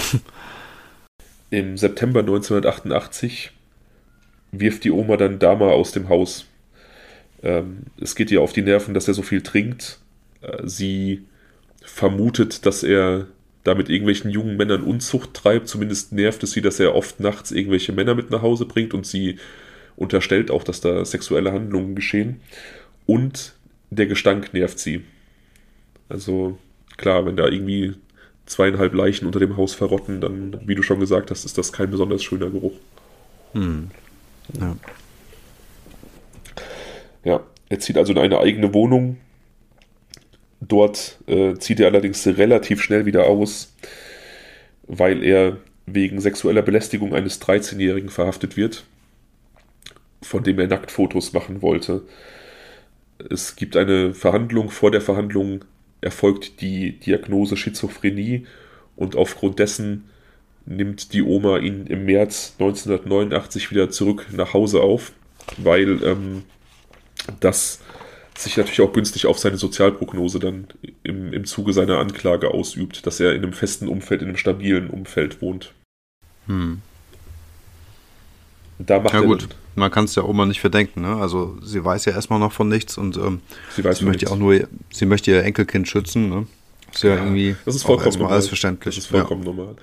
Im 1.49 1.77
September 1.77 2.19
1988 2.19 3.51
wirft 4.51 4.83
die 4.83 4.91
Oma 4.91 5.17
dann 5.17 5.39
Dama 5.39 5.69
aus 5.69 5.91
dem 5.91 6.09
Haus. 6.09 6.45
Ähm, 7.43 7.83
es 7.99 8.15
geht 8.15 8.31
ihr 8.31 8.41
auf 8.41 8.53
die 8.53 8.61
Nerven, 8.61 8.93
dass 8.93 9.07
er 9.07 9.13
so 9.13 9.21
viel 9.21 9.41
trinkt. 9.41 9.99
Äh, 10.41 10.63
sie 10.65 11.23
vermutet, 11.83 12.65
dass 12.65 12.83
er 12.83 13.27
da 13.63 13.75
mit 13.75 13.89
irgendwelchen 13.89 14.31
jungen 14.31 14.57
Männern 14.57 14.83
Unzucht 14.83 15.33
treibt. 15.33 15.67
Zumindest 15.67 16.11
nervt 16.13 16.43
es 16.43 16.51
sie, 16.51 16.61
dass 16.61 16.79
er 16.79 16.95
oft 16.95 17.19
nachts 17.19 17.51
irgendwelche 17.51 17.91
Männer 17.91 18.15
mit 18.15 18.29
nach 18.29 18.41
Hause 18.41 18.65
bringt 18.65 18.93
und 18.93 19.05
sie 19.05 19.37
unterstellt 19.95 20.51
auch, 20.51 20.63
dass 20.63 20.81
da 20.81 21.05
sexuelle 21.05 21.51
Handlungen 21.51 21.95
geschehen. 21.95 22.41
Und 23.05 23.53
der 23.89 24.07
Gestank 24.07 24.53
nervt 24.53 24.79
sie. 24.79 25.03
Also 26.09 26.57
klar, 26.97 27.25
wenn 27.25 27.37
da 27.37 27.47
irgendwie 27.47 27.93
zweieinhalb 28.45 28.93
Leichen 28.93 29.25
unter 29.25 29.39
dem 29.39 29.55
Haus 29.55 29.73
verrotten, 29.73 30.19
dann, 30.19 30.59
wie 30.65 30.75
du 30.75 30.83
schon 30.83 30.99
gesagt 30.99 31.31
hast, 31.31 31.45
ist 31.45 31.57
das 31.57 31.71
kein 31.71 31.91
besonders 31.91 32.23
schöner 32.23 32.49
Geruch. 32.49 32.73
Hm. 33.53 33.91
Ja. 34.59 34.75
Ja, 37.23 37.43
er 37.69 37.79
zieht 37.79 37.97
also 37.97 38.13
in 38.13 38.19
eine 38.19 38.39
eigene 38.39 38.73
Wohnung. 38.73 39.17
Dort 40.61 41.19
äh, 41.27 41.55
zieht 41.55 41.79
er 41.79 41.87
allerdings 41.87 42.25
relativ 42.25 42.81
schnell 42.81 43.05
wieder 43.05 43.25
aus, 43.25 43.73
weil 44.87 45.23
er 45.23 45.57
wegen 45.85 46.21
sexueller 46.21 46.61
Belästigung 46.61 47.13
eines 47.13 47.41
13-Jährigen 47.41 48.09
verhaftet 48.09 48.55
wird, 48.55 48.85
von 50.21 50.43
dem 50.43 50.59
er 50.59 50.67
Nacktfotos 50.67 51.33
machen 51.33 51.61
wollte. 51.61 52.03
Es 53.29 53.55
gibt 53.55 53.75
eine 53.75 54.13
Verhandlung. 54.13 54.69
Vor 54.69 54.91
der 54.91 55.01
Verhandlung 55.01 55.65
erfolgt 56.01 56.61
die 56.61 56.99
Diagnose 56.99 57.57
Schizophrenie 57.57 58.45
und 58.95 59.15
aufgrund 59.15 59.59
dessen 59.59 60.09
nimmt 60.65 61.13
die 61.13 61.23
Oma 61.23 61.57
ihn 61.57 61.87
im 61.87 62.05
März 62.05 62.55
1989 62.59 63.71
wieder 63.71 63.89
zurück 63.89 64.27
nach 64.31 64.53
Hause 64.53 64.81
auf, 64.81 65.11
weil 65.57 66.01
ähm, 66.03 66.43
das 67.39 67.79
sich 68.37 68.57
natürlich 68.57 68.81
auch 68.81 68.93
günstig 68.93 69.27
auf 69.27 69.37
seine 69.37 69.57
Sozialprognose 69.57 70.39
dann 70.39 70.67
im, 71.03 71.33
im 71.33 71.45
Zuge 71.45 71.73
seiner 71.73 71.99
Anklage 71.99 72.51
ausübt, 72.51 73.05
dass 73.05 73.19
er 73.19 73.33
in 73.33 73.43
einem 73.43 73.53
festen 73.53 73.87
Umfeld, 73.87 74.21
in 74.21 74.29
einem 74.29 74.37
stabilen 74.37 74.89
Umfeld 74.89 75.41
wohnt. 75.41 75.73
Hm. 76.47 76.81
Da 78.79 78.99
macht 78.99 79.13
ja 79.13 79.21
gut, 79.21 79.47
man 79.75 79.91
kann 79.91 80.05
es 80.05 80.13
der 80.13 80.27
Oma 80.27 80.45
nicht 80.45 80.59
verdenken. 80.59 81.01
Ne? 81.01 81.15
Also 81.15 81.57
sie 81.61 81.83
weiß 81.83 82.05
ja 82.05 82.13
erstmal 82.13 82.39
noch 82.39 82.51
von 82.51 82.67
nichts 82.67 82.97
und 82.97 83.17
ähm, 83.17 83.41
sie, 83.75 83.83
weiß 83.83 83.99
sie 83.99 84.05
möchte 84.05 84.25
nichts. 84.25 84.31
auch 84.31 84.37
nur, 84.37 84.67
sie 84.91 85.05
möchte 85.05 85.31
ihr 85.31 85.43
Enkelkind 85.43 85.87
schützen. 85.87 86.29
Ne? 86.29 86.47
Ist 86.91 87.03
ja, 87.03 87.11
ja 87.11 87.23
irgendwie 87.23 87.55
das 87.65 87.75
ist 87.75 87.83
vollkommen 87.83 88.17
normal. 88.17 88.33
alles 88.33 88.47
verständlich. 88.47 88.95
Das 88.95 89.05
ist 89.05 89.11
vollkommen 89.11 89.43
ja. 89.43 89.53
normal. 89.53 89.75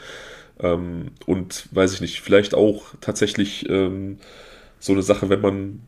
Ähm, 0.59 1.13
und 1.27 1.69
weiß 1.71 1.95
ich 1.95 2.01
nicht, 2.01 2.21
vielleicht 2.21 2.55
auch 2.55 2.83
tatsächlich 3.01 3.69
ähm, 3.69 4.19
so 4.79 4.93
eine 4.93 5.03
Sache, 5.03 5.29
wenn 5.29 5.41
man 5.41 5.81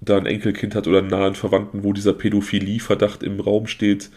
da 0.00 0.16
ein 0.16 0.26
Enkelkind 0.26 0.74
hat 0.74 0.86
oder 0.86 0.98
einen 0.98 1.08
nahen 1.08 1.34
Verwandten, 1.34 1.82
wo 1.82 1.92
dieser 1.92 2.12
Pädophilie-Verdacht 2.12 3.22
im 3.22 3.40
Raum 3.40 3.66
steht, 3.66 4.10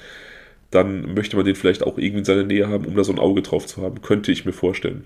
dann 0.69 1.13
möchte 1.13 1.35
man 1.35 1.45
den 1.45 1.55
vielleicht 1.55 1.83
auch 1.83 1.97
irgendwie 1.97 2.19
in 2.19 2.25
seiner 2.25 2.43
Nähe 2.43 2.69
haben, 2.69 2.85
um 2.85 2.95
da 2.95 3.03
so 3.03 3.11
ein 3.11 3.19
Auge 3.19 3.41
drauf 3.41 3.65
zu 3.67 3.81
haben. 3.81 4.01
Könnte 4.01 4.31
ich 4.31 4.45
mir 4.45 4.53
vorstellen. 4.53 5.03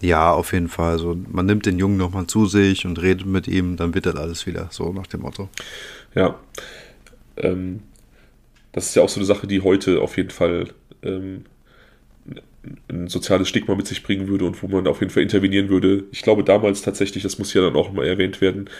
Ja, 0.00 0.32
auf 0.32 0.52
jeden 0.52 0.68
Fall. 0.68 0.92
Also 0.92 1.16
man 1.30 1.46
nimmt 1.46 1.66
den 1.66 1.78
Jungen 1.78 1.98
nochmal 1.98 2.26
zu 2.26 2.46
sich 2.46 2.86
und 2.86 3.00
redet 3.00 3.26
mit 3.26 3.46
ihm, 3.46 3.76
dann 3.76 3.94
wird 3.94 4.06
das 4.06 4.16
alles 4.16 4.46
wieder, 4.46 4.68
so 4.70 4.92
nach 4.92 5.06
dem 5.06 5.20
Motto. 5.20 5.48
Ja. 6.14 6.38
Ähm, 7.36 7.80
das 8.72 8.86
ist 8.86 8.94
ja 8.96 9.02
auch 9.02 9.08
so 9.08 9.20
eine 9.20 9.26
Sache, 9.26 9.46
die 9.46 9.60
heute 9.60 10.00
auf 10.00 10.16
jeden 10.16 10.30
Fall 10.30 10.68
ähm, 11.02 11.44
ein 12.88 13.08
soziales 13.08 13.48
Stigma 13.48 13.74
mit 13.74 13.86
sich 13.86 14.02
bringen 14.02 14.28
würde 14.28 14.44
und 14.44 14.62
wo 14.62 14.68
man 14.68 14.86
auf 14.86 15.00
jeden 15.00 15.12
Fall 15.12 15.22
intervenieren 15.22 15.68
würde. 15.68 16.04
Ich 16.12 16.22
glaube 16.22 16.44
damals 16.44 16.82
tatsächlich, 16.82 17.22
das 17.22 17.38
muss 17.38 17.54
ja 17.54 17.62
dann 17.62 17.76
auch 17.76 17.92
mal 17.92 18.06
erwähnt 18.06 18.40
werden, 18.40 18.70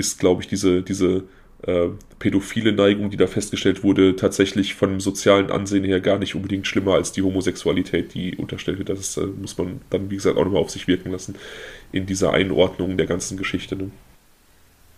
ist, 0.00 0.18
glaube 0.18 0.42
ich, 0.42 0.48
diese, 0.48 0.82
diese 0.82 1.24
äh, 1.62 1.88
pädophile 2.18 2.72
Neigung, 2.72 3.10
die 3.10 3.16
da 3.16 3.26
festgestellt 3.26 3.84
wurde, 3.84 4.16
tatsächlich 4.16 4.74
von 4.74 4.90
dem 4.90 5.00
sozialen 5.00 5.50
Ansehen 5.50 5.84
her 5.84 6.00
gar 6.00 6.18
nicht 6.18 6.34
unbedingt 6.34 6.66
schlimmer 6.66 6.94
als 6.94 7.12
die 7.12 7.22
Homosexualität, 7.22 8.14
die 8.14 8.34
unterstellt 8.36 8.78
wird. 8.78 8.88
Das 8.88 9.16
äh, 9.16 9.26
muss 9.26 9.56
man 9.58 9.80
dann, 9.90 10.10
wie 10.10 10.16
gesagt, 10.16 10.36
auch 10.36 10.44
nochmal 10.44 10.62
auf 10.62 10.70
sich 10.70 10.88
wirken 10.88 11.12
lassen 11.12 11.34
in 11.92 12.06
dieser 12.06 12.32
Einordnung 12.32 12.96
der 12.96 13.06
ganzen 13.06 13.36
Geschichte. 13.36 13.76
Ne? 13.76 13.90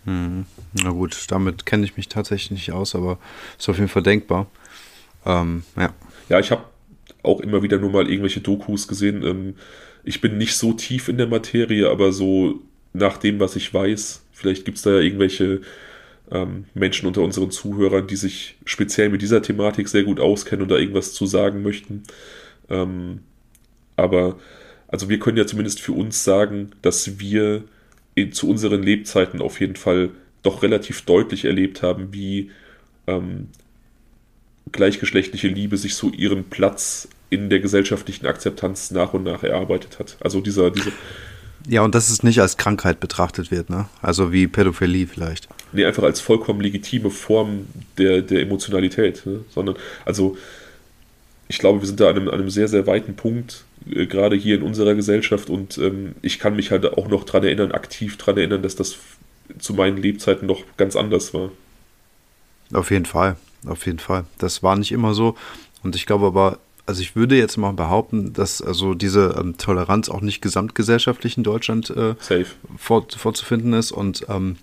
Hm. 0.05 0.47
Na 0.83 0.91
gut, 0.91 1.17
damit 1.29 1.67
kenne 1.67 1.85
ich 1.85 1.97
mich 1.97 2.09
tatsächlich 2.09 2.53
nicht 2.53 2.73
aus, 2.73 2.95
aber 2.95 3.19
ist 3.59 3.69
auf 3.69 3.77
jeden 3.77 3.89
Fall 3.89 4.03
denkbar. 4.03 4.47
Ähm, 5.27 5.65
ja. 5.77 5.93
Ja, 6.29 6.41
ich 6.41 6.51
habe 6.51 6.65
auch 7.23 7.41
immer 7.41 7.63
wieder 7.63 7.79
nur 7.79 7.91
mal 7.91 8.09
irgendwelche 8.09 8.41
Dokus 8.41 8.89
gesehen. 8.89 9.25
Ähm, 9.25 9.55
ich 10.05 10.21
bin 10.21 10.39
nicht 10.39 10.57
so 10.57 10.73
tief 10.73 11.09
in 11.09 11.19
der 11.19 11.29
Materie, 11.29 11.89
aber 11.89 12.13
so 12.13 12.61
nach 12.93 13.17
dem, 13.19 13.41
was 13.41 13.57
ich 13.57 13.73
weiß, 13.73 14.22
vielleicht 14.43 14.64
gibt 14.64 14.76
es 14.76 14.82
da 14.82 14.90
ja 14.90 14.99
irgendwelche 14.99 15.61
ähm, 16.30 16.64
Menschen 16.74 17.07
unter 17.07 17.22
unseren 17.22 17.51
Zuhörern, 17.51 18.07
die 18.07 18.16
sich 18.16 18.57
speziell 18.64 19.09
mit 19.09 19.22
dieser 19.22 19.40
Thematik 19.40 19.88
sehr 19.88 20.03
gut 20.03 20.20
auskennen 20.20 20.62
und 20.62 20.70
da 20.70 20.76
irgendwas 20.76 21.14
zu 21.14 21.26
sagen 21.26 21.62
möchten. 21.62 22.03
Ähm, 22.68 23.20
aber 23.97 24.38
also 24.88 25.09
wir 25.09 25.18
können 25.18 25.38
ja 25.38 25.47
zumindest 25.47 25.80
für 25.80 25.93
uns 25.93 26.24
sagen, 26.24 26.72
dass 26.82 27.18
wir 27.18 27.64
in, 28.14 28.32
zu 28.32 28.49
unseren 28.51 28.82
Lebzeiten 28.82 29.40
auf 29.40 29.61
jeden 29.61 29.76
Fall 29.76 30.11
doch 30.43 30.62
relativ 30.62 31.03
deutlich 31.03 31.45
erlebt 31.45 31.82
haben, 31.82 32.12
wie 32.12 32.51
ähm, 33.07 33.49
gleichgeschlechtliche 34.70 35.49
Liebe 35.49 35.76
sich 35.76 35.95
so 35.95 36.11
ihren 36.11 36.45
Platz 36.45 37.09
in 37.30 37.49
der 37.49 37.61
gesellschaftlichen 37.61 38.26
Akzeptanz 38.26 38.90
nach 38.90 39.14
und 39.14 39.22
nach 39.22 39.43
erarbeitet 39.43 39.99
hat. 39.99 40.16
Also 40.20 40.40
dieser, 40.40 40.70
diese. 40.70 40.93
Ja, 41.69 41.83
und 41.83 41.95
dass 41.95 42.11
es 42.11 42.23
nicht 42.23 42.41
als 42.41 42.57
Krankheit 42.57 43.01
betrachtet 43.01 43.51
wird, 43.51 43.71
ne? 43.71 43.87
Also 44.01 44.33
wie 44.33 44.47
Pädophilie 44.47 45.07
vielleicht. 45.07 45.49
Nee, 45.73 45.85
einfach 45.85 46.03
als 46.03 46.21
vollkommen 46.21 46.61
legitime 46.61 47.11
Form 47.11 47.67
der, 47.99 48.23
der 48.23 48.43
Emotionalität, 48.43 49.25
ne? 49.27 49.41
sondern, 49.51 49.77
also 50.05 50.37
ich 51.49 51.59
glaube, 51.59 51.81
wir 51.81 51.87
sind 51.87 52.01
da 52.01 52.11
an 52.11 52.17
einem, 52.17 52.29
an 52.29 52.35
einem 52.35 52.51
sehr, 52.51 52.69
sehr 52.69 52.87
weiten 52.87 53.15
Punkt, 53.15 53.65
äh, 53.91 54.07
gerade 54.07 54.37
hier 54.37 54.57
in 54.57 54.63
unserer 54.63 54.95
Gesellschaft 54.95 55.51
und 55.51 55.79
ähm, 55.79 56.15
ich 56.23 56.39
kann 56.39 56.57
mich 56.57 56.71
halt 56.71 56.85
auch 56.87 57.09
noch 57.09 57.25
daran 57.25 57.45
erinnern, 57.45 57.73
aktiv 57.73 58.17
daran 58.17 58.39
erinnern, 58.39 58.63
dass 58.63 58.77
das 58.77 58.97
zu 59.59 59.75
meinen 59.75 59.99
Lebzeiten 59.99 60.47
noch 60.47 60.65
ganz 60.77 60.97
anders 60.97 61.35
war. 61.35 61.51
Auf 62.73 62.91
jeden 62.91 63.05
Fall, 63.07 63.37
auf 63.67 63.87
jeden 63.87 63.99
Fall. 63.99 64.25
Das 64.39 64.63
war 64.63 64.77
nicht 64.77 64.93
immer 64.93 65.15
so 65.15 65.37
und 65.83 65.95
ich 65.95 66.07
glaube 66.07 66.27
aber, 66.27 66.59
also 66.93 67.01
ich 67.01 67.16
würde 67.16 67.38
jetzt 67.38 67.57
mal 67.57 67.72
behaupten, 67.72 68.34
dass 68.34 68.61
also 68.61 68.93
diese 68.93 69.34
ähm, 69.40 69.57
Toleranz 69.57 70.11
auch 70.11 70.20
nicht 70.20 70.43
gesamtgesellschaftlich 70.43 71.38
in 71.38 71.43
Deutschland 71.43 71.88
äh, 71.88 72.16
vor, 72.76 73.07
vorzufinden 73.16 73.72
ist 73.72 73.93
und 73.93 74.26
ähm, 74.28 74.57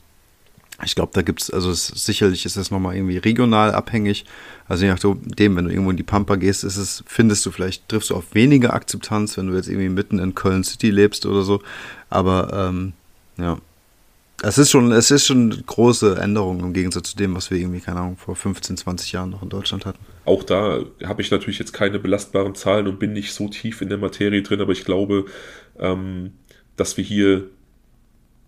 ich 0.85 0.93
glaube, 0.93 1.11
da 1.15 1.23
gibt 1.23 1.41
es, 1.41 1.49
also 1.49 1.71
es, 1.71 1.87
sicherlich 1.87 2.45
ist 2.45 2.55
das 2.55 2.69
nochmal 2.69 2.95
irgendwie 2.95 3.17
regional 3.17 3.71
abhängig. 3.71 4.25
Also 4.67 4.85
je 4.85 4.91
nachdem, 4.91 5.55
wenn 5.55 5.65
du 5.65 5.71
irgendwo 5.71 5.89
in 5.89 5.97
die 5.97 6.03
Pampa 6.03 6.35
gehst, 6.35 6.63
ist 6.63 6.77
es, 6.77 7.03
findest 7.07 7.47
du 7.47 7.51
vielleicht, 7.51 7.89
triffst 7.89 8.11
du 8.11 8.15
auf 8.15 8.35
weniger 8.35 8.75
Akzeptanz, 8.75 9.35
wenn 9.35 9.47
du 9.47 9.55
jetzt 9.55 9.67
irgendwie 9.67 9.89
mitten 9.89 10.19
in 10.19 10.35
Köln 10.35 10.63
City 10.63 10.91
lebst 10.91 11.25
oder 11.25 11.41
so. 11.41 11.63
Aber 12.11 12.69
ähm, 12.69 12.93
ja. 13.37 13.57
Es 14.41 14.57
ist 14.57 14.71
schon, 14.71 14.91
es 14.91 15.11
ist 15.11 15.25
schon 15.25 15.51
eine 15.51 15.61
große 15.61 16.17
Änderung 16.17 16.61
im 16.61 16.73
Gegensatz 16.73 17.11
zu 17.11 17.17
dem, 17.17 17.35
was 17.35 17.51
wir 17.51 17.57
irgendwie, 17.57 17.81
keine 17.81 17.99
Ahnung, 17.99 18.17
vor 18.17 18.35
15, 18.35 18.77
20 18.77 19.11
Jahren 19.11 19.29
noch 19.29 19.43
in 19.43 19.49
Deutschland 19.49 19.85
hatten. 19.85 19.99
Auch 20.25 20.43
da 20.43 20.79
habe 21.03 21.21
ich 21.21 21.31
natürlich 21.31 21.59
jetzt 21.59 21.73
keine 21.73 21.99
belastbaren 21.99 22.55
Zahlen 22.55 22.87
und 22.87 22.99
bin 22.99 23.13
nicht 23.13 23.33
so 23.33 23.49
tief 23.49 23.81
in 23.81 23.89
der 23.89 23.97
Materie 23.97 24.41
drin, 24.41 24.61
aber 24.61 24.71
ich 24.71 24.85
glaube, 24.85 25.25
ähm, 25.77 26.31
dass 26.77 26.95
wir 26.95 27.03
hier 27.03 27.47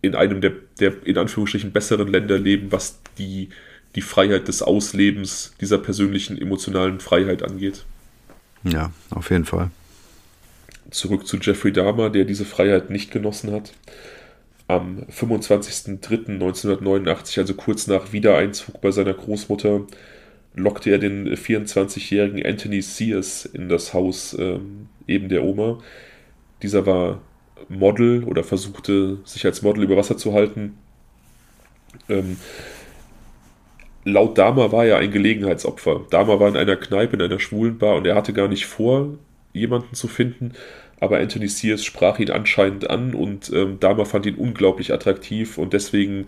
in 0.01 0.15
einem 0.15 0.41
der, 0.41 0.53
der 0.79 1.05
in 1.05 1.17
Anführungsstrichen 1.17 1.71
besseren 1.71 2.07
Länder 2.07 2.37
leben, 2.37 2.71
was 2.71 2.99
die, 3.17 3.49
die 3.95 4.01
Freiheit 4.01 4.47
des 4.47 4.61
Auslebens 4.61 5.53
dieser 5.59 5.77
persönlichen 5.77 6.37
emotionalen 6.39 6.99
Freiheit 6.99 7.43
angeht. 7.43 7.85
Ja, 8.63 8.91
auf 9.09 9.29
jeden 9.29 9.45
Fall. 9.45 9.71
Zurück 10.89 11.27
zu 11.27 11.37
Jeffrey 11.37 11.71
Dahmer, 11.71 12.09
der 12.09 12.25
diese 12.25 12.45
Freiheit 12.45 12.89
nicht 12.89 13.11
genossen 13.11 13.51
hat. 13.51 13.73
Am 14.71 15.03
25.03.1989, 15.11 17.39
also 17.39 17.53
kurz 17.55 17.87
nach 17.87 18.13
Wiedereinzug 18.13 18.79
bei 18.79 18.91
seiner 18.91 19.13
Großmutter, 19.13 19.81
lockte 20.55 20.91
er 20.91 20.97
den 20.97 21.35
24-jährigen 21.35 22.45
Anthony 22.45 22.81
Sears 22.81 23.43
in 23.43 23.67
das 23.67 23.93
Haus 23.93 24.33
ähm, 24.39 24.87
eben 25.07 25.27
der 25.27 25.43
Oma. 25.43 25.79
Dieser 26.61 26.85
war 26.85 27.19
Model 27.67 28.23
oder 28.23 28.45
versuchte 28.45 29.17
sich 29.25 29.45
als 29.45 29.61
Model 29.61 29.83
über 29.83 29.97
Wasser 29.97 30.15
zu 30.15 30.31
halten. 30.31 30.77
Ähm, 32.07 32.37
laut 34.05 34.37
Dama 34.37 34.71
war 34.71 34.85
er 34.85 34.99
ein 34.99 35.11
Gelegenheitsopfer. 35.11 36.05
Dama 36.09 36.39
war 36.39 36.47
in 36.47 36.55
einer 36.55 36.77
Kneipe, 36.77 37.17
in 37.17 37.21
einer 37.21 37.39
schwulen 37.39 37.77
Bar 37.77 37.97
und 37.97 38.07
er 38.07 38.15
hatte 38.15 38.31
gar 38.31 38.47
nicht 38.47 38.67
vor, 38.67 39.17
jemanden 39.51 39.95
zu 39.95 40.07
finden. 40.07 40.53
Aber 41.01 41.17
Anthony 41.17 41.49
Sears 41.49 41.83
sprach 41.83 42.19
ihn 42.19 42.29
anscheinend 42.29 42.89
an 42.89 43.15
und 43.15 43.51
ähm, 43.53 43.79
Dama 43.79 44.05
fand 44.05 44.27
ihn 44.27 44.35
unglaublich 44.35 44.93
attraktiv 44.93 45.57
und 45.57 45.73
deswegen 45.73 46.27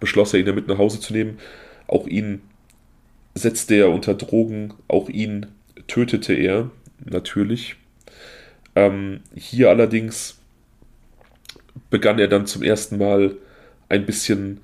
beschloss 0.00 0.32
er, 0.32 0.40
ihn 0.40 0.46
damit 0.46 0.68
nach 0.68 0.78
Hause 0.78 1.00
zu 1.00 1.12
nehmen. 1.12 1.38
Auch 1.88 2.06
ihn 2.06 2.40
setzte 3.34 3.74
er 3.74 3.90
unter 3.90 4.14
Drogen, 4.14 4.74
auch 4.86 5.08
ihn 5.08 5.46
tötete 5.88 6.34
er 6.34 6.70
natürlich. 7.04 7.74
Ähm, 8.76 9.20
hier 9.34 9.70
allerdings 9.70 10.38
begann 11.90 12.20
er 12.20 12.28
dann 12.28 12.46
zum 12.46 12.62
ersten 12.62 12.98
Mal 12.98 13.36
ein 13.88 14.06
bisschen 14.06 14.60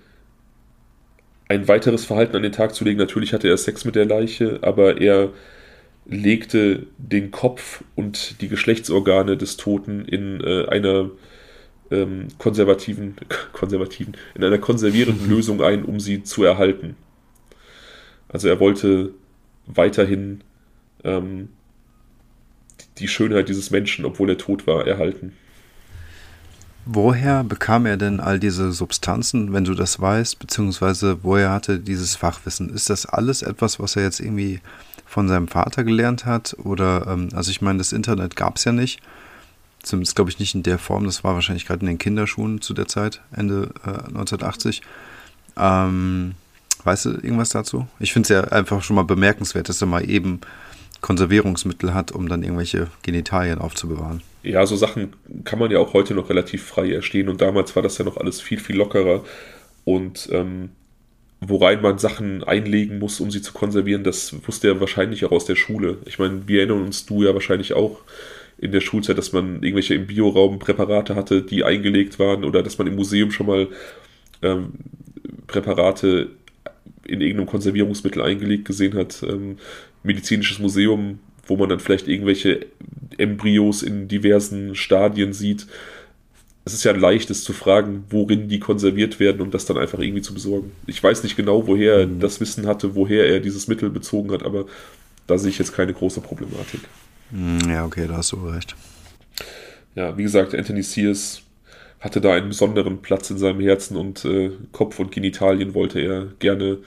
ein 1.48 1.66
weiteres 1.66 2.04
Verhalten 2.04 2.36
an 2.36 2.42
den 2.42 2.52
Tag 2.52 2.76
zu 2.76 2.84
legen. 2.84 2.98
Natürlich 2.98 3.32
hatte 3.32 3.48
er 3.48 3.56
Sex 3.56 3.84
mit 3.84 3.96
der 3.96 4.06
Leiche, 4.06 4.60
aber 4.62 5.00
er 5.00 5.30
legte 6.08 6.86
den 6.96 7.30
Kopf 7.30 7.84
und 7.94 8.40
die 8.40 8.48
Geschlechtsorgane 8.48 9.36
des 9.36 9.56
Toten 9.56 10.04
in 10.06 10.40
äh, 10.40 10.66
einer 10.66 11.10
ähm, 11.90 12.28
konservativen, 12.38 13.16
konservativen, 13.52 14.16
in 14.34 14.42
einer 14.42 14.58
konservierenden 14.58 15.28
Lösung 15.28 15.62
ein, 15.62 15.84
um 15.84 16.00
sie 16.00 16.22
zu 16.22 16.44
erhalten. 16.44 16.96
Also 18.28 18.48
er 18.48 18.58
wollte 18.58 19.10
weiterhin 19.66 20.42
ähm, 21.04 21.50
die 22.98 23.08
Schönheit 23.08 23.48
dieses 23.48 23.70
Menschen, 23.70 24.04
obwohl 24.04 24.30
er 24.30 24.38
tot 24.38 24.66
war, 24.66 24.86
erhalten. 24.86 25.34
Woher 26.84 27.44
bekam 27.44 27.84
er 27.84 27.98
denn 27.98 28.18
all 28.18 28.40
diese 28.40 28.72
Substanzen, 28.72 29.52
wenn 29.52 29.64
du 29.64 29.74
das 29.74 30.00
weißt, 30.00 30.38
beziehungsweise 30.38 31.18
woher 31.22 31.50
hatte 31.50 31.78
dieses 31.80 32.16
Fachwissen? 32.16 32.70
Ist 32.70 32.88
das 32.88 33.04
alles 33.04 33.42
etwas, 33.42 33.78
was 33.78 33.96
er 33.96 34.04
jetzt 34.04 34.20
irgendwie 34.20 34.60
von 35.08 35.28
seinem 35.28 35.48
Vater 35.48 35.84
gelernt 35.84 36.24
hat? 36.24 36.56
Oder, 36.62 37.06
ähm, 37.08 37.28
also 37.34 37.50
ich 37.50 37.60
meine, 37.60 37.78
das 37.78 37.92
Internet 37.92 38.36
gab 38.36 38.56
es 38.56 38.64
ja 38.64 38.72
nicht. 38.72 39.00
Zumindest 39.82 40.16
glaube 40.16 40.30
ich 40.30 40.38
nicht 40.38 40.54
in 40.54 40.62
der 40.62 40.78
Form. 40.78 41.04
Das 41.04 41.24
war 41.24 41.34
wahrscheinlich 41.34 41.66
gerade 41.66 41.80
in 41.80 41.86
den 41.86 41.98
Kinderschuhen 41.98 42.60
zu 42.60 42.74
der 42.74 42.88
Zeit, 42.88 43.20
Ende 43.34 43.70
äh, 43.84 43.90
1980. 43.90 44.82
Ähm, 45.56 46.34
weißt 46.84 47.06
du 47.06 47.10
irgendwas 47.10 47.50
dazu? 47.50 47.86
Ich 47.98 48.12
finde 48.12 48.24
es 48.24 48.28
ja 48.30 48.44
einfach 48.52 48.82
schon 48.82 48.96
mal 48.96 49.04
bemerkenswert, 49.04 49.68
dass 49.68 49.80
er 49.80 49.86
mal 49.86 50.08
eben 50.08 50.40
Konservierungsmittel 51.00 51.94
hat, 51.94 52.10
um 52.12 52.28
dann 52.28 52.42
irgendwelche 52.42 52.88
Genitalien 53.02 53.60
aufzubewahren 53.60 54.22
ja, 54.42 54.64
so 54.66 54.76
Sachen 54.76 55.14
kann 55.44 55.58
man 55.58 55.70
ja 55.70 55.78
auch 55.78 55.92
heute 55.92 56.14
noch 56.14 56.30
relativ 56.30 56.64
frei 56.64 56.92
erstehen 56.92 57.28
und 57.28 57.40
damals 57.40 57.74
war 57.76 57.82
das 57.82 57.98
ja 57.98 58.04
noch 58.04 58.16
alles 58.16 58.40
viel, 58.40 58.58
viel 58.58 58.76
lockerer. 58.76 59.24
Und 59.84 60.28
ähm, 60.32 60.70
worein 61.40 61.82
man 61.82 61.98
Sachen 61.98 62.42
einlegen 62.42 62.98
muss, 62.98 63.20
um 63.20 63.30
sie 63.30 63.42
zu 63.42 63.52
konservieren, 63.52 64.04
das 64.04 64.34
wusste 64.46 64.68
er 64.68 64.80
wahrscheinlich 64.80 65.24
auch 65.24 65.32
aus 65.32 65.44
der 65.44 65.56
Schule. 65.56 65.98
Ich 66.04 66.18
meine, 66.18 66.48
wir 66.48 66.60
erinnern 66.60 66.82
uns, 66.82 67.06
du 67.06 67.22
ja 67.22 67.34
wahrscheinlich 67.34 67.74
auch 67.74 68.00
in 68.58 68.72
der 68.72 68.80
Schulzeit, 68.80 69.18
dass 69.18 69.32
man 69.32 69.62
irgendwelche 69.62 69.94
im 69.94 70.06
Bioraum 70.08 70.58
Präparate 70.58 71.14
hatte, 71.14 71.42
die 71.42 71.62
eingelegt 71.62 72.18
waren 72.18 72.44
oder 72.44 72.62
dass 72.62 72.78
man 72.78 72.88
im 72.88 72.96
Museum 72.96 73.30
schon 73.30 73.46
mal 73.46 73.68
ähm, 74.42 74.72
Präparate 75.46 76.30
in 77.04 77.20
irgendeinem 77.20 77.46
Konservierungsmittel 77.46 78.20
eingelegt 78.20 78.64
gesehen 78.64 78.94
hat. 78.94 79.22
Ähm, 79.22 79.58
medizinisches 80.02 80.58
Museum 80.58 81.20
wo 81.48 81.56
man 81.56 81.68
dann 81.68 81.80
vielleicht 81.80 82.08
irgendwelche 82.08 82.66
Embryos 83.16 83.82
in 83.82 84.08
diversen 84.08 84.74
Stadien 84.74 85.32
sieht. 85.32 85.66
Es 86.68 86.74
ist 86.74 86.84
ja 86.84 86.92
leicht, 86.92 87.30
es 87.30 87.44
zu 87.44 87.54
fragen, 87.54 88.04
worin 88.10 88.50
die 88.50 88.60
konserviert 88.60 89.18
werden 89.18 89.40
und 89.40 89.54
das 89.54 89.64
dann 89.64 89.78
einfach 89.78 90.00
irgendwie 90.00 90.20
zu 90.20 90.34
besorgen. 90.34 90.72
Ich 90.86 91.02
weiß 91.02 91.22
nicht 91.22 91.34
genau, 91.34 91.66
woher 91.66 91.94
er 92.00 92.06
mhm. 92.06 92.20
das 92.20 92.42
Wissen 92.42 92.66
hatte, 92.66 92.94
woher 92.94 93.26
er 93.26 93.40
dieses 93.40 93.68
Mittel 93.68 93.88
bezogen 93.88 94.32
hat, 94.32 94.42
aber 94.42 94.66
da 95.26 95.38
sehe 95.38 95.48
ich 95.48 95.58
jetzt 95.58 95.74
keine 95.74 95.94
große 95.94 96.20
Problematik. 96.20 96.80
Mhm, 97.30 97.70
ja, 97.70 97.86
okay, 97.86 98.06
da 98.06 98.18
hast 98.18 98.32
du 98.32 98.46
recht. 98.46 98.76
Ja, 99.94 100.18
wie 100.18 100.24
gesagt, 100.24 100.54
Anthony 100.54 100.82
Sears 100.82 101.40
hatte 102.00 102.20
da 102.20 102.34
einen 102.34 102.48
besonderen 102.48 103.00
Platz 103.00 103.30
in 103.30 103.38
seinem 103.38 103.60
Herzen 103.60 103.96
und 103.96 104.26
äh, 104.26 104.50
Kopf 104.70 104.98
und 104.98 105.10
Genitalien 105.10 105.72
wollte 105.72 106.00
er 106.00 106.26
gerne 106.38 106.80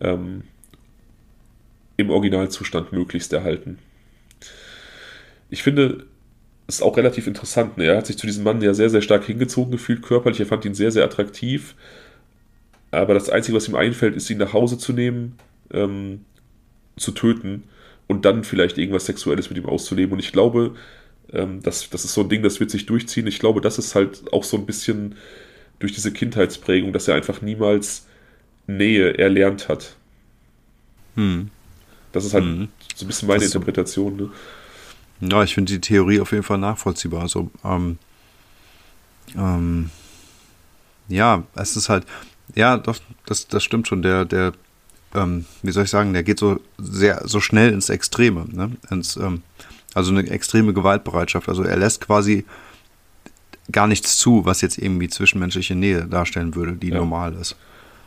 ähm, 0.00 0.42
im 1.96 2.10
Originalzustand 2.10 2.92
möglichst 2.92 3.32
erhalten. 3.32 3.78
Ich 5.50 5.62
finde 5.62 6.04
es 6.66 6.82
auch 6.82 6.96
relativ 6.96 7.26
interessant. 7.26 7.76
Ne? 7.76 7.84
Er 7.86 7.96
hat 7.98 8.06
sich 8.06 8.18
zu 8.18 8.26
diesem 8.26 8.44
Mann 8.44 8.62
ja 8.62 8.74
sehr, 8.74 8.90
sehr 8.90 9.02
stark 9.02 9.24
hingezogen 9.24 9.72
gefühlt 9.72 10.02
körperlich. 10.02 10.40
Er 10.40 10.46
fand 10.46 10.64
ihn 10.64 10.74
sehr, 10.74 10.90
sehr 10.90 11.04
attraktiv. 11.04 11.74
Aber 12.90 13.14
das 13.14 13.28
Einzige, 13.28 13.56
was 13.56 13.68
ihm 13.68 13.74
einfällt, 13.74 14.16
ist, 14.16 14.30
ihn 14.30 14.38
nach 14.38 14.52
Hause 14.52 14.78
zu 14.78 14.92
nehmen, 14.92 15.36
ähm, 15.72 16.24
zu 16.96 17.10
töten 17.12 17.64
und 18.06 18.24
dann 18.24 18.44
vielleicht 18.44 18.78
irgendwas 18.78 19.06
Sexuelles 19.06 19.50
mit 19.50 19.58
ihm 19.58 19.66
auszuleben. 19.66 20.12
Und 20.12 20.20
ich 20.20 20.32
glaube, 20.32 20.74
ähm, 21.32 21.60
das, 21.62 21.90
das 21.90 22.04
ist 22.04 22.14
so 22.14 22.22
ein 22.22 22.28
Ding, 22.28 22.42
das 22.42 22.60
wird 22.60 22.70
sich 22.70 22.86
durchziehen. 22.86 23.26
Ich 23.26 23.40
glaube, 23.40 23.60
das 23.60 23.78
ist 23.78 23.94
halt 23.94 24.32
auch 24.32 24.44
so 24.44 24.56
ein 24.56 24.66
bisschen 24.66 25.16
durch 25.80 25.92
diese 25.92 26.12
Kindheitsprägung, 26.12 26.92
dass 26.92 27.08
er 27.08 27.14
einfach 27.14 27.42
niemals 27.42 28.06
Nähe 28.66 29.18
erlernt 29.18 29.68
hat. 29.68 29.96
Hm. 31.16 31.50
Das 32.12 32.24
ist 32.24 32.32
halt 32.32 32.44
mhm. 32.44 32.68
so 32.94 33.04
ein 33.04 33.08
bisschen 33.08 33.28
meine 33.28 33.44
Interpretation. 33.44 34.16
Ne? 34.16 34.30
Ja, 35.20 35.42
ich 35.42 35.54
finde 35.54 35.72
die 35.72 35.80
Theorie 35.80 36.20
auf 36.20 36.32
jeden 36.32 36.42
Fall 36.42 36.58
nachvollziehbar. 36.58 37.22
Also, 37.22 37.50
ähm, 37.64 37.98
ähm, 39.36 39.90
ja, 41.08 41.44
es 41.54 41.76
ist 41.76 41.88
halt, 41.88 42.04
ja, 42.54 42.76
doch, 42.76 42.96
das, 43.26 43.48
das 43.48 43.62
stimmt 43.62 43.88
schon. 43.88 44.02
Der, 44.02 44.24
der, 44.24 44.52
ähm, 45.14 45.44
wie 45.62 45.70
soll 45.70 45.84
ich 45.84 45.90
sagen, 45.90 46.12
der 46.12 46.22
geht 46.22 46.38
so 46.38 46.60
sehr, 46.78 47.22
so 47.24 47.40
schnell 47.40 47.72
ins 47.72 47.88
Extreme, 47.88 48.46
ne? 48.50 48.72
Ins, 48.90 49.16
ähm, 49.16 49.42
also 49.94 50.10
eine 50.10 50.28
extreme 50.28 50.74
Gewaltbereitschaft. 50.74 51.48
Also 51.48 51.62
er 51.62 51.76
lässt 51.76 52.00
quasi 52.00 52.44
gar 53.70 53.86
nichts 53.86 54.18
zu, 54.18 54.44
was 54.44 54.60
jetzt 54.60 54.78
irgendwie 54.78 55.08
zwischenmenschliche 55.08 55.74
Nähe 55.74 56.06
darstellen 56.06 56.54
würde, 56.54 56.72
die 56.72 56.88
ja. 56.88 56.96
normal 56.96 57.34
ist. 57.34 57.56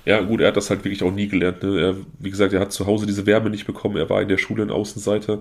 Ja, 0.06 0.22
gut, 0.22 0.40
er 0.40 0.50
hat 0.50 0.58
das 0.58 0.70
halt 0.70 0.86
wirklich 0.86 1.04
auch 1.04 1.12
nie 1.12 1.28
gelernt. 1.28 1.64
Ne? 1.64 1.82
Er, 1.82 1.96
wie 2.20 2.30
gesagt, 2.30 2.54
er 2.54 2.62
hat 2.62 2.72
zu 2.72 2.86
Hause 2.86 3.06
diese 3.06 3.26
Wärme 3.26 3.50
nicht 3.50 3.66
bekommen. 3.66 3.98
Er 3.98 4.10
war 4.10 4.22
in 4.22 4.30
der 4.30 4.38
Schule 4.38 4.64
ein 4.64 4.70
Außenseiter. 4.70 5.40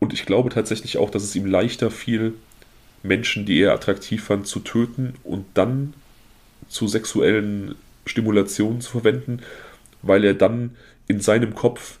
Und 0.00 0.12
ich 0.12 0.26
glaube 0.26 0.50
tatsächlich 0.50 0.98
auch, 0.98 1.10
dass 1.10 1.24
es 1.24 1.34
ihm 1.34 1.46
leichter 1.46 1.90
fiel, 1.90 2.34
Menschen, 3.02 3.46
die 3.46 3.60
er 3.60 3.72
attraktiv 3.72 4.24
fand, 4.24 4.46
zu 4.46 4.60
töten 4.60 5.14
und 5.24 5.44
dann 5.54 5.94
zu 6.68 6.88
sexuellen 6.88 7.74
Stimulationen 8.06 8.80
zu 8.80 8.92
verwenden, 8.92 9.40
weil 10.02 10.24
er 10.24 10.34
dann 10.34 10.76
in 11.06 11.20
seinem 11.20 11.54
Kopf 11.54 11.98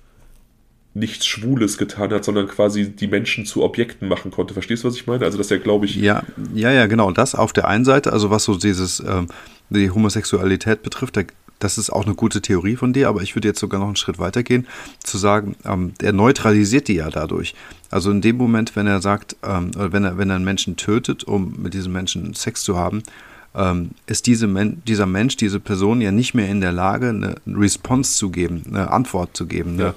nichts 0.94 1.26
Schwules 1.26 1.78
getan 1.78 2.10
hat, 2.10 2.24
sondern 2.24 2.48
quasi 2.48 2.90
die 2.90 3.06
Menschen 3.06 3.46
zu 3.46 3.62
Objekten 3.62 4.08
machen 4.08 4.30
konnte. 4.30 4.54
Verstehst 4.54 4.82
du, 4.82 4.88
was 4.88 4.96
ich 4.96 5.06
meine? 5.06 5.24
Also, 5.24 5.38
dass 5.38 5.50
er, 5.50 5.58
glaube 5.58 5.86
ich. 5.86 5.96
Ja, 5.96 6.24
ja, 6.54 6.72
ja, 6.72 6.86
genau. 6.86 7.12
Das 7.12 7.34
auf 7.34 7.52
der 7.52 7.68
einen 7.68 7.84
Seite, 7.84 8.12
also 8.12 8.30
was 8.30 8.44
so 8.44 8.56
dieses, 8.56 9.00
ähm, 9.00 9.28
die 9.70 9.90
Homosexualität 9.90 10.82
betrifft, 10.82 11.16
da, 11.16 11.22
das 11.58 11.78
ist 11.78 11.90
auch 11.90 12.04
eine 12.04 12.14
gute 12.14 12.40
Theorie 12.40 12.76
von 12.76 12.92
dir, 12.92 13.08
aber 13.08 13.22
ich 13.22 13.34
würde 13.34 13.48
jetzt 13.48 13.60
sogar 13.60 13.80
noch 13.80 13.86
einen 13.86 13.96
Schritt 13.96 14.18
weiter 14.18 14.42
gehen, 14.42 14.66
zu 15.02 15.18
sagen, 15.18 15.56
ähm, 15.64 15.92
er 16.00 16.12
neutralisiert 16.12 16.88
die 16.88 16.94
ja 16.94 17.10
dadurch. 17.10 17.54
Also 17.90 18.10
in 18.10 18.20
dem 18.20 18.36
Moment, 18.36 18.76
wenn 18.76 18.86
er 18.86 19.00
sagt, 19.00 19.36
ähm, 19.42 19.70
wenn, 19.74 20.04
er, 20.04 20.18
wenn 20.18 20.30
er 20.30 20.36
einen 20.36 20.44
Menschen 20.44 20.76
tötet, 20.76 21.24
um 21.24 21.54
mit 21.58 21.74
diesem 21.74 21.92
Menschen 21.92 22.34
Sex 22.34 22.62
zu 22.62 22.76
haben, 22.76 23.02
ähm, 23.54 23.90
ist 24.06 24.26
diese 24.26 24.46
Men 24.46 24.82
dieser 24.86 25.06
Mensch, 25.06 25.36
diese 25.36 25.60
Person 25.60 26.00
ja 26.00 26.12
nicht 26.12 26.34
mehr 26.34 26.48
in 26.48 26.60
der 26.60 26.72
Lage, 26.72 27.08
eine 27.08 27.36
Response 27.46 28.16
zu 28.16 28.30
geben, 28.30 28.64
eine 28.68 28.90
Antwort 28.90 29.36
zu 29.36 29.46
geben, 29.46 29.74
eine 29.74 29.82
ja. 29.82 29.94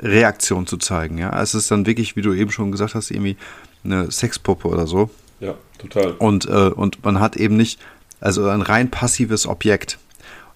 Reaktion 0.00 0.66
zu 0.66 0.78
zeigen. 0.78 1.18
Ja? 1.18 1.40
Es 1.40 1.54
ist 1.54 1.70
dann 1.70 1.86
wirklich, 1.86 2.16
wie 2.16 2.22
du 2.22 2.32
eben 2.32 2.50
schon 2.50 2.72
gesagt 2.72 2.94
hast, 2.94 3.10
irgendwie 3.10 3.36
eine 3.84 4.10
Sexpuppe 4.10 4.68
oder 4.68 4.86
so. 4.86 5.10
Ja, 5.40 5.54
total. 5.78 6.12
Und, 6.12 6.46
äh, 6.46 6.70
und 6.70 7.04
man 7.04 7.20
hat 7.20 7.36
eben 7.36 7.56
nicht, 7.56 7.78
also 8.20 8.48
ein 8.48 8.62
rein 8.62 8.90
passives 8.90 9.46
Objekt. 9.46 9.98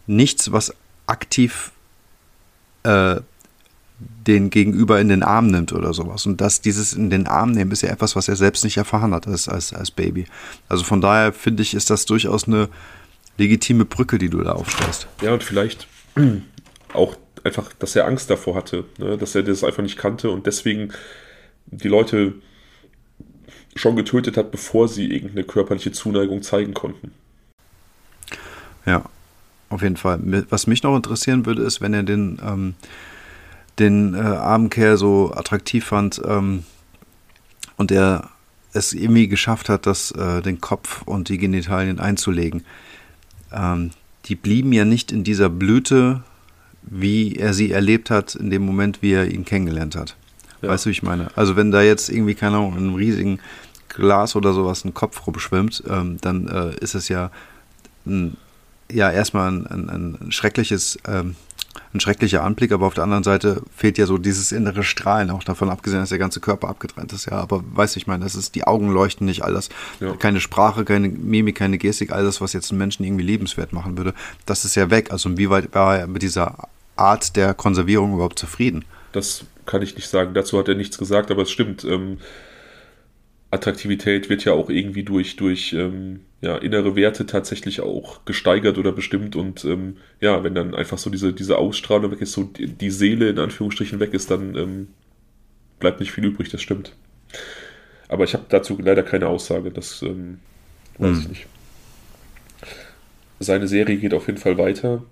Nichts, 0.08 0.50
was 0.50 0.74
aktiv 1.06 1.70
äh, 2.82 3.20
den 3.98 4.50
Gegenüber 4.50 5.00
in 5.00 5.08
den 5.08 5.22
Arm 5.22 5.48
nimmt 5.48 5.72
oder 5.72 5.92
sowas. 5.92 6.26
Und 6.26 6.40
dass 6.40 6.60
dieses 6.60 6.92
in 6.92 7.10
den 7.10 7.26
Arm 7.26 7.52
nehmen 7.52 7.72
ist 7.72 7.82
ja 7.82 7.90
etwas, 7.90 8.14
was 8.14 8.28
er 8.28 8.36
selbst 8.36 8.62
nicht 8.64 8.76
erfahren 8.76 9.12
hat 9.12 9.26
als, 9.26 9.48
als, 9.48 9.72
als 9.72 9.90
Baby. 9.90 10.26
Also 10.68 10.84
von 10.84 11.00
daher 11.00 11.32
finde 11.32 11.62
ich, 11.62 11.74
ist 11.74 11.90
das 11.90 12.04
durchaus 12.04 12.46
eine 12.46 12.68
legitime 13.38 13.84
Brücke, 13.84 14.18
die 14.18 14.30
du 14.30 14.42
da 14.42 14.52
aufstellst. 14.52 15.08
Ja, 15.22 15.32
und 15.32 15.42
vielleicht 15.42 15.88
auch 16.92 17.16
einfach, 17.44 17.72
dass 17.78 17.96
er 17.96 18.06
Angst 18.06 18.30
davor 18.30 18.54
hatte, 18.54 18.84
ne? 18.98 19.16
dass 19.18 19.34
er 19.34 19.42
das 19.42 19.64
einfach 19.64 19.82
nicht 19.82 19.96
kannte 19.96 20.30
und 20.30 20.46
deswegen 20.46 20.92
die 21.66 21.88
Leute 21.88 22.34
schon 23.74 23.96
getötet 23.96 24.36
hat, 24.36 24.50
bevor 24.50 24.88
sie 24.88 25.06
irgendeine 25.12 25.44
körperliche 25.44 25.92
Zuneigung 25.92 26.42
zeigen 26.42 26.74
konnten. 26.74 27.12
Ja, 28.86 29.04
auf 29.68 29.82
jeden 29.82 29.96
Fall. 29.96 30.18
Was 30.50 30.66
mich 30.66 30.82
noch 30.82 30.96
interessieren 30.96 31.46
würde, 31.46 31.62
ist, 31.62 31.80
wenn 31.80 31.94
er 31.94 32.02
den, 32.02 32.38
ähm, 32.44 32.74
den 33.78 34.14
äh, 34.14 34.18
armen 34.18 34.70
Kerl 34.70 34.96
so 34.96 35.32
attraktiv 35.34 35.84
fand 35.84 36.20
ähm, 36.24 36.64
und 37.76 37.92
er 37.92 38.30
es 38.72 38.92
irgendwie 38.92 39.28
geschafft 39.28 39.68
hat, 39.68 39.86
das, 39.86 40.10
äh, 40.12 40.42
den 40.42 40.60
Kopf 40.60 41.02
und 41.02 41.28
die 41.28 41.38
Genitalien 41.38 42.00
einzulegen. 42.00 42.64
Ähm, 43.52 43.90
die 44.26 44.34
blieben 44.34 44.72
ja 44.72 44.84
nicht 44.84 45.10
in 45.12 45.24
dieser 45.24 45.48
Blüte 45.48 46.22
wie 46.90 47.36
er 47.36 47.54
sie 47.54 47.72
erlebt 47.72 48.10
hat 48.10 48.34
in 48.34 48.50
dem 48.50 48.64
Moment, 48.64 49.02
wie 49.02 49.12
er 49.12 49.30
ihn 49.30 49.44
kennengelernt 49.44 49.96
hat. 49.96 50.16
Ja. 50.62 50.70
Weißt 50.70 50.84
du, 50.84 50.88
wie 50.88 50.92
ich 50.92 51.02
meine? 51.02 51.28
Also 51.36 51.56
wenn 51.56 51.70
da 51.70 51.82
jetzt 51.82 52.08
irgendwie, 52.08 52.34
keine 52.34 52.56
Ahnung, 52.56 52.72
in 52.72 52.78
einem 52.78 52.94
riesigen 52.94 53.40
Glas 53.88 54.36
oder 54.36 54.52
sowas 54.52 54.84
ein 54.84 54.94
Kopf 54.94 55.26
rumschwimmt, 55.26 55.84
ähm, 55.88 56.18
dann 56.20 56.48
äh, 56.48 56.74
ist 56.80 56.94
es 56.94 57.08
ja 57.08 57.30
ein, 58.06 58.36
ja 58.90 59.10
erstmal 59.10 59.50
ein, 59.50 59.66
ein, 59.66 59.88
ein 60.20 60.32
schreckliches, 60.32 60.98
ähm, 61.06 61.36
ein 61.92 62.00
schrecklicher 62.00 62.42
Anblick, 62.42 62.72
aber 62.72 62.86
auf 62.86 62.94
der 62.94 63.04
anderen 63.04 63.24
Seite 63.24 63.62
fehlt 63.74 63.98
ja 63.98 64.06
so 64.06 64.18
dieses 64.18 64.52
innere 64.52 64.82
Strahlen, 64.82 65.30
auch 65.30 65.44
davon 65.44 65.70
abgesehen, 65.70 66.00
dass 66.00 66.08
der 66.10 66.18
ganze 66.18 66.40
Körper 66.40 66.68
abgetrennt 66.68 67.12
ist, 67.12 67.26
ja. 67.26 67.32
Aber 67.32 67.62
weißt 67.72 67.94
du, 67.94 67.98
ich 67.98 68.06
meine, 68.06 68.24
das 68.24 68.34
ist, 68.34 68.54
die 68.54 68.64
Augen 68.64 68.90
leuchten 68.92 69.26
nicht, 69.26 69.42
all 69.42 69.54
das, 69.54 69.68
ja. 70.00 70.14
keine 70.14 70.40
Sprache, 70.40 70.84
keine 70.84 71.08
Mimik, 71.08 71.56
keine 71.56 71.78
Gestik, 71.78 72.12
all 72.12 72.24
das, 72.24 72.40
was 72.40 72.52
jetzt 72.52 72.70
einen 72.70 72.78
Menschen 72.78 73.04
irgendwie 73.04 73.24
lebenswert 73.24 73.72
machen 73.72 73.96
würde, 73.96 74.14
das 74.46 74.64
ist 74.64 74.74
ja 74.74 74.90
weg. 74.90 75.10
Also 75.12 75.28
inwieweit 75.28 75.74
war 75.74 75.98
er 75.98 76.06
mit 76.06 76.22
dieser 76.22 76.68
Art 76.96 77.36
der 77.36 77.54
Konservierung 77.54 78.14
überhaupt 78.14 78.38
zufrieden? 78.38 78.84
Das 79.12 79.44
kann 79.66 79.82
ich 79.82 79.94
nicht 79.94 80.08
sagen. 80.08 80.34
Dazu 80.34 80.58
hat 80.58 80.68
er 80.68 80.74
nichts 80.74 80.98
gesagt, 80.98 81.30
aber 81.30 81.42
es 81.42 81.50
stimmt. 81.50 81.84
Ähm, 81.84 82.18
Attraktivität 83.50 84.28
wird 84.28 84.44
ja 84.44 84.52
auch 84.52 84.68
irgendwie 84.68 85.04
durch, 85.04 85.36
durch 85.36 85.72
ähm, 85.72 86.20
ja, 86.40 86.56
innere 86.56 86.94
Werte 86.94 87.26
tatsächlich 87.26 87.80
auch 87.80 88.24
gesteigert 88.24 88.78
oder 88.78 88.92
bestimmt. 88.92 89.34
Und 89.34 89.64
ähm, 89.64 89.96
ja, 90.20 90.44
wenn 90.44 90.54
dann 90.54 90.74
einfach 90.74 90.98
so 90.98 91.10
diese, 91.10 91.32
diese 91.32 91.58
Ausstrahlung 91.58 92.12
weg 92.12 92.20
ist, 92.20 92.32
so 92.32 92.44
die, 92.44 92.90
Seele 92.90 93.28
in 93.28 93.38
Anführungsstrichen 93.38 93.98
weg 93.98 94.14
ist, 94.14 94.30
dann 94.30 94.54
ähm, 94.54 94.88
bleibt 95.80 96.00
nicht 96.00 96.12
viel 96.12 96.24
übrig, 96.24 96.48
das 96.50 96.62
stimmt. 96.62 96.94
Aber 98.08 98.24
ich 98.24 98.34
habe 98.34 98.44
dazu 98.48 98.78
leider 98.80 99.02
keine 99.02 99.28
Aussage, 99.28 99.70
das 99.70 100.02
ähm, 100.02 100.38
weiß 100.98 101.16
hm. 101.16 101.20
ich 101.20 101.28
nicht. 101.28 101.46
Seine 103.40 103.68
Serie 103.68 103.98
geht 103.98 104.14
auf 104.14 104.26
jeden 104.26 104.38
Fall 104.38 104.58
weiter. 104.58 105.04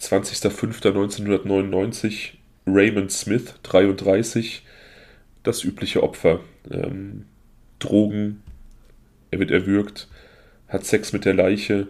20.05.1999 0.00 2.32
Raymond 2.66 3.12
Smith, 3.12 3.54
33, 3.62 4.62
das 5.42 5.64
übliche 5.64 6.02
Opfer. 6.02 6.40
Ähm, 6.70 7.24
Drogen, 7.78 8.42
er 9.30 9.38
wird 9.38 9.50
erwürgt, 9.50 10.08
hat 10.74 10.84
Sex 10.84 11.12
mit 11.12 11.24
der 11.24 11.34
Leiche, 11.34 11.88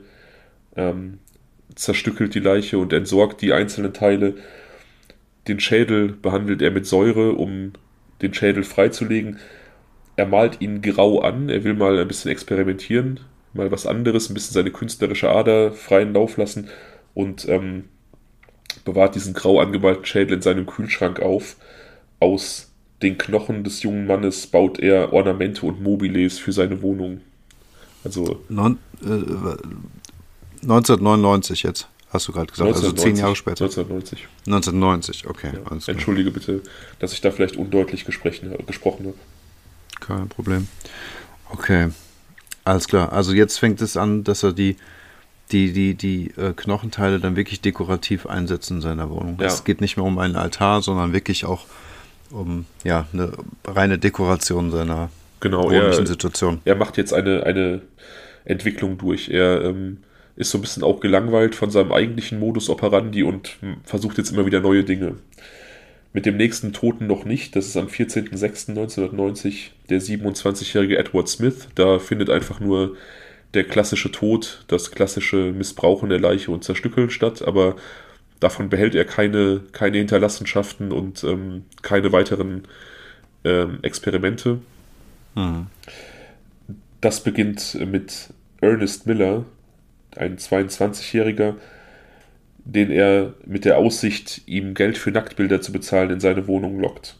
ähm, 0.76 1.18
zerstückelt 1.74 2.35
die 2.35 2.41
Leiche 2.41 2.78
und 2.78 2.93
entsorgt 2.93 3.41
die 3.43 3.53
einzelnen 3.53 3.93
Teile. 3.93 4.35
Den 5.49 5.59
Schädel 5.59 6.12
behandelt 6.12 6.62
er 6.62 6.70
mit 6.70 6.87
Säure, 6.87 7.32
um 7.32 7.72
den 8.22 8.32
Schädel 8.32 8.62
freizulegen. 8.62 9.39
Er 10.16 10.26
malt 10.26 10.61
ihn 10.61 10.82
grau 10.82 11.20
an, 11.20 11.49
er 11.49 11.64
will 11.64 11.74
mal 11.74 11.99
ein 11.99 12.07
bisschen 12.07 12.30
experimentieren, 12.30 13.20
mal 13.53 13.72
was 13.72 13.87
anderes, 13.87 14.30
ein 14.30 14.35
bisschen 14.35 14.55
seine 14.55 14.70
künstlerische 14.70 15.30
Ader 15.30 15.72
freien 15.72 16.12
Lauf 16.12 16.37
lassen 16.37 16.68
und 17.14 17.49
ähm, 17.49 17.85
bewahrt 18.85 19.14
diesen 19.14 19.35
grau 19.35 19.61
angemalten 19.61 20.05
Schädel 20.05 20.35
in 20.37 20.43
seinem 20.43 20.66
Kühlschrank 20.66 21.20
auf. 21.20 21.57
Aus 22.20 22.72
den 23.03 23.18
Knochen 23.18 23.64
des 23.64 23.82
jungen 23.82 24.07
Mannes 24.07 24.47
baut 24.47 24.78
er 24.78 25.12
Ornamente 25.12 25.66
und 25.66 25.82
Mobiles 25.82 26.39
für 26.39 26.53
seine 26.53 26.80
Wohnung. 26.82 27.20
Also. 28.05 28.42
Non, 28.48 28.78
äh, 29.02 29.07
1999 30.62 31.62
jetzt, 31.62 31.88
hast 32.11 32.28
du 32.28 32.32
gerade 32.32 32.46
gesagt, 32.46 32.68
1990, 32.68 32.84
also 32.84 32.96
zehn 32.96 33.16
Jahre 33.16 33.36
später. 33.36 33.64
1990. 33.64 34.28
1990, 34.46 35.26
okay. 35.28 35.52
Ja, 35.55 35.92
entschuldige 35.92 36.30
bitte, 36.30 36.62
dass 36.98 37.12
ich 37.12 37.20
da 37.20 37.30
vielleicht 37.30 37.57
undeutlich 37.57 38.05
gesprochen 38.05 38.52
habe. 38.52 39.14
Kein 40.00 40.28
Problem. 40.28 40.68
Okay, 41.50 41.90
alles 42.64 42.88
klar. 42.88 43.12
Also 43.12 43.32
jetzt 43.32 43.59
fängt 43.59 43.80
es 43.80 43.96
an, 43.96 44.24
dass 44.24 44.42
er 44.42 44.52
die 44.52 44.76
die, 45.52 45.72
die, 45.72 45.94
die 45.94 46.30
äh, 46.36 46.52
Knochenteile 46.55 47.20
dann 47.20 47.36
wirklich 47.36 47.61
dekorativ 47.61 48.26
einsetzen 48.26 48.76
in 48.76 48.80
seiner 48.80 49.11
Wohnung. 49.11 49.36
Ja. 49.40 49.46
Es 49.46 49.64
geht 49.64 49.80
nicht 49.80 49.96
mehr 49.96 50.07
um 50.07 50.18
einen 50.18 50.36
Altar, 50.36 50.82
sondern 50.82 51.12
wirklich 51.12 51.44
auch 51.44 51.66
um 52.30 52.64
ja, 52.82 53.07
eine 53.12 53.32
reine 53.64 53.98
Dekoration 53.98 54.70
seiner 54.70 55.11
genau, 55.45 55.70
wohnlichen 55.70 56.07
Situation. 56.07 56.61
Er 56.64 56.74
macht 56.74 56.97
jetzt 56.97 57.12
eine, 57.12 57.45
eine 57.45 57.82
Entwicklung 58.45 58.99
durch. 58.99 59.28
Er 59.28 59.62
ähm, 59.62 59.99
ist 60.36 60.51
so 60.51 60.59
ein 60.59 60.61
bisschen 60.61 60.82
auch 60.82 61.01
gelangweilt 61.01 61.55
von 61.55 61.70
seinem 61.70 61.92
eigentlichen 61.92 62.40
Modus 62.40 62.68
operandi 62.68 63.22
und 63.22 63.57
versucht 63.84 64.18
jetzt 64.18 64.32
immer 64.32 64.47
wieder 64.47 64.61
neue 64.61 64.84
Dinge. 64.84 65.16
Mit 66.12 66.26
dem 66.26 66.36
nächsten 66.36 66.72
Toten 66.72 67.07
noch 67.07 67.24
nicht. 67.24 67.57
Das 67.57 67.66
ist 67.66 67.76
am 67.76 67.86
14.06.1990 67.86 69.70
der 69.90 70.01
27-jährige 70.01 70.99
Edward 70.99 71.28
Smith. 71.28 71.68
Da 71.74 71.99
findet 71.99 72.30
einfach 72.30 72.61
nur 72.61 72.97
der 73.55 73.64
klassische 73.64 74.11
Tod, 74.11 74.64
das 74.68 74.90
klassische 74.90 75.53
Missbrauchen 75.53 76.09
der 76.09 76.20
Leiche 76.20 76.51
und 76.51 76.64
Zerstückeln 76.64 77.11
statt, 77.11 77.42
aber 77.42 77.76
davon 78.40 78.68
behält 78.68 78.95
er 78.95 79.05
keine, 79.05 79.61
keine 79.72 79.99
Hinterlassenschaften 79.99 80.92
und 80.92 81.22
ähm, 81.24 81.64
keine 81.82 82.12
weiteren 82.12 82.62
ähm, 83.45 83.78
Experimente. 83.82 84.59
Mhm. 85.35 85.66
Das 87.01 87.22
beginnt 87.22 87.74
mit 87.87 88.30
Ernest 88.61 89.07
Miller, 89.07 89.45
ein 90.16 90.39
22-Jähriger, 90.39 91.55
den 92.64 92.91
er 92.91 93.35
mit 93.45 93.64
der 93.64 93.76
Aussicht, 93.76 94.43
ihm 94.47 94.74
Geld 94.74 94.97
für 94.97 95.11
Nacktbilder 95.11 95.61
zu 95.61 95.72
bezahlen, 95.72 96.11
in 96.11 96.20
seine 96.20 96.47
Wohnung 96.47 96.80
lockt. 96.80 97.16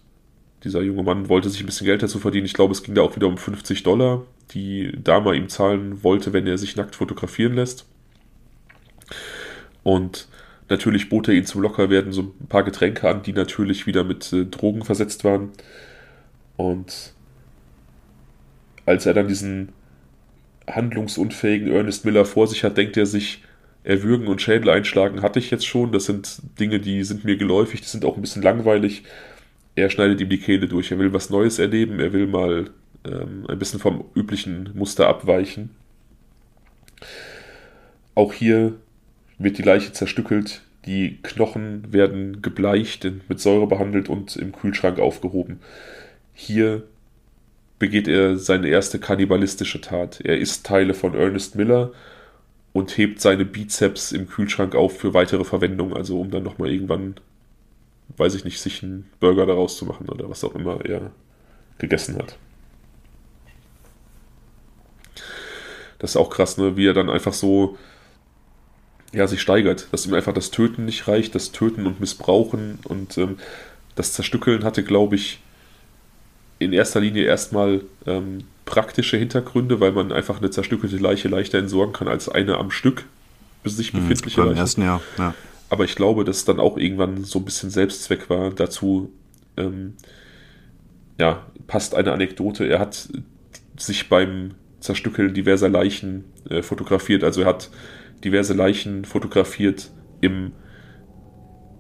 Dieser 0.63 0.81
junge 0.81 1.03
Mann 1.03 1.29
wollte 1.29 1.51
sich 1.51 1.61
ein 1.61 1.67
bisschen 1.67 1.87
Geld 1.87 2.03
dazu 2.03 2.19
verdienen. 2.19 2.47
Ich 2.47 2.55
glaube, 2.55 2.73
es 2.73 2.83
ging 2.83 2.95
da 2.95 3.03
auch 3.03 3.15
wieder 3.15 3.27
um 3.27 3.37
50 3.37 3.83
Dollar 3.83 4.25
die 4.53 4.93
Dame 5.03 5.35
ihm 5.35 5.49
zahlen 5.49 6.03
wollte, 6.03 6.33
wenn 6.33 6.47
er 6.47 6.59
sich 6.59 6.77
nackt 6.77 6.97
fotografieren 6.97 7.55
lässt. 7.55 7.87
Und 9.83 10.29
natürlich 10.69 11.09
bot 11.09 11.29
er 11.29 11.35
ihn 11.35 11.47
zum 11.47 11.63
Lockerwerden 11.63 12.13
so 12.13 12.23
ein 12.23 12.49
paar 12.49 12.63
Getränke 12.63 13.09
an, 13.09 13.23
die 13.23 13.33
natürlich 13.33 13.87
wieder 13.87 14.05
mit 14.05 14.33
äh, 14.33 14.45
Drogen 14.47 14.85
versetzt 14.85 15.25
waren. 15.25 15.51
Und 16.57 17.14
als 18.87 19.07
er 19.07 19.15
dann 19.15 19.29
diesen 19.29 19.71
handlungsunfähigen 20.67 21.71
Ernest 21.71 22.05
Miller 22.05 22.25
vor 22.25 22.47
sich 22.47 22.65
hat, 22.65 22.77
denkt 22.77 22.97
er 22.97 23.07
sich, 23.07 23.43
erwürgen 23.85 24.27
und 24.29 24.41
Schädel 24.41 24.71
einschlagen 24.71 25.23
hatte 25.23 25.39
ich 25.39 25.51
jetzt 25.51 25.67
schon. 25.67 25.93
Das 25.93 26.07
sind 26.07 26.41
Dinge, 26.59 26.81
die 26.81 27.05
sind 27.05 27.25
mir 27.25 27.37
geläufig, 27.37 27.83
die 27.83 27.87
sind 27.87 28.05
auch 28.05 28.17
ein 28.17 28.23
bisschen 28.23 28.43
langweilig. 28.43 29.05
Er 29.77 29.91
schneidet 29.91 30.21
ihm 30.21 30.31
die 30.31 30.39
Kehle 30.39 30.67
durch. 30.69 30.91
Er 30.91 30.99
will 30.99 31.13
was 31.13 31.31
Neues 31.31 31.59
erleben. 31.59 32.01
Er 32.01 32.13
will 32.13 32.27
mal 32.27 32.71
ähm, 33.05 33.45
ein 33.49 33.59
bisschen 33.59 33.81
vom 33.81 34.05
üblichen 34.15 34.71
Muster 34.75 35.09
abweichen. 35.09 35.71
Auch 38.15 38.33
hier 38.33 38.75
wird 39.39 39.59
die 39.59 39.63
Leiche 39.63 39.93
zerstückelt. 39.93 40.63
Die 40.87 41.19
Knochen 41.23 41.93
werden 41.93 42.41
gebleicht, 42.41 43.11
mit 43.29 43.41
Säure 43.41 43.67
behandelt 43.67 44.09
und 44.09 44.37
im 44.37 44.53
Kühlschrank 44.53 44.99
aufgehoben. 44.99 45.61
Hier 46.35 46.85
begeht 47.85 48.09
er 48.09 48.39
seine 48.39 48.69
erste 48.69 48.99
kannibalistische 48.99 49.79
Tat. 49.79 50.19
Er 50.23 50.39
isst 50.39 50.65
Teile 50.65 50.95
von 50.95 51.15
Ernest 51.15 51.55
Miller 51.55 51.93
und 52.73 52.97
hebt 52.97 53.21
seine 53.21 53.45
Bizeps 53.45 54.11
im 54.11 54.27
Kühlschrank 54.27 54.75
auf 54.75 54.97
für 54.97 55.13
weitere 55.13 55.45
Verwendung, 55.45 55.95
also 55.95 56.19
um 56.19 56.31
dann 56.31 56.45
nochmal 56.45 56.71
irgendwann, 56.71 57.17
weiß 58.17 58.37
ich 58.37 58.45
nicht, 58.47 58.59
sich 58.59 58.83
einen 58.83 59.11
Burger 59.21 59.45
daraus 59.45 59.77
zu 59.77 59.85
machen 59.85 60.09
oder 60.09 60.31
was 60.31 60.45
auch 60.45 60.55
immer 60.55 60.83
er 60.87 61.11
gegessen 61.77 62.17
hat. 62.17 62.39
Das 65.99 66.13
ist 66.13 66.17
auch 66.17 66.31
krass, 66.31 66.57
ne? 66.57 66.79
wie 66.79 66.87
er 66.87 66.95
dann 66.95 67.11
einfach 67.11 67.35
so 67.35 67.77
ja, 69.13 69.27
sich 69.27 69.43
steigert, 69.43 69.89
dass 69.93 70.07
ihm 70.07 70.15
einfach 70.15 70.33
das 70.33 70.51
Töten 70.51 70.87
nicht 70.87 71.07
reicht, 71.07 71.35
das 71.35 71.53
Töten 71.53 71.87
und 71.87 72.01
Missbrauchen 72.01 72.79
und 72.85 73.19
ähm, 73.19 73.37
das 73.95 74.15
Zerstückeln 74.15 74.65
hatte, 74.65 74.83
glaube 74.83 75.17
ich, 75.17 75.44
in 76.59 76.73
erster 76.73 77.01
Linie 77.01 77.25
erstmal 77.25 77.83
ähm, 78.07 78.45
praktische 78.65 79.17
Hintergründe, 79.17 79.81
weil 79.81 79.93
man 79.93 80.13
einfach 80.13 80.39
eine 80.39 80.51
zerstückelte 80.51 80.97
Leiche 80.97 81.29
leichter 81.29 81.59
entsorgen 81.59 81.93
kann 81.93 82.09
als 82.09 82.29
eine 82.29 82.59
am 82.59 82.71
Stück 82.71 83.05
sich 83.65 83.93
hm, 83.93 84.01
befindliche 84.01 84.41
hm, 84.41 84.49
Leiche. 84.49 84.61
Ersten 84.61 84.83
Jahr, 84.83 85.01
ja. 85.19 85.35
Aber 85.71 85.85
ich 85.85 85.97
glaube, 85.97 86.25
dass 86.25 86.39
es 86.39 86.45
dann 86.45 86.61
auch 86.61 86.77
irgendwann 86.77 87.25
so 87.25 87.39
ein 87.39 87.45
bisschen 87.45 87.71
Selbstzweck 87.71 88.31
war. 88.31 88.51
Dazu 88.51 89.11
ähm, 89.57 89.95
ja, 91.19 91.47
passt 91.67 91.95
eine 91.95 92.13
Anekdote. 92.13 92.67
Er 92.67 92.79
hat 92.79 93.09
sich 93.77 94.09
beim 94.09 94.53
Zerstückeln 94.81 95.35
diverser 95.35 95.69
Leichen 95.69 96.25
äh, 96.49 96.63
fotografiert. 96.63 97.25
Also 97.25 97.43
er 97.43 97.47
hat 97.49 97.71
diverse 98.23 98.55
Leichen 98.55 99.05
fotografiert 99.05 99.91
im 100.21 100.53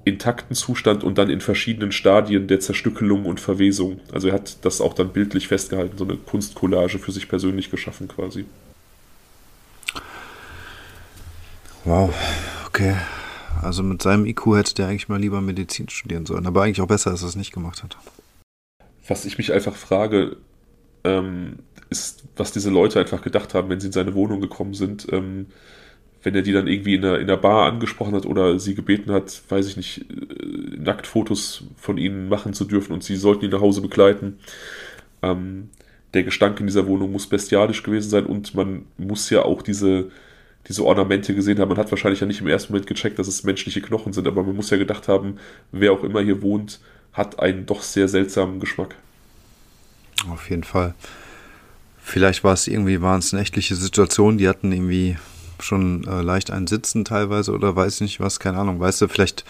intakten 0.04 0.54
Zustand 0.54 1.02
und 1.02 1.16
dann 1.16 1.30
in 1.30 1.40
verschiedenen 1.40 1.92
Stadien 1.92 2.46
der 2.46 2.60
Zerstückelung 2.60 3.24
und 3.24 3.40
Verwesung. 3.40 4.00
Also 4.12 4.28
er 4.28 4.34
hat 4.34 4.64
das 4.64 4.80
auch 4.80 4.94
dann 4.94 5.12
bildlich 5.12 5.48
festgehalten, 5.48 5.96
so 5.96 6.04
eine 6.04 6.16
Kunstcollage 6.16 6.98
für 6.98 7.12
sich 7.12 7.28
persönlich 7.28 7.70
geschaffen 7.70 8.08
quasi. 8.08 8.44
Wow, 11.84 12.14
okay. 12.66 12.96
Also 13.62 13.82
mit 13.82 14.02
seinem 14.02 14.26
IQ 14.26 14.56
hätte 14.56 14.74
der 14.74 14.88
eigentlich 14.88 15.08
mal 15.08 15.20
lieber 15.20 15.40
Medizin 15.40 15.88
studieren 15.88 16.26
sollen, 16.26 16.46
aber 16.46 16.62
eigentlich 16.62 16.80
auch 16.80 16.88
besser, 16.88 17.10
dass 17.10 17.22
er 17.22 17.28
es 17.28 17.36
nicht 17.36 17.52
gemacht 17.52 17.82
hat. 17.82 17.96
Was 19.06 19.24
ich 19.24 19.38
mich 19.38 19.52
einfach 19.52 19.76
frage, 19.76 20.36
ähm, 21.04 21.58
ist, 21.90 22.24
was 22.36 22.52
diese 22.52 22.70
Leute 22.70 23.00
einfach 23.00 23.22
gedacht 23.22 23.54
haben, 23.54 23.68
wenn 23.68 23.80
sie 23.80 23.88
in 23.88 23.92
seine 23.92 24.14
Wohnung 24.14 24.40
gekommen 24.40 24.74
sind. 24.74 25.06
Ähm, 25.12 25.46
wenn 26.24 26.34
er 26.34 26.42
die 26.42 26.52
dann 26.52 26.66
irgendwie 26.66 26.94
in 26.94 27.02
der, 27.02 27.20
in 27.20 27.26
der 27.26 27.36
Bar 27.36 27.66
angesprochen 27.66 28.14
hat 28.14 28.24
oder 28.24 28.58
sie 28.58 28.74
gebeten 28.74 29.12
hat, 29.12 29.42
weiß 29.48 29.66
ich 29.68 29.76
nicht, 29.76 30.10
äh, 30.10 30.76
Nacktfotos 30.78 31.64
von 31.76 31.98
ihnen 31.98 32.28
machen 32.28 32.54
zu 32.54 32.64
dürfen 32.64 32.92
und 32.92 33.04
sie 33.04 33.16
sollten 33.16 33.44
ihn 33.44 33.50
nach 33.50 33.60
Hause 33.60 33.82
begleiten. 33.82 34.38
Ähm, 35.22 35.68
der 36.14 36.24
Gestank 36.24 36.58
in 36.60 36.66
dieser 36.66 36.86
Wohnung 36.86 37.12
muss 37.12 37.26
bestialisch 37.26 37.82
gewesen 37.82 38.08
sein 38.08 38.26
und 38.26 38.54
man 38.54 38.86
muss 38.96 39.28
ja 39.28 39.42
auch 39.42 39.60
diese, 39.60 40.10
diese 40.66 40.84
Ornamente 40.84 41.34
gesehen 41.34 41.58
haben. 41.58 41.68
Man 41.68 41.78
hat 41.78 41.90
wahrscheinlich 41.90 42.20
ja 42.20 42.26
nicht 42.26 42.40
im 42.40 42.46
ersten 42.46 42.72
Moment 42.72 42.86
gecheckt, 42.86 43.18
dass 43.18 43.28
es 43.28 43.44
menschliche 43.44 43.82
Knochen 43.82 44.14
sind, 44.14 44.26
aber 44.26 44.42
man 44.42 44.56
muss 44.56 44.70
ja 44.70 44.78
gedacht 44.78 45.08
haben, 45.08 45.36
wer 45.72 45.92
auch 45.92 46.04
immer 46.04 46.22
hier 46.22 46.40
wohnt, 46.40 46.80
hat 47.12 47.38
einen 47.38 47.66
doch 47.66 47.82
sehr 47.82 48.08
seltsamen 48.08 48.60
Geschmack. 48.60 48.96
Auf 50.30 50.48
jeden 50.48 50.64
Fall. 50.64 50.94
Vielleicht 52.00 52.44
war 52.44 52.54
es 52.54 52.66
irgendwie, 52.66 53.02
waren 53.02 53.18
es 53.18 53.32
nächtliche 53.32 53.74
Situationen, 53.74 54.38
die 54.38 54.48
hatten 54.48 54.72
irgendwie 54.72 55.16
schon 55.60 56.04
äh, 56.06 56.22
leicht 56.22 56.50
ein 56.50 56.66
Sitzen 56.66 57.04
teilweise 57.04 57.52
oder 57.52 57.74
weiß 57.74 58.00
nicht 58.00 58.20
was, 58.20 58.40
keine 58.40 58.58
Ahnung, 58.58 58.80
weißt 58.80 59.02
du, 59.02 59.08
vielleicht 59.08 59.44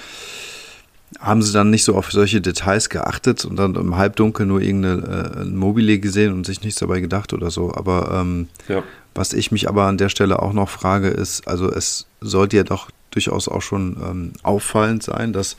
haben 1.21 1.43
sie 1.43 1.53
dann 1.53 1.71
nicht 1.71 1.85
so 1.85 1.95
auf 1.95 2.11
solche 2.11 2.41
Details 2.41 2.89
geachtet 2.89 3.45
und 3.45 3.57
dann 3.57 3.75
im 3.77 3.97
Halbdunkel 3.97 4.47
nur 4.47 4.61
irgendeine 4.61 5.43
äh, 5.43 5.45
Mobile 5.45 5.99
gesehen 5.99 6.33
und 6.33 6.45
sich 6.45 6.63
nichts 6.63 6.81
dabei 6.81 7.01
gedacht 7.01 7.33
oder 7.33 7.51
so. 7.51 7.73
Aber 7.75 8.11
ähm, 8.13 8.49
ja. 8.69 8.83
was 9.15 9.33
ich 9.33 9.53
mich 9.53 9.69
aber 9.69 9.85
an 9.85 9.99
der 9.99 10.09
Stelle 10.09 10.41
auch 10.43 10.53
noch 10.53 10.69
frage, 10.69 11.09
ist, 11.09 11.47
also 11.47 11.71
es 11.71 12.07
sollte 12.21 12.57
ja 12.57 12.65
doch 12.65 12.91
durchaus 13.11 13.49
auch 13.49 13.63
schon 13.63 13.97
ähm, 14.03 14.33
auffallend 14.43 15.03
sein, 15.03 15.33
dass 15.33 15.57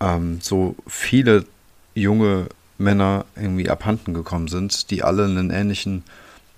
ähm, 0.00 0.38
so 0.40 0.74
viele 0.86 1.44
junge 1.94 2.46
Männer 2.78 3.24
irgendwie 3.36 3.68
abhanden 3.68 4.14
gekommen 4.14 4.48
sind, 4.48 4.90
die 4.90 5.02
alle 5.02 5.24
einen 5.24 5.50
ähnlichen 5.50 6.02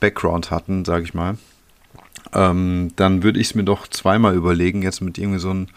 Background 0.01 0.51
hatten, 0.51 0.85
sage 0.85 1.05
ich 1.05 1.15
mal 1.15 1.37
ähm, 2.35 2.93
dann 2.97 3.23
würde 3.23 3.41
ich 3.41 3.49
es 3.49 3.55
mir 3.55 3.65
doch 3.65 3.89
zweimal 3.89 4.35
überlegen, 4.35 4.83
jetzt 4.83 5.01
mit 5.01 5.19
irgendwie 5.19 5.39
so 5.39 5.51
einem 5.51 5.69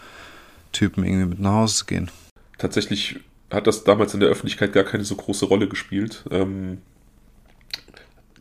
Typen 0.72 1.04
irgendwie 1.04 1.26
mit 1.26 1.40
nach 1.40 1.52
Hause 1.52 1.76
zu 1.76 1.86
gehen. 1.86 2.10
Tatsächlich 2.58 3.20
hat 3.50 3.66
das 3.66 3.84
damals 3.84 4.14
in 4.14 4.20
der 4.20 4.28
Öffentlichkeit 4.28 4.72
gar 4.72 4.84
keine 4.84 5.04
so 5.04 5.14
große 5.14 5.46
Rolle 5.46 5.68
gespielt. 5.68 6.24
Ähm, 6.30 6.78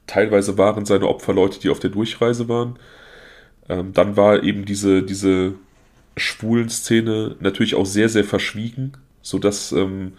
teilweise 0.07 0.57
waren 0.57 0.85
seine 0.85 1.07
Opfer 1.07 1.33
Leute, 1.33 1.59
die 1.59 1.69
auf 1.69 1.79
der 1.79 1.89
Durchreise 1.89 2.47
waren. 2.47 2.77
Ähm, 3.69 3.93
dann 3.93 4.17
war 4.17 4.43
eben 4.43 4.65
diese, 4.65 5.03
diese 5.03 5.53
schwulen 6.17 6.69
Szene 6.69 7.35
natürlich 7.39 7.75
auch 7.75 7.85
sehr, 7.85 8.09
sehr 8.09 8.23
verschwiegen, 8.23 8.93
sodass 9.21 9.71
ähm, 9.71 10.13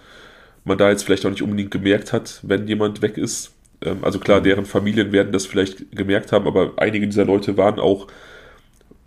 man 0.64 0.78
da 0.78 0.90
jetzt 0.90 1.04
vielleicht 1.04 1.26
auch 1.26 1.30
nicht 1.30 1.42
unbedingt 1.42 1.70
gemerkt 1.70 2.12
hat, 2.12 2.40
wenn 2.42 2.68
jemand 2.68 3.02
weg 3.02 3.18
ist. 3.18 3.52
Ähm, 3.84 3.98
also 4.02 4.18
klar, 4.18 4.40
mhm. 4.40 4.44
deren 4.44 4.64
Familien 4.66 5.12
werden 5.12 5.32
das 5.32 5.46
vielleicht 5.46 5.92
gemerkt 5.92 6.32
haben, 6.32 6.46
aber 6.46 6.72
einige 6.76 7.06
dieser 7.06 7.24
Leute 7.24 7.56
waren 7.56 7.78
auch 7.78 8.08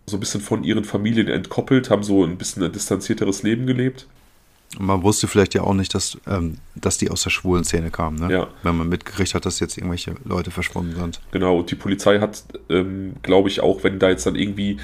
so 0.05 0.17
ein 0.17 0.19
bisschen 0.19 0.41
von 0.41 0.63
ihren 0.63 0.83
Familien 0.83 1.27
entkoppelt, 1.27 1.89
haben 1.89 2.03
so 2.03 2.23
ein 2.23 2.37
bisschen 2.37 2.63
ein 2.63 2.71
distanzierteres 2.71 3.43
Leben 3.43 3.65
gelebt. 3.65 4.07
Man 4.77 5.03
wusste 5.03 5.27
vielleicht 5.27 5.53
ja 5.53 5.61
auch 5.61 5.73
nicht, 5.73 5.93
dass, 5.93 6.17
ähm, 6.27 6.57
dass 6.75 6.97
die 6.97 7.09
aus 7.09 7.23
der 7.23 7.29
schwulen 7.29 7.63
Szene 7.63 7.91
kamen, 7.91 8.19
ne? 8.19 8.33
Ja. 8.33 8.47
Wenn 8.61 8.77
man 8.77 8.89
mitgekriegt 8.89 9.33
hat, 9.33 9.45
dass 9.45 9.59
jetzt 9.59 9.77
irgendwelche 9.77 10.15
Leute 10.25 10.51
verschwunden 10.51 10.95
sind. 10.95 11.21
Genau, 11.31 11.59
und 11.59 11.71
die 11.71 11.75
Polizei 11.75 12.19
hat, 12.19 12.43
ähm, 12.69 13.13
glaube 13.21 13.47
ich, 13.47 13.61
auch, 13.61 13.83
wenn 13.83 13.99
da 13.99 14.09
jetzt 14.09 14.25
dann 14.25 14.35
irgendwie, 14.35 14.77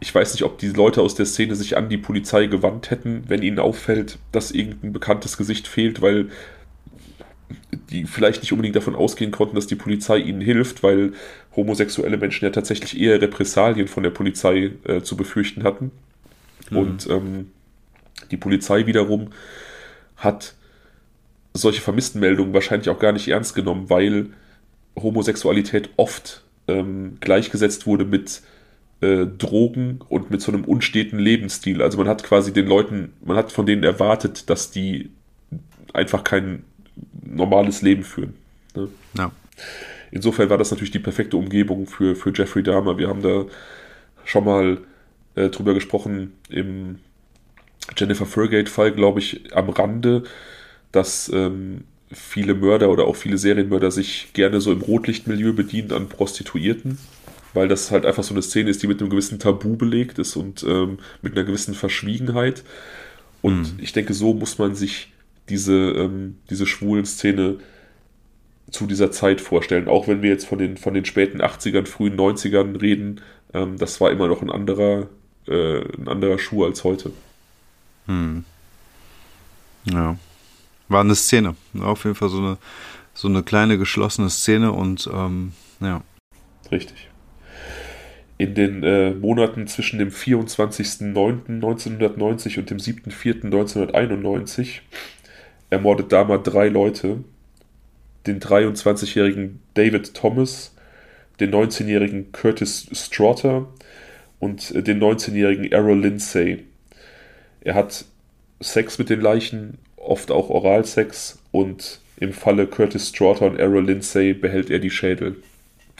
ich 0.00 0.12
weiß 0.14 0.32
nicht, 0.32 0.42
ob 0.42 0.58
die 0.58 0.68
Leute 0.68 1.00
aus 1.00 1.14
der 1.14 1.26
Szene 1.26 1.54
sich 1.54 1.76
an 1.76 1.88
die 1.88 1.98
Polizei 1.98 2.46
gewandt 2.46 2.90
hätten, 2.90 3.24
wenn 3.28 3.42
ihnen 3.42 3.58
auffällt, 3.58 4.18
dass 4.32 4.50
irgendein 4.50 4.92
bekanntes 4.92 5.36
Gesicht 5.36 5.68
fehlt, 5.68 6.02
weil 6.02 6.28
die 7.90 8.04
vielleicht 8.04 8.42
nicht 8.42 8.52
unbedingt 8.52 8.76
davon 8.76 8.94
ausgehen 8.96 9.30
konnten, 9.30 9.54
dass 9.54 9.66
die 9.66 9.76
Polizei 9.76 10.18
ihnen 10.18 10.40
hilft, 10.40 10.82
weil 10.82 11.12
homosexuelle 11.54 12.16
Menschen 12.16 12.44
ja 12.44 12.50
tatsächlich 12.50 12.98
eher 13.00 13.20
Repressalien 13.20 13.88
von 13.88 14.02
der 14.02 14.10
Polizei 14.10 14.72
äh, 14.84 15.02
zu 15.02 15.16
befürchten 15.16 15.62
hatten. 15.62 15.92
Mhm. 16.70 16.76
Und 16.76 17.06
ähm, 17.08 17.50
die 18.30 18.36
Polizei 18.36 18.86
wiederum 18.86 19.30
hat 20.16 20.54
solche 21.54 21.80
Vermisstenmeldungen 21.80 22.52
wahrscheinlich 22.52 22.88
auch 22.88 22.98
gar 22.98 23.12
nicht 23.12 23.28
ernst 23.28 23.54
genommen, 23.54 23.88
weil 23.88 24.26
Homosexualität 24.96 25.90
oft 25.96 26.42
ähm, 26.68 27.18
gleichgesetzt 27.20 27.86
wurde 27.86 28.04
mit 28.04 28.42
äh, 29.00 29.26
Drogen 29.26 30.00
und 30.08 30.30
mit 30.30 30.40
so 30.40 30.52
einem 30.52 30.64
unsteten 30.64 31.18
Lebensstil. 31.18 31.82
Also 31.82 31.98
man 31.98 32.08
hat 32.08 32.24
quasi 32.24 32.52
den 32.52 32.66
Leuten, 32.66 33.12
man 33.24 33.36
hat 33.36 33.52
von 33.52 33.66
denen 33.66 33.84
erwartet, 33.84 34.50
dass 34.50 34.70
die 34.70 35.10
einfach 35.92 36.24
keinen 36.24 36.64
normales 37.22 37.82
Leben 37.82 38.02
führen. 38.02 38.34
Ne? 38.74 38.88
Ja. 39.16 39.32
Insofern 40.10 40.48
war 40.50 40.58
das 40.58 40.70
natürlich 40.70 40.92
die 40.92 40.98
perfekte 40.98 41.36
Umgebung 41.36 41.86
für, 41.86 42.14
für 42.16 42.32
Jeffrey 42.34 42.62
Dahmer. 42.62 42.98
Wir 42.98 43.08
haben 43.08 43.22
da 43.22 43.44
schon 44.24 44.44
mal 44.44 44.78
äh, 45.34 45.48
drüber 45.48 45.74
gesprochen 45.74 46.32
im 46.48 46.98
Jennifer 47.96 48.26
Fergate-Fall, 48.26 48.92
glaube 48.92 49.20
ich, 49.20 49.54
am 49.54 49.68
Rande, 49.68 50.24
dass 50.92 51.30
ähm, 51.32 51.84
viele 52.12 52.54
Mörder 52.54 52.90
oder 52.90 53.04
auch 53.04 53.16
viele 53.16 53.38
Serienmörder 53.38 53.90
sich 53.90 54.28
gerne 54.32 54.60
so 54.60 54.72
im 54.72 54.80
Rotlichtmilieu 54.80 55.52
bedienen 55.52 55.92
an 55.92 56.08
Prostituierten, 56.08 56.98
weil 57.54 57.68
das 57.68 57.90
halt 57.90 58.06
einfach 58.06 58.24
so 58.24 58.34
eine 58.34 58.42
Szene 58.42 58.70
ist, 58.70 58.82
die 58.82 58.86
mit 58.86 59.00
einem 59.00 59.10
gewissen 59.10 59.38
Tabu 59.38 59.76
belegt 59.76 60.18
ist 60.18 60.36
und 60.36 60.64
ähm, 60.64 60.98
mit 61.22 61.36
einer 61.36 61.44
gewissen 61.44 61.74
Verschwiegenheit. 61.74 62.64
Und 63.42 63.76
mhm. 63.76 63.78
ich 63.80 63.92
denke, 63.92 64.14
so 64.14 64.34
muss 64.34 64.58
man 64.58 64.74
sich 64.74 65.12
diese, 65.48 65.74
ähm, 65.74 66.38
diese 66.50 66.66
schwulen 66.66 67.06
Szene 67.06 67.58
zu 68.70 68.86
dieser 68.86 69.10
Zeit 69.12 69.40
vorstellen. 69.40 69.88
Auch 69.88 70.08
wenn 70.08 70.22
wir 70.22 70.30
jetzt 70.30 70.46
von 70.46 70.58
den, 70.58 70.76
von 70.76 70.94
den 70.94 71.04
späten 71.04 71.40
80ern, 71.40 71.86
frühen 71.86 72.16
90ern 72.16 72.80
reden, 72.80 73.20
ähm, 73.54 73.76
das 73.78 74.00
war 74.00 74.10
immer 74.10 74.26
noch 74.28 74.42
ein 74.42 74.50
anderer, 74.50 75.08
äh, 75.46 75.80
ein 75.80 76.08
anderer 76.08 76.38
Schuh 76.38 76.64
als 76.64 76.82
heute. 76.84 77.12
Hm. 78.06 78.44
Ja. 79.84 80.16
War 80.88 81.00
eine 81.00 81.14
Szene. 81.14 81.54
Auf 81.80 82.04
jeden 82.04 82.16
Fall 82.16 82.28
so 82.28 82.38
eine, 82.38 82.58
so 83.14 83.28
eine 83.28 83.42
kleine 83.42 83.78
geschlossene 83.78 84.28
Szene 84.30 84.72
und 84.72 85.08
ähm, 85.12 85.52
ja. 85.80 86.02
Richtig. 86.70 87.08
In 88.38 88.54
den 88.54 88.82
äh, 88.82 89.12
Monaten 89.12 89.66
zwischen 89.66 89.98
dem 89.98 90.10
24.09.1990 90.10 92.58
und 92.58 92.68
dem 92.68 92.76
7.04.1991 92.78 94.80
ermordet 95.70 96.12
Dahmer 96.12 96.38
drei 96.38 96.68
Leute. 96.68 97.24
Den 98.26 98.40
23-jährigen 98.40 99.60
David 99.74 100.14
Thomas, 100.14 100.74
den 101.38 101.54
19-jährigen 101.54 102.32
Curtis 102.32 102.88
Straughter 102.92 103.68
und 104.40 104.74
äh, 104.74 104.82
den 104.82 105.00
19-jährigen 105.00 105.70
Errol 105.70 106.00
Lindsay. 106.00 106.64
Er 107.60 107.74
hat 107.74 108.04
Sex 108.60 108.98
mit 108.98 109.10
den 109.10 109.20
Leichen, 109.20 109.78
oft 109.96 110.30
auch 110.30 110.50
Oralsex 110.50 111.38
und 111.52 112.00
im 112.18 112.32
Falle 112.32 112.66
Curtis 112.66 113.08
Straughter 113.08 113.46
und 113.46 113.58
Errol 113.58 113.84
Lindsay 113.84 114.32
behält 114.32 114.70
er 114.70 114.78
die 114.78 114.90
Schädel. 114.90 115.36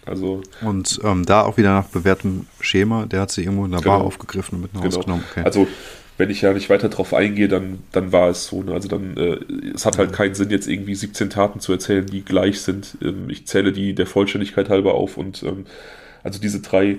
Also 0.07 0.41
und 0.62 1.01
ähm, 1.03 1.27
da 1.27 1.43
auch 1.43 1.57
wieder 1.57 1.73
nach 1.73 1.87
bewährtem 1.87 2.47
Schema, 2.61 3.07
der 3.07 3.23
hat 3.23 3.33
sie 3.33 3.43
irgendwo 3.43 3.64
in 3.64 3.73
der 3.73 3.81
genau. 3.81 3.99
Bar 3.99 4.07
aufgegriffen 4.07 4.57
und 4.57 4.62
mit 4.62 4.75
nach 4.75 4.83
Hause 4.83 5.01
genau. 5.01 5.05
genommen. 5.05 5.25
Okay. 5.31 5.43
Also 5.45 5.67
wenn 6.17 6.31
ich 6.31 6.41
ja 6.41 6.53
nicht 6.53 6.71
weiter 6.71 6.89
drauf 6.89 7.12
eingehe, 7.12 7.49
dann, 7.49 7.81
dann 7.93 8.12
war 8.12 8.31
es 8.31 8.47
so. 8.47 8.62
Ne? 8.62 8.73
Also 8.73 8.89
dann, 8.89 9.17
äh, 9.17 9.39
es 9.75 9.85
hat 9.85 9.99
halt 9.99 10.12
keinen 10.12 10.35
Sinn, 10.35 10.51
jetzt 10.51 10.67
irgendwie 10.67 10.95
17 10.95 11.31
Taten 11.31 11.61
zu 11.61 11.73
erzählen, 11.73 12.07
die 12.07 12.25
gleich 12.25 12.61
sind. 12.61 12.97
Ähm, 13.03 13.29
ich 13.29 13.47
zähle 13.47 13.73
die 13.73 13.95
der 13.95 14.07
Vollständigkeit 14.07 14.69
halber 14.69 14.95
auf 14.95 15.17
und 15.19 15.43
ähm, 15.43 15.67
also 16.23 16.41
diese 16.41 16.61
drei, 16.61 16.99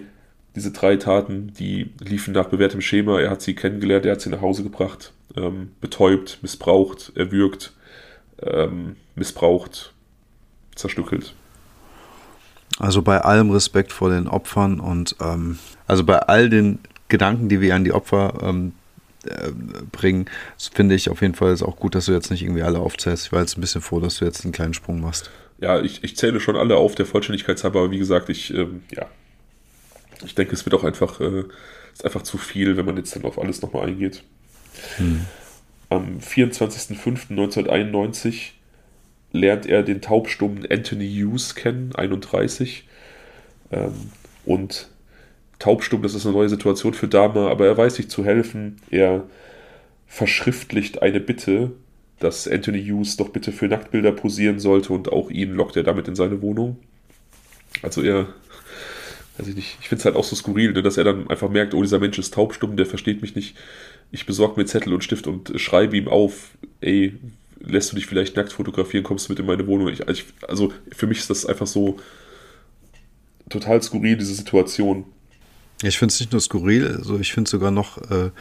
diese 0.55 0.72
drei 0.72 0.97
Taten, 0.97 1.51
die 1.57 1.91
liefen 1.99 2.34
nach 2.34 2.47
bewährtem 2.47 2.82
Schema. 2.82 3.20
Er 3.20 3.32
hat 3.32 3.41
sie 3.41 3.55
kennengelernt, 3.55 4.05
er 4.05 4.13
hat 4.13 4.22
sie 4.22 4.30
nach 4.30 4.41
Hause 4.41 4.63
gebracht, 4.63 5.13
ähm, 5.36 5.72
betäubt, 5.82 6.39
missbraucht, 6.41 7.11
erwürgt, 7.15 7.74
ähm, 8.41 8.95
missbraucht, 9.15 9.93
zerstückelt. 10.76 11.34
Also 12.80 13.01
bei 13.01 13.22
allem 13.22 13.49
Respekt 13.49 13.91
vor 13.91 14.11
den 14.11 14.28
Opfern 14.28 14.80
und 14.80 15.15
ähm, 15.20 15.57
also 15.88 16.03
bei 16.03 16.20
all 16.20 16.49
den 16.49 16.80
Gedanken, 17.07 17.49
die 17.49 17.61
wir 17.61 17.74
an 17.74 17.84
die 17.84 17.93
Opfer 17.93 18.36
ähm, 18.43 18.74
äh, 19.28 19.51
bringen, 19.91 20.25
finde 20.57 20.95
ich 20.95 21.09
auf 21.09 21.21
jeden 21.21 21.36
Fall 21.36 21.53
ist 21.53 21.63
auch 21.63 21.78
gut, 21.78 21.95
dass 21.95 22.05
du 22.05 22.13
jetzt 22.13 22.32
nicht 22.32 22.43
irgendwie 22.43 22.63
alle 22.63 22.80
aufzählst. 22.80 23.28
Ich 23.28 23.32
war 23.32 23.41
jetzt 23.41 23.57
ein 23.57 23.61
bisschen 23.61 23.82
froh, 23.82 23.99
dass 23.99 24.17
du 24.17 24.25
jetzt 24.25 24.43
einen 24.43 24.53
kleinen 24.53 24.73
Sprung 24.73 25.01
machst. 25.01 25.30
Ja, 25.59 25.82
ich, 25.82 26.03
ich 26.03 26.17
zähle 26.17 26.39
schon 26.39 26.55
alle 26.55 26.78
auf, 26.78 26.95
der 26.95 27.05
Vollständigkeit 27.05 27.63
halber, 27.63 27.80
aber 27.80 27.91
wie 27.91 27.97
gesagt, 27.97 28.30
ich, 28.30 28.53
ähm, 28.53 28.84
ja, 28.91 29.07
ich 30.23 30.36
denke, 30.36 30.53
es 30.53 30.65
wird 30.65 30.75
auch 30.75 30.84
einfach, 30.84 31.19
äh, 31.19 31.43
ist 31.93 32.05
einfach 32.05 32.21
zu 32.23 32.38
viel, 32.38 32.78
wenn 32.78 32.86
man 32.86 32.97
jetzt 32.97 33.15
dann 33.15 33.25
auf 33.25 33.39
alles 33.39 33.61
nochmal 33.61 33.88
eingeht. 33.88 34.23
Hm. 34.97 35.25
Am 35.89 36.19
24.05.1991 36.19 38.51
lernt 39.32 39.65
er 39.65 39.84
den 39.84 40.01
taubstummen 40.01 40.69
Anthony 40.69 41.09
Hughes 41.09 41.55
kennen, 41.55 41.95
31. 41.95 42.84
Ähm, 43.71 44.11
und 44.45 44.89
taubstumm, 45.60 46.01
das 46.01 46.14
ist 46.14 46.26
eine 46.26 46.36
neue 46.36 46.49
Situation 46.49 46.93
für 46.93 47.08
Dama, 47.08 47.49
aber 47.49 47.66
er 47.66 47.78
weiß 47.78 47.95
sich 47.95 48.10
zu 48.10 48.24
helfen. 48.24 48.78
Er 48.89 49.24
verschriftlicht 50.08 51.01
eine 51.01 51.20
Bitte, 51.20 51.72
dass 52.20 52.47
Anthony 52.47 52.84
Hughes 52.84 53.18
doch 53.18 53.30
bitte 53.30 53.51
für 53.51 53.68
Nacktbilder 53.68 54.12
posieren 54.12 54.60
sollte 54.60 54.93
und 54.93 55.12
auch 55.12 55.30
ihn 55.30 55.53
lockt 55.53 55.76
er 55.76 55.84
damit 55.84 56.08
in 56.08 56.16
seine 56.16 56.41
Wohnung. 56.41 56.78
Also 57.84 58.01
er, 58.01 58.28
weiß 59.38 59.47
ich 59.47 59.55
nicht, 59.55 59.78
ich 59.82 59.89
finde 59.89 59.99
es 59.99 60.05
halt 60.05 60.16
auch 60.16 60.24
so 60.24 60.36
skurril, 60.36 60.74
ne, 60.74 60.82
dass 60.82 60.97
er 60.97 61.03
dann 61.03 61.30
einfach 61.30 61.49
merkt, 61.49 61.74
oh, 61.74 61.82
dieser 61.82 61.99
Mensch 61.99 62.18
ist 62.18 62.34
taubstumm, 62.34 62.78
der 62.78 62.86
versteht 62.86 63.22
mich 63.22 63.36
nicht. 63.36 63.55
Ich 64.12 64.26
besorge 64.26 64.60
mir 64.60 64.66
Zettel 64.66 64.93
und 64.93 65.03
Stift 65.03 65.28
und 65.28 65.60
schreibe 65.60 65.97
ihm 65.97 66.08
auf, 66.08 66.51
ey, 66.82 67.14
lässt 67.60 67.91
du 67.91 67.95
dich 67.95 68.05
vielleicht 68.05 68.36
nackt 68.36 68.53
fotografieren, 68.53 69.03
kommst 69.03 69.28
du 69.28 69.34
mit 69.34 69.39
in 69.39 69.45
meine 69.45 69.68
Wohnung. 69.68 69.89
Ich, 69.89 70.08
also 70.47 70.74
für 70.91 71.08
mich 71.08 71.20
ist 71.20 71.30
das 71.30 71.45
einfach 71.45 71.68
so 71.68 71.97
total 73.49 73.82
skurril, 73.82 74.18
diese 74.18 74.34
Situation. 74.34 75.05
Ich 75.84 75.97
finde 75.97 76.11
es 76.11 76.19
nicht 76.19 76.32
nur 76.32 76.41
skurril, 76.41 76.95
also 76.97 77.19
ich 77.19 77.34
finde 77.34 77.47
es 77.47 77.51
sogar 77.51 77.71
noch 77.71 77.97
äh, 78.09 78.32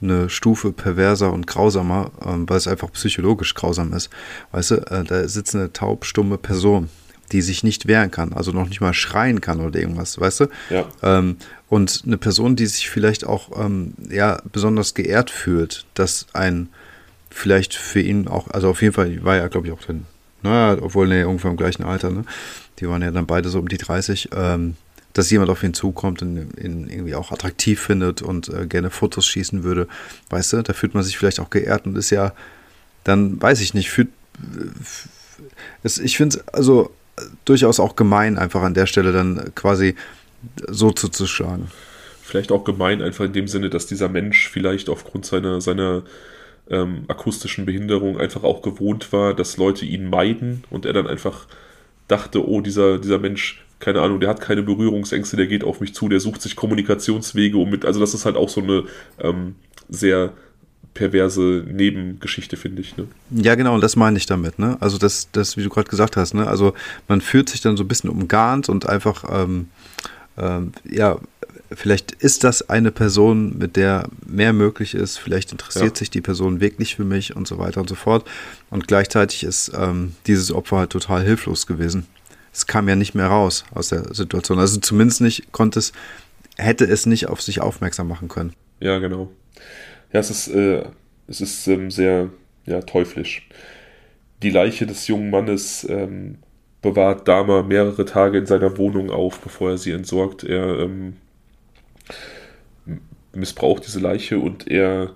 eine 0.00 0.28
Stufe 0.28 0.72
perverser 0.72 1.32
und 1.32 1.46
grausamer, 1.46 2.10
ähm, 2.24 2.48
weil 2.48 2.58
es 2.58 2.68
einfach 2.68 2.92
psychologisch 2.92 3.54
grausam 3.54 3.92
ist. 3.92 4.10
Weißt 4.52 4.70
du, 4.72 4.74
äh, 4.90 5.04
da 5.04 5.26
sitzt 5.28 5.54
eine 5.54 5.72
taubstumme 5.72 6.38
Person, 6.38 6.88
die 7.32 7.42
sich 7.42 7.64
nicht 7.64 7.86
wehren 7.86 8.10
kann, 8.10 8.32
also 8.32 8.52
noch 8.52 8.68
nicht 8.68 8.80
mal 8.80 8.94
schreien 8.94 9.40
kann 9.40 9.60
oder 9.60 9.78
irgendwas, 9.78 10.20
weißt 10.20 10.40
du? 10.40 10.46
Ja. 10.70 10.86
Ähm, 11.02 11.36
und 11.68 12.02
eine 12.06 12.18
Person, 12.18 12.56
die 12.56 12.66
sich 12.66 12.88
vielleicht 12.88 13.26
auch 13.26 13.50
ähm, 13.62 13.94
ja, 14.10 14.40
besonders 14.52 14.94
geehrt 14.94 15.30
fühlt, 15.30 15.86
dass 15.94 16.26
ein 16.32 16.68
vielleicht 17.30 17.74
für 17.74 18.00
ihn 18.00 18.28
auch, 18.28 18.48
also 18.48 18.70
auf 18.70 18.80
jeden 18.80 18.94
Fall 18.94 19.22
war 19.24 19.36
er, 19.36 19.48
glaube 19.48 19.66
ich, 19.66 19.72
auch 19.72 19.82
dann, 19.82 20.06
naja, 20.42 20.80
obwohl 20.80 21.08
ne, 21.08 21.20
irgendwann 21.20 21.52
im 21.52 21.56
gleichen 21.56 21.82
Alter, 21.82 22.10
ne? 22.10 22.24
Die 22.78 22.88
waren 22.88 23.02
ja 23.02 23.10
dann 23.10 23.26
beide 23.26 23.48
so 23.48 23.58
um 23.58 23.68
die 23.68 23.78
30, 23.78 24.30
ähm, 24.34 24.76
dass 25.16 25.30
jemand 25.30 25.50
auf 25.50 25.62
ihn 25.62 25.72
zukommt 25.72 26.20
und 26.20 26.36
ihn 26.58 26.88
irgendwie 26.90 27.14
auch 27.14 27.32
attraktiv 27.32 27.80
findet 27.80 28.20
und 28.20 28.48
äh, 28.48 28.66
gerne 28.66 28.90
Fotos 28.90 29.26
schießen 29.26 29.62
würde, 29.62 29.88
weißt 30.28 30.52
du, 30.52 30.62
da 30.62 30.74
fühlt 30.74 30.94
man 30.94 31.02
sich 31.02 31.16
vielleicht 31.16 31.40
auch 31.40 31.48
geehrt 31.48 31.86
und 31.86 31.96
ist 31.96 32.10
ja, 32.10 32.32
dann 33.04 33.40
weiß 33.40 33.60
ich 33.60 33.72
nicht, 33.72 33.90
fühlt, 33.90 34.08
es, 35.82 35.98
ich 35.98 36.18
finde 36.18 36.36
es 36.36 36.48
also 36.48 36.90
durchaus 37.46 37.80
auch 37.80 37.96
gemein, 37.96 38.36
einfach 38.36 38.62
an 38.62 38.74
der 38.74 38.86
Stelle 38.86 39.12
dann 39.12 39.52
quasi 39.54 39.94
so 40.68 40.90
zuzuschlagen. 40.90 41.68
Vielleicht 42.22 42.52
auch 42.52 42.64
gemein, 42.64 43.00
einfach 43.00 43.24
in 43.24 43.32
dem 43.32 43.48
Sinne, 43.48 43.70
dass 43.70 43.86
dieser 43.86 44.10
Mensch 44.10 44.50
vielleicht 44.50 44.90
aufgrund 44.90 45.24
seiner, 45.24 45.62
seiner 45.62 46.02
ähm, 46.68 47.04
akustischen 47.08 47.64
Behinderung 47.64 48.20
einfach 48.20 48.42
auch 48.42 48.60
gewohnt 48.60 49.12
war, 49.14 49.32
dass 49.32 49.56
Leute 49.56 49.86
ihn 49.86 50.10
meiden 50.10 50.64
und 50.68 50.84
er 50.84 50.92
dann 50.92 51.06
einfach 51.06 51.46
dachte, 52.06 52.46
oh, 52.46 52.60
dieser, 52.60 52.98
dieser 52.98 53.18
Mensch, 53.18 53.65
keine 53.78 54.00
Ahnung, 54.00 54.20
der 54.20 54.28
hat 54.30 54.40
keine 54.40 54.62
Berührungsängste, 54.62 55.36
der 55.36 55.46
geht 55.46 55.64
auf 55.64 55.80
mich 55.80 55.94
zu, 55.94 56.08
der 56.08 56.20
sucht 56.20 56.42
sich 56.42 56.56
Kommunikationswege, 56.56 57.58
um 57.58 57.68
mit, 57.68 57.84
also 57.84 58.00
das 58.00 58.14
ist 58.14 58.24
halt 58.24 58.36
auch 58.36 58.48
so 58.48 58.62
eine 58.62 58.84
ähm, 59.20 59.54
sehr 59.88 60.32
perverse 60.94 61.64
Nebengeschichte, 61.70 62.56
finde 62.56 62.80
ich. 62.80 62.96
Ne? 62.96 63.06
Ja, 63.30 63.54
genau, 63.54 63.74
und 63.74 63.82
das 63.82 63.96
meine 63.96 64.16
ich 64.16 64.24
damit, 64.24 64.58
ne? 64.58 64.78
Also 64.80 64.96
das, 64.96 65.28
das, 65.30 65.56
wie 65.58 65.62
du 65.62 65.68
gerade 65.68 65.90
gesagt 65.90 66.16
hast, 66.16 66.32
ne? 66.32 66.46
Also 66.46 66.72
man 67.06 67.20
fühlt 67.20 67.50
sich 67.50 67.60
dann 67.60 67.76
so 67.76 67.84
ein 67.84 67.88
bisschen 67.88 68.08
umgarnt 68.08 68.70
und 68.70 68.88
einfach, 68.88 69.24
ähm, 69.30 69.68
ähm, 70.38 70.72
ja, 70.88 71.18
vielleicht 71.70 72.12
ist 72.12 72.44
das 72.44 72.70
eine 72.70 72.92
Person, 72.92 73.58
mit 73.58 73.76
der 73.76 74.08
mehr 74.26 74.54
möglich 74.54 74.94
ist, 74.94 75.18
vielleicht 75.18 75.52
interessiert 75.52 75.96
ja. 75.96 75.96
sich 75.96 76.10
die 76.10 76.22
Person 76.22 76.60
wirklich 76.60 76.96
für 76.96 77.04
mich 77.04 77.36
und 77.36 77.46
so 77.46 77.58
weiter 77.58 77.80
und 77.80 77.88
so 77.88 77.94
fort. 77.94 78.26
Und 78.70 78.88
gleichzeitig 78.88 79.44
ist 79.44 79.72
ähm, 79.76 80.14
dieses 80.26 80.50
Opfer 80.50 80.78
halt 80.78 80.90
total 80.90 81.22
hilflos 81.22 81.66
gewesen. 81.66 82.06
Es 82.56 82.66
kam 82.66 82.88
ja 82.88 82.96
nicht 82.96 83.14
mehr 83.14 83.26
raus 83.26 83.66
aus 83.74 83.88
der 83.88 84.14
Situation. 84.14 84.58
Also 84.58 84.80
zumindest 84.80 85.20
nicht 85.20 85.52
konnte 85.52 85.78
es, 85.78 85.92
hätte 86.56 86.86
es 86.86 87.04
nicht 87.04 87.28
auf 87.28 87.42
sich 87.42 87.60
aufmerksam 87.60 88.08
machen 88.08 88.28
können. 88.28 88.54
Ja, 88.80 88.98
genau. 88.98 89.30
Ja, 90.10 90.20
es 90.20 90.30
ist, 90.30 90.48
äh, 90.48 90.84
es 91.28 91.42
ist 91.42 91.66
ähm, 91.66 91.90
sehr 91.90 92.30
ja, 92.64 92.80
teuflisch. 92.80 93.46
Die 94.42 94.48
Leiche 94.48 94.86
des 94.86 95.06
jungen 95.06 95.28
Mannes 95.28 95.86
ähm, 95.86 96.38
bewahrt 96.80 97.28
Dama 97.28 97.62
mehrere 97.62 98.06
Tage 98.06 98.38
in 98.38 98.46
seiner 98.46 98.78
Wohnung 98.78 99.10
auf, 99.10 99.38
bevor 99.40 99.72
er 99.72 99.78
sie 99.78 99.92
entsorgt. 99.92 100.42
Er 100.42 100.78
ähm, 100.78 101.16
missbraucht 103.34 103.86
diese 103.86 104.00
Leiche 104.00 104.38
und 104.38 104.66
er 104.66 105.14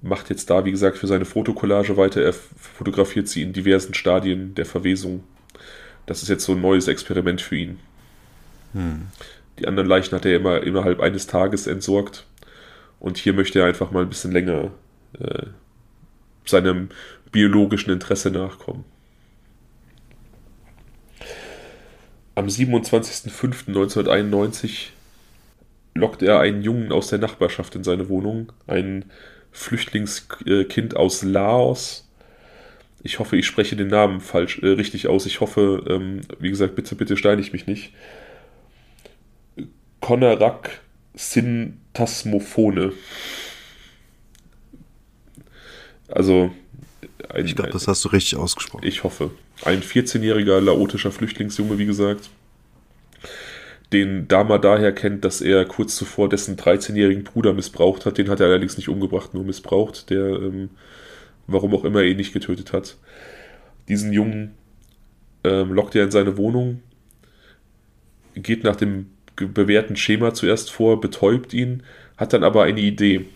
macht 0.00 0.30
jetzt 0.30 0.48
da, 0.48 0.64
wie 0.64 0.70
gesagt, 0.70 0.98
für 0.98 1.08
seine 1.08 1.24
Fotokollage 1.24 1.96
weiter. 1.96 2.22
Er 2.22 2.32
fotografiert 2.32 3.26
sie 3.26 3.42
in 3.42 3.52
diversen 3.52 3.94
Stadien 3.94 4.54
der 4.54 4.64
Verwesung. 4.64 5.24
Das 6.08 6.22
ist 6.22 6.28
jetzt 6.30 6.44
so 6.44 6.52
ein 6.52 6.62
neues 6.62 6.88
Experiment 6.88 7.42
für 7.42 7.56
ihn. 7.56 7.78
Hm. 8.72 9.08
Die 9.58 9.68
anderen 9.68 9.88
Leichen 9.88 10.14
hat 10.14 10.24
er 10.24 10.36
immer 10.36 10.62
innerhalb 10.62 11.00
eines 11.00 11.26
Tages 11.26 11.66
entsorgt. 11.66 12.24
Und 12.98 13.18
hier 13.18 13.34
möchte 13.34 13.60
er 13.60 13.66
einfach 13.66 13.90
mal 13.90 14.04
ein 14.04 14.08
bisschen 14.08 14.32
länger 14.32 14.70
äh, 15.20 15.48
seinem 16.46 16.88
biologischen 17.30 17.92
Interesse 17.92 18.30
nachkommen. 18.30 18.86
Am 22.34 22.46
27.05.1991 22.46 24.92
lockt 25.94 26.22
er 26.22 26.40
einen 26.40 26.62
Jungen 26.62 26.90
aus 26.90 27.08
der 27.08 27.18
Nachbarschaft 27.18 27.74
in 27.74 27.84
seine 27.84 28.08
Wohnung, 28.08 28.50
ein 28.66 29.04
Flüchtlingskind 29.52 30.96
aus 30.96 31.22
Laos. 31.22 32.07
Ich 33.02 33.18
hoffe, 33.18 33.36
ich 33.36 33.46
spreche 33.46 33.76
den 33.76 33.88
Namen 33.88 34.20
falsch, 34.20 34.58
äh, 34.62 34.68
richtig 34.68 35.06
aus. 35.06 35.26
Ich 35.26 35.40
hoffe, 35.40 35.84
ähm, 35.88 36.20
wie 36.38 36.50
gesagt, 36.50 36.74
bitte, 36.74 36.94
bitte 36.94 37.16
steinigt 37.16 37.52
mich 37.52 37.66
nicht. 37.66 37.92
Konarak 40.00 40.80
Syntasmophone. 41.14 42.92
Also. 46.08 46.50
Ein, 47.28 47.46
ich 47.46 47.56
glaube, 47.56 47.70
das 47.70 47.86
hast 47.86 48.04
du 48.04 48.08
richtig 48.08 48.38
ausgesprochen. 48.38 48.86
Ich 48.86 49.04
hoffe. 49.04 49.30
Ein 49.64 49.82
14-jähriger 49.82 50.60
laotischer 50.60 51.12
Flüchtlingsjunge, 51.12 51.78
wie 51.78 51.86
gesagt 51.86 52.30
den 53.92 54.28
Dama 54.28 54.58
daher 54.58 54.92
kennt, 54.92 55.24
dass 55.24 55.40
er 55.40 55.64
kurz 55.64 55.96
zuvor 55.96 56.28
dessen 56.28 56.56
13-jährigen 56.56 57.24
Bruder 57.24 57.54
missbraucht 57.54 58.04
hat. 58.04 58.18
Den 58.18 58.28
hat 58.28 58.40
er 58.40 58.46
allerdings 58.46 58.76
nicht 58.76 58.88
umgebracht, 58.88 59.32
nur 59.32 59.44
missbraucht, 59.44 60.10
der, 60.10 60.26
ähm, 60.26 60.70
warum 61.48 61.74
auch 61.74 61.84
immer, 61.84 62.02
ihn 62.02 62.16
nicht 62.16 62.32
getötet 62.32 62.72
hat. 62.72 62.96
Diesen 63.88 64.12
Jungen 64.12 64.54
ähm, 65.42 65.72
lockt 65.72 65.96
er 65.96 66.04
in 66.04 66.10
seine 66.10 66.36
Wohnung, 66.36 66.82
geht 68.34 68.62
nach 68.62 68.76
dem 68.76 69.06
bewährten 69.34 69.96
Schema 69.96 70.34
zuerst 70.34 70.70
vor, 70.70 71.00
betäubt 71.00 71.52
ihn, 71.52 71.82
hat 72.16 72.32
dann 72.32 72.44
aber 72.44 72.64
eine 72.64 72.80
Idee. 72.80 73.26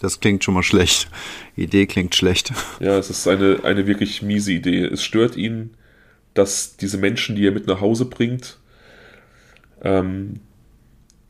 Das 0.00 0.20
klingt 0.20 0.44
schon 0.44 0.54
mal 0.54 0.62
schlecht. 0.62 1.08
Idee 1.56 1.86
klingt 1.86 2.14
schlecht. 2.14 2.52
Ja, 2.80 2.98
es 2.98 3.10
ist 3.10 3.28
eine, 3.28 3.60
eine 3.64 3.86
wirklich 3.86 4.22
miese 4.22 4.52
Idee. 4.52 4.84
Es 4.84 5.02
stört 5.02 5.36
ihn, 5.36 5.74
dass 6.34 6.76
diese 6.76 6.98
Menschen, 6.98 7.36
die 7.36 7.46
er 7.46 7.52
mit 7.52 7.66
nach 7.66 7.80
Hause 7.80 8.06
bringt, 8.06 8.58
ähm, 9.82 10.40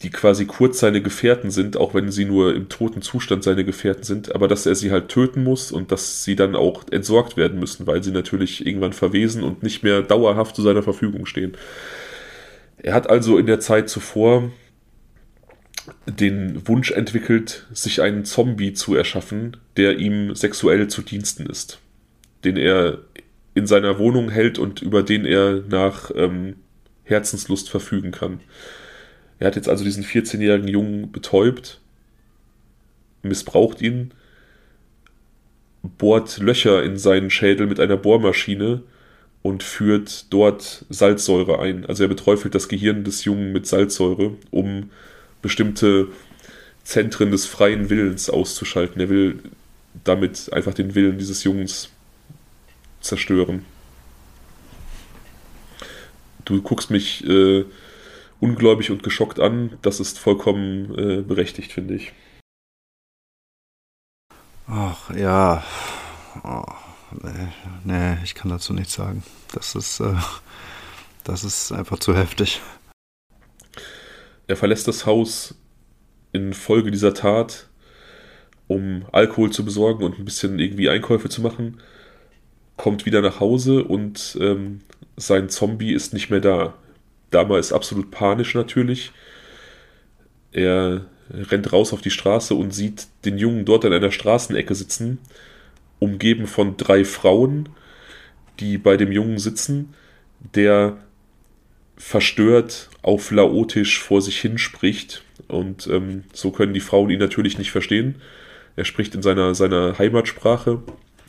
die 0.03 0.11
quasi 0.11 0.46
kurz 0.46 0.78
seine 0.78 1.03
Gefährten 1.03 1.51
sind, 1.51 1.76
auch 1.76 1.92
wenn 1.92 2.12
sie 2.12 2.24
nur 2.24 2.55
im 2.55 2.68
toten 2.68 3.03
Zustand 3.03 3.42
seine 3.42 3.64
Gefährten 3.64 4.05
sind, 4.05 4.34
aber 4.34 4.46
dass 4.46 4.64
er 4.64 4.76
sie 4.76 4.92
halt 4.92 5.09
töten 5.09 5.42
muss 5.42 5.72
und 5.72 5.90
dass 5.90 6.22
sie 6.22 6.36
dann 6.36 6.55
auch 6.55 6.84
entsorgt 6.90 7.36
werden 7.36 7.59
müssen, 7.59 7.86
weil 7.86 8.03
sie 8.03 8.12
natürlich 8.12 8.64
irgendwann 8.64 8.92
verwesen 8.92 9.42
und 9.42 9.62
nicht 9.62 9.82
mehr 9.82 10.03
dauerhaft 10.03 10.55
zu 10.55 10.62
seiner 10.62 10.84
Verfügung 10.84 11.26
stehen. 11.26 11.57
Er 12.80 12.94
hat 12.94 13.11
also 13.11 13.38
in 13.38 13.46
der 13.46 13.59
Zeit 13.59 13.88
zuvor 13.88 14.51
den 16.07 16.66
Wunsch 16.68 16.92
entwickelt, 16.92 17.66
sich 17.72 18.01
einen 18.01 18.24
Zombie 18.24 18.74
zu 18.74 18.94
erschaffen, 18.94 19.57
der 19.76 19.99
ihm 19.99 20.34
sexuell 20.34 20.86
zu 20.88 21.03
Diensten 21.03 21.46
ist, 21.46 21.80
den 22.44 22.57
er 22.57 22.99
in 23.55 23.66
seiner 23.66 23.99
Wohnung 23.99 24.30
hält 24.30 24.59
und 24.59 24.80
über 24.80 25.03
den 25.03 25.24
er 25.24 25.62
nach 25.68 26.12
ähm, 26.14 26.57
Herzenslust 27.03 27.68
verfügen 27.68 28.12
kann. 28.12 28.40
Er 29.39 29.47
hat 29.47 29.57
jetzt 29.57 29.68
also 29.68 29.84
diesen 29.84 30.05
14-jährigen 30.05 30.68
Jungen 30.68 31.12
betäubt, 31.12 31.80
missbraucht 33.22 33.80
ihn, 33.80 34.12
bohrt 35.82 36.39
Löcher 36.39 36.82
in 36.82 36.99
seinen 36.99 37.30
Schädel 37.30 37.66
mit 37.66 37.78
einer 37.78 37.97
Bohrmaschine 37.97 38.82
und 39.43 39.62
führt 39.62 40.32
dort 40.32 40.84
Salzsäure 40.89 41.61
ein. 41.61 41.86
Also 41.86 42.05
er 42.05 42.09
beträufelt 42.09 42.55
das 42.55 42.68
Gehirn 42.68 43.05
des 43.05 43.24
Jungen 43.24 43.53
mit 43.53 43.66
Salzsäure, 43.66 44.32
um 44.51 44.91
bestimmte 45.41 46.09
Zentren 46.82 47.30
des 47.30 47.47
freien 47.47 47.91
Willens 47.91 48.28
auszuschalten. 48.28 49.01
Er 49.01 49.09
will 49.09 49.39
damit 50.05 50.53
einfach 50.53 50.74
den 50.74 50.95
Willen 50.95 51.18
dieses 51.18 51.45
Jungens 51.45 51.91
zerstören. 53.01 53.64
Du 56.45 56.61
guckst 56.62 56.91
mich 56.91 57.24
äh, 57.26 57.64
ungläubig 58.41 58.91
und 58.91 59.03
geschockt 59.03 59.41
an. 59.41 59.78
Das 59.82 60.01
ist 60.01 60.18
vollkommen 60.18 60.95
äh, 60.99 61.22
berechtigt, 61.22 61.72
finde 61.72 61.95
ich. 61.95 62.12
Ach 64.66 65.11
ja. 65.14 65.64
Oh, 66.45 66.64
nee, 67.22 67.49
nee, 67.84 68.18
ich 68.22 68.34
kann 68.34 68.51
dazu 68.51 68.72
nichts 68.72 68.93
sagen. 68.93 69.22
Das 69.53 69.74
ist, 69.74 70.01
äh, 70.01 70.14
das 71.24 71.43
ist 71.43 71.72
einfach 71.72 71.99
zu 71.99 72.14
heftig. 72.14 72.61
Er 74.47 74.57
verlässt 74.57 74.89
das 74.89 75.07
Haus 75.07 75.55
infolge 76.32 76.91
dieser 76.91 77.14
Tat, 77.14 77.68
um 78.66 79.07
Alkohol 79.12 79.51
zu 79.51 79.64
besorgen 79.64 80.05
und 80.05 80.18
ein 80.18 80.24
bisschen 80.24 80.59
irgendwie 80.59 80.91
Einkäufe 80.91 81.28
zu 81.28 81.41
machen. 81.41 81.80
Kommt 82.76 83.07
wieder 83.07 83.22
nach 83.22 83.41
Hause 83.41 83.84
und 83.84 84.36
ähm, 84.41 84.80
sein 85.16 85.49
Zombie 85.49 85.93
ist 85.93 86.12
nicht 86.12 86.30
mehr 86.30 86.41
da. 86.41 86.74
Dama 87.30 87.58
ist 87.58 87.72
absolut 87.72 88.10
panisch 88.10 88.54
natürlich. 88.54 89.12
Er 90.52 91.06
rennt 91.30 91.72
raus 91.72 91.92
auf 91.92 92.00
die 92.00 92.10
Straße 92.10 92.54
und 92.54 92.72
sieht 92.72 93.06
den 93.24 93.38
Jungen 93.38 93.64
dort 93.64 93.84
an 93.84 93.92
einer 93.92 94.10
Straßenecke 94.10 94.74
sitzen, 94.74 95.18
umgeben 95.98 96.46
von 96.46 96.76
drei 96.76 97.04
Frauen, 97.04 97.68
die 98.60 98.78
bei 98.78 98.96
dem 98.96 99.12
Jungen 99.12 99.38
sitzen, 99.38 99.94
der 100.54 100.96
verstört 101.96 102.88
auf 103.02 103.30
Laotisch 103.30 104.00
vor 104.00 104.22
sich 104.22 104.40
hin 104.40 104.58
spricht. 104.58 105.22
Und 105.48 105.86
ähm, 105.88 106.24
so 106.32 106.50
können 106.50 106.74
die 106.74 106.80
Frauen 106.80 107.10
ihn 107.10 107.18
natürlich 107.18 107.58
nicht 107.58 107.70
verstehen. 107.70 108.16
Er 108.76 108.84
spricht 108.84 109.14
in 109.14 109.22
seiner, 109.22 109.54
seiner 109.54 109.98
Heimatsprache. 109.98 110.80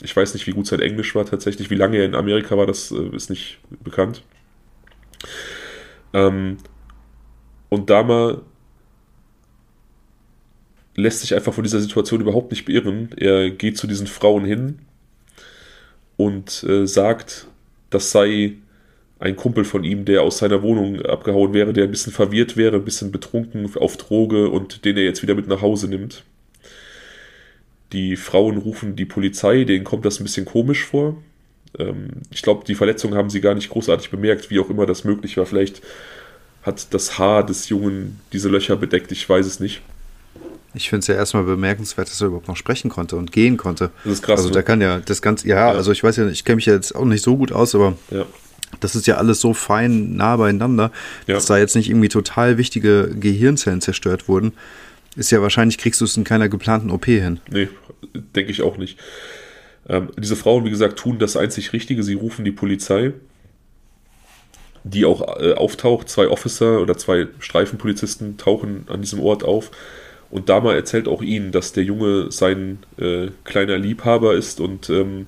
Ich 0.02 0.14
weiß 0.14 0.34
nicht, 0.34 0.46
wie 0.46 0.52
gut 0.52 0.66
sein 0.66 0.80
Englisch 0.80 1.14
war 1.14 1.26
tatsächlich. 1.26 1.70
Wie 1.70 1.74
lange 1.74 1.98
er 1.98 2.04
in 2.04 2.14
Amerika 2.14 2.56
war, 2.56 2.66
das 2.66 2.90
äh, 2.90 3.14
ist 3.14 3.28
nicht 3.28 3.58
bekannt. 3.82 4.22
Ähm, 6.12 6.58
und 7.68 7.90
Dama 7.90 8.42
lässt 10.96 11.20
sich 11.20 11.34
einfach 11.34 11.54
von 11.54 11.64
dieser 11.64 11.80
Situation 11.80 12.20
überhaupt 12.20 12.50
nicht 12.50 12.64
beirren. 12.64 13.10
Er 13.16 13.50
geht 13.50 13.78
zu 13.78 13.86
diesen 13.86 14.06
Frauen 14.06 14.44
hin 14.44 14.80
und 16.16 16.62
äh, 16.64 16.86
sagt, 16.86 17.46
das 17.90 18.10
sei 18.10 18.54
ein 19.18 19.36
Kumpel 19.36 19.64
von 19.64 19.84
ihm, 19.84 20.04
der 20.04 20.22
aus 20.22 20.38
seiner 20.38 20.62
Wohnung 20.62 21.00
abgehauen 21.02 21.52
wäre, 21.52 21.72
der 21.72 21.84
ein 21.84 21.90
bisschen 21.90 22.12
verwirrt 22.12 22.56
wäre, 22.56 22.76
ein 22.76 22.84
bisschen 22.84 23.12
betrunken 23.12 23.70
auf 23.76 23.96
Droge 23.96 24.48
und 24.48 24.84
den 24.84 24.96
er 24.96 25.04
jetzt 25.04 25.22
wieder 25.22 25.34
mit 25.34 25.46
nach 25.46 25.60
Hause 25.60 25.88
nimmt. 25.88 26.24
Die 27.92 28.16
Frauen 28.16 28.56
rufen 28.56 28.96
die 28.96 29.04
Polizei, 29.04 29.64
denen 29.64 29.84
kommt 29.84 30.04
das 30.04 30.20
ein 30.20 30.24
bisschen 30.24 30.46
komisch 30.46 30.84
vor. 30.84 31.22
Ähm, 31.78 32.08
ich 32.30 32.42
glaube, 32.42 32.64
die 32.66 32.74
Verletzung 32.74 33.14
haben 33.14 33.30
sie 33.30 33.40
gar 33.40 33.54
nicht 33.54 33.70
großartig 33.70 34.10
bemerkt, 34.10 34.50
wie 34.50 34.60
auch 34.60 34.70
immer 34.70 34.86
das 34.86 35.04
möglich 35.04 35.36
war. 35.36 35.46
Vielleicht 35.46 35.82
hat 36.62 36.92
das 36.92 37.18
Haar 37.18 37.44
des 37.44 37.68
Jungen 37.68 38.20
diese 38.32 38.48
Löcher 38.48 38.76
bedeckt, 38.76 39.12
ich 39.12 39.28
weiß 39.28 39.46
es 39.46 39.60
nicht. 39.60 39.80
Ich 40.74 40.88
finde 40.88 41.00
es 41.00 41.06
ja 41.08 41.14
erstmal 41.16 41.42
bemerkenswert, 41.42 42.08
dass 42.08 42.20
er 42.20 42.28
überhaupt 42.28 42.46
noch 42.48 42.56
sprechen 42.56 42.90
konnte 42.90 43.16
und 43.16 43.32
gehen 43.32 43.56
konnte. 43.56 43.90
Das 44.04 44.14
ist 44.14 44.22
krass. 44.22 44.40
Also 44.40 44.50
ne? 44.52 44.62
kann 44.62 44.80
ja 44.80 45.00
das 45.00 45.20
Ganze, 45.20 45.48
ja, 45.48 45.56
Ja. 45.56 45.70
also 45.72 45.90
ich 45.90 46.04
weiß 46.04 46.16
ja, 46.16 46.28
ich 46.28 46.44
kenne 46.44 46.56
mich 46.56 46.66
ja 46.66 46.74
jetzt 46.74 46.94
auch 46.94 47.04
nicht 47.04 47.22
so 47.22 47.36
gut 47.36 47.50
aus, 47.50 47.74
aber 47.74 47.96
ja. 48.10 48.24
das 48.78 48.94
ist 48.94 49.06
ja 49.08 49.16
alles 49.16 49.40
so 49.40 49.52
fein 49.52 50.14
nah 50.16 50.36
beieinander, 50.36 50.92
Ja. 51.26 51.34
dass 51.34 51.46
da 51.46 51.58
jetzt 51.58 51.74
nicht 51.74 51.88
irgendwie 51.90 52.08
total 52.08 52.56
wichtige 52.56 53.10
Gehirnzellen 53.18 53.80
zerstört 53.80 54.28
wurden. 54.28 54.52
Ist 55.16 55.32
ja 55.32 55.42
wahrscheinlich, 55.42 55.76
kriegst 55.78 56.00
du 56.00 56.04
es 56.04 56.16
in 56.16 56.22
keiner 56.22 56.48
geplanten 56.48 56.90
OP 56.92 57.06
hin. 57.06 57.40
Nee, 57.50 57.68
denke 58.36 58.52
ich 58.52 58.62
auch 58.62 58.76
nicht. 58.76 58.96
Ähm, 59.90 60.10
diese 60.16 60.36
Frauen, 60.36 60.64
wie 60.64 60.70
gesagt, 60.70 60.98
tun 60.98 61.18
das 61.18 61.36
einzig 61.36 61.72
Richtige. 61.72 62.04
Sie 62.04 62.14
rufen 62.14 62.44
die 62.44 62.52
Polizei, 62.52 63.12
die 64.84 65.04
auch 65.04 65.40
äh, 65.40 65.54
auftaucht. 65.54 66.08
Zwei 66.08 66.28
Officer 66.28 66.80
oder 66.80 66.96
zwei 66.96 67.26
Streifenpolizisten 67.40 68.38
tauchen 68.38 68.86
an 68.88 69.02
diesem 69.02 69.20
Ort 69.20 69.42
auf. 69.42 69.72
Und 70.30 70.48
Dama 70.48 70.74
erzählt 70.74 71.08
auch 71.08 71.22
ihnen, 71.22 71.50
dass 71.50 71.72
der 71.72 71.82
Junge 71.82 72.30
sein 72.30 72.78
äh, 72.98 73.28
kleiner 73.42 73.78
Liebhaber 73.78 74.34
ist 74.34 74.60
und 74.60 74.88
ähm, 74.88 75.24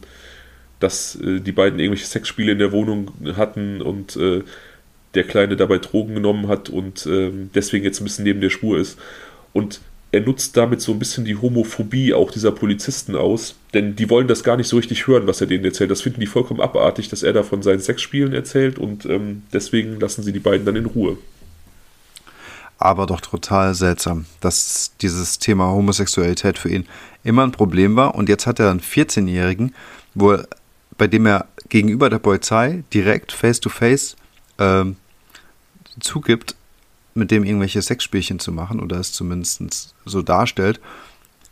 dass 0.79 1.17
äh, 1.17 1.41
die 1.41 1.51
beiden 1.51 1.81
irgendwelche 1.81 2.07
Sexspiele 2.07 2.53
in 2.53 2.61
der 2.61 2.71
Wohnung 2.71 3.11
hatten 3.37 3.83
und 3.83 4.17
äh, 4.17 4.45
der 5.15 5.25
Kleine 5.25 5.57
dabei 5.57 5.79
Drogen 5.79 6.15
genommen 6.15 6.47
hat 6.47 6.71
und 6.71 7.05
ähm, 7.07 7.51
deswegen 7.53 7.85
jetzt 7.85 8.01
ein 8.01 8.05
bisschen 8.05 8.25
neben 8.25 8.41
der 8.41 8.51
Spur 8.51 8.79
ist. 8.79 8.97
Und 9.53 9.81
er 10.13 10.21
nutzt 10.21 10.57
damit 10.59 10.83
so 10.83 10.93
ein 10.93 10.99
bisschen 10.99 11.25
die 11.25 11.37
Homophobie 11.37 12.13
auch 12.13 12.31
dieser 12.31 12.53
Polizisten 12.53 13.17
aus, 13.17 13.57
denn 13.73 13.97
die 13.97 14.11
wollen 14.11 14.29
das 14.29 14.45
gar 14.45 14.59
nicht 14.59 14.69
so 14.69 14.77
richtig 14.77 15.07
hören, 15.07 15.27
was 15.27 15.41
er 15.41 15.47
denen 15.47 15.65
erzählt. 15.65 15.91
Das 15.91 16.03
finden 16.03 16.21
die 16.21 16.27
vollkommen 16.27 16.61
abartig, 16.61 17.09
dass 17.09 17.23
er 17.23 17.33
da 17.33 17.43
von 17.43 17.63
seinen 17.63 17.81
Sexspielen 17.81 18.35
erzählt 18.35 18.79
und 18.79 19.07
ähm, 19.07 19.43
deswegen 19.53 19.99
lassen 19.99 20.23
sie 20.23 20.33
die 20.33 20.39
beiden 20.39 20.67
dann 20.67 20.77
in 20.77 20.87
Ruhe. 20.87 21.17
aber 22.79 23.07
doch 23.07 23.21
total 23.21 23.75
seltsam, 23.75 24.27
dass 24.41 24.93
dieses 25.01 25.39
Thema 25.39 25.71
Homosexualität 25.71 26.59
für 26.59 26.69
ihn 26.69 26.87
immer 27.23 27.45
ein 27.45 27.53
Problem 27.53 27.97
war. 27.97 28.15
Und 28.17 28.29
jetzt 28.29 28.47
hat 28.47 28.59
er 28.59 28.71
einen 28.71 28.81
14-Jährigen, 28.81 29.75
wo 30.15 30.33
er, 30.33 30.49
bei 30.99 31.07
dem 31.07 31.27
er 31.27 31.47
gegenüber 31.69 32.11
der 32.11 32.19
Polizei 32.19 32.83
direkt 32.93 33.31
face-to-face 33.33 34.17
ähm, 34.59 34.97
zugibt, 36.01 36.57
mit 37.15 37.31
dem 37.31 37.45
irgendwelche 37.45 37.83
Sexspielchen 37.83 38.39
zu 38.39 38.53
machen 38.53 38.81
oder 38.81 38.99
es 38.99 39.13
zumindest 39.13 39.95
so 40.05 40.23
darstellt 40.23 40.81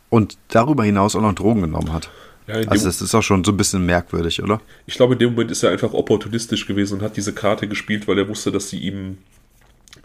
und 0.09 0.37
darüber 0.49 0.83
hinaus 0.83 1.15
auch 1.15 1.21
noch 1.21 1.33
Drogen 1.33 1.61
genommen 1.61 1.93
hat. 1.93 2.09
Ja, 2.47 2.55
Also 2.67 2.85
das 2.87 3.01
ist 3.01 3.13
auch 3.13 3.21
schon 3.21 3.43
so 3.43 3.51
ein 3.51 3.57
bisschen 3.57 3.85
merkwürdig, 3.85 4.41
oder? 4.41 4.59
Ich 4.87 4.95
glaube, 4.95 5.13
in 5.13 5.19
dem 5.19 5.31
Moment 5.31 5.51
ist 5.51 5.63
er 5.63 5.69
einfach 5.71 5.93
opportunistisch 5.93 6.65
gewesen 6.65 6.99
und 6.99 7.01
hat 7.03 7.15
diese 7.15 7.33
Karte 7.33 7.67
gespielt, 7.67 8.07
weil 8.07 8.17
er 8.17 8.27
wusste, 8.27 8.51
dass 8.51 8.69
sie 8.69 8.79
ihm 8.79 9.19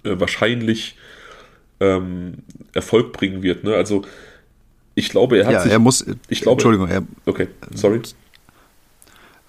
äh, 0.05 0.21
wahrscheinlich 0.21 0.97
ähm, 1.81 2.35
Erfolg 2.75 3.13
bringen 3.13 3.43
wird. 3.43 3.65
Ne? 3.65 3.75
Also 3.75 4.03
ich 4.95 5.09
glaube, 5.09 5.39
er 5.39 5.47
hat 5.47 5.53
ja, 5.53 5.61
sich. 5.63 5.73
er 5.73 5.79
muss, 5.79 6.05
ich 6.29 6.41
glaube- 6.43 6.53
Entschuldigung, 6.55 6.89
er, 6.89 7.03
okay, 7.27 7.49
sorry. 7.75 8.01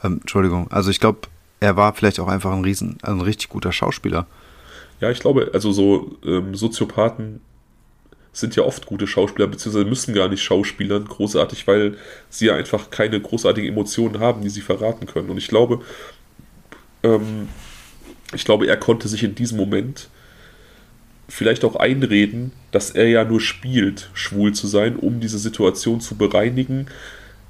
ähm, 0.04 0.20
Entschuldigung, 0.22 0.72
also 0.72 0.90
ich 0.90 1.00
glaube, 1.00 1.20
er 1.60 1.76
war 1.76 1.94
vielleicht 1.94 2.20
auch 2.20 2.28
einfach 2.28 2.52
ein 2.52 2.64
riesen, 2.64 2.98
ein 3.02 3.22
richtig 3.22 3.50
guter 3.50 3.72
Schauspieler. 3.72 4.28
Ja, 5.00 5.12
ich 5.12 5.20
glaube, 5.20 5.52
also 5.54 5.72
so 5.72 6.18
ähm, 6.26 6.56
Soziopathen 6.56 7.42
sind 8.34 8.56
ja 8.56 8.64
oft 8.64 8.86
gute 8.86 9.08
Schauspieler, 9.08 9.48
beziehungsweise 9.48 9.86
müssen 9.86 10.14
gar 10.14 10.30
nicht 10.30 10.44
Schauspielern 10.44 11.06
großartig, 11.06 11.66
weil 11.68 11.98
sie 12.30 12.48
ja 12.48 12.56
einfach 12.56 12.90
keine 12.92 13.20
großartigen 13.20 13.70
Emotionen 13.70 14.20
haben, 14.20 14.42
die 14.42 14.50
sie 14.50 14.62
verraten 14.62 15.08
können. 15.08 15.30
Und 15.30 15.38
ich 15.38 15.48
glaube, 15.48 15.82
ähm, 17.04 17.50
ich 18.34 18.46
glaube, 18.46 18.68
er 18.68 18.78
konnte 18.78 19.08
sich 19.08 19.24
in 19.24 19.36
diesem 19.36 19.58
Moment 19.58 20.10
vielleicht 21.30 21.66
auch 21.66 21.76
einreden, 21.76 22.52
dass 22.72 22.92
er 22.92 23.08
ja 23.08 23.24
nur 23.24 23.42
spielt, 23.42 24.10
schwul 24.14 24.54
zu 24.54 24.68
sein, 24.68 24.96
um 24.96 25.20
diese 25.20 25.40
Situation 25.40 26.00
zu 26.00 26.16
bereinigen 26.16 26.88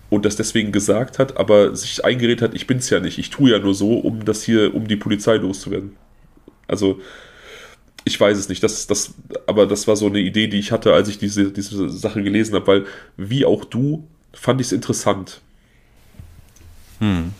und 0.09 0.25
das 0.25 0.35
deswegen 0.35 0.71
gesagt 0.71 1.19
hat, 1.19 1.37
aber 1.37 1.75
sich 1.75 2.03
eingeredet 2.05 2.41
hat, 2.41 2.53
ich 2.53 2.65
bin's 2.65 2.89
ja 2.89 2.99
nicht, 2.99 3.17
ich 3.17 3.29
tue 3.29 3.51
ja 3.51 3.59
nur 3.59 3.73
so, 3.73 3.93
um 3.93 4.25
das 4.25 4.43
hier, 4.43 4.73
um 4.73 4.87
die 4.87 4.95
Polizei 4.95 5.35
loszuwerden. 5.35 5.95
Also 6.67 7.01
ich 8.07 8.19
weiß 8.19 8.37
es 8.37 8.49
nicht. 8.49 8.63
Das, 8.63 8.87
das, 8.87 9.13
aber 9.45 9.67
das 9.67 9.87
war 9.87 9.95
so 9.95 10.07
eine 10.07 10.19
Idee, 10.19 10.47
die 10.47 10.59
ich 10.59 10.71
hatte, 10.71 10.93
als 10.93 11.07
ich 11.07 11.17
diese, 11.17 11.51
diese 11.51 11.89
Sache 11.89 12.23
gelesen 12.23 12.55
habe, 12.55 12.67
weil 12.67 12.85
wie 13.17 13.45
auch 13.45 13.65
du 13.65 14.07
fand 14.33 14.61
ich 14.61 14.67
es 14.67 14.73
interessant. 14.73 15.41
Hm. 16.99 17.33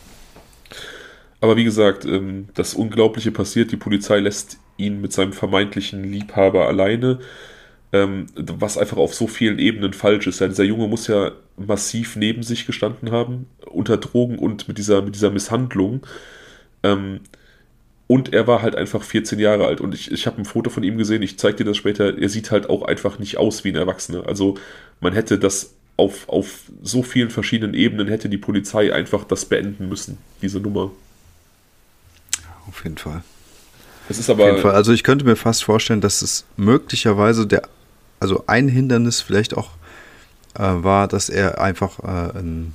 Aber 1.40 1.56
wie 1.56 1.64
gesagt, 1.64 2.06
ähm, 2.06 2.50
das 2.56 2.74
Unglaubliche 2.74 3.32
passiert, 3.32 3.72
die 3.72 3.78
Polizei 3.78 4.20
lässt 4.20 4.58
ihn 4.78 5.02
mit 5.02 5.14
seinem 5.14 5.34
vermeintlichen 5.34 6.04
Liebhaber 6.04 6.68
alleine, 6.68 7.20
ähm, 7.94 8.26
was 8.36 8.78
einfach 8.78 8.98
auf 8.98 9.14
so 9.14 9.28
vielen 9.28 9.60
Ebenen 9.60 9.94
falsch 9.94 10.28
ist. 10.28 10.40
Ja, 10.40 10.48
dieser 10.48 10.64
Junge 10.64 10.88
muss 10.88 11.08
ja 11.08 11.32
massiv 11.58 12.16
neben 12.16 12.44
sich 12.44 12.66
gestanden 12.66 13.12
haben, 13.12 13.48
unter 13.66 13.98
Drogen 13.98 14.40
und 14.40 14.68
mit 14.68 14.78
dieser, 14.78 15.02
mit 15.02 15.16
dieser 15.16 15.32
Misshandlung. 15.32 16.06
Und 18.08 18.34
er 18.34 18.48
war 18.48 18.62
halt 18.62 18.76
einfach 18.76 19.04
14 19.04 19.38
Jahre 19.38 19.68
alt. 19.68 19.82
Und 19.82 19.94
ich, 19.94 20.12
ich 20.12 20.26
habe 20.28 20.42
ein 20.42 20.46
Foto 20.46 20.70
von 20.70 20.84
ihm 20.84 20.98
gesehen, 20.98 21.22
ich 21.22 21.38
zeige 21.38 21.58
dir 21.58 21.66
das 21.66 21.78
später. 21.78 22.18
Er 22.18 22.30
sieht 22.30 22.52
halt 22.52 22.70
auch 22.70 22.84
einfach 22.84 23.20
nicht 23.20 23.38
aus 23.38 23.66
wie 23.66 23.70
ein 23.70 23.76
Erwachsener. 23.76 24.26
Also 24.26 24.56
man 25.02 25.14
hätte 25.14 25.38
das 25.38 25.74
auf, 25.98 26.30
auf 26.30 26.62
so 26.82 27.04
vielen 27.04 27.30
verschiedenen 27.30 27.74
Ebenen, 27.74 28.08
hätte 28.08 28.30
die 28.30 28.38
Polizei 28.38 28.94
einfach 28.94 29.26
das 29.26 29.46
beenden 29.46 29.90
müssen, 29.90 30.18
diese 30.42 30.60
Nummer. 30.62 30.92
Auf 32.68 32.84
jeden 32.84 32.98
Fall. 32.98 33.24
Es 34.08 34.20
ist 34.20 34.30
aber. 34.30 34.44
Auf 34.44 34.50
jeden 34.52 34.62
Fall. 34.62 34.76
Also 34.76 34.94
ich 34.94 35.04
könnte 35.04 35.26
mir 35.26 35.36
fast 35.36 35.66
vorstellen, 35.66 36.00
dass 36.00 36.22
es 36.22 36.46
möglicherweise 36.56 37.46
der, 37.46 37.64
also 38.22 38.44
ein 38.48 38.70
Hindernis 38.70 39.20
vielleicht 39.20 39.58
auch 39.58 39.72
äh, 40.54 40.62
war, 40.62 41.10
dass 41.10 41.28
er 41.28 41.60
einfach 41.60 42.00
äh, 42.00 42.40
ein, 42.40 42.74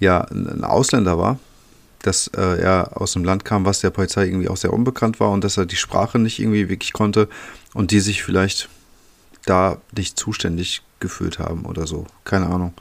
ja, 0.00 0.22
ein 0.22 0.64
Ausländer 0.64 1.16
war 1.16 1.38
dass 2.06 2.28
äh, 2.28 2.60
er 2.60 3.00
aus 3.00 3.16
einem 3.16 3.24
Land 3.24 3.44
kam, 3.44 3.64
was 3.64 3.80
der 3.80 3.90
Polizei 3.90 4.26
irgendwie 4.26 4.48
auch 4.48 4.56
sehr 4.56 4.72
unbekannt 4.72 5.20
war 5.20 5.30
und 5.30 5.42
dass 5.42 5.56
er 5.56 5.66
die 5.66 5.76
Sprache 5.76 6.18
nicht 6.18 6.38
irgendwie 6.38 6.68
wirklich 6.68 6.92
konnte 6.92 7.28
und 7.72 7.90
die 7.90 8.00
sich 8.00 8.22
vielleicht 8.22 8.68
da 9.46 9.78
nicht 9.96 10.18
zuständig 10.18 10.82
gefühlt 11.00 11.38
haben 11.38 11.64
oder 11.64 11.86
so. 11.86 12.06
Keine 12.24 12.46
Ahnung. 12.46 12.74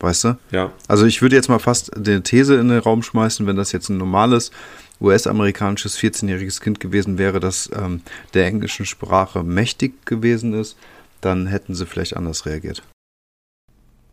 Weißt 0.00 0.24
du? 0.24 0.38
Ja. 0.50 0.72
Also 0.88 1.04
ich 1.04 1.20
würde 1.20 1.36
jetzt 1.36 1.48
mal 1.48 1.58
fast 1.58 1.94
eine 1.94 2.22
These 2.22 2.54
in 2.54 2.68
den 2.68 2.78
Raum 2.78 3.02
schmeißen, 3.02 3.46
wenn 3.46 3.56
das 3.56 3.72
jetzt 3.72 3.90
ein 3.90 3.98
normales 3.98 4.50
US-amerikanisches 5.00 5.98
14-jähriges 5.98 6.60
Kind 6.60 6.80
gewesen 6.80 7.18
wäre, 7.18 7.38
das 7.38 7.70
ähm, 7.74 8.00
der 8.32 8.46
englischen 8.46 8.86
Sprache 8.86 9.42
mächtig 9.42 10.06
gewesen 10.06 10.54
ist, 10.54 10.76
dann 11.20 11.46
hätten 11.46 11.74
sie 11.74 11.84
vielleicht 11.84 12.16
anders 12.16 12.46
reagiert. 12.46 12.82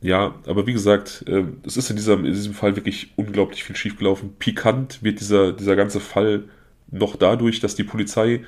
Ja, 0.02 0.36
aber 0.45 0.68
wie 0.68 0.74
gesagt, 0.74 1.26
äh, 1.28 1.43
es 1.66 1.78
ist 1.78 1.89
in 1.89 1.95
diesem, 1.95 2.26
in 2.26 2.34
diesem 2.34 2.54
Fall 2.54 2.76
wirklich 2.76 3.12
unglaublich 3.16 3.64
viel 3.64 3.76
schiefgelaufen. 3.76 4.36
Pikant 4.38 5.02
wird 5.04 5.20
dieser, 5.20 5.54
dieser 5.54 5.76
ganze 5.76 6.00
Fall 6.00 6.43
noch 6.91 7.16
dadurch, 7.16 7.60
dass 7.60 7.76
die 7.76 7.84
Polizei 7.84 8.43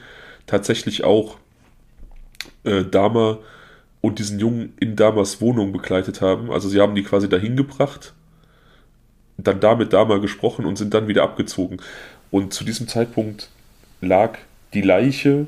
tatsächlich 0.46 1.04
auch 1.04 1.38
äh, 2.64 2.84
Dama 2.84 3.40
und 4.02 4.20
diesen 4.20 4.40
Jungen 4.40 4.74
in 4.80 4.96
Damas 4.96 5.42
Wohnung 5.42 5.72
begleitet 5.72 6.22
haben. 6.22 6.52
Also 6.52 6.70
sie 6.70 6.80
haben 6.80 6.96
die 6.96 7.04
quasi 7.04 7.28
dahin 7.28 7.58
gebracht, 7.58 8.14
dann 9.38 9.60
da 9.60 9.76
mit 9.76 9.92
Dama 9.92 10.18
gesprochen 10.18 10.66
und 10.66 10.78
sind 10.78 10.94
dann 10.94 11.08
wieder 11.08 11.24
abgezogen. 11.24 11.78
Und 12.32 12.54
zu 12.54 12.64
diesem 12.64 12.88
Zeitpunkt 12.88 13.50
lag 14.02 14.38
die 14.74 14.82
Leiche 14.82 15.48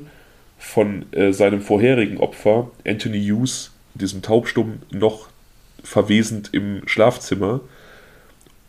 von 0.58 1.06
äh, 1.12 1.32
seinem 1.32 1.62
vorherigen 1.62 2.18
Opfer, 2.18 2.70
Anthony 2.86 3.24
Hughes, 3.24 3.70
diesem 3.94 4.22
Taubstumm, 4.22 4.82
noch 4.90 5.28
verwesend 5.82 6.50
im 6.52 6.82
Schlafzimmer. 6.86 7.60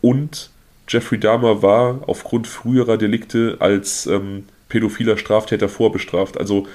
Und 0.00 0.50
Jeffrey 0.88 1.18
Dahmer 1.18 1.62
war 1.62 2.00
aufgrund 2.06 2.46
früherer 2.46 2.98
Delikte 2.98 3.56
als 3.60 4.06
ähm, 4.06 4.44
pädophiler 4.68 5.16
Straftäter 5.16 5.68
vorbestraft. 5.68 6.38
Also 6.38 6.66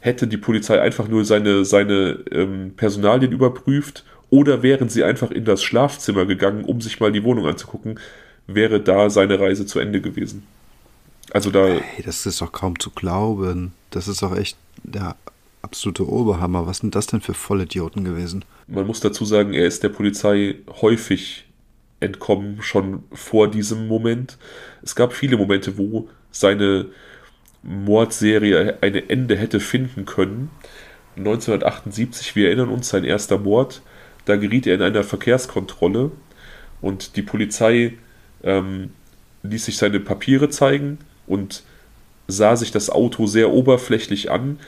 hätte 0.00 0.26
die 0.26 0.36
Polizei 0.36 0.80
einfach 0.80 1.08
nur 1.08 1.24
seine, 1.24 1.64
seine 1.64 2.18
ähm, 2.30 2.74
Personalien 2.76 3.32
überprüft 3.32 4.04
oder 4.30 4.62
wären 4.62 4.88
sie 4.88 5.04
einfach 5.04 5.30
in 5.30 5.44
das 5.44 5.62
Schlafzimmer 5.62 6.26
gegangen, 6.26 6.64
um 6.64 6.80
sich 6.80 7.00
mal 7.00 7.12
die 7.12 7.24
Wohnung 7.24 7.46
anzugucken, 7.46 7.98
wäre 8.46 8.80
da 8.80 9.10
seine 9.10 9.38
Reise 9.38 9.66
zu 9.66 9.78
Ende 9.78 10.00
gewesen. 10.00 10.46
Also 11.32 11.50
da. 11.50 11.66
Hey, 11.66 12.04
das 12.04 12.26
ist 12.26 12.40
doch 12.40 12.52
kaum 12.52 12.78
zu 12.78 12.90
glauben. 12.90 13.72
Das 13.90 14.08
ist 14.08 14.22
doch 14.22 14.36
echt 14.36 14.56
der 14.82 15.16
absolute 15.62 16.08
Oberhammer. 16.08 16.66
Was 16.66 16.78
sind 16.78 16.94
das 16.94 17.06
denn 17.06 17.20
für 17.20 17.34
Vollidioten 17.34 18.04
gewesen? 18.04 18.44
Man 18.66 18.86
muss 18.86 19.00
dazu 19.00 19.24
sagen, 19.24 19.52
er 19.52 19.66
ist 19.66 19.82
der 19.82 19.88
Polizei 19.90 20.56
häufig 20.80 21.46
entkommen, 22.00 22.62
schon 22.62 23.04
vor 23.12 23.50
diesem 23.50 23.86
Moment. 23.86 24.38
Es 24.82 24.96
gab 24.96 25.12
viele 25.12 25.36
Momente, 25.36 25.78
wo 25.78 26.08
seine 26.30 26.86
Mordserie 27.62 28.78
ein 28.80 28.94
Ende 28.94 29.36
hätte 29.36 29.60
finden 29.60 30.04
können. 30.04 30.50
1978, 31.16 32.36
wir 32.36 32.48
erinnern 32.48 32.68
uns, 32.68 32.88
sein 32.88 33.04
erster 33.04 33.38
Mord, 33.38 33.82
da 34.26 34.36
geriet 34.36 34.66
er 34.66 34.74
in 34.74 34.82
einer 34.82 35.04
Verkehrskontrolle 35.04 36.10
und 36.80 37.16
die 37.16 37.22
Polizei 37.22 37.94
ähm, 38.42 38.90
ließ 39.42 39.64
sich 39.64 39.78
seine 39.78 40.00
Papiere 40.00 40.50
zeigen 40.50 40.98
und 41.26 41.62
sah 42.28 42.56
sich 42.56 42.72
das 42.72 42.90
Auto 42.90 43.26
sehr 43.26 43.50
oberflächlich 43.50 44.30
an, 44.30 44.58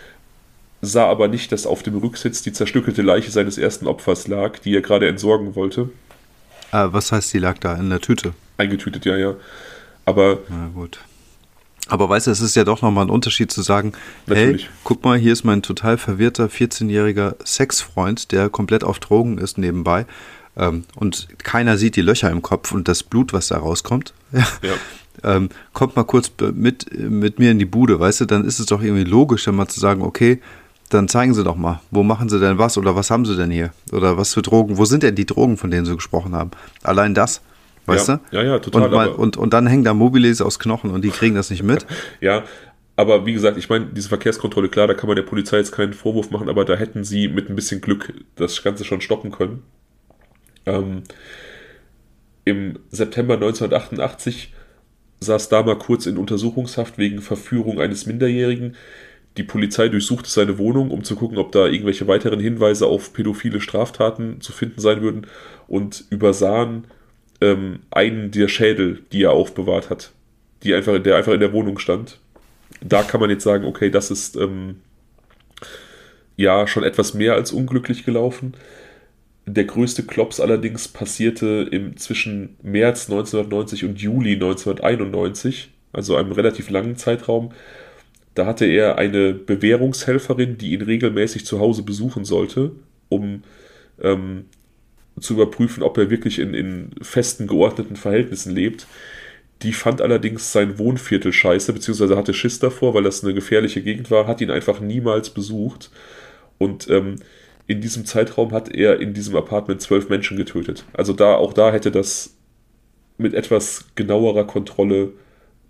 sah 0.80 1.06
aber 1.06 1.28
nicht, 1.28 1.52
dass 1.52 1.66
auf 1.66 1.82
dem 1.82 1.96
Rücksitz 1.98 2.42
die 2.42 2.52
zerstückelte 2.52 3.02
Leiche 3.02 3.30
seines 3.30 3.58
ersten 3.58 3.86
Opfers 3.86 4.28
lag, 4.28 4.58
die 4.58 4.74
er 4.74 4.82
gerade 4.82 5.08
entsorgen 5.08 5.54
wollte. 5.54 5.90
Ah, 6.70 6.88
was 6.92 7.12
heißt, 7.12 7.32
die 7.32 7.38
lag 7.38 7.58
da 7.58 7.74
in 7.74 7.90
der 7.90 8.00
Tüte? 8.00 8.34
Eingetütet, 8.58 9.04
ja, 9.04 9.16
ja. 9.16 9.34
Aber. 10.04 10.38
Na 10.48 10.68
gut. 10.74 11.00
Aber 11.88 12.08
weißt 12.08 12.26
du, 12.26 12.30
es 12.30 12.40
ist 12.40 12.54
ja 12.54 12.64
doch 12.64 12.82
nochmal 12.82 13.06
ein 13.06 13.10
Unterschied 13.10 13.50
zu 13.50 13.62
sagen, 13.62 13.92
Natürlich. 14.26 14.64
hey, 14.64 14.70
guck 14.84 15.04
mal, 15.04 15.16
hier 15.16 15.32
ist 15.32 15.44
mein 15.44 15.62
total 15.62 15.96
verwirrter 15.96 16.46
14-jähriger 16.46 17.36
Sexfreund, 17.46 18.30
der 18.30 18.50
komplett 18.50 18.84
auf 18.84 18.98
Drogen 18.98 19.38
ist 19.38 19.56
nebenbei. 19.56 20.04
Ähm, 20.56 20.84
und 20.96 21.28
keiner 21.38 21.78
sieht 21.78 21.96
die 21.96 22.02
Löcher 22.02 22.30
im 22.30 22.42
Kopf 22.42 22.72
und 22.72 22.88
das 22.88 23.02
Blut, 23.02 23.32
was 23.32 23.48
da 23.48 23.58
rauskommt. 23.58 24.12
Ja. 24.32 24.46
ja. 24.62 24.74
Ähm, 25.24 25.48
kommt 25.72 25.96
mal 25.96 26.04
kurz 26.04 26.30
mit, 26.54 26.96
mit 26.96 27.40
mir 27.40 27.50
in 27.50 27.58
die 27.58 27.64
Bude, 27.64 27.98
weißt 27.98 28.20
du, 28.20 28.24
dann 28.26 28.44
ist 28.44 28.60
es 28.60 28.66
doch 28.66 28.80
irgendwie 28.80 29.02
logischer, 29.02 29.50
mal 29.50 29.66
zu 29.66 29.80
sagen, 29.80 30.02
okay, 30.02 30.40
dann 30.88 31.08
zeigen 31.08 31.34
Sie 31.34 31.44
doch 31.44 31.56
mal, 31.56 31.80
wo 31.90 32.02
machen 32.02 32.28
Sie 32.28 32.40
denn 32.40 32.58
was 32.58 32.78
oder 32.78 32.96
was 32.96 33.10
haben 33.10 33.24
Sie 33.24 33.36
denn 33.36 33.50
hier? 33.50 33.70
Oder 33.92 34.16
was 34.16 34.34
für 34.34 34.42
Drogen? 34.42 34.78
Wo 34.78 34.84
sind 34.84 35.02
denn 35.02 35.14
die 35.14 35.26
Drogen, 35.26 35.56
von 35.56 35.70
denen 35.70 35.86
Sie 35.86 35.94
gesprochen 35.94 36.34
haben? 36.34 36.50
Allein 36.82 37.14
das, 37.14 37.42
weißt 37.86 38.08
ja, 38.08 38.20
du? 38.30 38.36
Ja, 38.36 38.42
ja, 38.42 38.58
total. 38.58 38.84
Und, 38.84 38.92
mal, 38.92 39.08
und, 39.08 39.36
und 39.36 39.52
dann 39.52 39.66
hängen 39.66 39.84
da 39.84 39.94
Mobiles 39.94 40.40
aus 40.40 40.58
Knochen 40.58 40.90
und 40.90 41.02
die 41.02 41.10
kriegen 41.10 41.34
das 41.34 41.50
nicht 41.50 41.62
mit. 41.62 41.86
ja, 42.20 42.44
aber 42.96 43.26
wie 43.26 43.32
gesagt, 43.32 43.56
ich 43.56 43.68
meine, 43.68 43.86
diese 43.86 44.08
Verkehrskontrolle, 44.08 44.68
klar, 44.68 44.86
da 44.88 44.94
kann 44.94 45.06
man 45.06 45.16
der 45.16 45.22
Polizei 45.22 45.58
jetzt 45.58 45.72
keinen 45.72 45.92
Vorwurf 45.92 46.30
machen, 46.30 46.48
aber 46.48 46.64
da 46.64 46.74
hätten 46.74 47.04
sie 47.04 47.28
mit 47.28 47.48
ein 47.48 47.54
bisschen 47.54 47.80
Glück 47.80 48.12
das 48.34 48.62
Ganze 48.62 48.84
schon 48.84 49.00
stoppen 49.00 49.30
können. 49.30 49.62
Ähm, 50.66 51.04
Im 52.44 52.78
September 52.90 53.34
1988 53.34 54.52
saß 55.20 55.48
Dahmer 55.48 55.76
kurz 55.76 56.06
in 56.06 56.16
Untersuchungshaft 56.16 56.98
wegen 56.98 57.20
Verführung 57.20 57.80
eines 57.80 58.06
Minderjährigen. 58.06 58.76
Die 59.38 59.44
Polizei 59.44 59.88
durchsuchte 59.88 60.28
seine 60.28 60.58
Wohnung, 60.58 60.90
um 60.90 61.04
zu 61.04 61.14
gucken, 61.14 61.38
ob 61.38 61.52
da 61.52 61.66
irgendwelche 61.66 62.08
weiteren 62.08 62.40
Hinweise 62.40 62.88
auf 62.88 63.12
pädophile 63.12 63.60
Straftaten 63.60 64.40
zu 64.40 64.50
finden 64.50 64.80
sein 64.80 65.00
würden 65.00 65.28
und 65.68 66.04
übersahen 66.10 66.88
ähm, 67.40 67.78
einen 67.92 68.32
der 68.32 68.48
Schädel, 68.48 69.04
die 69.12 69.22
er 69.22 69.30
aufbewahrt 69.30 69.90
hat, 69.90 70.10
die 70.64 70.74
einfach, 70.74 70.98
der 70.98 71.14
einfach 71.14 71.32
in 71.32 71.38
der 71.38 71.52
Wohnung 71.52 71.78
stand. 71.78 72.18
Da 72.80 73.04
kann 73.04 73.20
man 73.20 73.30
jetzt 73.30 73.44
sagen, 73.44 73.64
okay, 73.64 73.90
das 73.90 74.10
ist 74.10 74.34
ähm, 74.34 74.80
ja 76.36 76.66
schon 76.66 76.82
etwas 76.82 77.14
mehr 77.14 77.34
als 77.34 77.52
unglücklich 77.52 78.04
gelaufen. 78.04 78.54
Der 79.46 79.64
größte 79.64 80.02
Klops 80.02 80.40
allerdings 80.40 80.88
passierte 80.88 81.68
im, 81.70 81.96
zwischen 81.96 82.56
März 82.60 83.08
1990 83.08 83.84
und 83.84 84.00
Juli 84.00 84.32
1991, 84.32 85.70
also 85.92 86.16
einem 86.16 86.32
relativ 86.32 86.70
langen 86.70 86.96
Zeitraum. 86.96 87.52
Da 88.38 88.46
hatte 88.46 88.66
er 88.66 88.98
eine 88.98 89.34
Bewährungshelferin, 89.34 90.58
die 90.58 90.70
ihn 90.70 90.82
regelmäßig 90.82 91.44
zu 91.44 91.58
Hause 91.58 91.82
besuchen 91.82 92.24
sollte, 92.24 92.70
um 93.08 93.42
ähm, 94.00 94.44
zu 95.18 95.34
überprüfen, 95.34 95.82
ob 95.82 95.98
er 95.98 96.08
wirklich 96.08 96.38
in, 96.38 96.54
in 96.54 96.92
festen, 97.02 97.48
geordneten 97.48 97.96
Verhältnissen 97.96 98.54
lebt. 98.54 98.86
Die 99.62 99.72
fand 99.72 100.00
allerdings 100.00 100.52
sein 100.52 100.78
Wohnviertel 100.78 101.32
scheiße, 101.32 101.72
beziehungsweise 101.72 102.16
hatte 102.16 102.32
Schiss 102.32 102.60
davor, 102.60 102.94
weil 102.94 103.02
das 103.02 103.24
eine 103.24 103.34
gefährliche 103.34 103.82
Gegend 103.82 104.08
war, 104.12 104.28
hat 104.28 104.40
ihn 104.40 104.52
einfach 104.52 104.78
niemals 104.78 105.30
besucht. 105.30 105.90
Und 106.58 106.88
ähm, 106.90 107.16
in 107.66 107.80
diesem 107.80 108.04
Zeitraum 108.06 108.52
hat 108.52 108.72
er 108.72 109.00
in 109.00 109.14
diesem 109.14 109.34
Apartment 109.34 109.82
zwölf 109.82 110.08
Menschen 110.10 110.36
getötet. 110.36 110.84
Also 110.92 111.12
da, 111.12 111.34
auch 111.34 111.54
da 111.54 111.72
hätte 111.72 111.90
das 111.90 112.36
mit 113.16 113.34
etwas 113.34 113.88
genauerer 113.96 114.44
Kontrolle 114.44 115.10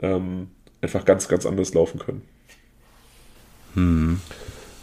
ähm, 0.00 0.48
einfach 0.82 1.06
ganz, 1.06 1.28
ganz 1.28 1.46
anders 1.46 1.72
laufen 1.72 1.98
können. 1.98 2.20
Hm. 3.74 4.20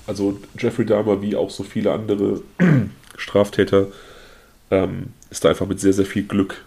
Also 0.08 0.40
Jeffrey 0.58 0.86
Dahmer, 0.86 1.22
wie 1.22 1.36
auch 1.36 1.50
so 1.50 1.64
viele 1.64 1.92
andere 1.92 2.42
Straftäter, 3.18 3.88
ähm, 4.72 5.08
ist 5.30 5.44
da 5.44 5.50
einfach 5.50 5.68
mit 5.68 5.80
sehr, 5.80 5.94
sehr 5.94 6.06
viel 6.06 6.24
Glück 6.24 6.64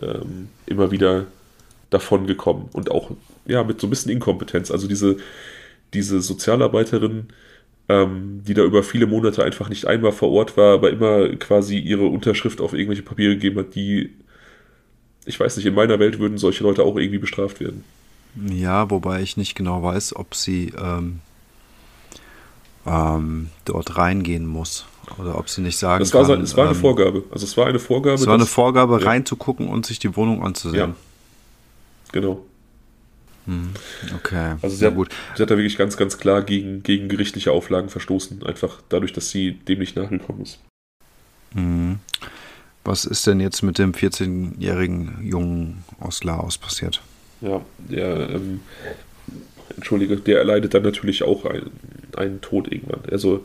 ähm, 0.00 0.48
immer 0.66 0.90
wieder 0.90 1.26
davon 1.90 2.26
gekommen 2.26 2.68
und 2.72 2.90
auch 2.90 3.10
ja 3.46 3.62
mit 3.64 3.80
so 3.80 3.86
ein 3.86 3.90
bisschen 3.90 4.12
Inkompetenz. 4.12 4.70
Also 4.70 4.88
diese, 4.88 5.16
diese 5.94 6.20
Sozialarbeiterin, 6.20 7.28
ähm, 7.88 8.42
die 8.46 8.54
da 8.54 8.62
über 8.62 8.82
viele 8.82 9.06
Monate 9.06 9.44
einfach 9.44 9.68
nicht 9.68 9.86
einmal 9.86 10.12
vor 10.12 10.30
Ort 10.30 10.56
war, 10.56 10.74
aber 10.74 10.90
immer 10.90 11.28
quasi 11.36 11.78
ihre 11.78 12.06
Unterschrift 12.06 12.60
auf 12.60 12.72
irgendwelche 12.72 13.02
Papiere 13.02 13.34
gegeben 13.34 13.60
hat, 13.60 13.74
die, 13.74 14.10
ich 15.26 15.38
weiß 15.38 15.56
nicht, 15.56 15.66
in 15.66 15.74
meiner 15.74 15.98
Welt 15.98 16.18
würden 16.18 16.38
solche 16.38 16.64
Leute 16.64 16.82
auch 16.82 16.96
irgendwie 16.96 17.18
bestraft 17.18 17.60
werden. 17.60 17.84
Ja, 18.48 18.90
wobei 18.90 19.20
ich 19.20 19.36
nicht 19.36 19.54
genau 19.54 19.82
weiß, 19.82 20.16
ob 20.16 20.34
sie 20.34 20.72
ähm, 20.78 21.20
ähm, 22.86 23.50
dort 23.64 23.96
reingehen 23.96 24.46
muss. 24.46 24.86
Oder 25.18 25.38
ob 25.38 25.48
sie 25.48 25.60
nicht 25.60 25.78
sagen 25.78 26.00
das 26.00 26.14
war, 26.14 26.26
kann. 26.26 26.40
Es 26.42 26.56
war 26.56 26.64
eine 26.64 26.74
ähm, 26.74 26.80
Vorgabe. 26.80 27.24
Also 27.30 27.44
es 27.44 27.56
war 27.56 27.66
eine 27.66 27.78
Vorgabe. 27.78 28.14
Es 28.14 28.26
war 28.26 28.34
eine 28.34 28.46
Vorgabe, 28.46 29.00
ja. 29.00 29.06
reinzugucken 29.06 29.68
und 29.68 29.86
sich 29.86 29.98
die 29.98 30.14
Wohnung 30.16 30.44
anzusehen. 30.44 30.90
Ja. 30.90 30.94
Genau. 32.12 32.44
Hm, 33.46 33.70
okay. 34.14 34.54
Also 34.62 34.76
sie 34.76 34.86
hat, 34.86 34.94
gut. 34.94 35.08
sie 35.34 35.42
hat 35.42 35.50
da 35.50 35.56
wirklich 35.56 35.76
ganz, 35.76 35.96
ganz 35.96 36.18
klar 36.18 36.42
gegen, 36.42 36.82
gegen 36.82 37.08
gerichtliche 37.08 37.50
Auflagen 37.50 37.88
verstoßen, 37.88 38.44
einfach 38.44 38.80
dadurch, 38.88 39.12
dass 39.12 39.30
sie 39.30 39.52
dem 39.52 39.80
nicht 39.80 39.96
nachgekommen 39.96 40.42
ist. 40.42 40.60
Hm. 41.54 41.98
Was 42.84 43.04
ist 43.04 43.26
denn 43.26 43.40
jetzt 43.40 43.62
mit 43.62 43.78
dem 43.78 43.92
14-jährigen 43.92 45.24
Jungen 45.24 45.84
aus 46.00 46.24
Laos 46.24 46.58
passiert? 46.58 47.00
Ja, 47.40 47.60
der, 47.78 48.30
ähm, 48.30 48.60
entschuldige, 49.76 50.16
der 50.16 50.38
erleidet 50.38 50.74
dann 50.74 50.82
natürlich 50.82 51.22
auch 51.22 51.44
einen, 51.44 51.70
einen 52.16 52.40
Tod 52.40 52.70
irgendwann. 52.70 53.02
Also 53.10 53.44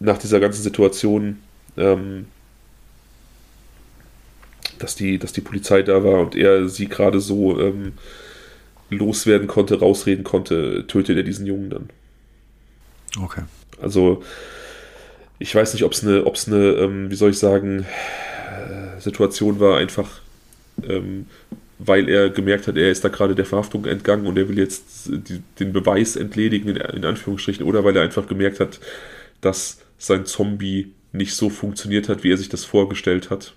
nach 0.00 0.18
dieser 0.18 0.40
ganzen 0.40 0.62
Situation, 0.62 1.38
ähm, 1.76 2.26
dass, 4.78 4.96
die, 4.96 5.18
dass 5.18 5.32
die 5.32 5.40
Polizei 5.40 5.82
da 5.82 6.02
war 6.04 6.20
und 6.20 6.34
er 6.34 6.68
sie 6.68 6.88
gerade 6.88 7.20
so 7.20 7.58
ähm, 7.60 7.92
loswerden 8.90 9.46
konnte, 9.46 9.78
rausreden 9.78 10.24
konnte, 10.24 10.86
tötet 10.86 11.16
er 11.16 11.22
diesen 11.22 11.46
Jungen 11.46 11.70
dann. 11.70 11.90
Okay. 13.22 13.42
Also, 13.80 14.22
ich 15.38 15.54
weiß 15.54 15.72
nicht, 15.74 15.84
ob 15.84 15.92
es 15.92 16.04
eine, 16.04 16.24
ob 16.24 16.34
es 16.34 16.46
eine, 16.46 16.72
ähm, 16.72 17.10
wie 17.10 17.14
soll 17.14 17.30
ich 17.30 17.38
sagen, 17.38 17.86
äh, 18.50 19.00
Situation 19.00 19.60
war, 19.60 19.78
einfach, 19.78 20.20
ähm, 20.82 21.26
weil 21.84 22.08
er 22.08 22.30
gemerkt 22.30 22.68
hat, 22.68 22.76
er 22.76 22.90
ist 22.90 23.04
da 23.04 23.08
gerade 23.08 23.34
der 23.34 23.44
Verhaftung 23.44 23.86
entgangen 23.86 24.26
und 24.26 24.38
er 24.38 24.48
will 24.48 24.58
jetzt 24.58 25.08
die, 25.08 25.42
den 25.58 25.72
Beweis 25.72 26.16
entledigen, 26.16 26.76
in, 26.76 27.04
Anführungsstrichen, 27.04 27.66
oder 27.66 27.84
weil 27.84 27.96
er 27.96 28.02
einfach 28.02 28.26
gemerkt 28.26 28.60
hat, 28.60 28.78
dass 29.40 29.80
sein 29.98 30.24
Zombie 30.24 30.92
nicht 31.12 31.34
so 31.34 31.50
funktioniert 31.50 32.08
hat, 32.08 32.22
wie 32.22 32.32
er 32.32 32.36
sich 32.36 32.48
das 32.48 32.64
vorgestellt 32.64 33.30
hat. 33.30 33.54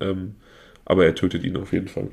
Ähm, 0.00 0.36
aber 0.84 1.04
er 1.04 1.14
tötet 1.14 1.44
ihn 1.44 1.56
auf 1.56 1.72
jeden 1.72 1.88
Fall. 1.88 2.08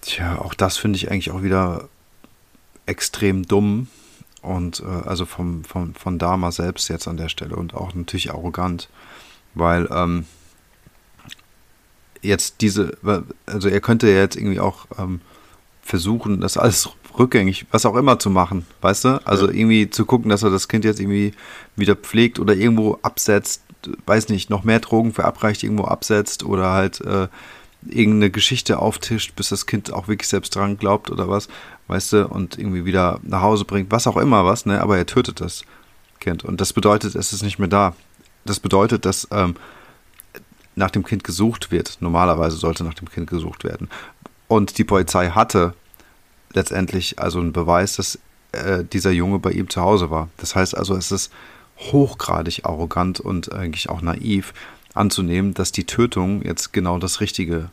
Tja, 0.00 0.38
auch 0.38 0.54
das 0.54 0.78
finde 0.78 0.96
ich 0.96 1.10
eigentlich 1.10 1.30
auch 1.30 1.42
wieder 1.42 1.88
extrem 2.86 3.46
dumm 3.46 3.88
und 4.40 4.80
äh, 4.80 4.84
also 4.84 5.26
vom, 5.26 5.64
vom, 5.64 5.94
von 5.94 6.18
Dama 6.18 6.52
selbst 6.52 6.88
jetzt 6.88 7.06
an 7.06 7.18
der 7.18 7.28
Stelle 7.28 7.56
und 7.56 7.74
auch 7.74 7.94
natürlich 7.94 8.30
arrogant, 8.30 8.88
weil 9.54 9.88
ähm, 9.90 10.24
jetzt 12.22 12.60
diese, 12.60 12.96
also 13.46 13.68
er 13.68 13.80
könnte 13.80 14.08
ja 14.08 14.18
jetzt 14.18 14.36
irgendwie 14.36 14.60
auch 14.60 14.86
ähm, 14.98 15.20
versuchen, 15.82 16.40
das 16.40 16.56
alles 16.56 16.90
rückgängig, 17.18 17.66
was 17.70 17.86
auch 17.86 17.96
immer 17.96 18.18
zu 18.18 18.30
machen, 18.30 18.66
weißt 18.80 19.04
du? 19.04 19.26
Also 19.26 19.46
ja. 19.46 19.54
irgendwie 19.54 19.90
zu 19.90 20.04
gucken, 20.04 20.28
dass 20.28 20.42
er 20.42 20.50
das 20.50 20.68
Kind 20.68 20.84
jetzt 20.84 21.00
irgendwie 21.00 21.32
wieder 21.76 21.96
pflegt 21.96 22.38
oder 22.38 22.54
irgendwo 22.54 22.98
absetzt, 23.02 23.62
weiß 24.06 24.28
nicht, 24.28 24.50
noch 24.50 24.64
mehr 24.64 24.80
Drogen 24.80 25.12
verabreicht, 25.12 25.62
irgendwo 25.62 25.84
absetzt 25.84 26.44
oder 26.44 26.72
halt 26.72 27.00
äh, 27.00 27.28
irgendeine 27.86 28.30
Geschichte 28.30 28.78
auftischt, 28.78 29.34
bis 29.36 29.48
das 29.48 29.66
Kind 29.66 29.92
auch 29.92 30.08
wirklich 30.08 30.28
selbst 30.28 30.54
dran 30.54 30.78
glaubt 30.78 31.10
oder 31.10 31.28
was, 31.28 31.48
weißt 31.86 32.12
du, 32.12 32.28
und 32.28 32.58
irgendwie 32.58 32.84
wieder 32.84 33.20
nach 33.22 33.42
Hause 33.42 33.64
bringt, 33.64 33.90
was 33.90 34.06
auch 34.06 34.16
immer 34.16 34.44
was, 34.44 34.66
ne, 34.66 34.80
aber 34.80 34.98
er 34.98 35.06
tötet 35.06 35.40
das 35.40 35.62
Kind. 36.20 36.44
Und 36.44 36.60
das 36.60 36.72
bedeutet, 36.72 37.14
es 37.14 37.32
ist 37.32 37.42
nicht 37.42 37.58
mehr 37.58 37.68
da. 37.68 37.94
Das 38.44 38.60
bedeutet, 38.60 39.04
dass 39.04 39.28
ähm, 39.30 39.54
nach 40.78 40.90
dem 40.90 41.04
Kind 41.04 41.24
gesucht 41.24 41.70
wird. 41.70 41.98
Normalerweise 42.00 42.56
sollte 42.56 42.84
nach 42.84 42.94
dem 42.94 43.10
Kind 43.10 43.28
gesucht 43.28 43.64
werden. 43.64 43.88
Und 44.46 44.78
die 44.78 44.84
Polizei 44.84 45.30
hatte 45.30 45.74
letztendlich 46.54 47.18
also 47.18 47.40
einen 47.40 47.52
Beweis, 47.52 47.96
dass 47.96 48.18
äh, 48.52 48.84
dieser 48.84 49.10
Junge 49.10 49.38
bei 49.38 49.50
ihm 49.50 49.68
zu 49.68 49.82
Hause 49.82 50.10
war. 50.10 50.28
Das 50.38 50.54
heißt 50.54 50.76
also, 50.76 50.96
es 50.96 51.12
ist 51.12 51.32
hochgradig 51.78 52.64
arrogant 52.64 53.20
und 53.20 53.52
eigentlich 53.52 53.90
auch 53.90 54.00
naiv, 54.00 54.54
anzunehmen, 54.94 55.54
dass 55.54 55.70
die 55.70 55.84
Tötung 55.84 56.42
jetzt 56.42 56.72
genau 56.72 56.98
das 56.98 57.20
richtige 57.20 57.70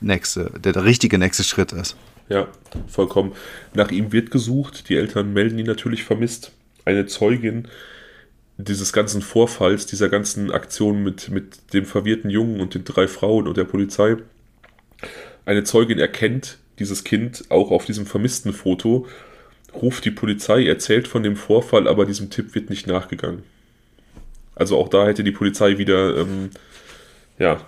nächste, 0.00 0.50
der, 0.58 0.72
der 0.72 0.84
richtige 0.84 1.18
nächste 1.18 1.44
Schritt 1.44 1.72
ist. 1.72 1.96
Ja, 2.28 2.48
vollkommen. 2.88 3.32
Nach 3.74 3.90
ihm 3.90 4.12
wird 4.12 4.30
gesucht, 4.30 4.88
die 4.88 4.96
Eltern 4.96 5.32
melden 5.32 5.58
ihn 5.58 5.66
natürlich 5.66 6.02
vermisst. 6.04 6.52
Eine 6.84 7.06
Zeugin 7.06 7.68
dieses 8.58 8.92
ganzen 8.92 9.22
Vorfalls, 9.22 9.86
dieser 9.86 10.08
ganzen 10.08 10.50
Aktion 10.50 11.02
mit, 11.02 11.28
mit 11.28 11.74
dem 11.74 11.84
verwirrten 11.84 12.30
Jungen 12.30 12.60
und 12.60 12.74
den 12.74 12.84
drei 12.84 13.06
Frauen 13.06 13.46
und 13.46 13.56
der 13.56 13.64
Polizei. 13.64 14.16
Eine 15.44 15.64
Zeugin 15.64 15.98
erkennt 15.98 16.58
dieses 16.78 17.04
Kind 17.04 17.44
auch 17.50 17.70
auf 17.70 17.84
diesem 17.84 18.06
vermissten 18.06 18.52
Foto, 18.52 19.06
ruft 19.74 20.04
die 20.04 20.10
Polizei, 20.10 20.66
erzählt 20.66 21.08
von 21.08 21.22
dem 21.22 21.36
Vorfall, 21.36 21.86
aber 21.86 22.06
diesem 22.06 22.30
Tipp 22.30 22.54
wird 22.54 22.70
nicht 22.70 22.86
nachgegangen. 22.86 23.42
Also 24.54 24.78
auch 24.78 24.88
da 24.88 25.06
hätte 25.06 25.22
die 25.22 25.32
Polizei 25.32 25.78
wieder, 25.78 26.16
ähm, 26.16 26.50
ja, 27.38 27.60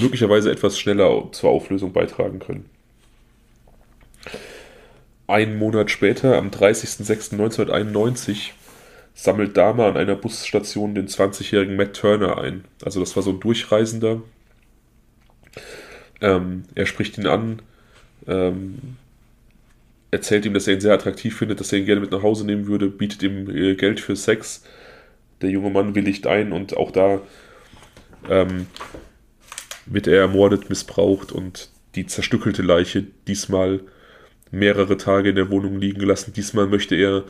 möglicherweise 0.00 0.50
etwas 0.50 0.78
schneller 0.78 1.30
zur 1.32 1.50
Auflösung 1.50 1.92
beitragen 1.92 2.38
können. 2.38 2.66
Einen 5.26 5.58
Monat 5.58 5.90
später, 5.90 6.38
am 6.38 6.50
30.06.1991, 6.50 8.50
sammelt 9.22 9.56
Dama 9.56 9.88
an 9.88 9.96
einer 9.96 10.16
Busstation 10.16 10.94
den 10.94 11.08
20-jährigen 11.08 11.76
Matt 11.76 11.94
Turner 11.94 12.38
ein. 12.38 12.64
Also 12.84 13.00
das 13.00 13.16
war 13.16 13.22
so 13.22 13.30
ein 13.30 13.40
Durchreisender. 13.40 14.22
Ähm, 16.20 16.64
er 16.74 16.86
spricht 16.86 17.18
ihn 17.18 17.26
an, 17.26 17.60
ähm, 18.26 18.96
erzählt 20.10 20.46
ihm, 20.46 20.54
dass 20.54 20.66
er 20.66 20.74
ihn 20.74 20.80
sehr 20.80 20.94
attraktiv 20.94 21.36
findet, 21.36 21.60
dass 21.60 21.72
er 21.72 21.80
ihn 21.80 21.86
gerne 21.86 22.00
mit 22.00 22.12
nach 22.12 22.22
Hause 22.22 22.46
nehmen 22.46 22.66
würde, 22.66 22.88
bietet 22.88 23.22
ihm 23.22 23.48
äh, 23.50 23.74
Geld 23.74 24.00
für 24.00 24.16
Sex 24.16 24.64
der 25.40 25.50
junge 25.50 25.70
Mann 25.70 25.94
willigt 25.94 26.26
ein 26.26 26.52
und 26.52 26.76
auch 26.76 26.90
da 26.90 27.20
ähm, 28.28 28.66
wird 29.86 30.06
er 30.06 30.20
ermordet, 30.20 30.68
missbraucht 30.68 31.32
und 31.32 31.70
die 31.94 32.06
zerstückelte 32.06 32.62
Leiche 32.62 33.06
diesmal 33.26 33.80
mehrere 34.50 34.96
Tage 34.96 35.30
in 35.30 35.36
der 35.36 35.50
Wohnung 35.50 35.78
liegen 35.78 35.98
gelassen. 35.98 36.32
Diesmal 36.34 36.66
möchte 36.66 36.94
er 36.94 37.24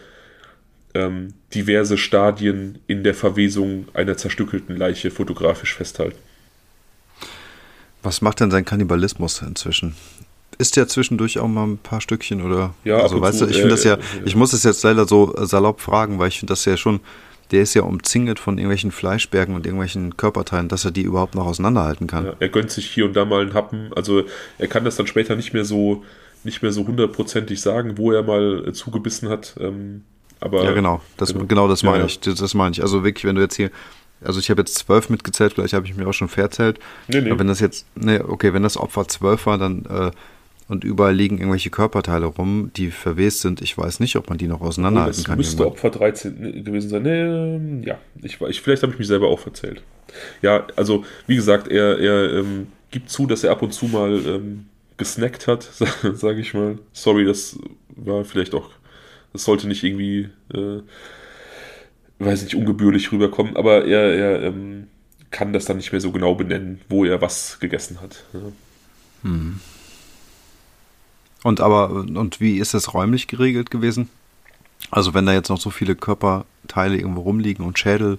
ähm, 0.95 1.35
diverse 1.55 1.99
Stadien 1.99 2.79
in 2.87 3.05
der 3.05 3.15
Verwesung 3.15 3.87
einer 3.95 4.17
zerstückelten 4.17 4.77
Leiche 4.77 5.11
fotografisch 5.11 5.75
festhalten. 5.75 6.19
Was 8.03 8.23
macht 8.23 8.41
denn 8.41 8.51
sein 8.51 8.65
Kannibalismus 8.65 9.43
inzwischen? 9.43 9.95
Ist 10.59 10.77
der 10.77 10.89
zwischendurch 10.89 11.39
auch 11.39 11.49
mal 11.49 11.67
ein 11.67 11.79
paar 11.79 12.01
Stückchen 12.01 12.43
oder? 12.43 12.75
Ja, 12.85 12.99
also 12.99 13.21
weißt 13.21 13.39
zu, 13.39 13.45
du, 13.47 13.51
ich 13.51 13.59
finde 13.59 13.75
das 13.75 13.85
ja, 13.85 13.99
ich 14.25 14.37
muss 14.37 14.53
es 14.53 14.65
jetzt 14.65 14.83
leider 14.83 15.07
so 15.07 15.35
salopp 15.45 15.81
fragen, 15.81 16.19
weil 16.19 16.29
ich 16.29 16.39
finde 16.39 16.53
das 16.53 16.65
ja 16.65 16.77
schon 16.77 17.01
der 17.51 17.63
ist 17.63 17.75
ja 17.75 17.83
umzingelt 17.83 18.39
von 18.39 18.59
irgendwelchen 18.59 18.93
Fleischbergen 18.93 19.55
und 19.55 19.67
irgendwelchen 19.67 20.17
Körperteilen, 20.17 20.69
dass 20.69 20.85
er 20.85 20.91
die 20.91 21.03
überhaupt 21.03 21.35
noch 21.35 21.47
auseinanderhalten 21.47 22.07
kann. 22.07 22.27
Ja, 22.27 22.35
er 22.39 22.49
gönnt 22.49 22.71
sich 22.71 22.87
hier 22.87 23.07
und 23.07 23.15
da 23.15 23.25
mal 23.25 23.43
einen 23.43 23.55
Happen. 23.55 23.91
Also 23.95 24.25
er 24.59 24.69
kann 24.69 24.85
das 24.85 24.97
dann 24.97 25.07
später 25.07 25.37
nicht 25.37 25.53
mehr 25.53 25.65
so 25.65 26.05
nicht 26.43 26.63
mehr 26.63 26.73
so 26.73 26.87
hundertprozentig 26.87 27.61
sagen, 27.61 27.99
wo 27.99 28.13
er 28.13 28.23
mal 28.23 28.69
äh, 28.69 28.73
zugebissen 28.73 29.29
hat. 29.29 29.57
Ähm, 29.61 30.05
aber 30.41 30.65
ja, 30.65 30.73
genau. 30.73 31.01
Das, 31.17 31.33
genau. 31.33 31.47
genau 31.47 31.69
das 31.69 31.83
meine 31.83 32.01
ja, 32.01 32.07
ich. 32.07 32.21
Das, 32.21 32.37
das 32.37 32.55
meine 32.55 32.73
ich. 32.73 32.83
Also 32.83 33.05
wirklich, 33.05 33.25
wenn 33.25 33.37
du 33.37 33.43
jetzt 33.43 33.57
hier 33.57 33.71
also 34.23 34.39
ich 34.39 34.51
habe 34.51 34.61
jetzt 34.61 34.75
zwölf 34.75 35.09
mitgezählt, 35.09 35.55
vielleicht 35.55 35.73
habe 35.73 35.87
ich 35.87 35.97
mir 35.97 36.07
auch 36.07 36.13
schon 36.13 36.29
verzählt. 36.29 36.79
Nee, 37.09 37.23
nee. 37.23 37.31
Aber 37.31 37.41
wenn 37.41 37.47
das 37.47 37.61
jetzt, 37.61 37.87
nee, 37.95 38.21
okay, 38.21 38.53
wenn 38.53 38.63
das 38.63 38.77
Opfer 38.77 39.09
zwölf 39.09 39.47
war, 39.47 39.57
dann 39.57 39.87
äh, 39.87 40.11
und 40.71 40.85
überall 40.85 41.15
liegen 41.15 41.39
irgendwelche 41.39 41.71
Körperteile 41.71 42.27
rum, 42.27 42.71
die 42.77 42.93
verwest 42.93 43.41
sind. 43.41 43.61
Ich 43.61 43.77
weiß 43.77 43.99
nicht, 43.99 44.15
ob 44.15 44.29
man 44.29 44.39
die 44.39 44.47
noch 44.47 44.61
auseinanderhalten 44.61 45.23
oh, 45.25 45.27
kann. 45.27 45.37
müsste 45.37 45.65
irgendwann. 45.65 45.91
Opfer 45.91 45.99
13 45.99 46.65
gewesen 46.65 46.89
sein. 46.89 47.03
Nee, 47.03 47.89
ja, 47.89 47.99
ich, 48.23 48.41
ich, 48.41 48.61
vielleicht 48.61 48.85
habe 48.85 48.93
ich 48.93 48.99
mich 48.99 49.09
selber 49.09 49.27
auch 49.27 49.41
verzählt. 49.41 49.83
Ja, 50.43 50.69
also 50.77 51.05
wie 51.27 51.35
gesagt, 51.35 51.67
er, 51.67 51.99
er 51.99 52.39
ähm, 52.39 52.69
gibt 52.93 53.11
zu, 53.11 53.27
dass 53.27 53.43
er 53.43 53.51
ab 53.51 53.63
und 53.63 53.73
zu 53.73 53.87
mal 53.87 54.13
ähm, 54.25 54.67
gesnackt 54.97 55.49
hat, 55.49 55.69
sage 56.15 56.41
ich 56.41 56.55
mal. 56.55 56.79
Sorry, 56.93 57.25
das 57.25 57.59
war 57.97 58.25
vielleicht 58.25 58.55
auch, 58.55 58.71
das 59.33 59.45
sollte 59.45 59.69
nicht 59.69 59.83
irgendwie, 59.85 60.29
äh, 60.53 60.81
weiß 62.19 62.43
nicht, 62.43 62.55
ungebührlich 62.55 63.13
rüberkommen, 63.13 63.57
aber 63.57 63.85
er, 63.85 64.15
er 64.15 64.43
ähm, 64.43 64.89
kann 65.31 65.53
das 65.53 65.65
dann 65.65 65.77
nicht 65.77 65.93
mehr 65.93 66.01
so 66.01 66.13
genau 66.13 66.35
benennen, 66.35 66.81
wo 66.89 67.05
er 67.05 67.21
was 67.21 67.61
gegessen 67.61 68.01
hat. 68.01 68.25
Ja. 68.33 68.41
Hm. 69.23 69.61
Und 71.43 71.61
aber, 71.61 71.91
und 71.91 72.41
wie 72.41 72.59
ist 72.59 72.75
das 72.75 72.93
räumlich 72.93 73.27
geregelt 73.27 73.71
gewesen? 73.71 74.09
Also 74.91 75.15
wenn 75.15 75.27
da 75.27 75.33
jetzt 75.33 75.49
noch 75.49 75.61
so 75.61 75.71
viele 75.71 75.95
Körperteile 75.95 76.97
irgendwo 76.97 77.23
rumliegen 77.23 77.65
und 77.65 77.79
Schädel 77.79 78.19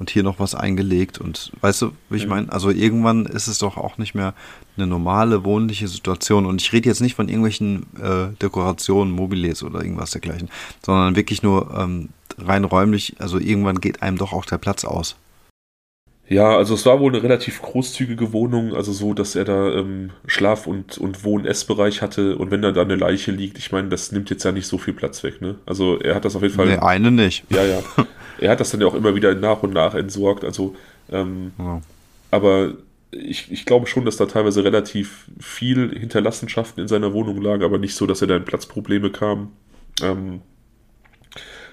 und 0.00 0.10
hier 0.10 0.22
noch 0.22 0.40
was 0.40 0.54
eingelegt 0.54 1.18
und 1.18 1.52
weißt 1.60 1.82
du, 1.82 1.92
wie 2.08 2.16
ich 2.16 2.26
meine? 2.26 2.50
Also 2.50 2.70
irgendwann 2.70 3.26
ist 3.26 3.46
es 3.46 3.58
doch 3.58 3.76
auch 3.76 3.98
nicht 3.98 4.14
mehr 4.14 4.34
eine 4.76 4.86
normale 4.86 5.44
wohnliche 5.44 5.88
Situation 5.88 6.46
und 6.46 6.60
ich 6.62 6.72
rede 6.72 6.88
jetzt 6.88 7.02
nicht 7.02 7.14
von 7.14 7.28
irgendwelchen 7.28 7.86
äh, 8.02 8.34
Dekorationen, 8.40 9.12
Mobiles 9.12 9.62
oder 9.62 9.82
irgendwas 9.82 10.12
dergleichen, 10.12 10.48
sondern 10.84 11.16
wirklich 11.16 11.42
nur 11.42 11.72
ähm, 11.78 12.08
rein 12.38 12.64
räumlich, 12.64 13.14
also 13.18 13.38
irgendwann 13.38 13.80
geht 13.80 14.02
einem 14.02 14.16
doch 14.16 14.32
auch 14.32 14.46
der 14.46 14.58
Platz 14.58 14.84
aus. 14.84 15.16
Ja, 16.28 16.56
also 16.56 16.74
es 16.74 16.86
war 16.86 17.00
wohl 17.00 17.12
eine 17.12 17.22
relativ 17.22 17.60
großzügige 17.60 18.32
Wohnung, 18.32 18.74
also 18.74 18.92
so, 18.92 19.14
dass 19.14 19.34
er 19.34 19.44
da 19.44 19.74
ähm, 19.74 20.12
Schlaf- 20.26 20.66
und, 20.66 20.96
und 20.96 21.24
Wohn-Essbereich 21.24 22.00
hatte 22.00 22.38
und 22.38 22.50
wenn 22.50 22.62
da 22.62 22.72
da 22.72 22.82
eine 22.82 22.96
Leiche 22.96 23.32
liegt, 23.32 23.58
ich 23.58 23.70
meine, 23.70 23.88
das 23.90 24.12
nimmt 24.12 24.30
jetzt 24.30 24.44
ja 24.44 24.52
nicht 24.52 24.66
so 24.66 24.78
viel 24.78 24.94
Platz 24.94 25.22
weg, 25.24 25.42
ne? 25.42 25.56
Also 25.66 25.98
er 25.98 26.14
hat 26.14 26.24
das 26.24 26.36
auf 26.36 26.42
jeden 26.42 26.54
Fall. 26.54 26.68
Nee, 26.68 26.76
eine 26.76 27.10
nicht. 27.10 27.44
Ja, 27.50 27.64
ja. 27.64 27.82
er 28.40 28.50
hat 28.50 28.60
das 28.60 28.70
dann 28.70 28.80
ja 28.80 28.86
auch 28.86 28.94
immer 28.94 29.14
wieder 29.14 29.34
nach 29.34 29.62
und 29.62 29.72
nach 29.72 29.94
entsorgt, 29.94 30.44
also 30.44 30.74
ähm, 31.10 31.52
ja. 31.58 31.80
aber 32.30 32.74
ich, 33.10 33.50
ich 33.50 33.66
glaube 33.66 33.86
schon, 33.86 34.04
dass 34.04 34.16
da 34.16 34.26
teilweise 34.26 34.64
relativ 34.64 35.26
viel 35.38 35.98
Hinterlassenschaften 35.98 36.82
in 36.82 36.88
seiner 36.88 37.12
Wohnung 37.12 37.40
lagen, 37.42 37.64
aber 37.64 37.78
nicht 37.78 37.94
so, 37.94 38.06
dass 38.06 38.22
er 38.22 38.28
da 38.28 38.36
in 38.36 38.44
Platzprobleme 38.44 39.10
kam. 39.10 39.52
Ähm, 40.02 40.42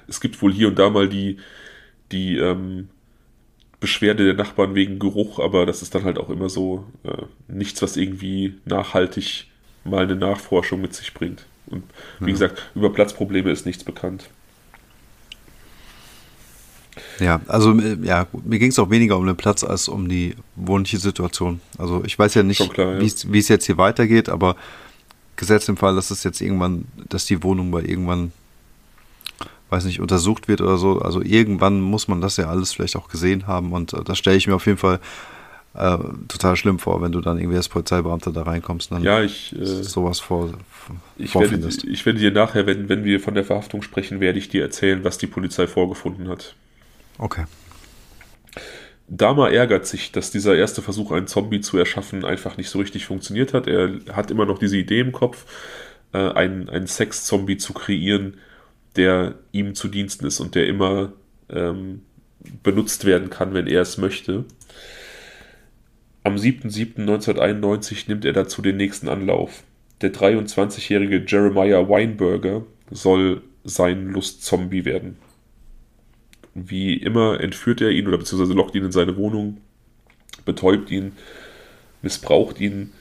es 0.08 0.20
gibt 0.20 0.42
wohl 0.42 0.52
hier 0.52 0.68
und 0.68 0.80
da 0.80 0.90
mal 0.90 1.08
die, 1.08 1.38
die 2.12 2.38
ähm, 2.38 2.90
Beschwerde 3.80 4.26
der 4.26 4.34
Nachbarn 4.34 4.74
wegen 4.74 4.98
Geruch, 5.00 5.40
aber 5.40 5.66
das 5.66 5.82
ist 5.82 5.94
dann 5.94 6.04
halt 6.04 6.18
auch 6.18 6.30
immer 6.30 6.50
so 6.50 6.86
äh, 7.04 7.24
nichts, 7.48 7.82
was 7.82 7.98
irgendwie 7.98 8.56
nachhaltig 8.66 9.48
mal 9.84 10.04
eine 10.04 10.16
Nachforschung 10.16 10.82
mit 10.82 10.96
sich 10.96 11.14
bringt. 11.14 11.46
Und 11.68 11.84
wie 12.20 12.28
ja. 12.28 12.32
gesagt, 12.32 12.72
über 12.74 12.92
Platzprobleme 12.92 13.52
ist 13.52 13.66
nichts 13.66 13.84
bekannt. 13.84 14.30
Ja, 17.20 17.42
also 17.48 17.78
äh, 17.80 17.98
ja, 18.04 18.28
mir 18.44 18.60
ging 18.60 18.70
es 18.70 18.80
auch 18.80 18.90
weniger 18.90 19.18
um 19.18 19.26
den 19.26 19.36
Platz 19.36 19.64
als 19.64 19.88
um 19.88 20.08
die 20.08 20.36
wohnliche 20.56 21.00
Situation. 21.00 21.62
Also 21.78 22.04
ich 22.06 22.18
weiß 22.18 22.34
ja 22.36 22.44
nicht, 22.44 22.60
ja. 22.78 23.00
wie 23.00 23.40
es 23.40 23.48
jetzt 23.48 23.66
hier 23.66 23.78
weitergeht, 23.78 24.30
aber 24.30 24.56
gesetzt 25.36 25.70
im 25.70 25.78
Fall, 25.78 25.96
dass 25.96 26.12
es 26.12 26.24
jetzt 26.24 26.42
irgendwann, 26.42 26.86
dass 27.10 27.26
die 27.26 27.44
Wohnung 27.44 27.72
bei 27.72 27.82
irgendwann 27.82 28.32
weiß 29.70 29.86
nicht, 29.86 30.00
untersucht 30.00 30.48
wird 30.48 30.62
oder 30.62 30.78
so. 30.78 31.00
Also 31.00 31.22
irgendwann 31.22 31.82
muss 31.82 32.08
man 32.08 32.22
das 32.22 32.38
ja 32.38 32.50
alles 32.50 32.74
vielleicht 32.74 32.96
auch 32.96 33.10
gesehen 33.10 33.48
haben 33.48 33.74
und 33.74 33.94
äh, 33.94 34.04
das 34.04 34.18
stelle 34.18 34.38
ich 34.38 34.48
mir 34.48 34.56
auf 34.56 34.66
jeden 34.66 34.78
Fall 34.78 35.00
äh, 35.74 35.98
total 36.28 36.56
schlimm 36.56 36.80
vor, 36.80 37.02
wenn 37.02 37.12
du 37.12 37.22
dann 37.22 37.38
irgendwie 37.38 37.58
als 37.58 37.70
Polizeibeamter 37.70 38.32
da 38.32 38.44
reinkommst 38.44 38.92
und 38.92 38.98
dann 38.98 39.04
ja, 39.04 39.22
ich, 39.22 39.54
äh, 39.60 39.66
sowas 39.66 40.20
vor, 40.20 40.54
ich 41.18 41.32
vorfindest. 41.32 41.84
Werde, 41.84 41.94
ich 41.94 42.06
werde 42.06 42.20
dir 42.20 42.32
nachher, 42.32 42.66
wenn, 42.66 42.90
wenn 42.90 43.04
wir 43.04 43.20
von 43.20 43.36
der 43.36 43.44
Verhaftung 43.44 43.82
sprechen, 43.82 44.20
werde 44.20 44.40
ich 44.40 44.50
dir 44.50 44.64
erzählen, 44.64 45.04
was 45.04 45.18
die 45.18 45.28
Polizei 45.28 45.68
vorgefunden 45.68 46.30
hat. 46.30 46.56
Okay. 47.18 47.46
Dama 49.08 49.50
ärgert 49.50 49.88
sich, 49.88 50.12
dass 50.12 50.32
dieser 50.32 50.56
erste 50.56 50.82
Versuch, 50.82 51.12
einen 51.12 51.28
Zombie 51.28 51.62
zu 51.62 51.78
erschaffen, 51.78 52.26
einfach 52.26 52.58
nicht 52.58 52.70
so 52.70 52.80
richtig 52.80 53.06
funktioniert 53.06 53.54
hat. 53.54 53.68
Er 53.68 54.00
hat 54.12 54.32
immer 54.32 54.46
noch 54.46 54.60
diese 54.60 54.78
Idee 54.78 55.00
im 55.00 55.14
Kopf, 55.14 55.46
äh, 56.14 56.18
einen, 56.18 56.70
einen 56.70 56.88
Sex-Zombie 56.88 57.58
zu 57.58 57.74
kreieren, 57.74 58.38
der 58.98 59.36
ihm 59.54 59.76
zu 59.76 59.88
Diensten 59.88 60.26
ist 60.26 60.42
und 60.42 60.56
der 60.56 60.68
immer 60.68 61.14
ähm, 61.50 62.02
benutzt 62.64 63.06
werden 63.06 63.30
kann, 63.30 63.54
wenn 63.54 63.68
er 63.68 63.82
es 63.82 63.98
möchte. 63.98 64.44
Am 66.24 66.36
7.7.1991 66.36 68.06
nimmt 68.08 68.26
er 68.26 68.34
dazu 68.34 68.62
den 68.62 68.76
nächsten 68.76 69.08
Anlauf. 69.08 69.64
Der 70.02 70.14
23-jährige 70.14 71.24
Jeremiah 71.26 71.88
Weinberger 71.88 72.64
soll 72.92 73.42
sein 73.64 74.08
Lustzombie 74.08 74.84
werden. 74.84 75.18
Wie 76.60 76.96
immer 76.96 77.40
entführt 77.40 77.82
er 77.82 77.92
ihn 77.92 78.08
oder 78.08 78.18
beziehungsweise 78.18 78.56
lockt 78.56 78.74
ihn 78.74 78.86
in 78.86 78.92
seine 78.92 79.16
Wohnung, 79.16 79.58
betäubt 80.44 80.90
ihn, 80.90 81.12
missbraucht 82.02 82.60
ihn. 82.60 82.94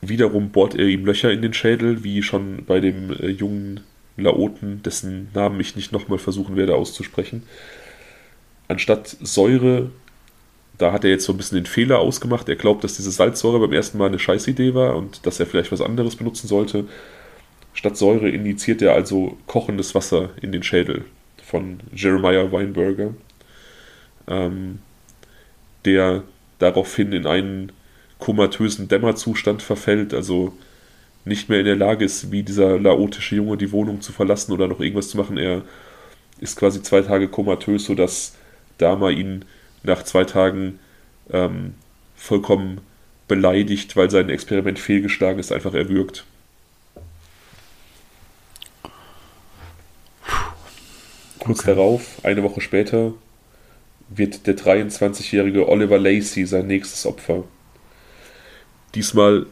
Wiederum 0.00 0.52
bohrt 0.52 0.74
er 0.74 0.86
ihm 0.86 1.04
Löcher 1.04 1.30
in 1.30 1.42
den 1.42 1.52
Schädel, 1.52 2.02
wie 2.02 2.22
schon 2.22 2.64
bei 2.64 2.80
dem 2.80 3.10
äh, 3.10 3.28
jungen 3.28 3.80
Laoten, 4.16 4.82
dessen 4.82 5.28
Namen 5.34 5.60
ich 5.60 5.76
nicht 5.76 5.92
nochmal 5.92 6.16
versuchen 6.16 6.56
werde 6.56 6.74
auszusprechen. 6.74 7.42
Anstatt 8.68 9.18
Säure, 9.20 9.90
da 10.78 10.92
hat 10.92 11.04
er 11.04 11.10
jetzt 11.10 11.26
so 11.26 11.34
ein 11.34 11.36
bisschen 11.36 11.58
den 11.58 11.66
Fehler 11.66 11.98
ausgemacht. 11.98 12.48
Er 12.48 12.56
glaubt, 12.56 12.84
dass 12.84 12.96
diese 12.96 13.10
Salzsäure 13.10 13.60
beim 13.60 13.74
ersten 13.74 13.98
Mal 13.98 14.06
eine 14.06 14.18
Scheißidee 14.18 14.72
war 14.72 14.96
und 14.96 15.26
dass 15.26 15.38
er 15.40 15.46
vielleicht 15.46 15.72
was 15.72 15.82
anderes 15.82 16.16
benutzen 16.16 16.48
sollte. 16.48 16.86
Statt 17.74 17.98
Säure 17.98 18.30
injiziert 18.30 18.80
er 18.80 18.94
also 18.94 19.36
kochendes 19.46 19.94
Wasser 19.94 20.30
in 20.40 20.52
den 20.52 20.62
Schädel 20.62 21.04
von 21.52 21.80
Jeremiah 21.94 22.50
Weinberger, 22.50 23.12
ähm, 24.26 24.78
der 25.84 26.24
daraufhin 26.58 27.12
in 27.12 27.26
einen 27.26 27.72
komatösen 28.18 28.88
Dämmerzustand 28.88 29.60
verfällt, 29.60 30.14
also 30.14 30.56
nicht 31.26 31.50
mehr 31.50 31.58
in 31.60 31.66
der 31.66 31.76
Lage 31.76 32.06
ist, 32.06 32.32
wie 32.32 32.42
dieser 32.42 32.80
laotische 32.80 33.36
Junge 33.36 33.58
die 33.58 33.70
Wohnung 33.70 34.00
zu 34.00 34.12
verlassen 34.12 34.52
oder 34.52 34.66
noch 34.66 34.80
irgendwas 34.80 35.10
zu 35.10 35.18
machen. 35.18 35.36
Er 35.36 35.62
ist 36.40 36.56
quasi 36.56 36.82
zwei 36.82 37.02
Tage 37.02 37.28
komatös, 37.28 37.84
sodass 37.84 38.34
Dama 38.78 39.10
ihn 39.10 39.44
nach 39.82 40.02
zwei 40.04 40.24
Tagen 40.24 40.78
ähm, 41.30 41.74
vollkommen 42.16 42.80
beleidigt, 43.28 43.94
weil 43.94 44.10
sein 44.10 44.30
Experiment 44.30 44.78
fehlgeschlagen 44.78 45.38
ist, 45.38 45.52
einfach 45.52 45.74
erwürgt. 45.74 46.24
Kurz 51.42 51.60
okay. 51.60 51.74
darauf, 51.74 52.20
eine 52.22 52.44
Woche 52.44 52.60
später, 52.60 53.14
wird 54.08 54.46
der 54.46 54.56
23-jährige 54.56 55.68
Oliver 55.68 55.98
Lacey 55.98 56.46
sein 56.46 56.68
nächstes 56.68 57.04
Opfer. 57.04 57.42
Diesmal 58.94 59.46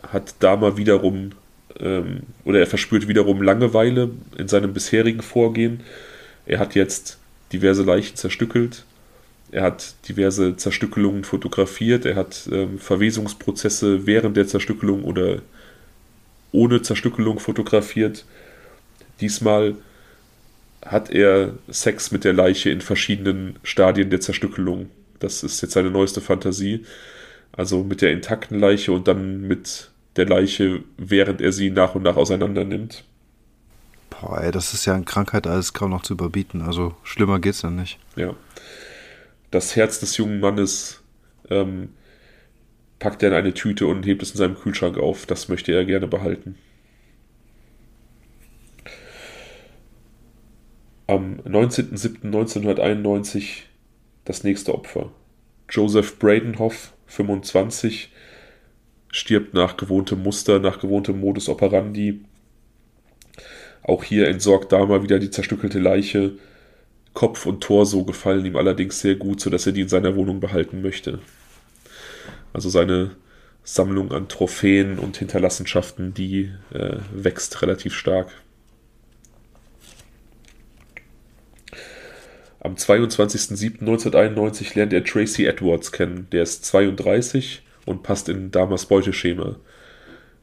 hat 0.00 0.36
Dama 0.38 0.76
wiederum, 0.76 1.32
ähm, 1.80 2.20
oder 2.44 2.60
er 2.60 2.68
verspürt 2.68 3.08
wiederum 3.08 3.42
Langeweile 3.42 4.10
in 4.36 4.46
seinem 4.46 4.72
bisherigen 4.72 5.22
Vorgehen. 5.22 5.80
Er 6.46 6.60
hat 6.60 6.76
jetzt 6.76 7.18
diverse 7.52 7.82
Leichen 7.82 8.14
zerstückelt. 8.14 8.84
Er 9.50 9.64
hat 9.64 9.94
diverse 10.08 10.56
Zerstückelungen 10.56 11.24
fotografiert. 11.24 12.06
Er 12.06 12.14
hat 12.14 12.48
ähm, 12.52 12.78
Verwesungsprozesse 12.78 14.06
während 14.06 14.36
der 14.36 14.46
Zerstückelung 14.46 15.02
oder 15.02 15.42
ohne 16.52 16.80
Zerstückelung 16.80 17.40
fotografiert. 17.40 18.24
Diesmal 19.20 19.74
hat 20.84 21.10
er 21.10 21.54
Sex 21.68 22.10
mit 22.10 22.24
der 22.24 22.32
Leiche 22.32 22.70
in 22.70 22.80
verschiedenen 22.80 23.58
Stadien 23.62 24.10
der 24.10 24.20
Zerstückelung. 24.20 24.90
Das 25.18 25.42
ist 25.42 25.60
jetzt 25.60 25.72
seine 25.72 25.90
neueste 25.90 26.20
Fantasie. 26.20 26.84
Also 27.52 27.82
mit 27.82 28.02
der 28.02 28.12
intakten 28.12 28.58
Leiche 28.58 28.92
und 28.92 29.08
dann 29.08 29.40
mit 29.42 29.90
der 30.16 30.26
Leiche, 30.26 30.84
während 30.96 31.40
er 31.40 31.52
sie 31.52 31.70
nach 31.70 31.94
und 31.94 32.02
nach 32.02 32.16
auseinander 32.16 32.64
nimmt. 32.64 33.04
Boah, 34.10 34.42
ey, 34.42 34.50
das 34.50 34.74
ist 34.74 34.86
ja 34.86 34.94
eine 34.94 35.04
Krankheit 35.04 35.46
alles 35.46 35.72
kaum 35.72 35.90
noch 35.90 36.02
zu 36.02 36.14
überbieten. 36.14 36.62
Also 36.62 36.94
schlimmer 37.02 37.40
geht's 37.40 37.60
dann 37.60 37.76
nicht. 37.76 37.98
Ja. 38.16 38.34
Das 39.50 39.76
Herz 39.76 40.00
des 40.00 40.16
jungen 40.16 40.40
Mannes 40.40 41.00
ähm, 41.50 41.90
packt 42.98 43.22
er 43.22 43.30
in 43.30 43.34
eine 43.34 43.54
Tüte 43.54 43.86
und 43.86 44.04
hebt 44.06 44.22
es 44.22 44.32
in 44.32 44.36
seinem 44.36 44.56
Kühlschrank 44.56 44.98
auf. 44.98 45.26
Das 45.26 45.48
möchte 45.48 45.72
er 45.72 45.84
gerne 45.84 46.06
behalten. 46.06 46.56
Am 51.08 51.40
19.07.1991 51.40 53.62
das 54.26 54.44
nächste 54.44 54.74
Opfer. 54.74 55.10
Joseph 55.70 56.18
Bradenhoff, 56.18 56.92
25, 57.06 58.12
stirbt 59.10 59.54
nach 59.54 59.78
gewohntem 59.78 60.22
Muster, 60.22 60.58
nach 60.58 60.80
gewohntem 60.80 61.18
Modus 61.18 61.48
operandi. 61.48 62.20
Auch 63.82 64.04
hier 64.04 64.28
entsorgt 64.28 64.72
Dama 64.72 65.02
wieder 65.02 65.18
die 65.18 65.30
zerstückelte 65.30 65.78
Leiche. 65.78 66.32
Kopf 67.14 67.46
und 67.46 67.62
Torso 67.62 68.04
gefallen 68.04 68.44
ihm 68.44 68.56
allerdings 68.56 69.00
sehr 69.00 69.14
gut, 69.14 69.40
sodass 69.40 69.66
er 69.66 69.72
die 69.72 69.80
in 69.80 69.88
seiner 69.88 70.14
Wohnung 70.14 70.40
behalten 70.40 70.82
möchte. 70.82 71.20
Also 72.52 72.68
seine 72.68 73.12
Sammlung 73.64 74.12
an 74.12 74.28
Trophäen 74.28 74.98
und 74.98 75.16
Hinterlassenschaften, 75.16 76.12
die 76.12 76.52
äh, 76.70 76.98
wächst 77.14 77.62
relativ 77.62 77.94
stark. 77.94 78.30
Am 82.68 82.74
22.07.1991 82.74 84.76
lernt 84.76 84.92
er 84.92 85.02
Tracy 85.02 85.46
Edwards 85.46 85.90
kennen. 85.90 86.26
Der 86.32 86.42
ist 86.42 86.66
32 86.66 87.62
und 87.86 88.02
passt 88.02 88.28
in 88.28 88.50
Damas 88.50 88.84
Beuteschema. 88.84 89.56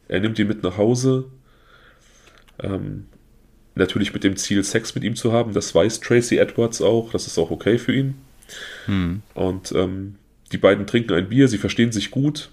Er 0.07 0.21
nimmt 0.21 0.39
ihn 0.39 0.47
mit 0.47 0.63
nach 0.63 0.79
Hause. 0.79 1.25
Ähm, 2.59 3.05
natürlich 3.75 4.11
mit 4.11 4.23
dem 4.23 4.37
Ziel, 4.37 4.63
Sex 4.63 4.95
mit 4.95 5.03
ihm 5.03 5.15
zu 5.15 5.33
haben. 5.33 5.53
Das 5.53 5.75
weiß 5.75 5.99
Tracy 5.99 6.39
Edwards 6.39 6.81
auch. 6.81 7.11
Das 7.11 7.27
ist 7.27 7.37
auch 7.37 7.51
okay 7.51 7.77
für 7.77 7.93
ihn. 7.93 8.15
Hm. 8.87 9.21
Und 9.35 9.71
ähm, 9.73 10.15
die 10.51 10.57
beiden 10.57 10.87
trinken 10.87 11.13
ein 11.13 11.29
Bier, 11.29 11.47
sie 11.47 11.59
verstehen 11.59 11.91
sich 11.91 12.09
gut. 12.09 12.49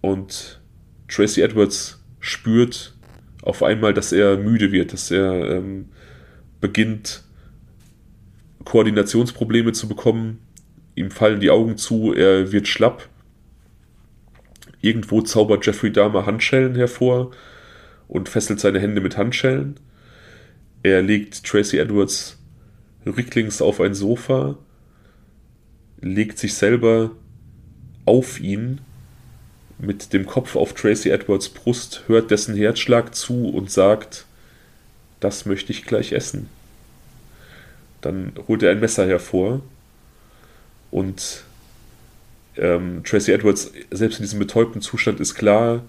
Und 0.00 0.58
Tracy 1.06 1.42
Edwards 1.42 2.02
spürt 2.18 2.94
auf 3.42 3.62
einmal, 3.62 3.92
dass 3.92 4.12
er 4.12 4.38
müde 4.38 4.72
wird, 4.72 4.94
dass 4.94 5.10
er 5.10 5.50
ähm, 5.50 5.90
beginnt 6.62 7.24
Koordinationsprobleme 8.64 9.72
zu 9.72 9.88
bekommen. 9.88 10.38
Ihm 10.94 11.10
fallen 11.10 11.40
die 11.40 11.50
Augen 11.50 11.76
zu, 11.76 12.12
er 12.12 12.52
wird 12.52 12.68
schlapp. 12.68 13.08
Irgendwo 14.80 15.22
zaubert 15.22 15.64
Jeffrey 15.66 15.92
Dahmer 15.92 16.26
Handschellen 16.26 16.74
hervor 16.74 17.30
und 18.08 18.28
fesselt 18.28 18.60
seine 18.60 18.80
Hände 18.80 19.00
mit 19.00 19.16
Handschellen. 19.16 19.78
Er 20.82 21.02
legt 21.02 21.44
Tracy 21.44 21.78
Edwards 21.78 22.38
rücklings 23.06 23.62
auf 23.62 23.80
ein 23.80 23.94
Sofa, 23.94 24.56
legt 26.00 26.38
sich 26.38 26.54
selber 26.54 27.12
auf 28.04 28.40
ihn 28.40 28.80
mit 29.78 30.12
dem 30.12 30.26
Kopf 30.26 30.56
auf 30.56 30.74
Tracy 30.74 31.10
Edwards 31.10 31.48
Brust, 31.48 32.04
hört 32.06 32.30
dessen 32.30 32.54
Herzschlag 32.54 33.14
zu 33.14 33.48
und 33.48 33.70
sagt, 33.70 34.26
das 35.20 35.46
möchte 35.46 35.72
ich 35.72 35.84
gleich 35.84 36.12
essen. 36.12 36.48
Dann 38.00 38.32
holt 38.48 38.62
er 38.62 38.70
ein 38.70 38.80
Messer 38.80 39.06
hervor 39.06 39.60
und 40.90 41.44
ähm, 42.56 43.02
Tracy 43.04 43.32
Edwards, 43.32 43.72
selbst 43.90 44.18
in 44.18 44.24
diesem 44.24 44.38
betäubten 44.38 44.80
Zustand, 44.80 45.20
ist 45.20 45.34
klar, 45.34 45.82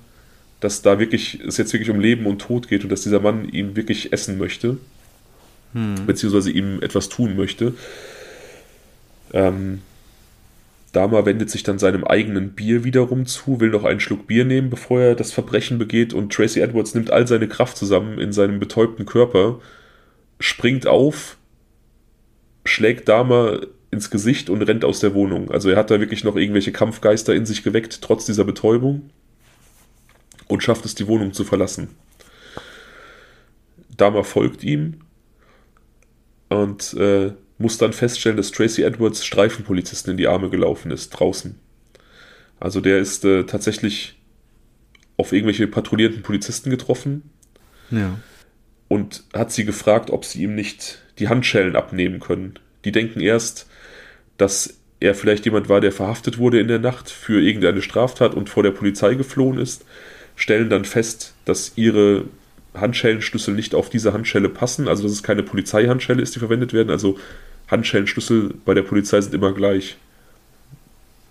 dass 0.59 0.81
da 0.81 0.99
wirklich, 0.99 1.39
es 1.45 1.57
jetzt 1.57 1.73
wirklich 1.73 1.89
um 1.89 1.99
Leben 1.99 2.25
und 2.27 2.39
Tod 2.39 2.67
geht 2.67 2.83
und 2.83 2.91
dass 2.91 3.01
dieser 3.01 3.19
Mann 3.19 3.49
ihn 3.49 3.75
wirklich 3.75 4.13
essen 4.13 4.37
möchte. 4.37 4.77
Hm. 5.73 6.05
Beziehungsweise 6.05 6.51
ihm 6.51 6.81
etwas 6.81 7.09
tun 7.09 7.35
möchte. 7.35 7.73
Ähm, 9.33 9.81
Dama 10.91 11.25
wendet 11.25 11.49
sich 11.49 11.63
dann 11.63 11.79
seinem 11.79 12.03
eigenen 12.03 12.51
Bier 12.51 12.83
wiederum 12.83 13.25
zu, 13.25 13.59
will 13.59 13.69
noch 13.69 13.85
einen 13.85 14.01
Schluck 14.01 14.27
Bier 14.27 14.43
nehmen, 14.43 14.69
bevor 14.69 14.99
er 14.99 15.15
das 15.15 15.31
Verbrechen 15.31 15.77
begeht 15.77 16.13
und 16.13 16.33
Tracy 16.33 16.59
Edwards 16.59 16.93
nimmt 16.93 17.11
all 17.11 17.27
seine 17.27 17.47
Kraft 17.47 17.77
zusammen 17.77 18.19
in 18.19 18.33
seinem 18.33 18.59
betäubten 18.59 19.05
Körper, 19.05 19.59
springt 20.39 20.87
auf, 20.87 21.37
schlägt 22.65 23.09
Dama 23.09 23.59
ins 23.91 24.09
Gesicht 24.09 24.49
und 24.49 24.61
rennt 24.61 24.85
aus 24.85 24.99
der 24.99 25.13
Wohnung. 25.13 25.51
Also 25.51 25.69
er 25.69 25.77
hat 25.77 25.91
da 25.91 25.99
wirklich 25.99 26.23
noch 26.23 26.35
irgendwelche 26.35 26.71
Kampfgeister 26.71 27.35
in 27.35 27.45
sich 27.45 27.63
geweckt, 27.63 28.01
trotz 28.01 28.25
dieser 28.25 28.45
Betäubung 28.45 29.09
und 30.47 30.63
schafft 30.63 30.85
es, 30.85 30.95
die 30.95 31.07
Wohnung 31.07 31.33
zu 31.33 31.43
verlassen. 31.43 31.89
Dama 33.97 34.23
folgt 34.23 34.63
ihm 34.63 35.01
und 36.49 36.93
äh, 36.93 37.33
muss 37.57 37.77
dann 37.77 37.93
feststellen, 37.93 38.37
dass 38.37 38.51
Tracy 38.51 38.83
Edwards 38.83 39.25
Streifenpolizisten 39.25 40.11
in 40.11 40.17
die 40.17 40.27
Arme 40.27 40.49
gelaufen 40.49 40.91
ist, 40.91 41.11
draußen. 41.11 41.59
Also 42.59 42.81
der 42.81 42.99
ist 42.99 43.25
äh, 43.25 43.43
tatsächlich 43.43 44.19
auf 45.17 45.33
irgendwelche 45.33 45.67
patrouillierenden 45.67 46.23
Polizisten 46.23 46.69
getroffen. 46.69 47.29
Ja. 47.91 48.17
Und 48.87 49.23
hat 49.33 49.51
sie 49.51 49.65
gefragt, 49.65 50.09
ob 50.09 50.25
sie 50.25 50.43
ihm 50.43 50.55
nicht 50.55 50.99
die 51.21 51.29
Handschellen 51.29 51.75
abnehmen 51.75 52.19
können. 52.19 52.55
Die 52.83 52.91
denken 52.91 53.21
erst, 53.21 53.67
dass 54.37 54.77
er 54.99 55.15
vielleicht 55.15 55.45
jemand 55.45 55.69
war, 55.69 55.79
der 55.79 55.91
verhaftet 55.91 56.37
wurde 56.37 56.59
in 56.59 56.67
der 56.67 56.79
Nacht 56.79 57.09
für 57.09 57.41
irgendeine 57.41 57.81
Straftat 57.81 58.33
und 58.33 58.49
vor 58.49 58.63
der 58.63 58.71
Polizei 58.71 59.13
geflohen 59.13 59.57
ist, 59.57 59.85
stellen 60.35 60.69
dann 60.69 60.85
fest, 60.85 61.33
dass 61.45 61.73
ihre 61.75 62.25
Handschellenschlüssel 62.73 63.53
nicht 63.53 63.75
auf 63.75 63.89
diese 63.89 64.13
Handschelle 64.13 64.49
passen, 64.49 64.87
also 64.87 65.03
dass 65.03 65.11
es 65.11 65.23
keine 65.23 65.43
Polizeihandschelle 65.43 66.21
ist, 66.21 66.35
die 66.35 66.39
verwendet 66.39 66.73
werden. 66.73 66.89
Also 66.89 67.17
Handschellenschlüssel 67.67 68.53
bei 68.65 68.73
der 68.73 68.83
Polizei 68.83 69.21
sind 69.21 69.33
immer 69.33 69.53
gleich. 69.53 69.97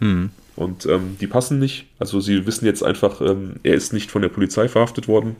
Hm. 0.00 0.30
Und 0.56 0.86
ähm, 0.86 1.16
die 1.20 1.26
passen 1.26 1.58
nicht. 1.58 1.86
Also 1.98 2.20
sie 2.20 2.46
wissen 2.46 2.66
jetzt 2.66 2.82
einfach, 2.82 3.20
ähm, 3.20 3.54
er 3.62 3.74
ist 3.74 3.92
nicht 3.92 4.10
von 4.10 4.22
der 4.22 4.28
Polizei 4.28 4.68
verhaftet 4.68 5.08
worden. 5.08 5.36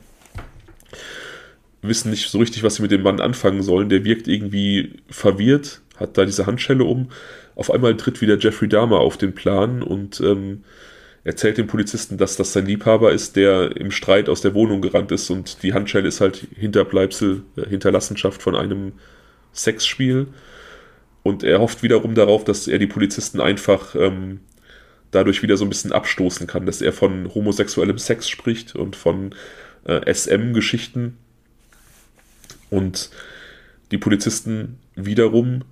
Wissen 1.83 2.11
nicht 2.11 2.29
so 2.29 2.39
richtig, 2.39 2.63
was 2.63 2.77
sie 2.77 2.83
mit 2.83 2.91
dem 2.91 3.03
Mann 3.03 3.21
anfangen 3.21 3.63
sollen. 3.63 3.89
Der 3.89 4.05
wirkt 4.05 4.29
irgendwie 4.29 4.95
verwirrt, 5.09 5.81
hat 5.97 6.19
da 6.19 6.25
diese 6.25 6.47
Handschelle 6.47 6.85
um. 6.85 7.11
Auf 7.55 7.71
einmal 7.71 7.97
tritt 7.97 8.21
wieder 8.21 8.39
Jeffrey 8.39 8.69
Dahmer 8.69 9.01
auf 9.01 9.17
den 9.17 9.35
Plan 9.35 9.83
und 9.83 10.21
ähm, 10.21 10.65
erzählt 11.25 11.59
dem 11.59 11.67
Polizisten, 11.67 12.17
dass 12.17 12.37
das 12.37 12.53
sein 12.53 12.67
Liebhaber 12.67 13.13
ist, 13.13 13.37
der 13.37 13.77
im 13.77 13.91
Streit 13.91 14.29
aus 14.29 14.41
der 14.41 14.55
Wohnung 14.55 14.81
gerannt 14.81 15.13
ist 15.13 15.31
und 15.31 15.63
die 15.63 15.75
Handschelle 15.75 16.09
ist 16.09 16.21
halt 16.21 16.47
Hinterbleibsel, 16.57 17.43
äh, 17.57 17.69
Hinterlassenschaft 17.69 18.43
von 18.43 18.57
einem 18.57 18.93
Sexspiel. 19.53 20.29
Und 21.23 21.43
er 21.43 21.61
hofft 21.61 21.83
wiederum 21.83 22.15
darauf, 22.15 22.45
dass 22.45 22.67
er 22.67 22.79
die 22.79 22.87
Polizisten 22.87 23.41
einfach 23.41 23.95
ähm, 23.95 24.41
dadurch 25.11 25.43
wieder 25.43 25.57
so 25.57 25.65
ein 25.65 25.69
bisschen 25.69 25.93
abstoßen 25.93 26.47
kann, 26.47 26.67
dass 26.67 26.81
er 26.81 26.93
von 26.93 27.35
homosexuellem 27.35 27.99
Sex 27.99 28.29
spricht 28.29 28.75
und 28.75 28.97
von 28.97 29.35
äh, 29.85 30.13
SM-Geschichten. 30.13 31.19
Und 32.71 33.11
die 33.91 33.99
Polizisten 33.99 34.79
wiederum 34.95 35.63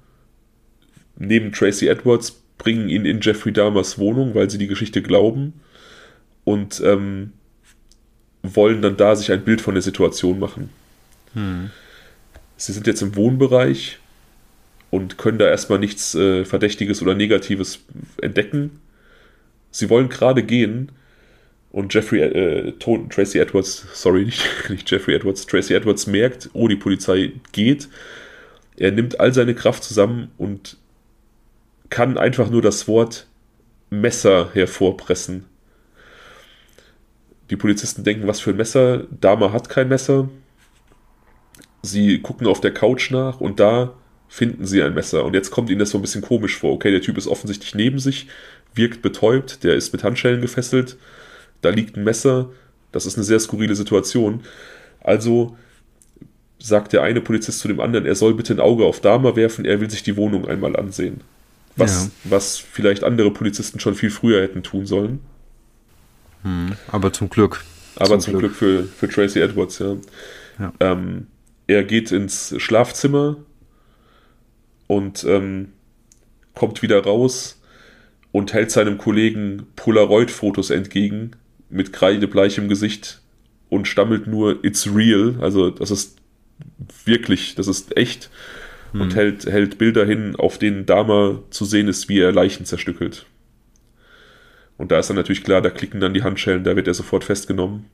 neben 1.17 1.53
Tracy 1.53 1.89
Edwards 1.89 2.43
bringen 2.59 2.89
ihn 2.89 3.05
in 3.05 3.21
Jeffrey 3.21 3.53
Dahmers 3.53 3.99
Wohnung, 3.99 4.35
weil 4.35 4.51
sie 4.51 4.59
die 4.59 4.67
Geschichte 4.67 5.01
glauben 5.01 5.55
und 6.45 6.81
ähm, 6.85 7.33
wollen 8.43 8.83
dann 8.83 8.97
da 8.97 9.15
sich 9.17 9.33
ein 9.33 9.45
Bild 9.45 9.61
von 9.61 9.75
der 9.75 9.83
Situation 9.83 10.39
machen. 10.39 10.71
Hm. 11.35 11.71
Sie 12.57 12.73
sind 12.73 12.87
jetzt 12.87 13.03
im 13.03 13.15
Wohnbereich 13.15 13.99
und 14.91 15.19
können 15.19 15.39
da 15.39 15.47
erstmal 15.47 15.79
nichts 15.79 16.15
äh, 16.15 16.45
Verdächtiges 16.45 17.03
oder 17.03 17.15
Negatives 17.15 17.81
entdecken. 18.21 18.81
Sie 19.71 19.91
wollen 19.91 20.09
gerade 20.09 20.43
gehen 20.43 20.91
und 21.71 21.93
Jeffrey, 21.93 22.21
äh, 22.21 22.73
Tracy 22.79 23.39
Edwards, 23.39 23.87
sorry, 23.93 24.25
nicht, 24.27 24.71
nicht 24.71 24.91
Jeffrey 24.91 25.15
Edwards, 25.15 25.47
Tracy 25.47 25.75
Edwards 25.75 26.07
merkt, 26.07 26.51
oh, 26.53 26.69
die 26.69 26.77
Polizei 26.77 27.33
geht. 27.53 27.89
Er 28.77 28.93
nimmt 28.93 29.21
all 29.21 29.35
seine 29.35 29.55
Kraft 29.55 29.85
zusammen 29.85 30.31
und 30.39 30.77
kann 31.91 32.17
einfach 32.17 32.51
nur 32.51 32.63
das 32.63 32.87
Wort 32.87 33.27
Messer 33.91 34.51
hervorpressen. 34.53 35.47
Die 37.51 37.57
Polizisten 37.57 38.05
denken, 38.05 38.27
was 38.27 38.41
für 38.41 38.51
ein 38.51 38.57
Messer. 38.57 39.05
Dama 39.21 39.53
hat 39.53 39.69
kein 39.69 39.89
Messer. 39.89 40.29
Sie 41.83 42.21
gucken 42.21 42.47
auf 42.47 42.61
der 42.61 42.75
Couch 42.75 43.11
nach 43.11 43.41
und 43.41 43.59
da 43.59 43.95
finden 44.29 44.67
sie 44.67 44.83
ein 44.83 44.95
Messer. 44.95 45.25
Und 45.25 45.35
jetzt 45.35 45.51
kommt 45.51 45.71
ihnen 45.71 45.79
das 45.79 45.91
so 45.91 45.99
ein 45.99 46.03
bisschen 46.03 46.23
komisch 46.23 46.57
vor. 46.57 46.73
Okay, 46.73 46.91
der 46.91 47.01
Typ 47.01 47.17
ist 47.17 47.27
offensichtlich 47.27 47.75
neben 47.75 47.99
sich, 47.99 48.27
wirkt 48.75 49.01
betäubt, 49.01 49.65
der 49.65 49.75
ist 49.75 49.93
mit 49.93 50.05
Handschellen 50.05 50.43
gefesselt, 50.43 50.99
da 51.61 51.71
liegt 51.71 51.97
ein 51.97 52.05
Messer. 52.05 52.51
Das 52.93 53.07
ist 53.07 53.17
eine 53.17 53.25
sehr 53.25 53.41
skurrile 53.41 53.75
Situation. 53.75 54.43
Also 55.01 55.57
sagt 56.59 56.93
der 56.93 57.03
eine 57.03 57.21
Polizist 57.21 57.61
zu 57.61 57.69
dem 57.69 57.81
anderen, 57.81 58.07
er 58.07 58.15
soll 58.15 58.35
bitte 58.35 58.53
ein 58.53 58.61
Auge 58.61 58.85
auf 58.85 59.01
Dama 59.01 59.37
werfen, 59.37 59.65
er 59.65 59.81
will 59.81 59.89
sich 59.91 60.03
die 60.03 60.17
Wohnung 60.17 60.49
einmal 60.49 60.75
ansehen. 60.77 61.21
Was, 61.77 62.07
ja. 62.07 62.11
was 62.25 62.59
vielleicht 62.59 63.05
andere 63.05 63.31
Polizisten 63.31 63.79
schon 63.79 63.95
viel 63.95 64.11
früher 64.11 64.43
hätten 64.43 64.65
tun 64.65 64.85
sollen. 64.87 65.21
Hm, 66.43 66.73
aber 66.91 67.13
zum 67.13 67.31
Glück. 67.31 67.65
Aber 67.97 68.19
zum, 68.19 68.33
zum 68.33 68.41
Glück. 68.41 68.59
Glück, 68.59 68.89
für, 68.89 69.07
für 69.07 69.09
Tracy 69.09 69.41
Edwards, 69.41 69.79
ja. 69.79 69.97
ja. 70.59 70.73
Ähm, 70.81 71.29
er 71.69 71.85
geht 71.85 72.11
ins 72.11 72.55
Schlafzimmer, 72.59 73.37
und 74.89 75.23
ähm, 75.25 75.73
kommt 76.55 76.83
wieder 76.83 77.05
raus 77.05 77.61
und 78.33 78.53
hält 78.53 78.73
seinem 78.73 78.99
Kollegen 78.99 79.69
Polaroid-Fotos 79.77 80.71
entgegen 80.71 81.37
mit 81.71 81.93
kreidebleichem 81.93 82.69
Gesicht 82.69 83.21
und 83.69 83.87
stammelt 83.87 84.27
nur 84.27 84.65
It's 84.65 84.89
real, 84.95 85.37
also 85.41 85.71
das 85.71 85.91
ist 85.91 86.19
wirklich, 87.05 87.55
das 87.55 87.69
ist 87.69 87.97
echt 87.97 88.31
hm. 88.93 89.01
und 89.01 89.15
hält, 89.15 89.47
hält 89.47 89.79
Bilder 89.79 90.05
hin, 90.05 90.37
auf 90.37 90.59
denen 90.59 90.87
Dama 90.87 91.43
zu 91.51 91.65
sehen 91.65 91.89
ist, 91.89 92.09
wie 92.09 92.21
er 92.21 92.33
Leichen 92.33 92.65
zerstückelt. 92.65 93.27
Und 94.77 94.93
da 94.93 94.99
ist 94.99 95.11
dann 95.11 95.17
natürlich 95.17 95.43
klar, 95.43 95.61
da 95.61 95.71
klicken 95.71 96.01
dann 96.01 96.15
die 96.15 96.23
Handschellen, 96.23 96.65
da 96.65 96.77
wird 96.77 96.87
er 96.87 96.95
sofort 96.95 97.25
festgenommen. 97.25 97.87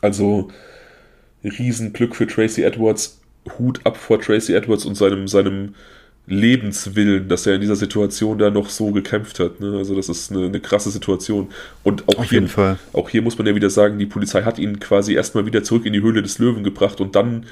Also 0.00 0.50
Riesenglück 1.44 2.16
für 2.16 2.26
Tracy 2.26 2.62
Edwards 2.62 3.20
Hut 3.58 3.84
ab 3.84 3.96
vor 3.96 4.20
Tracy 4.20 4.54
Edwards 4.54 4.84
und 4.84 4.94
seinem, 4.94 5.28
seinem 5.28 5.74
Lebenswillen, 6.26 7.28
dass 7.28 7.46
er 7.46 7.54
in 7.54 7.60
dieser 7.60 7.76
Situation 7.76 8.38
da 8.38 8.50
noch 8.50 8.70
so 8.70 8.92
gekämpft 8.92 9.40
hat. 9.40 9.60
Ne? 9.60 9.76
Also 9.76 9.94
das 9.94 10.08
ist 10.08 10.32
eine, 10.32 10.46
eine, 10.46 10.60
krasse 10.60 10.90
Situation. 10.90 11.50
Und 11.82 12.08
auch 12.08 12.20
Auf 12.20 12.30
hier, 12.30 12.40
jeden 12.40 12.48
Fall. 12.48 12.78
auch 12.94 13.10
hier 13.10 13.20
muss 13.20 13.36
man 13.36 13.46
ja 13.46 13.54
wieder 13.54 13.68
sagen, 13.68 13.98
die 13.98 14.06
Polizei 14.06 14.42
hat 14.42 14.58
ihn 14.58 14.80
quasi 14.80 15.14
erstmal 15.14 15.44
wieder 15.44 15.62
zurück 15.62 15.84
in 15.84 15.92
die 15.92 16.00
Höhle 16.00 16.22
des 16.22 16.38
Löwen 16.38 16.64
gebracht 16.64 17.00
und 17.00 17.14
dann 17.14 17.44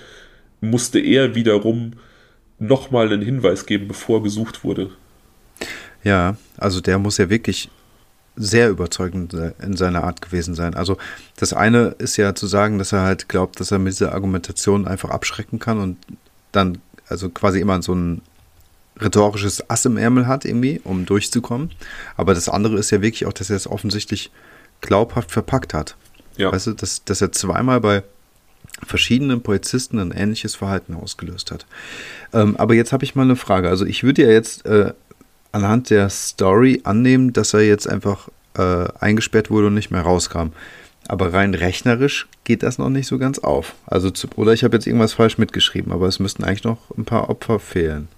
musste 0.63 0.99
er 1.01 1.35
wiederum 1.35 1.93
nochmal 2.59 3.13
einen 3.13 3.21
Hinweis 3.21 3.67
geben, 3.67 3.89
bevor 3.89 4.23
gesucht 4.23 4.65
wurde. 4.65 4.91
Ja, 6.03 6.37
also 6.57 6.81
der 6.81 6.99
muss 6.99 7.19
ja 7.19 7.29
wirklich 7.29 7.69
sehr 8.35 8.71
überzeugend 8.71 9.35
in 9.35 9.77
seiner 9.77 10.05
Art 10.05 10.23
gewesen 10.23 10.55
sein. 10.55 10.75
Also 10.75 10.97
das 11.37 11.53
eine 11.53 11.95
ist 11.99 12.17
ja 12.17 12.35
zu 12.35 12.47
sagen, 12.47 12.79
dass 12.79 12.93
er 12.93 13.03
halt 13.03 13.29
glaubt, 13.29 13.61
dass 13.61 13.71
er 13.71 13.79
mit 13.79 13.93
dieser 13.93 14.15
Argumentation 14.15 14.89
einfach 14.89 15.11
abschrecken 15.11 15.59
kann 15.59 15.79
und 15.79 15.99
dann 16.53 16.79
also 17.09 17.29
quasi 17.29 17.61
immer 17.61 17.83
so 17.83 17.95
ein 17.95 18.23
rhetorisches 19.01 19.69
Ass 19.71 19.85
im 19.85 19.97
Ärmel 19.97 20.27
hat 20.27 20.45
irgendwie, 20.45 20.81
um 20.85 21.07
durchzukommen. 21.07 21.71
Aber 22.17 22.35
das 22.35 22.49
andere 22.49 22.77
ist 22.79 22.91
ja 22.91 23.03
wirklich 23.03 23.27
auch, 23.27 23.33
dass 23.33 23.51
er 23.51 23.57
es 23.57 23.67
offensichtlich 23.67 24.31
glaubhaft 24.81 25.31
verpackt 25.31 25.75
hat. 25.75 25.97
Ja. 26.37 26.53
Weißt 26.53 26.69
du, 26.69 26.73
dass, 26.73 27.05
dass 27.05 27.21
er 27.21 27.33
zweimal 27.33 27.81
bei 27.81 28.03
verschiedenen 28.85 29.43
Polizisten 29.43 29.99
ein 29.99 30.13
ähnliches 30.13 30.55
Verhalten 30.55 30.95
ausgelöst 30.95 31.51
hat. 31.51 31.67
Ähm, 32.33 32.57
aber 32.57 32.75
jetzt 32.75 32.93
habe 32.93 33.05
ich 33.05 33.15
mal 33.15 33.23
eine 33.23 33.37
Frage. 33.37 33.69
Also 33.69 33.85
ich 33.85 34.03
würde 34.03 34.23
ja 34.23 34.31
jetzt 34.31 34.67
äh, 34.67 34.93
anhand 35.53 35.91
der 35.91 36.09
Story 36.09 36.81
annehmen, 36.85 37.33
dass 37.33 37.55
er 37.55 37.61
jetzt 37.61 37.89
einfach 37.89 38.29
äh, 38.55 38.89
eingesperrt 38.99 39.51
wurde 39.51 39.69
und 39.69 39.75
nicht 39.75 39.91
mehr 39.91 40.03
rauskam. 40.03 40.49
Aber 41.09 41.33
rein 41.33 41.55
rechnerisch 41.55 42.29
geht 42.45 42.63
das 42.63 42.79
noch 42.79 42.89
nicht 42.89 43.07
so 43.07 43.19
ganz 43.19 43.39
auf. 43.39 43.75
Also 43.87 44.11
zu, 44.11 44.29
oder 44.37 44.53
ich 44.53 44.65
habe 44.65 44.77
jetzt 44.77 44.87
irgendwas 44.87 45.13
falsch 45.13 45.39
mitgeschrieben, 45.39 45.93
aber 45.93 46.07
es 46.07 46.19
müssten 46.19 46.45
eigentlich 46.45 46.65
noch 46.65 46.97
ein 46.97 47.05
paar 47.05 47.29
Opfer 47.29 47.59
fehlen. 47.59 48.09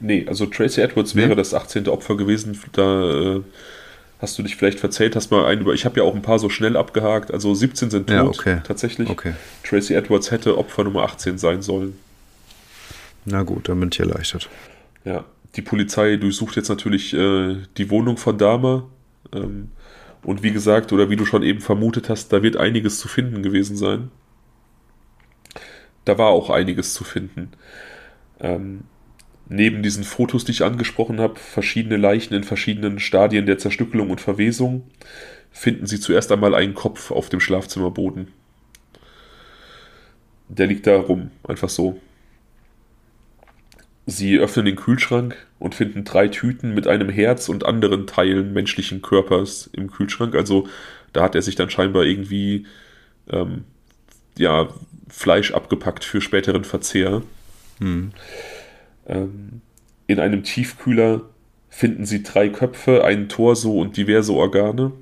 Nee, 0.00 0.26
also 0.28 0.46
Tracy 0.46 0.80
Edwards 0.80 1.14
nee? 1.14 1.22
wäre 1.22 1.36
das 1.36 1.54
18. 1.54 1.88
Opfer 1.88 2.16
gewesen. 2.16 2.58
Da 2.72 3.36
äh, 3.36 3.42
hast 4.18 4.38
du 4.38 4.42
dich 4.42 4.56
vielleicht 4.56 4.80
verzählt, 4.80 5.16
hast 5.16 5.30
mal 5.30 5.46
einen 5.46 5.62
über. 5.62 5.74
Ich 5.74 5.84
habe 5.84 5.98
ja 5.98 6.04
auch 6.04 6.14
ein 6.14 6.22
paar 6.22 6.38
so 6.38 6.48
schnell 6.48 6.76
abgehakt. 6.76 7.32
Also 7.32 7.54
17 7.54 7.90
sind 7.90 8.06
tot, 8.08 8.16
ja, 8.16 8.24
okay. 8.24 8.60
tatsächlich. 8.64 9.08
Okay. 9.08 9.34
Tracy 9.64 9.94
Edwards 9.94 10.30
hätte 10.30 10.58
Opfer 10.58 10.84
Nummer 10.84 11.02
18 11.02 11.38
sein 11.38 11.62
sollen. 11.62 11.98
Na 13.24 13.42
gut, 13.42 13.68
dann 13.68 13.80
bin 13.80 13.90
ich 13.92 13.98
erleichtert. 13.98 14.48
Ja, 15.04 15.24
die 15.56 15.62
Polizei 15.62 16.16
durchsucht 16.16 16.56
jetzt 16.56 16.68
natürlich 16.68 17.14
äh, 17.14 17.56
die 17.76 17.90
Wohnung 17.90 18.16
von 18.16 18.38
Dahmer. 18.38 18.88
Ähm, 19.32 19.70
und 20.22 20.42
wie 20.42 20.52
gesagt, 20.52 20.92
oder 20.92 21.08
wie 21.08 21.16
du 21.16 21.24
schon 21.24 21.42
eben 21.42 21.60
vermutet 21.60 22.08
hast, 22.08 22.32
da 22.32 22.42
wird 22.42 22.56
einiges 22.56 22.98
zu 22.98 23.08
finden 23.08 23.42
gewesen 23.42 23.76
sein. 23.76 24.10
Da 26.04 26.18
war 26.18 26.28
auch 26.28 26.50
einiges 26.50 26.94
zu 26.94 27.04
finden. 27.04 27.52
Ähm, 28.40 28.82
neben 29.48 29.82
diesen 29.82 30.04
Fotos, 30.04 30.44
die 30.44 30.52
ich 30.52 30.64
angesprochen 30.64 31.20
habe, 31.20 31.36
verschiedene 31.38 31.96
Leichen 31.96 32.34
in 32.34 32.44
verschiedenen 32.44 32.98
Stadien 32.98 33.46
der 33.46 33.58
Zerstückelung 33.58 34.10
und 34.10 34.20
Verwesung, 34.20 34.84
finden 35.52 35.86
sie 35.86 36.00
zuerst 36.00 36.32
einmal 36.32 36.54
einen 36.54 36.74
Kopf 36.74 37.10
auf 37.10 37.28
dem 37.28 37.40
Schlafzimmerboden. 37.40 38.28
Der 40.48 40.66
liegt 40.66 40.86
da 40.86 40.96
rum, 40.96 41.30
einfach 41.44 41.68
so. 41.68 42.00
Sie 44.08 44.38
öffnen 44.38 44.66
den 44.66 44.76
Kühlschrank 44.76 45.36
und 45.58 45.74
finden 45.74 46.04
drei 46.04 46.28
Tüten 46.28 46.74
mit 46.74 46.86
einem 46.86 47.08
Herz 47.08 47.48
und 47.48 47.66
anderen 47.66 48.06
Teilen 48.06 48.52
menschlichen 48.52 49.02
Körpers 49.02 49.68
im 49.72 49.90
Kühlschrank. 49.90 50.36
Also 50.36 50.68
da 51.12 51.22
hat 51.22 51.34
er 51.34 51.42
sich 51.42 51.56
dann 51.56 51.70
scheinbar 51.70 52.04
irgendwie 52.04 52.66
ähm, 53.28 53.64
ja, 54.38 54.68
Fleisch 55.08 55.52
abgepackt 55.52 56.04
für 56.04 56.20
späteren 56.20 56.62
Verzehr. 56.62 57.22
Hm. 57.80 58.12
Ähm, 59.08 59.60
in 60.06 60.20
einem 60.20 60.42
Tiefkühler 60.42 61.22
finden 61.68 62.06
sie 62.06 62.22
drei 62.22 62.48
Köpfe, 62.48 63.04
einen 63.04 63.28
Torso 63.28 63.78
und 63.80 63.96
diverse 63.96 64.32
Organe. 64.32 64.92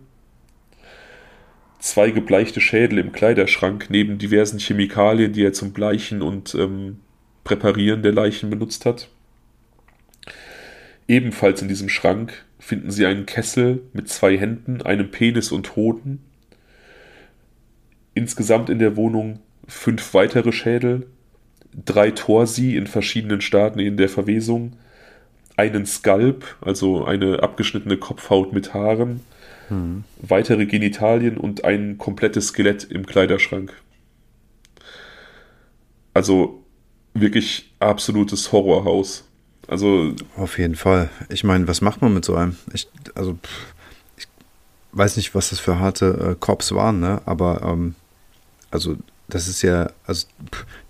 Zwei 1.79 2.11
gebleichte 2.11 2.61
Schädel 2.61 2.99
im 2.99 3.13
Kleiderschrank 3.13 3.89
neben 3.91 4.19
diversen 4.19 4.59
Chemikalien, 4.59 5.33
die 5.33 5.45
er 5.45 5.53
zum 5.53 5.73
Bleichen 5.73 6.23
und 6.23 6.55
ähm, 6.55 7.01
Präparieren 7.45 8.03
der 8.03 8.13
Leichen 8.13 8.49
benutzt 8.49 8.87
hat. 8.87 9.11
Ebenfalls 11.07 11.61
in 11.61 11.69
diesem 11.69 11.91
Schrank 11.91 12.45
finden 12.59 12.91
sie 12.91 13.05
einen 13.05 13.27
Kessel 13.27 13.83
mit 13.93 14.09
zwei 14.09 14.39
Händen, 14.39 14.81
einem 14.81 15.11
Penis 15.11 15.53
und 15.53 15.77
Hoden. 15.77 16.25
Insgesamt 18.15 18.71
in 18.71 18.79
der 18.79 18.97
Wohnung 18.97 19.41
fünf 19.69 20.15
weitere 20.15 20.53
Schädel, 20.53 21.07
drei 21.85 22.11
Torsi 22.11 22.77
in 22.77 22.87
verschiedenen 22.87 23.41
Stadien 23.41 23.97
der 23.97 24.09
Verwesung, 24.09 24.75
einen 25.57 25.87
Skalp, 25.87 26.57
also 26.61 27.05
eine 27.05 27.43
abgeschnittene 27.43 27.97
Kopfhaut 27.97 28.53
mit 28.53 28.75
Haaren, 28.75 29.21
hm. 29.69 30.05
weitere 30.21 30.67
Genitalien 30.67 31.37
und 31.37 31.65
ein 31.65 31.99
komplettes 31.99 32.49
Skelett 32.49 32.85
im 32.85 33.07
Kleiderschrank. 33.07 33.73
Also 36.13 36.63
wirklich 37.15 37.73
absolutes 37.81 38.53
Horrorhaus. 38.53 39.25
Also. 39.67 40.15
Auf 40.37 40.59
jeden 40.59 40.77
Fall. 40.77 41.09
Ich 41.29 41.45
meine, 41.45 41.67
was 41.67 41.81
macht 41.81 42.03
man 42.03 42.13
mit 42.13 42.25
so 42.25 42.35
einem? 42.35 42.57
Ich, 42.73 42.89
also, 43.15 43.39
ich 44.17 44.27
weiß 44.93 45.17
nicht, 45.17 45.35
was 45.35 45.51
das 45.51 45.61
für 45.61 45.79
harte 45.79 46.33
äh, 46.33 46.37
Cops 46.39 46.73
waren, 46.75 47.01
ne? 47.01 47.23
Aber, 47.25 47.63
ähm, 47.63 47.95
also, 48.71 48.97
das 49.29 49.49
ist 49.49 49.63
ja, 49.63 49.91
also, 50.07 50.27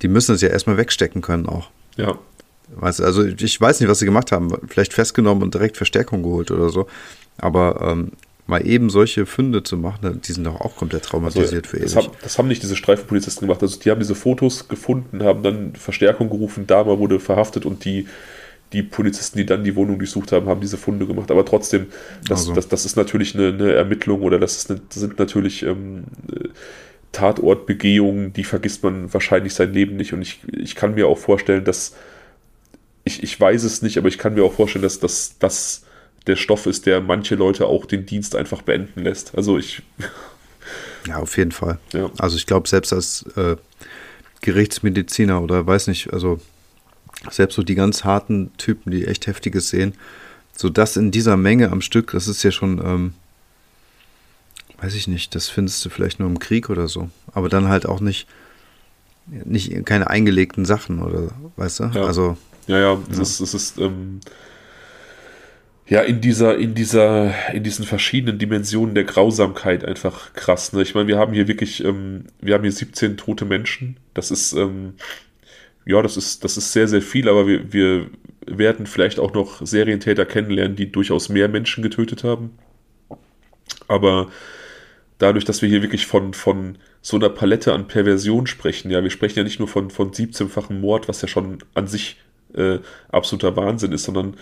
die 0.02 0.08
müssen 0.08 0.34
es 0.34 0.40
ja 0.40 0.48
erstmal 0.48 0.76
wegstecken 0.76 1.22
können 1.22 1.46
auch. 1.46 1.70
Ja. 1.96 2.18
Weißt, 2.76 3.00
also, 3.00 3.24
ich 3.24 3.60
weiß 3.60 3.80
nicht, 3.80 3.88
was 3.88 3.98
sie 3.98 4.06
gemacht 4.06 4.32
haben. 4.32 4.52
Vielleicht 4.68 4.92
festgenommen 4.92 5.42
und 5.42 5.54
direkt 5.54 5.76
Verstärkung 5.76 6.22
geholt 6.22 6.50
oder 6.50 6.70
so. 6.70 6.86
Aber 7.38 7.80
ähm, 7.82 8.12
mal 8.46 8.66
eben 8.66 8.90
solche 8.90 9.26
Funde 9.26 9.62
zu 9.62 9.76
machen, 9.76 10.20
die 10.22 10.32
sind 10.32 10.44
doch 10.44 10.60
auch 10.60 10.76
komplett 10.76 11.04
traumatisiert 11.04 11.64
also, 11.64 11.68
für 11.68 11.76
ewig. 11.78 11.92
Das 11.92 11.96
haben, 11.96 12.12
das 12.22 12.38
haben 12.38 12.48
nicht 12.48 12.62
diese 12.62 12.76
Streifenpolizisten 12.76 13.46
gemacht. 13.46 13.62
Also 13.62 13.78
die 13.78 13.90
haben 13.90 14.00
diese 14.00 14.14
Fotos 14.14 14.68
gefunden, 14.68 15.22
haben 15.22 15.42
dann 15.42 15.74
Verstärkung 15.76 16.28
gerufen, 16.28 16.66
Dama 16.66 16.98
wurde 16.98 17.20
verhaftet 17.20 17.64
und 17.64 17.84
die, 17.84 18.06
die 18.72 18.82
Polizisten, 18.82 19.38
die 19.38 19.46
dann 19.46 19.64
die 19.64 19.76
Wohnung 19.76 19.98
durchsucht 19.98 20.32
haben, 20.32 20.46
haben 20.46 20.60
diese 20.60 20.76
Funde 20.76 21.06
gemacht. 21.06 21.30
Aber 21.30 21.44
trotzdem, 21.44 21.86
das, 22.28 22.40
also. 22.40 22.54
das, 22.54 22.68
das 22.68 22.84
ist 22.84 22.96
natürlich 22.96 23.34
eine, 23.34 23.48
eine 23.48 23.72
Ermittlung 23.72 24.22
oder 24.22 24.38
das, 24.38 24.56
ist 24.56 24.70
eine, 24.70 24.80
das 24.88 24.98
sind 24.98 25.18
natürlich 25.18 25.62
ähm, 25.62 26.04
Tatortbegehungen, 27.14 28.32
die 28.34 28.44
vergisst 28.44 28.82
man 28.82 29.12
wahrscheinlich 29.14 29.54
sein 29.54 29.72
Leben 29.72 29.96
nicht. 29.96 30.12
Und 30.12 30.20
ich, 30.20 30.40
ich 30.52 30.74
kann 30.74 30.94
mir 30.94 31.08
auch 31.08 31.18
vorstellen, 31.18 31.64
dass 31.64 31.94
ich, 33.04 33.22
ich 33.22 33.38
weiß 33.38 33.64
es 33.64 33.80
nicht, 33.82 33.96
aber 33.96 34.08
ich 34.08 34.18
kann 34.18 34.34
mir 34.34 34.44
auch 34.44 34.52
vorstellen, 34.52 34.82
dass 34.82 34.98
das 34.98 35.82
der 36.26 36.36
Stoff 36.36 36.66
ist, 36.66 36.86
der 36.86 37.00
manche 37.00 37.34
Leute 37.34 37.66
auch 37.66 37.86
den 37.86 38.06
Dienst 38.06 38.34
einfach 38.34 38.62
beenden 38.62 39.02
lässt. 39.02 39.34
Also 39.36 39.58
ich. 39.58 39.82
Ja, 41.06 41.18
auf 41.18 41.36
jeden 41.36 41.52
Fall. 41.52 41.78
Ja. 41.92 42.10
Also 42.16 42.38
ich 42.38 42.46
glaube, 42.46 42.66
selbst 42.66 42.90
als 42.90 43.26
äh, 43.36 43.56
Gerichtsmediziner 44.40 45.42
oder 45.42 45.66
weiß 45.66 45.88
nicht, 45.88 46.14
also 46.14 46.40
selbst 47.30 47.56
so 47.56 47.62
die 47.62 47.74
ganz 47.74 48.04
harten 48.04 48.56
Typen, 48.56 48.90
die 48.90 49.06
echt 49.06 49.26
heftiges 49.26 49.68
sehen, 49.68 49.92
so 50.56 50.70
das 50.70 50.96
in 50.96 51.10
dieser 51.10 51.36
Menge 51.36 51.70
am 51.70 51.82
Stück, 51.82 52.12
das 52.12 52.26
ist 52.26 52.42
ja 52.42 52.50
schon, 52.50 52.78
ähm, 52.78 53.14
weiß 54.84 54.94
ich 54.94 55.08
nicht, 55.08 55.34
das 55.34 55.48
findest 55.48 55.82
du 55.84 55.88
vielleicht 55.88 56.20
nur 56.20 56.28
im 56.28 56.38
Krieg 56.38 56.68
oder 56.68 56.88
so. 56.88 57.08
Aber 57.32 57.48
dann 57.48 57.68
halt 57.68 57.86
auch 57.86 58.00
nicht, 58.00 58.26
nicht 59.26 59.86
keine 59.86 60.10
eingelegten 60.10 60.66
Sachen 60.66 61.02
oder, 61.02 61.30
weißt 61.56 61.80
du? 61.80 61.84
Ja. 61.94 62.04
Also. 62.04 62.36
Ja, 62.66 62.78
ja, 62.78 62.98
das 63.08 63.16
ja. 63.16 63.22
ist, 63.22 63.40
das 63.40 63.54
ist 63.54 63.78
ähm, 63.78 64.20
ja, 65.86 66.00
in 66.02 66.20
dieser, 66.20 66.58
in 66.58 66.74
dieser, 66.74 67.52
in 67.52 67.62
diesen 67.62 67.86
verschiedenen 67.86 68.38
Dimensionen 68.38 68.94
der 68.94 69.04
Grausamkeit 69.04 69.84
einfach 69.84 70.34
krass. 70.34 70.72
Ne? 70.74 70.82
Ich 70.82 70.94
meine, 70.94 71.08
wir 71.08 71.18
haben 71.18 71.32
hier 71.32 71.48
wirklich, 71.48 71.82
ähm, 71.82 72.26
wir 72.40 72.54
haben 72.54 72.62
hier 72.62 72.72
17 72.72 73.16
tote 73.16 73.46
Menschen. 73.46 73.96
Das 74.12 74.30
ist, 74.30 74.52
ähm, 74.52 74.94
ja, 75.86 76.02
das 76.02 76.18
ist, 76.18 76.44
das 76.44 76.58
ist 76.58 76.72
sehr, 76.72 76.88
sehr 76.88 77.02
viel, 77.02 77.28
aber 77.28 77.46
wir, 77.46 77.72
wir 77.72 78.10
werden 78.46 78.86
vielleicht 78.86 79.18
auch 79.18 79.32
noch 79.32 79.64
Serientäter 79.64 80.26
kennenlernen, 80.26 80.76
die 80.76 80.92
durchaus 80.92 81.30
mehr 81.30 81.48
Menschen 81.48 81.82
getötet 81.82 82.22
haben. 82.22 82.50
Aber 83.88 84.30
dadurch, 85.18 85.44
dass 85.44 85.62
wir 85.62 85.68
hier 85.68 85.82
wirklich 85.82 86.06
von, 86.06 86.34
von 86.34 86.78
so 87.02 87.16
einer 87.16 87.28
Palette 87.28 87.72
an 87.72 87.86
Perversion 87.86 88.46
sprechen, 88.46 88.90
ja, 88.90 89.02
wir 89.02 89.10
sprechen 89.10 89.38
ja 89.38 89.44
nicht 89.44 89.58
nur 89.58 89.68
von, 89.68 89.90
von 89.90 90.12
17-fachen 90.12 90.80
Mord, 90.80 91.08
was 91.08 91.22
ja 91.22 91.28
schon 91.28 91.58
an 91.74 91.86
sich 91.86 92.16
äh, 92.54 92.78
absoluter 93.08 93.56
Wahnsinn 93.56 93.92
ist, 93.92 94.04
sondern 94.04 94.36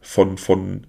von, 0.00 0.38
von 0.38 0.86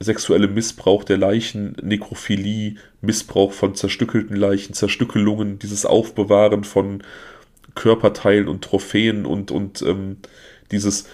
sexuellem 0.00 0.54
Missbrauch 0.54 1.04
der 1.04 1.18
Leichen, 1.18 1.76
Nekrophilie, 1.82 2.76
Missbrauch 3.02 3.52
von 3.52 3.74
zerstückelten 3.74 4.36
Leichen, 4.36 4.72
Zerstückelungen, 4.72 5.58
dieses 5.58 5.84
Aufbewahren 5.84 6.64
von 6.64 7.02
Körperteilen 7.74 8.48
und 8.48 8.64
Trophäen 8.64 9.26
und, 9.26 9.50
und 9.50 9.82
ähm, 9.82 10.16
dieses, 10.70 11.06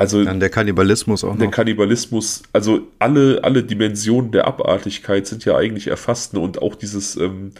also. 0.00 0.24
Dann 0.24 0.40
der 0.40 0.50
Kannibalismus 0.50 1.24
auch 1.24 1.32
noch. 1.32 1.38
Der 1.38 1.50
Kannibalismus, 1.50 2.42
also 2.52 2.88
alle, 2.98 3.44
alle 3.44 3.62
Dimensionen 3.62 4.32
der 4.32 4.46
Abartigkeit 4.46 5.26
sind 5.26 5.44
ja 5.44 5.56
eigentlich 5.56 5.86
erfasst 5.86 6.34
ne? 6.34 6.40
und 6.40 6.60
auch 6.60 6.74
dieses, 6.74 7.16
ähm, 7.16 7.52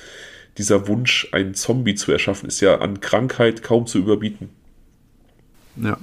dieser 0.58 0.88
Wunsch, 0.88 1.28
einen 1.32 1.54
Zombie 1.54 1.94
zu 1.94 2.10
erschaffen, 2.12 2.48
ist 2.48 2.60
ja 2.60 2.78
an 2.78 3.00
Krankheit 3.00 3.62
kaum 3.62 3.86
zu 3.86 3.98
überbieten. 3.98 4.48
Ja. 5.76 5.98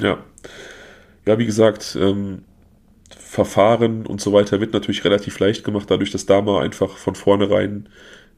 Ja 0.00 0.18
ja, 1.26 1.38
wie 1.38 1.46
gesagt, 1.46 1.96
ähm, 2.00 2.42
Verfahren 3.16 4.06
und 4.06 4.20
so 4.20 4.32
weiter 4.32 4.60
wird 4.60 4.72
natürlich 4.72 5.04
relativ 5.04 5.38
leicht 5.38 5.64
gemacht, 5.64 5.90
dadurch, 5.90 6.10
dass 6.10 6.26
Dama 6.26 6.60
einfach 6.60 6.96
von 6.96 7.14
vornherein 7.14 7.88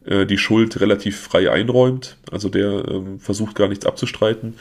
äh, 0.05 0.27
die 0.27 0.39
Schuld 0.39 0.81
relativ 0.81 1.19
frei 1.19 1.51
einräumt. 1.51 2.17
Also 2.31 2.49
der 2.49 2.87
ähm, 2.89 3.19
versucht 3.19 3.57
gar 3.57 3.69
nichts 3.69 3.87
abzustreiten. 3.87 4.55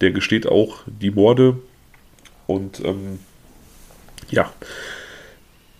Der 0.00 0.10
gesteht 0.10 0.46
auch 0.46 0.82
die 0.86 1.10
Morde 1.10 1.58
und 2.46 2.84
ähm, 2.84 3.18
ja, 4.30 4.52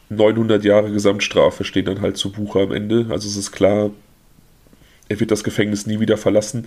900 0.08 0.64
Jahre 0.64 0.90
Gesamtstrafe 0.90 1.64
stehen 1.64 1.84
dann 1.84 2.00
halt 2.00 2.16
zu 2.16 2.30
Buche 2.30 2.60
am 2.60 2.72
Ende. 2.72 3.06
Also 3.10 3.28
es 3.28 3.36
ist 3.36 3.52
klar, 3.52 3.90
er 5.08 5.20
wird 5.20 5.30
das 5.30 5.44
Gefängnis 5.44 5.86
nie 5.86 6.00
wieder 6.00 6.16
verlassen. 6.16 6.66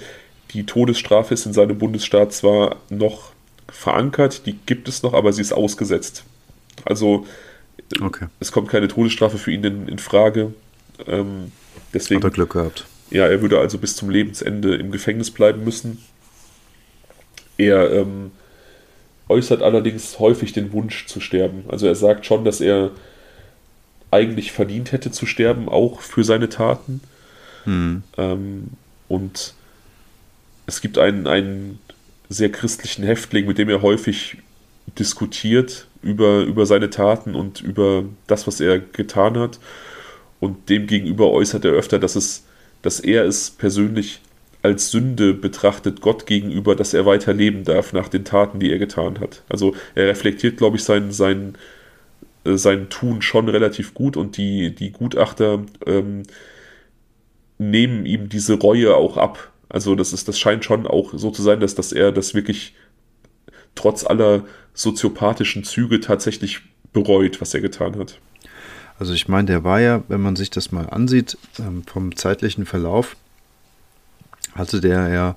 Die 0.52 0.66
Todesstrafe 0.66 1.34
ist 1.34 1.46
in 1.46 1.54
seinem 1.54 1.78
Bundesstaat 1.78 2.34
zwar 2.34 2.78
noch 2.90 3.32
verankert, 3.68 4.46
die 4.46 4.54
gibt 4.66 4.90
es 4.90 5.04
noch, 5.04 5.14
aber 5.14 5.32
sie 5.32 5.42
ist 5.42 5.54
ausgesetzt. 5.54 6.24
Also 6.86 7.26
okay. 8.02 8.28
es 8.40 8.52
kommt 8.52 8.70
keine 8.70 8.88
Todesstrafe 8.88 9.38
für 9.38 9.52
ihn 9.52 9.64
in, 9.64 9.88
in 9.88 10.00
Frage. 10.00 10.54
Ähm, 11.08 11.52
deswegen, 11.94 12.22
Hat 12.24 12.32
er 12.32 12.34
Glück 12.34 12.54
gehabt. 12.54 12.86
ja, 13.12 13.28
er 13.28 13.42
würde 13.42 13.60
also 13.60 13.78
bis 13.78 13.96
zum 13.96 14.10
Lebensende 14.10 14.76
im 14.76 14.92
Gefängnis 14.92 15.32
bleiben 15.32 15.64
müssen. 15.64 16.04
Er 17.58 17.92
ähm, 17.92 18.32
äußert 19.30 19.62
allerdings 19.62 20.20
häufig 20.20 20.54
den 20.54 20.74
Wunsch 20.74 21.06
zu 21.06 21.22
sterben. 21.22 21.64
Also 21.70 21.88
er 21.88 21.96
sagt 21.96 22.26
schon, 22.26 22.44
dass 22.44 22.60
er 22.60 22.92
eigentlich 24.12 24.52
verdient 24.52 24.92
hätte 24.92 25.12
zu 25.12 25.26
sterben, 25.26 25.70
auch 25.70 26.02
für 26.02 26.24
seine 26.24 26.50
Taten. 26.50 27.02
Hm. 27.64 28.04
Ähm, 28.18 28.70
und 29.08 29.54
es 30.66 30.82
gibt 30.82 30.98
einen, 30.98 31.28
einen 31.28 31.80
sehr 32.28 32.52
christlichen 32.52 33.04
Häftling, 33.04 33.46
mit 33.46 33.58
dem 33.58 33.70
er 33.70 33.82
häufig 33.82 34.38
diskutiert 34.98 35.88
über, 36.02 36.42
über 36.42 36.66
seine 36.66 36.90
Taten 36.90 37.36
und 37.36 37.62
über 37.62 38.06
das, 38.28 38.48
was 38.48 38.60
er 38.60 38.80
getan 38.80 39.38
hat. 39.38 39.60
Und 40.40 40.70
dem 40.70 40.88
gegenüber 40.88 41.32
äußert 41.32 41.66
er 41.66 41.72
öfter, 41.72 42.00
dass, 42.00 42.16
es, 42.16 42.46
dass 42.82 43.00
er 43.00 43.26
es 43.26 43.52
persönlich 43.52 44.22
als 44.62 44.92
Sünde 44.92 45.34
betrachtet 45.34 46.02
Gott 46.02 46.26
gegenüber, 46.26 46.76
dass 46.76 46.94
er 46.94 47.06
weiter 47.06 47.34
leben 47.34 47.64
darf 47.64 47.94
nach 47.94 48.10
den 48.10 48.26
Taten, 48.26 48.60
die 48.60 48.72
er 48.72 48.80
getan 48.80 49.20
hat. 49.20 49.44
Also 49.48 49.74
er 49.96 50.08
reflektiert, 50.08 50.58
glaube 50.58 50.78
ich, 50.78 50.84
sein, 50.84 51.12
sein, 51.12 51.58
äh, 52.44 52.58
sein 52.58 52.90
Tun 52.90 53.22
schon 53.22 53.48
relativ 53.48 53.94
gut 53.94 54.18
und 54.18 54.38
die, 54.38 54.76
die 54.76 54.92
Gutachter 54.92 55.64
ähm, 55.86 56.24
nehmen 57.58 58.06
ihm 58.06 58.28
diese 58.30 58.56
Reue 58.56 58.96
auch 58.96 59.18
ab. 59.18 59.52
Also 59.70 59.96
das 59.96 60.14
ist, 60.14 60.28
das 60.28 60.40
scheint 60.40 60.66
schon 60.66 60.88
auch 60.88 61.14
so 61.14 61.32
zu 61.32 61.42
sein, 61.42 61.60
dass, 61.60 61.76
dass 61.76 61.94
er 61.94 62.12
das 62.12 62.34
wirklich 62.34 62.74
trotz 63.76 64.06
aller 64.06 64.44
soziopathischen 64.74 65.64
Züge 65.64 66.00
tatsächlich 66.00 66.62
bereut, 66.92 67.40
was 67.40 67.54
er 67.54 67.62
getan 67.62 67.98
hat. 67.98 68.20
Also 68.98 69.14
ich 69.14 69.30
meine, 69.30 69.46
der 69.46 69.64
war 69.64 69.80
ja, 69.80 70.04
wenn 70.10 70.20
man 70.20 70.36
sich 70.36 70.50
das 70.50 70.74
mal 70.74 70.90
ansieht, 70.90 71.38
ähm, 71.60 71.84
vom 71.86 72.16
zeitlichen 72.16 72.66
Verlauf, 72.66 73.16
hatte 74.56 74.82
der 74.82 75.10
ja, 75.10 75.36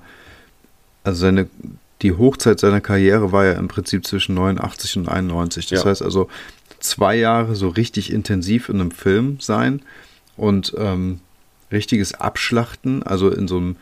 also 1.03 1.21
seine, 1.21 1.47
die 2.01 2.13
Hochzeit 2.13 2.59
seiner 2.59 2.81
Karriere 2.81 3.31
war 3.31 3.45
ja 3.45 3.53
im 3.53 3.67
Prinzip 3.67 4.05
zwischen 4.05 4.35
89 4.35 4.97
und 4.97 5.09
91. 5.09 5.67
Das 5.67 5.83
ja. 5.83 5.89
heißt 5.89 6.01
also 6.01 6.29
zwei 6.79 7.15
Jahre 7.15 7.55
so 7.55 7.69
richtig 7.69 8.11
intensiv 8.11 8.69
in 8.69 8.79
einem 8.79 8.91
Film 8.91 9.39
sein 9.39 9.81
und 10.35 10.73
ähm, 10.77 11.19
richtiges 11.71 12.13
Abschlachten, 12.13 13.03
also 13.03 13.29
in 13.29 13.47
so 13.47 13.57
einem, 13.57 13.75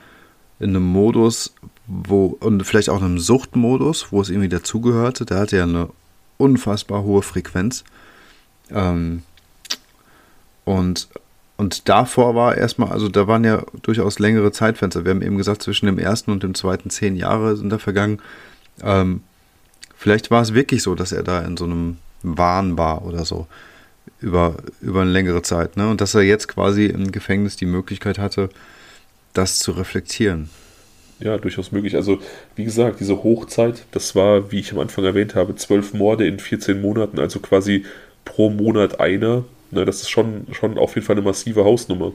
in 0.59 0.69
einem 0.69 0.85
Modus, 0.85 1.53
wo, 1.87 2.37
und 2.39 2.63
vielleicht 2.65 2.89
auch 2.89 2.99
in 2.99 3.05
einem 3.05 3.19
Suchtmodus, 3.19 4.11
wo 4.11 4.21
es 4.21 4.29
irgendwie 4.29 4.49
dazugehörte. 4.49 5.25
Der 5.25 5.39
hatte 5.39 5.57
ja 5.57 5.63
eine 5.63 5.89
unfassbar 6.37 7.03
hohe 7.03 7.21
Frequenz. 7.21 7.83
Ähm, 8.69 9.23
und 10.63 11.07
und 11.61 11.89
davor 11.89 12.33
war 12.33 12.57
erstmal, 12.57 12.89
also 12.89 13.07
da 13.07 13.27
waren 13.27 13.43
ja 13.43 13.63
durchaus 13.83 14.17
längere 14.17 14.51
Zeitfenster. 14.51 15.05
Wir 15.05 15.11
haben 15.11 15.21
eben 15.21 15.37
gesagt, 15.37 15.61
zwischen 15.61 15.85
dem 15.85 15.99
ersten 15.99 16.31
und 16.31 16.41
dem 16.41 16.55
zweiten 16.55 16.89
zehn 16.89 17.15
Jahre 17.15 17.55
sind 17.55 17.69
da 17.69 17.77
vergangen. 17.77 18.19
Ähm, 18.81 19.21
vielleicht 19.95 20.31
war 20.31 20.41
es 20.41 20.55
wirklich 20.55 20.81
so, 20.81 20.95
dass 20.95 21.11
er 21.11 21.21
da 21.21 21.41
in 21.43 21.57
so 21.57 21.65
einem 21.65 21.97
Wahn 22.23 22.79
war 22.79 23.05
oder 23.05 23.25
so 23.25 23.45
über, 24.21 24.55
über 24.81 25.03
eine 25.03 25.11
längere 25.11 25.43
Zeit. 25.43 25.77
Ne? 25.77 25.87
Und 25.87 26.01
dass 26.01 26.15
er 26.15 26.23
jetzt 26.23 26.47
quasi 26.47 26.87
im 26.87 27.11
Gefängnis 27.11 27.57
die 27.57 27.67
Möglichkeit 27.67 28.17
hatte, 28.17 28.49
das 29.33 29.59
zu 29.59 29.73
reflektieren. 29.73 30.49
Ja, 31.19 31.37
durchaus 31.37 31.71
möglich. 31.71 31.95
Also, 31.95 32.17
wie 32.55 32.63
gesagt, 32.63 33.01
diese 33.01 33.23
Hochzeit, 33.23 33.85
das 33.91 34.15
war, 34.15 34.51
wie 34.51 34.61
ich 34.61 34.71
am 34.71 34.79
Anfang 34.79 35.05
erwähnt 35.05 35.35
habe, 35.35 35.55
zwölf 35.55 35.93
Morde 35.93 36.25
in 36.25 36.39
14 36.39 36.81
Monaten, 36.81 37.19
also 37.19 37.39
quasi 37.39 37.85
pro 38.25 38.49
Monat 38.49 38.99
einer. 38.99 39.43
Ne, 39.71 39.85
das 39.85 40.01
ist 40.01 40.09
schon, 40.09 40.47
schon 40.51 40.77
auf 40.77 40.95
jeden 40.95 41.05
Fall 41.05 41.15
eine 41.15 41.25
massive 41.25 41.63
Hausnummer. 41.63 42.13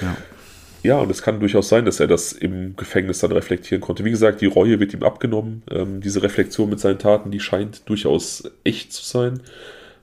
Ja. 0.00 0.16
Ja, 0.84 0.98
und 0.98 1.10
es 1.10 1.22
kann 1.22 1.38
durchaus 1.38 1.68
sein, 1.68 1.84
dass 1.84 2.00
er 2.00 2.08
das 2.08 2.32
im 2.32 2.74
Gefängnis 2.76 3.20
dann 3.20 3.30
reflektieren 3.30 3.80
konnte. 3.80 4.04
Wie 4.04 4.10
gesagt, 4.10 4.40
die 4.40 4.46
Reue 4.46 4.80
wird 4.80 4.92
ihm 4.92 5.04
abgenommen. 5.04 5.62
Ähm, 5.70 6.00
diese 6.00 6.22
Reflexion 6.24 6.68
mit 6.68 6.80
seinen 6.80 6.98
Taten, 6.98 7.30
die 7.30 7.38
scheint 7.38 7.88
durchaus 7.88 8.50
echt 8.64 8.92
zu 8.92 9.04
sein. 9.04 9.40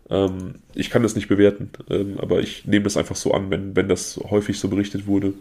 Ähm, 0.10 0.56
ich 0.74 0.90
kann 0.90 1.04
das 1.04 1.16
nicht 1.16 1.28
bewerten, 1.28 1.70
ähm, 1.90 2.18
aber 2.18 2.40
ich 2.40 2.66
nehme 2.66 2.84
das 2.84 2.96
einfach 2.96 3.18
so 3.18 3.34
an, 3.34 3.50
wenn, 3.50 3.76
wenn 3.76 3.90
das 3.90 4.20
häufig 4.30 4.58
so 4.58 4.70
berichtet 4.70 5.06
wurde. 5.06 5.34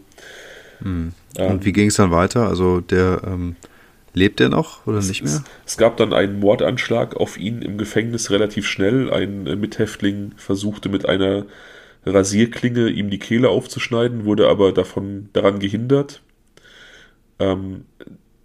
Mhm. 0.81 1.13
Und 1.37 1.65
wie 1.65 1.71
ging 1.71 1.87
es 1.87 1.95
dann 1.95 2.11
weiter? 2.11 2.47
Also 2.47 2.81
der 2.81 3.21
ähm, 3.25 3.55
Lebt 4.13 4.41
er 4.41 4.49
noch 4.49 4.85
oder 4.87 5.01
nicht 5.01 5.23
mehr? 5.23 5.43
Es, 5.65 5.73
es, 5.73 5.77
gab 5.77 5.97
dann 5.97 6.13
einen 6.13 6.39
Mordanschlag 6.39 7.15
auf 7.15 7.37
ihn 7.37 7.61
im 7.61 7.77
Gefängnis 7.77 8.31
relativ 8.31 8.67
schnell. 8.67 9.11
Ein 9.11 9.45
äh, 9.47 9.55
Mithäftling 9.55 10.31
versuchte 10.35 10.89
mit 10.89 11.07
einer 11.07 11.45
Rasierklinge 12.05 12.89
ihm 12.89 13.09
die 13.09 13.19
Kehle 13.19 13.49
aufzuschneiden, 13.49 14.25
wurde 14.25 14.47
aber 14.47 14.71
davon 14.71 15.29
daran 15.33 15.59
gehindert. 15.59 16.21
Ähm, 17.39 17.85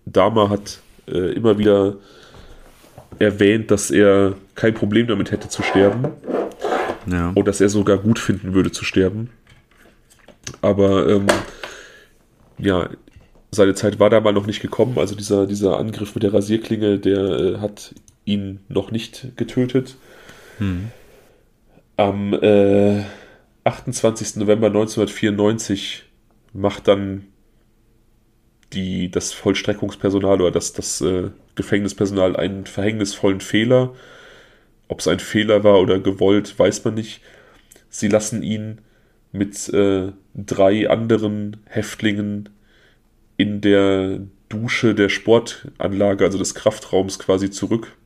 Dama 0.05 0.51
hat 0.51 0.81
äh, 1.07 1.33
immer 1.33 1.59
wieder 1.59 1.97
erwähnt, 3.19 3.71
dass 3.71 3.91
er 3.91 4.35
kein 4.55 4.75
Problem 4.75 5.07
damit 5.07 5.31
hätte 5.31 5.49
zu 5.49 5.63
sterben. 5.63 6.09
Ja. 7.07 7.33
Und 7.35 7.47
dass 7.47 7.61
er 7.61 7.69
sogar 7.69 7.99
gut 7.99 8.19
finden 8.19 8.55
würde 8.55 8.73
zu 8.73 8.85
sterben. 8.85 9.31
Aber 10.63 11.09
ähm, 11.09 11.27
ja, 12.59 12.89
seine 13.55 13.75
Zeit 13.75 13.99
war 13.99 14.11
da 14.11 14.21
mal 14.21 14.33
noch 14.33 14.47
nicht 14.47 14.61
gekommen. 14.61 14.99
Also 14.99 15.15
dieser, 15.15 15.47
dieser 15.47 15.79
Angriff 15.79 16.15
mit 16.15 16.23
der 16.23 16.35
Rasierklinge, 16.35 16.99
der 16.99 17.19
äh, 17.19 17.59
hat 17.59 17.95
ihn 18.25 18.61
noch 18.69 18.91
nicht 18.91 19.37
getötet. 19.37 19.97
Hm. 20.59 20.91
Am 21.97 22.33
äh, 22.35 23.03
28. 23.65 24.37
November 24.37 24.69
1994 24.69 26.05
macht 26.53 26.89
dann 26.89 27.27
die, 28.73 29.11
das 29.11 29.33
Vollstreckungspersonal 29.33 30.41
oder 30.41 30.51
das, 30.51 30.73
das 30.73 31.01
äh, 31.01 31.31
Gefängnispersonal 31.55 32.37
einen 32.37 32.67
verhängnisvollen 32.67 33.41
Fehler. 33.41 33.95
Ob 34.89 35.01
es 35.01 35.09
ein 35.09 35.21
Fehler 35.21 35.65
war 35.65 35.81
oder 35.81 35.99
gewollt, 35.99 36.59
weiß 36.59 36.85
man 36.85 36.95
nicht. 36.95 37.21
Sie 37.89 38.09
lassen 38.09 38.43
ihn 38.43 38.79
mit 39.33 39.69
äh, 39.73 40.13
drei 40.35 40.89
anderen 40.91 41.59
Häftlingen 41.67 42.49
in 43.37 43.61
der 43.61 44.21
Dusche 44.49 44.95
der 44.95 45.09
Sportanlage, 45.09 46.25
also 46.25 46.39
des 46.39 46.55
Kraftraums 46.55 47.19
quasi 47.19 47.51
zurück. 47.51 47.97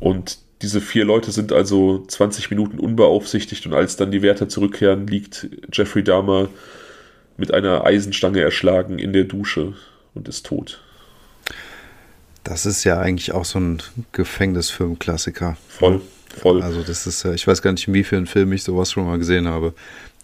Und 0.00 0.38
diese 0.62 0.80
vier 0.80 1.04
Leute 1.04 1.30
sind 1.30 1.52
also 1.52 2.04
20 2.06 2.50
Minuten 2.50 2.78
unbeaufsichtigt 2.78 3.66
und 3.66 3.74
als 3.74 3.96
dann 3.96 4.10
die 4.10 4.22
Wärter 4.22 4.48
zurückkehren, 4.48 5.06
liegt 5.06 5.48
Jeffrey 5.72 6.02
Dahmer 6.02 6.48
mit 7.36 7.52
einer 7.52 7.84
Eisenstange 7.84 8.40
erschlagen 8.40 8.98
in 8.98 9.12
der 9.12 9.24
Dusche 9.24 9.74
und 10.14 10.28
ist 10.28 10.46
tot. 10.46 10.80
Das 12.44 12.66
ist 12.66 12.84
ja 12.84 13.00
eigentlich 13.00 13.32
auch 13.32 13.44
so 13.44 13.58
ein 13.58 13.82
Gefängnisfilm-Klassiker. 14.12 15.56
Voll, 15.68 16.02
voll. 16.34 16.62
Also 16.62 16.82
das 16.82 17.06
ist 17.06 17.24
ja, 17.24 17.32
ich 17.32 17.46
weiß 17.46 17.62
gar 17.62 17.72
nicht, 17.72 17.88
in 17.88 17.94
wie 17.94 18.04
vielen 18.04 18.26
Filmen 18.26 18.52
ich 18.52 18.62
sowas 18.62 18.92
schon 18.92 19.06
mal 19.06 19.18
gesehen 19.18 19.48
habe 19.48 19.74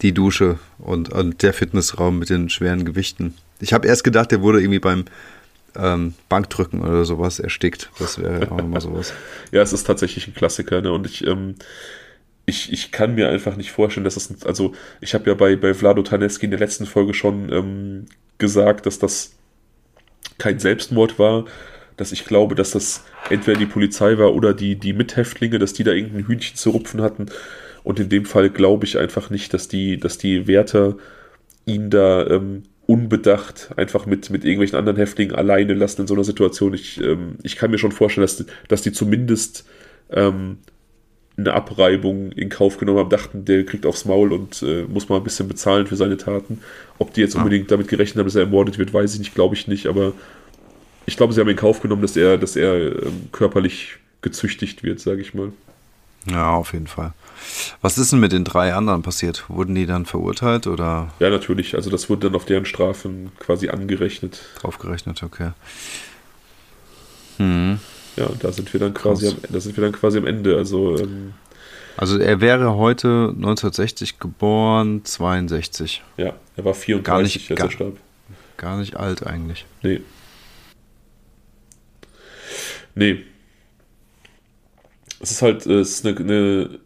die 0.01 0.13
Dusche 0.13 0.59
und, 0.79 1.09
und 1.09 1.43
der 1.43 1.53
Fitnessraum 1.53 2.19
mit 2.19 2.29
den 2.29 2.49
schweren 2.49 2.85
Gewichten. 2.85 3.35
Ich 3.59 3.73
habe 3.73 3.87
erst 3.87 4.03
gedacht, 4.03 4.31
der 4.31 4.41
wurde 4.41 4.59
irgendwie 4.59 4.79
beim 4.79 5.05
ähm, 5.75 6.15
Bankdrücken 6.27 6.81
oder 6.81 7.05
sowas 7.05 7.39
erstickt. 7.39 7.89
Das 7.99 8.17
wäre 8.19 8.51
auch 8.51 8.57
nochmal 8.57 8.81
sowas. 8.81 9.13
ja, 9.51 9.61
es 9.61 9.73
ist 9.73 9.85
tatsächlich 9.85 10.27
ein 10.27 10.33
Klassiker. 10.33 10.81
Ne? 10.81 10.91
Und 10.91 11.05
ich, 11.05 11.25
ähm, 11.25 11.55
ich, 12.45 12.73
ich 12.73 12.91
kann 12.91 13.15
mir 13.15 13.29
einfach 13.29 13.55
nicht 13.55 13.71
vorstellen, 13.71 14.03
dass 14.03 14.15
das, 14.15 14.43
also 14.43 14.73
ich 14.99 15.13
habe 15.13 15.29
ja 15.29 15.35
bei, 15.35 15.55
bei 15.55 15.73
Vlado 15.73 16.01
Taneski 16.01 16.45
in 16.45 16.51
der 16.51 16.59
letzten 16.59 16.85
Folge 16.85 17.13
schon 17.13 17.51
ähm, 17.51 18.05
gesagt, 18.37 18.87
dass 18.87 18.97
das 18.97 19.33
kein 20.39 20.59
Selbstmord 20.59 21.19
war, 21.19 21.45
dass 21.97 22.11
ich 22.11 22.25
glaube, 22.25 22.55
dass 22.55 22.71
das 22.71 23.03
entweder 23.29 23.59
die 23.59 23.65
Polizei 23.65 24.17
war 24.17 24.33
oder 24.33 24.53
die, 24.53 24.75
die 24.75 24.93
Mithäftlinge, 24.93 25.59
dass 25.59 25.73
die 25.73 25.83
da 25.83 25.91
irgendein 25.91 26.27
Hühnchen 26.27 26.55
zu 26.55 26.71
rupfen 26.71 27.01
hatten. 27.01 27.27
Und 27.83 27.99
in 27.99 28.09
dem 28.09 28.25
Fall 28.25 28.49
glaube 28.49 28.85
ich 28.85 28.97
einfach 28.97 29.29
nicht, 29.29 29.53
dass 29.53 29.67
die, 29.67 29.97
dass 29.97 30.17
die 30.17 30.47
Wärter 30.47 30.97
ihn 31.65 31.89
da 31.89 32.25
ähm, 32.27 32.63
unbedacht 32.85 33.69
einfach 33.77 34.05
mit, 34.05 34.29
mit 34.29 34.43
irgendwelchen 34.43 34.77
anderen 34.77 34.97
Häftlingen 34.97 35.35
alleine 35.35 35.73
lassen 35.73 36.01
in 36.01 36.07
so 36.07 36.13
einer 36.13 36.23
Situation. 36.23 36.73
Ich, 36.73 37.01
ähm, 37.01 37.37
ich 37.43 37.55
kann 37.55 37.71
mir 37.71 37.77
schon 37.77 37.91
vorstellen, 37.91 38.23
dass, 38.23 38.43
dass 38.67 38.81
die 38.81 38.91
zumindest 38.91 39.65
ähm, 40.09 40.57
eine 41.37 41.53
Abreibung 41.53 42.31
in 42.33 42.49
Kauf 42.49 42.77
genommen 42.77 42.99
haben, 42.99 43.09
dachten, 43.09 43.45
der 43.45 43.65
kriegt 43.65 43.85
aufs 43.85 44.05
Maul 44.05 44.33
und 44.33 44.61
äh, 44.61 44.83
muss 44.83 45.09
mal 45.09 45.17
ein 45.17 45.23
bisschen 45.23 45.47
bezahlen 45.47 45.87
für 45.87 45.95
seine 45.95 46.17
Taten. 46.17 46.59
Ob 46.97 47.13
die 47.13 47.21
jetzt 47.21 47.35
unbedingt 47.35 47.71
damit 47.71 47.87
gerechnet 47.87 48.19
haben, 48.19 48.25
dass 48.25 48.35
er 48.35 48.43
ermordet 48.43 48.77
wird, 48.77 48.93
weiß 48.93 49.13
ich 49.13 49.19
nicht, 49.19 49.35
glaube 49.35 49.55
ich 49.55 49.67
nicht, 49.67 49.87
aber 49.87 50.13
ich 51.05 51.17
glaube, 51.17 51.33
sie 51.33 51.41
haben 51.41 51.49
in 51.49 51.55
Kauf 51.55 51.81
genommen, 51.81 52.01
dass 52.01 52.15
er, 52.15 52.37
dass 52.37 52.55
er 52.55 53.03
ähm, 53.03 53.29
körperlich 53.31 53.97
gezüchtigt 54.21 54.83
wird, 54.83 54.99
sage 54.99 55.21
ich 55.21 55.33
mal. 55.33 55.51
Ja, 56.29 56.53
auf 56.53 56.73
jeden 56.73 56.87
Fall. 56.87 57.13
Was 57.81 57.97
ist 57.97 58.11
denn 58.11 58.19
mit 58.19 58.31
den 58.31 58.43
drei 58.43 58.73
anderen 58.73 59.01
passiert? 59.01 59.45
Wurden 59.49 59.73
die 59.73 59.87
dann 59.87 60.05
verurteilt 60.05 60.67
oder? 60.67 61.11
Ja, 61.19 61.29
natürlich. 61.29 61.75
Also 61.75 61.89
das 61.89 62.09
wurde 62.09 62.27
dann 62.27 62.35
auf 62.35 62.45
deren 62.45 62.65
Strafen 62.65 63.31
quasi 63.39 63.69
angerechnet. 63.69 64.41
Draufgerechnet, 64.61 65.23
okay. 65.23 65.51
Hm. 67.37 67.79
Ja, 68.17 68.29
da 68.39 68.51
sind 68.51 68.71
wir 68.71 68.79
dann 68.79 68.93
quasi 68.93 69.29
am, 69.29 69.37
da 69.49 69.59
sind 69.59 69.75
wir 69.75 69.83
dann 69.83 69.93
quasi 69.93 70.19
am 70.19 70.27
Ende. 70.27 70.55
Also 70.55 70.97
ähm, 70.99 71.33
Also 71.97 72.19
er 72.19 72.39
wäre 72.39 72.75
heute 72.75 73.33
1960 73.35 74.19
geboren, 74.19 75.03
62. 75.03 76.03
Ja, 76.17 76.33
er 76.55 76.65
war 76.65 76.75
34, 76.75 77.03
gar 77.03 77.21
nicht, 77.23 77.51
als 77.51 77.57
gar, 77.57 77.67
er 77.67 77.71
starb. 77.71 77.97
Gar 78.57 78.77
nicht 78.77 78.95
alt 78.97 79.25
eigentlich. 79.25 79.65
Nee. 79.81 80.01
Nee. 82.95 83.23
Es 85.19 85.31
ist 85.31 85.41
halt, 85.41 85.65
es 85.65 85.89
ist 85.91 86.05
eine, 86.05 86.17
eine, 86.17 86.79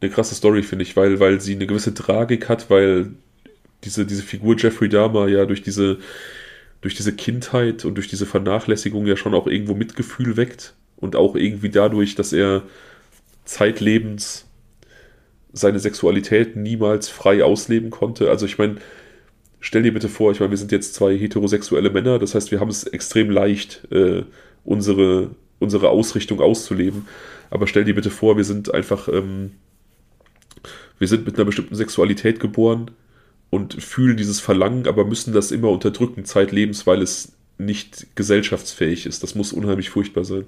eine 0.00 0.10
krasse 0.10 0.34
Story, 0.34 0.62
finde 0.62 0.82
ich, 0.84 0.96
weil, 0.96 1.20
weil 1.20 1.40
sie 1.40 1.54
eine 1.54 1.66
gewisse 1.66 1.94
Tragik 1.94 2.48
hat, 2.48 2.70
weil 2.70 3.10
diese, 3.84 4.06
diese 4.06 4.22
Figur 4.22 4.56
Jeffrey 4.58 4.88
Dahmer 4.88 5.28
ja 5.28 5.46
durch 5.46 5.62
diese, 5.62 5.98
durch 6.80 6.94
diese 6.94 7.14
Kindheit 7.14 7.84
und 7.84 7.94
durch 7.96 8.08
diese 8.08 8.26
Vernachlässigung 8.26 9.06
ja 9.06 9.16
schon 9.16 9.34
auch 9.34 9.46
irgendwo 9.46 9.74
Mitgefühl 9.74 10.36
weckt 10.36 10.74
und 10.96 11.16
auch 11.16 11.36
irgendwie 11.36 11.70
dadurch, 11.70 12.14
dass 12.14 12.32
er 12.32 12.62
zeitlebens 13.44 14.46
seine 15.52 15.80
Sexualität 15.80 16.56
niemals 16.56 17.08
frei 17.08 17.42
ausleben 17.42 17.90
konnte. 17.90 18.30
Also 18.30 18.46
ich 18.46 18.58
meine, 18.58 18.76
stell 19.58 19.82
dir 19.82 19.92
bitte 19.92 20.08
vor, 20.08 20.32
ich 20.32 20.40
meine, 20.40 20.50
wir 20.50 20.58
sind 20.58 20.72
jetzt 20.72 20.94
zwei 20.94 21.16
heterosexuelle 21.16 21.90
Männer, 21.90 22.18
das 22.18 22.34
heißt, 22.34 22.50
wir 22.50 22.60
haben 22.60 22.70
es 22.70 22.84
extrem 22.84 23.30
leicht, 23.30 23.88
äh, 23.90 24.22
unsere, 24.64 25.30
unsere 25.58 25.88
Ausrichtung 25.88 26.40
auszuleben. 26.40 27.06
Aber 27.50 27.66
stell 27.66 27.84
dir 27.84 27.94
bitte 27.94 28.10
vor, 28.10 28.36
wir 28.36 28.44
sind 28.44 28.72
einfach, 28.72 29.08
ähm, 29.08 29.52
wir 30.98 31.08
sind 31.08 31.26
mit 31.26 31.36
einer 31.36 31.44
bestimmten 31.44 31.74
Sexualität 31.74 32.40
geboren 32.40 32.90
und 33.50 33.82
fühlen 33.82 34.16
dieses 34.16 34.40
Verlangen, 34.40 34.86
aber 34.86 35.04
müssen 35.04 35.32
das 35.32 35.50
immer 35.50 35.70
unterdrücken, 35.70 36.24
zeitlebens, 36.24 36.86
weil 36.86 37.02
es 37.02 37.32
nicht 37.58 38.16
gesellschaftsfähig 38.16 39.06
ist. 39.06 39.22
Das 39.22 39.34
muss 39.34 39.52
unheimlich 39.52 39.90
furchtbar 39.90 40.24
sein. 40.24 40.44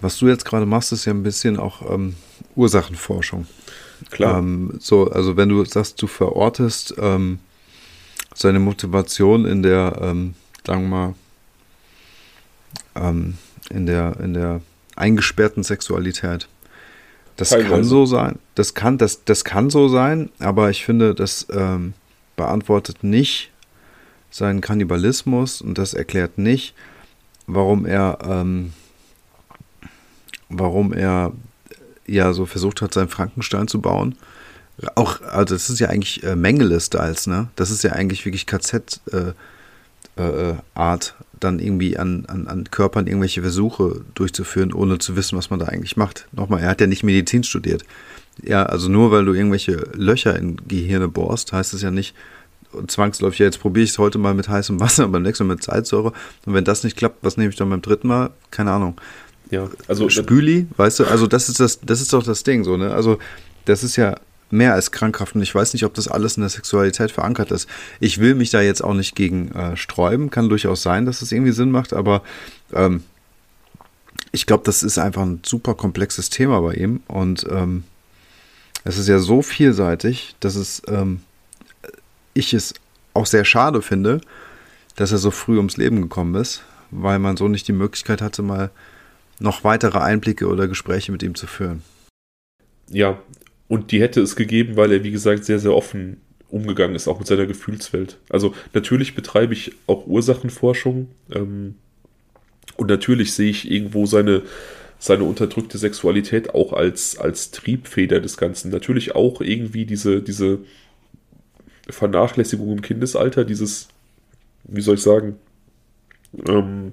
Was 0.00 0.18
du 0.18 0.28
jetzt 0.28 0.44
gerade 0.44 0.66
machst, 0.66 0.92
ist 0.92 1.04
ja 1.04 1.12
ein 1.12 1.22
bisschen 1.22 1.58
auch 1.58 1.90
ähm, 1.90 2.14
Ursachenforschung. 2.54 3.46
Klar. 4.10 4.38
Ähm, 4.38 4.74
so, 4.78 5.10
also 5.10 5.36
wenn 5.36 5.48
du 5.48 5.64
sagst, 5.64 6.00
du 6.00 6.06
verortest 6.06 6.94
ähm, 6.98 7.38
seine 8.34 8.58
Motivation 8.58 9.46
in 9.46 9.62
der, 9.62 9.98
ähm, 10.02 10.34
sagen 10.66 10.82
wir 10.82 10.88
mal, 10.88 11.14
ähm, 12.96 13.38
in 13.70 13.86
der, 13.86 14.18
in 14.20 14.34
der 14.34 14.60
eingesperrten 14.96 15.62
Sexualität. 15.62 16.48
Das 17.36 17.50
Teilweise. 17.50 17.70
kann 17.70 17.84
so 17.84 18.06
sein. 18.06 18.38
Das 18.54 18.74
kann, 18.74 18.98
das, 18.98 19.24
das 19.24 19.44
kann 19.44 19.70
so 19.70 19.88
sein, 19.88 20.30
aber 20.38 20.70
ich 20.70 20.84
finde, 20.84 21.14
das 21.14 21.46
ähm, 21.50 21.92
beantwortet 22.36 23.04
nicht 23.04 23.50
seinen 24.30 24.60
Kannibalismus 24.60 25.60
und 25.60 25.78
das 25.78 25.94
erklärt 25.94 26.38
nicht, 26.38 26.74
warum 27.46 27.86
er 27.86 28.18
ähm, 28.24 28.72
warum 30.48 30.92
er 30.92 31.32
ja 32.06 32.32
so 32.32 32.46
versucht 32.46 32.82
hat, 32.82 32.94
seinen 32.94 33.08
Frankenstein 33.08 33.68
zu 33.68 33.80
bauen. 33.80 34.16
Auch, 34.94 35.22
also 35.22 35.54
das 35.54 35.70
ist 35.70 35.80
ja 35.80 35.88
eigentlich 35.88 36.22
äh, 36.22 36.36
Mengele-Styles, 36.36 37.26
ne? 37.26 37.48
Das 37.56 37.70
ist 37.70 37.82
ja 37.82 37.92
eigentlich 37.92 38.24
wirklich 38.26 38.46
KZ-Art, 38.46 39.00
äh, 40.16 40.22
äh, 40.22 40.54
dann 41.40 41.58
irgendwie 41.58 41.96
an, 41.96 42.24
an, 42.26 42.46
an 42.46 42.70
Körpern 42.70 43.06
irgendwelche 43.06 43.42
Versuche 43.42 44.02
durchzuführen, 44.14 44.72
ohne 44.72 44.98
zu 44.98 45.16
wissen, 45.16 45.36
was 45.36 45.50
man 45.50 45.58
da 45.58 45.66
eigentlich 45.66 45.96
macht. 45.96 46.26
Nochmal, 46.32 46.62
er 46.62 46.70
hat 46.70 46.80
ja 46.80 46.86
nicht 46.86 47.02
Medizin 47.02 47.44
studiert. 47.44 47.84
Ja, 48.42 48.64
also 48.64 48.88
nur 48.88 49.10
weil 49.10 49.24
du 49.24 49.32
irgendwelche 49.32 49.88
Löcher 49.94 50.38
in 50.38 50.56
Gehirne 50.68 51.08
bohrst, 51.08 51.52
heißt 51.52 51.74
es 51.74 51.82
ja 51.82 51.90
nicht, 51.90 52.14
zwangsläufig, 52.86 53.38
ja, 53.38 53.46
jetzt 53.46 53.60
probiere 53.60 53.84
ich 53.84 53.90
es 53.90 53.98
heute 53.98 54.18
mal 54.18 54.34
mit 54.34 54.48
heißem 54.48 54.80
Wasser, 54.80 55.08
beim 55.12 55.22
nächsten 55.22 55.46
Mal 55.46 55.54
mit 55.54 55.64
Salzsäure. 55.64 56.12
Und 56.44 56.54
wenn 56.54 56.64
das 56.64 56.84
nicht 56.84 56.96
klappt, 56.96 57.24
was 57.24 57.36
nehme 57.36 57.50
ich 57.50 57.56
dann 57.56 57.70
beim 57.70 57.82
dritten 57.82 58.08
Mal? 58.08 58.30
Keine 58.50 58.72
Ahnung. 58.72 59.00
Ja, 59.50 59.68
also 59.86 60.08
Spüli, 60.08 60.66
weißt 60.76 61.00
du, 61.00 61.04
also 61.04 61.26
das 61.26 61.48
ist 61.48 61.60
das, 61.60 61.80
das 61.80 62.00
ist 62.00 62.12
doch 62.12 62.24
das 62.24 62.42
Ding 62.42 62.64
so, 62.64 62.76
ne? 62.76 62.92
Also 62.92 63.18
das 63.64 63.84
ist 63.84 63.94
ja 63.94 64.16
mehr 64.50 64.74
als 64.74 64.92
krankhaft 64.92 65.34
und 65.34 65.42
ich 65.42 65.54
weiß 65.54 65.72
nicht, 65.72 65.84
ob 65.84 65.94
das 65.94 66.08
alles 66.08 66.36
in 66.36 66.42
der 66.42 66.50
Sexualität 66.50 67.10
verankert 67.10 67.50
ist. 67.50 67.68
Ich 68.00 68.18
will 68.18 68.34
mich 68.34 68.50
da 68.50 68.60
jetzt 68.60 68.82
auch 68.82 68.94
nicht 68.94 69.16
gegen 69.16 69.50
äh, 69.52 69.76
sträuben, 69.76 70.30
kann 70.30 70.48
durchaus 70.48 70.82
sein, 70.82 71.04
dass 71.04 71.16
es 71.16 71.20
das 71.20 71.32
irgendwie 71.32 71.52
Sinn 71.52 71.70
macht, 71.70 71.92
aber 71.92 72.22
ähm, 72.72 73.02
ich 74.32 74.46
glaube, 74.46 74.64
das 74.64 74.82
ist 74.82 74.98
einfach 74.98 75.22
ein 75.22 75.40
super 75.44 75.74
komplexes 75.74 76.30
Thema 76.30 76.60
bei 76.60 76.74
ihm 76.74 77.00
und 77.08 77.46
ähm, 77.50 77.84
es 78.84 78.98
ist 78.98 79.08
ja 79.08 79.18
so 79.18 79.42
vielseitig, 79.42 80.36
dass 80.40 80.54
es 80.54 80.82
ähm, 80.86 81.20
ich 82.34 82.54
es 82.54 82.74
auch 83.14 83.26
sehr 83.26 83.44
schade 83.44 83.82
finde, 83.82 84.20
dass 84.94 85.12
er 85.12 85.18
so 85.18 85.30
früh 85.30 85.56
ums 85.56 85.76
Leben 85.76 86.02
gekommen 86.02 86.34
ist, 86.34 86.62
weil 86.90 87.18
man 87.18 87.36
so 87.36 87.48
nicht 87.48 87.66
die 87.66 87.72
Möglichkeit 87.72 88.22
hatte, 88.22 88.42
mal 88.42 88.70
noch 89.38 89.64
weitere 89.64 89.98
Einblicke 89.98 90.46
oder 90.46 90.68
Gespräche 90.68 91.12
mit 91.12 91.22
ihm 91.22 91.34
zu 91.34 91.46
führen. 91.46 91.82
Ja, 92.88 93.18
und 93.68 93.92
die 93.92 94.00
hätte 94.00 94.20
es 94.20 94.36
gegeben, 94.36 94.76
weil 94.76 94.92
er, 94.92 95.04
wie 95.04 95.10
gesagt, 95.10 95.44
sehr, 95.44 95.58
sehr 95.58 95.74
offen 95.74 96.18
umgegangen 96.48 96.94
ist, 96.94 97.08
auch 97.08 97.18
mit 97.18 97.26
seiner 97.26 97.46
Gefühlswelt. 97.46 98.18
Also 98.28 98.54
natürlich 98.72 99.14
betreibe 99.14 99.52
ich 99.52 99.72
auch 99.86 100.06
Ursachenforschung 100.06 101.08
ähm, 101.34 101.74
und 102.76 102.88
natürlich 102.88 103.32
sehe 103.32 103.50
ich 103.50 103.70
irgendwo 103.70 104.06
seine, 104.06 104.42
seine 104.98 105.24
unterdrückte 105.24 105.78
Sexualität 105.78 106.54
auch 106.54 106.72
als, 106.72 107.18
als 107.18 107.50
Triebfeder 107.50 108.20
des 108.20 108.36
Ganzen. 108.36 108.70
Natürlich 108.70 109.14
auch 109.14 109.40
irgendwie 109.40 109.86
diese, 109.86 110.22
diese 110.22 110.60
Vernachlässigung 111.88 112.72
im 112.72 112.82
Kindesalter, 112.82 113.44
dieses, 113.44 113.88
wie 114.64 114.80
soll 114.80 114.96
ich 114.96 115.02
sagen, 115.02 115.36
ähm, 116.48 116.92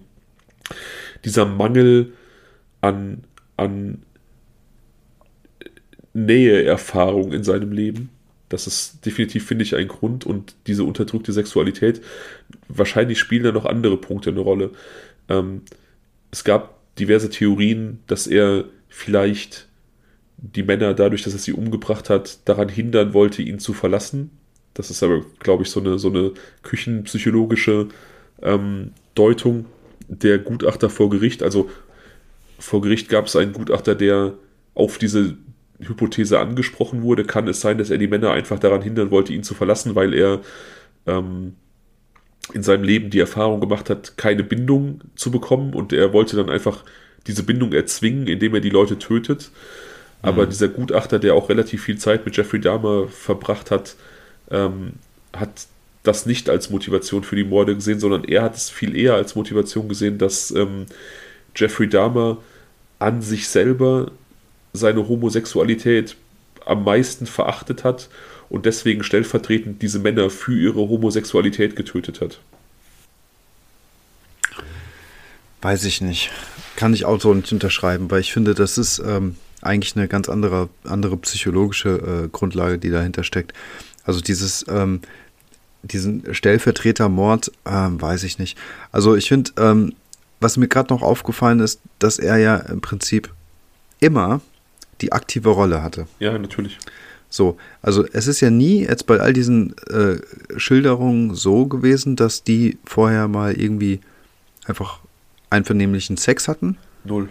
dieser 1.25 1.45
Mangel 1.45 2.13
an, 2.81 3.23
an 3.57 4.03
Näheerfahrung 6.13 7.33
in 7.33 7.43
seinem 7.43 7.71
Leben. 7.71 8.09
Das 8.49 8.67
ist 8.67 9.05
definitiv, 9.05 9.47
finde 9.47 9.63
ich, 9.63 9.75
ein 9.75 9.87
Grund 9.87 10.25
und 10.25 10.55
diese 10.67 10.83
unterdrückte 10.83 11.33
Sexualität. 11.33 12.01
Wahrscheinlich 12.67 13.17
spielen 13.19 13.43
da 13.43 13.51
noch 13.51 13.65
andere 13.65 13.97
Punkte 13.97 14.29
eine 14.29 14.41
Rolle. 14.41 14.71
Ähm, 15.27 15.61
es 16.31 16.43
gab 16.43 16.79
diverse 16.99 17.29
Theorien, 17.29 17.99
dass 18.07 18.27
er 18.27 18.65
vielleicht 18.89 19.67
die 20.37 20.63
Männer 20.63 20.93
dadurch, 20.93 21.23
dass 21.23 21.33
er 21.33 21.39
sie 21.39 21.53
umgebracht 21.53 22.09
hat, 22.09 22.39
daran 22.45 22.69
hindern 22.69 23.13
wollte, 23.13 23.41
ihn 23.41 23.59
zu 23.59 23.73
verlassen. 23.73 24.29
Das 24.73 24.89
ist 24.89 25.01
aber, 25.01 25.23
glaube 25.39 25.63
ich, 25.63 25.69
so 25.69 25.79
eine, 25.79 25.97
so 25.97 26.09
eine 26.09 26.31
küchenpsychologische 26.63 27.87
ähm, 28.41 28.91
Deutung 29.15 29.65
der 30.07 30.39
Gutachter 30.39 30.89
vor 30.89 31.09
Gericht. 31.09 31.43
Also 31.43 31.69
vor 32.59 32.81
Gericht 32.81 33.09
gab 33.09 33.27
es 33.27 33.35
einen 33.35 33.53
Gutachter, 33.53 33.95
der 33.95 34.33
auf 34.75 34.97
diese 34.97 35.37
Hypothese 35.87 36.39
angesprochen 36.39 37.01
wurde. 37.01 37.25
Kann 37.25 37.47
es 37.47 37.61
sein, 37.61 37.77
dass 37.77 37.89
er 37.89 37.97
die 37.97 38.07
Männer 38.07 38.31
einfach 38.31 38.59
daran 38.59 38.81
hindern 38.81 39.11
wollte, 39.11 39.33
ihn 39.33 39.43
zu 39.43 39.53
verlassen, 39.53 39.95
weil 39.95 40.13
er 40.13 40.41
ähm, 41.05 41.53
in 42.53 42.63
seinem 42.63 42.83
Leben 42.83 43.09
die 43.09 43.19
Erfahrung 43.19 43.61
gemacht 43.61 43.89
hat, 43.89 44.17
keine 44.17 44.43
Bindung 44.43 45.01
zu 45.15 45.31
bekommen 45.31 45.73
und 45.73 45.93
er 45.93 46.11
wollte 46.11 46.35
dann 46.35 46.49
einfach 46.49 46.83
diese 47.25 47.43
Bindung 47.43 47.71
erzwingen, 47.71 48.27
indem 48.27 48.53
er 48.55 48.61
die 48.61 48.69
Leute 48.69 48.99
tötet. 48.99 49.51
Aber 50.21 50.45
mhm. 50.45 50.49
dieser 50.49 50.67
Gutachter, 50.67 51.19
der 51.19 51.35
auch 51.35 51.49
relativ 51.49 51.83
viel 51.83 51.97
Zeit 51.97 52.25
mit 52.25 52.35
Jeffrey 52.35 52.59
Dahmer 52.59 53.07
verbracht 53.07 53.71
hat, 53.71 53.95
ähm, 54.51 54.93
hat 55.33 55.67
das 56.03 56.25
nicht 56.25 56.49
als 56.49 56.69
Motivation 56.69 57.23
für 57.23 57.35
die 57.35 57.45
Morde 57.45 57.75
gesehen, 57.75 57.99
sondern 57.99 58.25
er 58.25 58.43
hat 58.43 58.55
es 58.55 58.69
viel 58.69 58.95
eher 58.95 59.15
als 59.15 59.35
Motivation 59.35 59.87
gesehen, 59.87 60.17
dass 60.17 60.51
ähm, 60.51 60.85
Jeffrey 61.55 61.87
Dahmer 61.87 62.37
an 62.99 63.21
sich 63.21 63.47
selber 63.47 64.11
seine 64.73 65.07
Homosexualität 65.07 66.17
am 66.65 66.83
meisten 66.83 67.25
verachtet 67.25 67.83
hat 67.83 68.09
und 68.49 68.65
deswegen 68.65 69.03
stellvertretend 69.03 69.81
diese 69.81 69.99
Männer 69.99 70.29
für 70.29 70.57
ihre 70.57 70.89
Homosexualität 70.89 71.75
getötet 71.75 72.21
hat. 72.21 72.39
Weiß 75.61 75.85
ich 75.85 76.01
nicht. 76.01 76.31
Kann 76.75 76.93
ich 76.93 77.05
auch 77.05 77.21
so 77.21 77.33
nicht 77.33 77.51
unterschreiben, 77.51 78.11
weil 78.11 78.19
ich 78.19 78.33
finde, 78.33 78.53
das 78.53 78.77
ist 78.77 78.99
ähm, 78.99 79.37
eigentlich 79.61 79.95
eine 79.95 80.07
ganz 80.07 80.27
andere, 80.27 80.69
andere 80.83 81.17
psychologische 81.17 82.25
äh, 82.25 82.27
Grundlage, 82.29 82.79
die 82.79 82.89
dahinter 82.89 83.23
steckt. 83.23 83.53
Also 84.03 84.19
dieses, 84.19 84.65
ähm, 84.67 85.01
diesen 85.83 86.33
Stellvertretermord, 86.33 87.51
ähm, 87.65 88.01
weiß 88.01 88.23
ich 88.23 88.39
nicht. 88.39 88.57
Also 88.91 89.15
ich 89.15 89.29
finde, 89.29 89.51
ähm, 89.57 89.93
was 90.41 90.57
mir 90.57 90.67
gerade 90.67 90.93
noch 90.93 91.01
aufgefallen 91.01 91.61
ist, 91.61 91.79
dass 91.99 92.19
er 92.19 92.37
ja 92.37 92.57
im 92.57 92.81
Prinzip 92.81 93.33
immer 93.99 94.41
die 95.03 95.11
aktive 95.11 95.49
Rolle 95.49 95.83
hatte. 95.83 96.07
Ja, 96.19 96.37
natürlich. 96.37 96.79
So, 97.29 97.57
also 97.81 98.05
es 98.13 98.27
ist 98.27 98.41
ja 98.41 98.49
nie 98.49 98.81
jetzt 98.81 99.05
bei 99.07 99.19
all 99.19 99.33
diesen 99.33 99.75
äh, 99.87 100.17
Schilderungen 100.57 101.35
so 101.35 101.65
gewesen, 101.65 102.15
dass 102.15 102.43
die 102.43 102.77
vorher 102.85 103.27
mal 103.27 103.53
irgendwie 103.53 103.99
einfach 104.65 104.99
einvernehmlichen 105.49 106.17
Sex 106.17 106.47
hatten. 106.47 106.77
Null. 107.03 107.29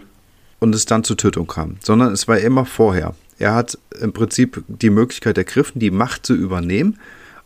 Und 0.59 0.75
es 0.75 0.85
dann 0.85 1.03
zur 1.03 1.17
Tötung 1.17 1.47
kam, 1.47 1.77
sondern 1.81 2.13
es 2.13 2.27
war 2.27 2.37
immer 2.37 2.65
vorher. 2.65 3.15
Er 3.39 3.55
hat 3.55 3.77
im 3.99 4.13
Prinzip 4.13 4.63
die 4.67 4.89
Möglichkeit 4.89 5.37
ergriffen, 5.37 5.79
die 5.79 5.91
Macht 5.91 6.25
zu 6.25 6.35
übernehmen 6.35 6.99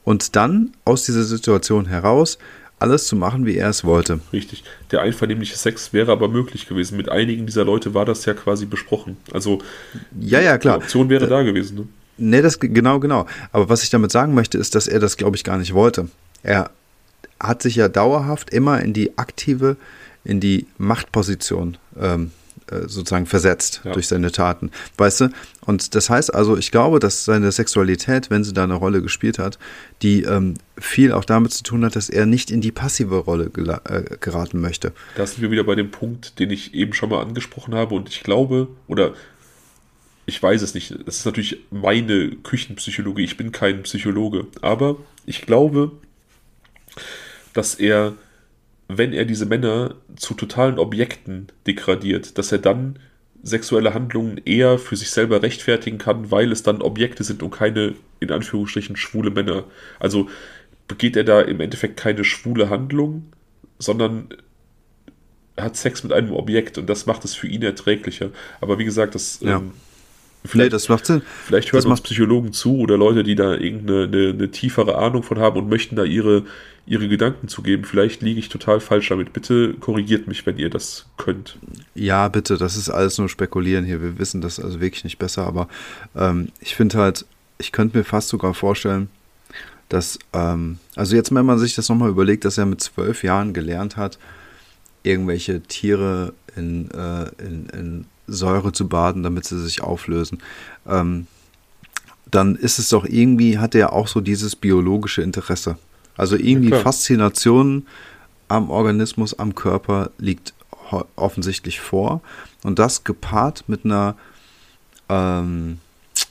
und 0.04 0.36
dann 0.36 0.74
aus 0.84 1.06
dieser 1.06 1.24
Situation 1.24 1.86
heraus 1.86 2.38
alles 2.80 3.08
zu 3.08 3.16
machen, 3.16 3.46
wie 3.46 3.56
er 3.56 3.70
es 3.70 3.84
wollte. 3.84 4.20
Richtig. 4.32 4.64
Der 4.92 5.02
einvernehmliche 5.02 5.58
Sex 5.58 5.94
wäre 5.94 6.12
aber 6.12 6.28
möglich 6.28 6.68
gewesen. 6.68 6.98
Mit 6.98 7.10
einigen 7.10 7.46
dieser 7.46 7.66
Leute 7.66 7.94
war 7.94 8.06
das 8.06 8.26
ja 8.26 8.34
quasi 8.34 8.66
besprochen. 8.66 9.18
Also 9.34 9.60
ja, 10.20 10.40
ja, 10.40 10.58
klar. 10.58 10.78
Die 10.78 10.84
Option 10.84 11.10
wäre 11.10 11.28
da, 11.28 11.38
da 11.38 11.44
gewesen. 11.44 11.78
Ne? 11.78 11.88
Nee, 12.18 12.42
das 12.42 12.60
genau, 12.60 13.00
genau. 13.00 13.26
Aber 13.52 13.70
was 13.70 13.84
ich 13.84 13.90
damit 13.90 14.12
sagen 14.12 14.34
möchte, 14.34 14.58
ist, 14.58 14.76
dass 14.76 14.88
er 14.88 15.00
das, 15.00 15.18
glaube 15.18 15.36
ich, 15.36 15.44
gar 15.44 15.58
nicht 15.58 15.74
wollte. 15.74 16.10
Er 16.44 16.72
hat 17.40 17.62
sich 17.62 17.76
ja 17.76 17.88
dauerhaft 17.90 18.50
immer 18.52 18.82
in 18.82 18.94
die 18.94 19.18
aktive, 19.18 19.78
in 20.24 20.40
die 20.40 20.68
Machtposition 20.78 21.78
ähm, 22.00 22.26
äh, 22.26 22.37
sozusagen 22.88 23.26
versetzt 23.26 23.82
ja. 23.84 23.94
durch 23.94 24.08
seine 24.08 24.32
Taten. 24.32 24.72
Weißt 24.98 25.22
du? 25.22 25.30
Und 25.66 25.96
das 25.96 26.10
heißt 26.10 26.34
also, 26.34 26.58
ich 26.58 26.72
glaube, 26.72 27.00
dass 27.00 27.26
seine 27.26 27.52
Sexualität, 27.52 28.30
wenn 28.30 28.44
sie 28.44 28.54
da 28.54 28.64
eine 28.64 28.76
Rolle 28.76 29.02
gespielt 29.02 29.40
hat, 29.40 29.60
die 30.02 30.24
ähm, 30.24 30.56
viel 30.78 31.12
auch 31.12 31.26
damit 31.26 31.52
zu 31.52 31.64
tun 31.64 31.84
hat, 31.84 31.96
dass 31.96 32.10
er 32.10 32.26
nicht 32.26 32.52
in 32.52 32.62
die 32.62 32.72
passive 32.72 33.18
Rolle 33.18 33.52
äh, 33.56 34.18
geraten 34.20 34.62
möchte. 34.62 34.94
Da 35.16 35.26
sind 35.26 35.42
wir 35.42 35.52
wieder 35.52 35.64
bei 35.64 35.76
dem 35.76 35.92
Punkt, 35.92 36.40
den 36.40 36.52
ich 36.52 36.74
eben 36.74 36.94
schon 36.94 37.10
mal 37.10 37.22
angesprochen 37.22 37.76
habe. 37.76 37.96
Und 37.96 38.10
ich 38.10 38.24
glaube, 38.24 38.68
oder 38.88 39.14
ich 40.26 40.44
weiß 40.44 40.62
es 40.62 40.74
nicht, 40.74 40.94
das 41.06 41.20
ist 41.20 41.26
natürlich 41.26 41.58
meine 41.72 42.32
Küchenpsychologie, 42.32 43.24
ich 43.24 43.38
bin 43.38 43.52
kein 43.52 43.84
Psychologe, 43.84 44.46
aber 44.62 44.98
ich 45.26 45.42
glaube, 45.42 45.94
dass 47.54 47.76
er 47.76 48.14
wenn 48.88 49.14
er 49.14 49.26
diese 49.26 49.46
Männer 49.46 49.96
zu 50.16 50.34
totalen 50.34 50.80
Objekten 50.80 51.48
degradiert, 51.66 52.38
dass 52.38 52.52
er 52.52 52.60
dann 52.60 53.00
sexuelle 53.44 53.94
Handlungen 53.94 54.42
eher 54.46 54.78
für 54.78 54.96
sich 54.96 55.12
selber 55.12 55.42
rechtfertigen 55.42 55.98
kann, 55.98 56.32
weil 56.32 56.52
es 56.52 56.64
dann 56.64 56.82
Objekte 56.82 57.24
sind 57.24 57.44
und 57.44 57.52
keine, 57.52 57.96
in 58.20 58.32
Anführungsstrichen, 58.32 58.96
schwule 58.96 59.30
Männer. 59.30 59.66
Also 60.00 60.30
begeht 60.88 61.16
er 61.16 61.24
da 61.24 61.42
im 61.42 61.60
Endeffekt 61.60 61.98
keine 61.98 62.24
schwule 62.24 62.70
Handlung, 62.70 63.32
sondern 63.80 64.30
hat 65.58 65.76
Sex 65.76 66.04
mit 66.04 66.14
einem 66.14 66.34
Objekt 66.34 66.78
und 66.78 66.88
das 66.88 67.06
macht 67.06 67.26
es 67.26 67.36
für 67.36 67.48
ihn 67.48 67.64
erträglicher. 67.64 68.30
Aber 68.62 68.80
wie 68.80 68.86
gesagt, 68.86 69.16
das 69.16 69.40
ja. 69.42 69.58
ähm, 69.58 69.72
Vielleicht, 70.46 70.72
nee, 70.72 70.76
das 70.76 70.90
macht 70.90 71.06
Sinn. 71.06 71.22
Vielleicht 71.46 71.72
hören 71.74 71.86
uns 71.88 72.02
Psychologen 72.02 72.54
zu 72.54 72.78
oder 72.78 72.98
Leute, 72.98 73.24
die 73.24 73.36
da 73.36 73.54
irgendeine 73.54 74.04
eine, 74.04 74.30
eine 74.30 74.52
tiefere 74.52 74.98
Ahnung 74.98 75.24
von 75.24 75.40
haben 75.40 75.58
und 75.58 75.70
möchten 75.70 75.96
da 75.96 76.04
ihre, 76.04 76.44
ihre 76.86 77.08
Gedanken 77.08 77.48
zugeben. 77.48 77.84
Vielleicht 77.84 78.22
liege 78.22 78.40
ich 78.40 78.50
total 78.50 78.80
falsch 78.80 79.10
damit. 79.10 79.34
Bitte 79.34 79.74
korrigiert 79.74 80.28
mich, 80.28 80.46
wenn 80.46 80.58
ihr 80.58 80.70
das 80.70 81.08
könnt. 81.18 81.58
Ja, 81.96 82.28
bitte, 82.30 82.58
das 82.58 82.78
ist 82.78 82.90
alles 82.90 83.18
nur 83.18 83.30
Spekulieren 83.30 83.84
hier. 83.84 84.02
Wir 84.02 84.18
wissen 84.20 84.42
das 84.42 84.60
also 84.60 84.80
wirklich 84.80 85.04
nicht 85.04 85.20
besser, 85.20 85.46
aber 85.46 85.68
ähm, 86.16 86.50
ich 86.62 86.76
finde 86.76 86.98
halt, 86.98 87.26
ich 87.58 87.72
könnte 87.72 87.98
mir 87.98 88.04
fast 88.04 88.30
sogar 88.30 88.54
vorstellen, 88.54 89.10
dass, 89.90 90.20
ähm, 90.34 90.80
also 90.96 91.16
jetzt, 91.16 91.34
wenn 91.34 91.46
man 91.46 91.60
sich 91.60 91.76
das 91.76 91.90
nochmal 91.90 92.10
überlegt, 92.10 92.46
dass 92.46 92.58
er 92.58 92.66
mit 92.66 92.82
zwölf 92.82 93.24
Jahren 93.24 93.54
gelernt 93.54 93.98
hat, 93.98 94.18
irgendwelche 95.04 95.62
Tiere 95.62 96.34
in, 96.56 96.92
äh, 96.92 97.30
in, 97.40 97.70
in 97.70 98.06
Säure 98.28 98.72
zu 98.72 98.88
baden, 98.88 99.24
damit 99.24 99.46
sie 99.46 99.60
sich 99.60 99.82
auflösen. 99.82 100.40
Ähm, 100.88 101.28
dann 102.30 102.56
ist 102.56 102.80
es 102.80 102.90
doch 102.90 103.06
irgendwie, 103.06 103.58
hat 103.58 103.74
er 103.76 103.94
auch 103.94 104.08
so 104.08 104.22
dieses 104.22 104.56
biologische 104.56 105.22
Interesse. 105.22 105.78
Also 106.18 106.36
irgendwie 106.36 106.72
ja, 106.72 106.80
Faszination 106.80 107.88
am 108.48 108.70
Organismus, 108.70 109.38
am 109.38 109.56
Körper 109.56 110.12
liegt 110.18 110.54
offensichtlich 111.16 111.80
vor. 111.80 112.22
Und 112.64 112.80
das 112.80 113.04
gepaart 113.04 113.66
mit 113.68 113.86
einer, 113.86 114.16
ähm, 115.10 115.80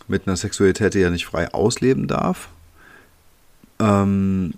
mit 0.08 0.26
einer 0.26 0.36
Sexualität, 0.36 0.94
die 0.94 1.00
er 1.00 1.10
nicht 1.10 1.26
frei 1.26 1.52
ausleben 1.52 2.08
darf. 2.08 2.48
Ähm, 3.78 4.54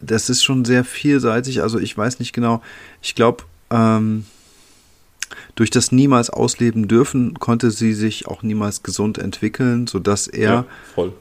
das 0.00 0.28
ist 0.28 0.42
schon 0.42 0.64
sehr 0.64 0.84
vielseitig. 0.84 1.62
Also 1.62 1.78
ich 1.78 1.96
weiß 1.96 2.18
nicht 2.18 2.32
genau. 2.32 2.62
Ich 3.00 3.14
glaube, 3.14 3.44
ähm, 3.70 4.26
durch 5.54 5.70
das 5.70 5.92
niemals 5.92 6.30
ausleben 6.30 6.88
dürfen, 6.88 7.34
konnte 7.34 7.70
sie 7.70 7.94
sich 7.94 8.26
auch 8.26 8.42
niemals 8.42 8.82
gesund 8.82 9.18
entwickeln, 9.18 9.86
sodass 9.86 10.26
er. 10.26 10.50
Ja, 10.50 10.64
voll. 10.94 11.12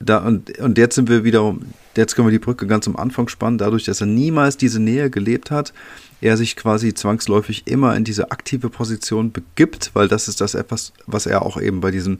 Da, 0.00 0.18
und, 0.18 0.56
und 0.58 0.78
jetzt 0.78 0.94
sind 0.94 1.08
wir 1.08 1.24
wieder, 1.24 1.56
jetzt 1.96 2.14
können 2.14 2.28
wir 2.28 2.32
die 2.32 2.38
Brücke 2.38 2.68
ganz 2.68 2.86
am 2.86 2.94
Anfang 2.94 3.26
spannen, 3.26 3.58
dadurch, 3.58 3.84
dass 3.84 4.00
er 4.00 4.06
niemals 4.06 4.56
diese 4.56 4.78
Nähe 4.78 5.10
gelebt 5.10 5.50
hat, 5.50 5.72
er 6.20 6.36
sich 6.36 6.56
quasi 6.56 6.94
zwangsläufig 6.94 7.66
immer 7.66 7.96
in 7.96 8.04
diese 8.04 8.30
aktive 8.30 8.70
Position 8.70 9.32
begibt, 9.32 9.90
weil 9.94 10.06
das 10.06 10.28
ist 10.28 10.40
das 10.40 10.54
etwas, 10.54 10.92
was 11.06 11.26
er 11.26 11.42
auch 11.42 11.60
eben 11.60 11.80
bei 11.80 11.90
diesem, 11.90 12.18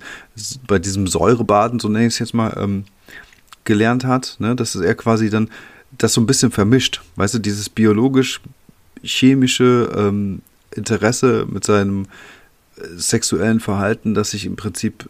bei 0.66 0.80
diesem 0.80 1.06
Säurebaden, 1.06 1.78
so 1.78 1.88
nenne 1.88 2.06
ich 2.06 2.14
es 2.14 2.18
jetzt 2.18 2.34
mal, 2.34 2.56
ähm, 2.60 2.84
gelernt 3.64 4.04
hat, 4.04 4.36
ne? 4.38 4.56
dass 4.56 4.74
er 4.74 4.94
quasi 4.94 5.30
dann 5.30 5.50
das 5.96 6.12
so 6.14 6.20
ein 6.20 6.26
bisschen 6.26 6.50
vermischt, 6.50 7.00
weißt 7.16 7.34
du, 7.34 7.38
dieses 7.38 7.68
biologisch-chemische 7.68 9.92
ähm, 9.96 10.42
Interesse, 10.74 11.46
mit 11.48 11.64
seinem 11.64 12.06
äh, 12.76 12.82
sexuellen 12.96 13.60
Verhalten, 13.60 14.14
das 14.14 14.30
sich 14.30 14.44
im 14.46 14.56
Prinzip 14.56 15.08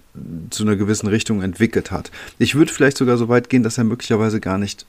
zu 0.50 0.62
einer 0.62 0.76
gewissen 0.76 1.08
Richtung 1.08 1.42
entwickelt 1.42 1.90
hat. 1.90 2.10
Ich 2.38 2.54
würde 2.54 2.72
vielleicht 2.72 2.98
sogar 2.98 3.16
so 3.16 3.28
weit 3.28 3.48
gehen, 3.48 3.62
dass 3.62 3.78
er 3.78 3.84
möglicherweise 3.84 4.40
gar 4.40 4.58
nicht 4.58 4.86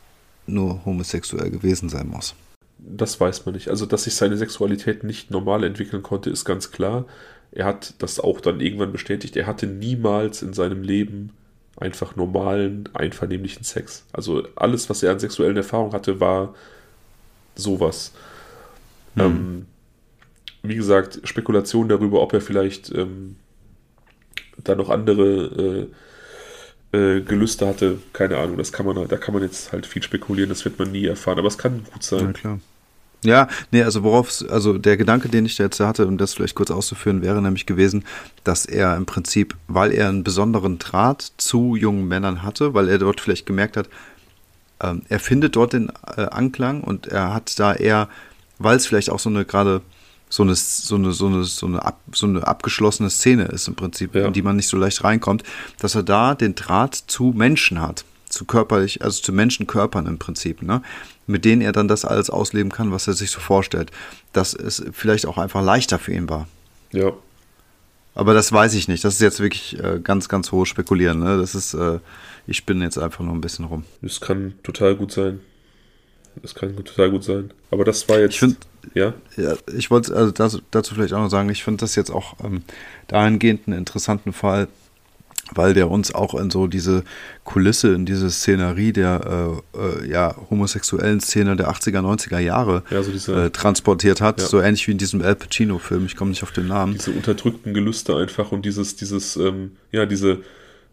nur 0.47 0.83
homosexuell 0.85 1.49
gewesen 1.49 1.89
sein 1.89 2.07
muss. 2.07 2.35
Das 2.77 3.19
weiß 3.19 3.45
man 3.45 3.55
nicht. 3.55 3.69
Also, 3.69 3.85
dass 3.85 4.05
sich 4.05 4.15
seine 4.15 4.37
Sexualität 4.37 5.03
nicht 5.03 5.31
normal 5.31 5.63
entwickeln 5.63 6.01
konnte, 6.01 6.29
ist 6.29 6.45
ganz 6.45 6.71
klar. 6.71 7.05
Er 7.51 7.65
hat 7.65 7.95
das 7.99 8.19
auch 8.19 8.41
dann 8.41 8.61
irgendwann 8.61 8.91
bestätigt. 8.91 9.35
Er 9.35 9.47
hatte 9.47 9.67
niemals 9.67 10.41
in 10.41 10.53
seinem 10.53 10.81
Leben 10.81 11.31
einfach 11.77 12.15
normalen, 12.15 12.89
einvernehmlichen 12.93 13.63
Sex. 13.63 14.05
Also 14.13 14.47
alles, 14.55 14.89
was 14.89 15.03
er 15.03 15.11
an 15.11 15.19
sexuellen 15.19 15.57
Erfahrungen 15.57 15.93
hatte, 15.93 16.19
war 16.19 16.53
sowas. 17.55 18.11
Hm. 19.15 19.25
Ähm, 19.25 19.65
wie 20.64 20.76
gesagt, 20.76 21.22
Spekulation 21.23 21.90
darüber, 21.90 22.22
ob 22.22 22.34
er 22.34 22.41
vielleicht 22.41 22.94
ähm, 22.94 23.36
da 24.64 24.76
noch 24.76 24.90
andere 24.90 25.88
äh, 26.91 26.98
äh, 26.98 27.22
Gelüste 27.22 27.68
hatte, 27.68 27.99
keine 28.14 28.38
Ahnung, 28.38 28.57
das 28.57 28.72
kann 28.72 28.86
man, 28.86 29.07
da 29.07 29.18
kann 29.18 29.34
man 29.34 29.44
jetzt 29.44 29.72
halt 29.72 29.86
viel 29.86 30.03
spekulieren, 30.03 30.49
das 30.49 30.65
wird 30.65 30.80
man 30.80 30.91
nie 30.91 31.06
erfahren, 31.06 31.40
aber 31.40 31.48
es 31.48 31.57
kann 31.57 31.84
gut 31.91 32.03
sein. 32.03 32.26
Ja, 32.27 32.34
klar. 32.34 32.60
Ja, 33.23 33.49
nee, 33.72 33.84
also 33.84 34.03
worauf, 34.03 34.45
also 34.49 34.77
der 34.77 34.95
Gedanke, 34.95 35.27
den 35.27 35.45
ich 35.45 35.57
da 35.57 35.65
jetzt 35.65 35.80
hatte, 35.81 36.07
um 36.07 36.18
das 36.18 36.34
vielleicht 36.34 36.56
kurz 36.56 36.72
auszuführen, 36.72 37.22
wäre 37.22 37.41
nämlich 37.41 37.65
gewesen, 37.65 38.06
dass 38.45 38.65
er 38.65 38.95
im 38.95 39.06
Prinzip, 39.06 39.56
weil 39.68 39.91
er 39.91 40.07
einen 40.07 40.23
besonderen 40.23 40.80
Draht 40.80 41.34
zu 41.36 41.76
jungen 41.76 42.07
Männern 42.07 42.44
hatte, 42.44 42.73
weil 42.73 42.88
er 42.88 42.98
dort 42.98 43.19
vielleicht 43.19 43.45
gemerkt 43.45 43.76
hat, 43.76 43.90
ähm, 44.81 45.02
er 45.10 45.19
findet 45.19 45.57
dort 45.57 45.73
den 45.73 45.91
äh, 46.15 46.22
Anklang 46.22 46.81
und 46.81 47.07
er 47.07 47.34
hat 47.34 47.60
da 47.60 47.73
eher, 47.73 48.07
weil 48.57 48.77
es 48.77 48.88
vielleicht 48.88 49.10
auch 49.10 49.19
so 49.19 49.30
eine 49.30 49.44
gerade 49.44 49.81
so 50.30 50.43
eine, 50.43 50.56
so 50.56 50.95
eine, 50.95 51.11
so 51.11 51.27
eine, 51.27 51.43
so 51.43 51.65
eine, 51.65 51.84
ab, 51.84 51.99
so 52.14 52.27
eine 52.27 52.45
abgeschlossene 52.45 53.10
Szene 53.10 53.45
ist 53.45 53.68
im 53.68 53.76
Prinzip, 53.76 54.15
ja. 54.15 54.27
in 54.27 54.34
die 54.34 54.43
man 54.43 54.56
nicht 54.56 54.68
so 54.68 54.77
leicht 54.77 55.03
reinkommt, 55.03 55.43
dass 55.80 55.95
er 55.95 56.03
da 56.03 56.35
den 56.35 56.56
Draht 56.56 56.95
zu 56.95 57.34
Menschen 57.35 57.81
hat, 57.81 58.06
zu 58.30 58.45
körperlich, 58.45 59.03
also 59.03 59.22
zu 59.22 59.34
Menschenkörpern 59.34 60.06
im 60.06 60.19
Prinzip, 60.19 60.61
ne? 60.61 60.84
mit 61.26 61.45
denen 61.45 61.61
er 61.61 61.72
dann 61.72 61.88
das 61.88 62.06
alles 62.06 62.30
ausleben 62.30 62.72
kann, 62.72 62.91
was 62.91 63.07
er 63.07 63.14
sich 63.14 63.31
so 63.31 63.39
vorstellt. 63.39 63.91
Dass 64.34 64.53
es 64.53 64.84
vielleicht 64.93 65.26
auch 65.26 65.38
einfach 65.38 65.64
leichter 65.64 65.99
für 65.99 66.14
ihn 66.14 66.30
war. 66.30 66.47
Ja. 66.91 67.14
Aber 68.15 68.34
das 68.34 68.51
weiß 68.51 68.73
ich 68.73 68.88
nicht. 68.88 69.03
Das 69.03 69.15
ist 69.15 69.22
jetzt 69.22 69.39
wirklich 69.39 69.80
äh, 69.80 69.99
ganz, 70.03 70.27
ganz 70.27 70.51
hohes 70.51 70.69
Spekulieren. 70.69 71.19
Ne? 71.19 71.38
Das 71.38 71.56
ist, 71.56 71.73
äh, 71.73 71.99
ich 72.47 72.57
spinne 72.57 72.84
jetzt 72.84 72.97
einfach 72.97 73.23
nur 73.23 73.34
ein 73.34 73.41
bisschen 73.41 73.65
rum. 73.65 73.85
Das 74.01 74.19
kann 74.19 74.56
total 74.64 74.95
gut 74.95 75.11
sein. 75.11 75.39
Das 76.41 76.56
kann 76.56 76.76
total 76.76 77.11
gut 77.11 77.23
sein. 77.23 77.51
Aber 77.72 77.85
das 77.85 78.07
war 78.10 78.19
jetzt. 78.19 78.34
Ich 78.34 78.39
finde, 78.39 78.57
ja? 78.93 79.14
ja, 79.38 79.53
ich 79.76 79.91
wollte 79.91 80.15
also 80.15 80.31
dazu, 80.31 80.60
dazu, 80.72 80.95
vielleicht 80.95 81.14
auch 81.14 81.19
noch 81.19 81.30
sagen, 81.30 81.49
ich 81.49 81.64
finde 81.64 81.81
das 81.81 81.95
jetzt 81.95 82.11
auch 82.11 82.35
ähm, 82.43 82.64
dahingehend 83.07 83.68
einen 83.68 83.77
interessanten 83.77 84.34
Fall, 84.34 84.68
weil 85.53 85.73
der 85.73 85.89
uns 85.89 86.14
auch 86.14 86.35
in 86.35 86.49
so 86.51 86.68
diese 86.68 87.03
Kulisse, 87.43 87.93
in 87.93 88.06
diese 88.06 88.30
Szenerie 88.30 88.93
der 88.93 89.61
äh, 89.76 90.06
äh, 90.06 90.10
ja, 90.10 90.35
homosexuellen 90.49 91.19
Szene 91.19 91.56
der 91.56 91.69
80er, 91.69 91.99
90er 91.99 92.39
Jahre 92.39 92.84
ja, 92.89 93.01
so 93.01 93.11
diese, 93.11 93.45
äh, 93.45 93.49
transportiert 93.49 94.22
hat. 94.22 94.41
Ja. 94.41 94.47
So 94.47 94.61
ähnlich 94.61 94.88
wie 94.88 94.91
in 94.91 94.97
diesem 94.97 95.22
Al 95.22 95.35
Pacino-Film, 95.35 96.06
ich 96.06 96.15
komme 96.15 96.30
nicht 96.30 96.43
auf 96.43 96.51
den 96.51 96.68
Namen. 96.68 96.93
Diese 96.93 97.11
unterdrückten 97.11 97.73
Gelüste 97.73 98.15
einfach 98.15 98.51
und 98.51 98.65
dieses, 98.65 98.95
dieses, 98.95 99.38
ähm, 99.38 99.72
ja, 99.91 100.06
diese, 100.06 100.39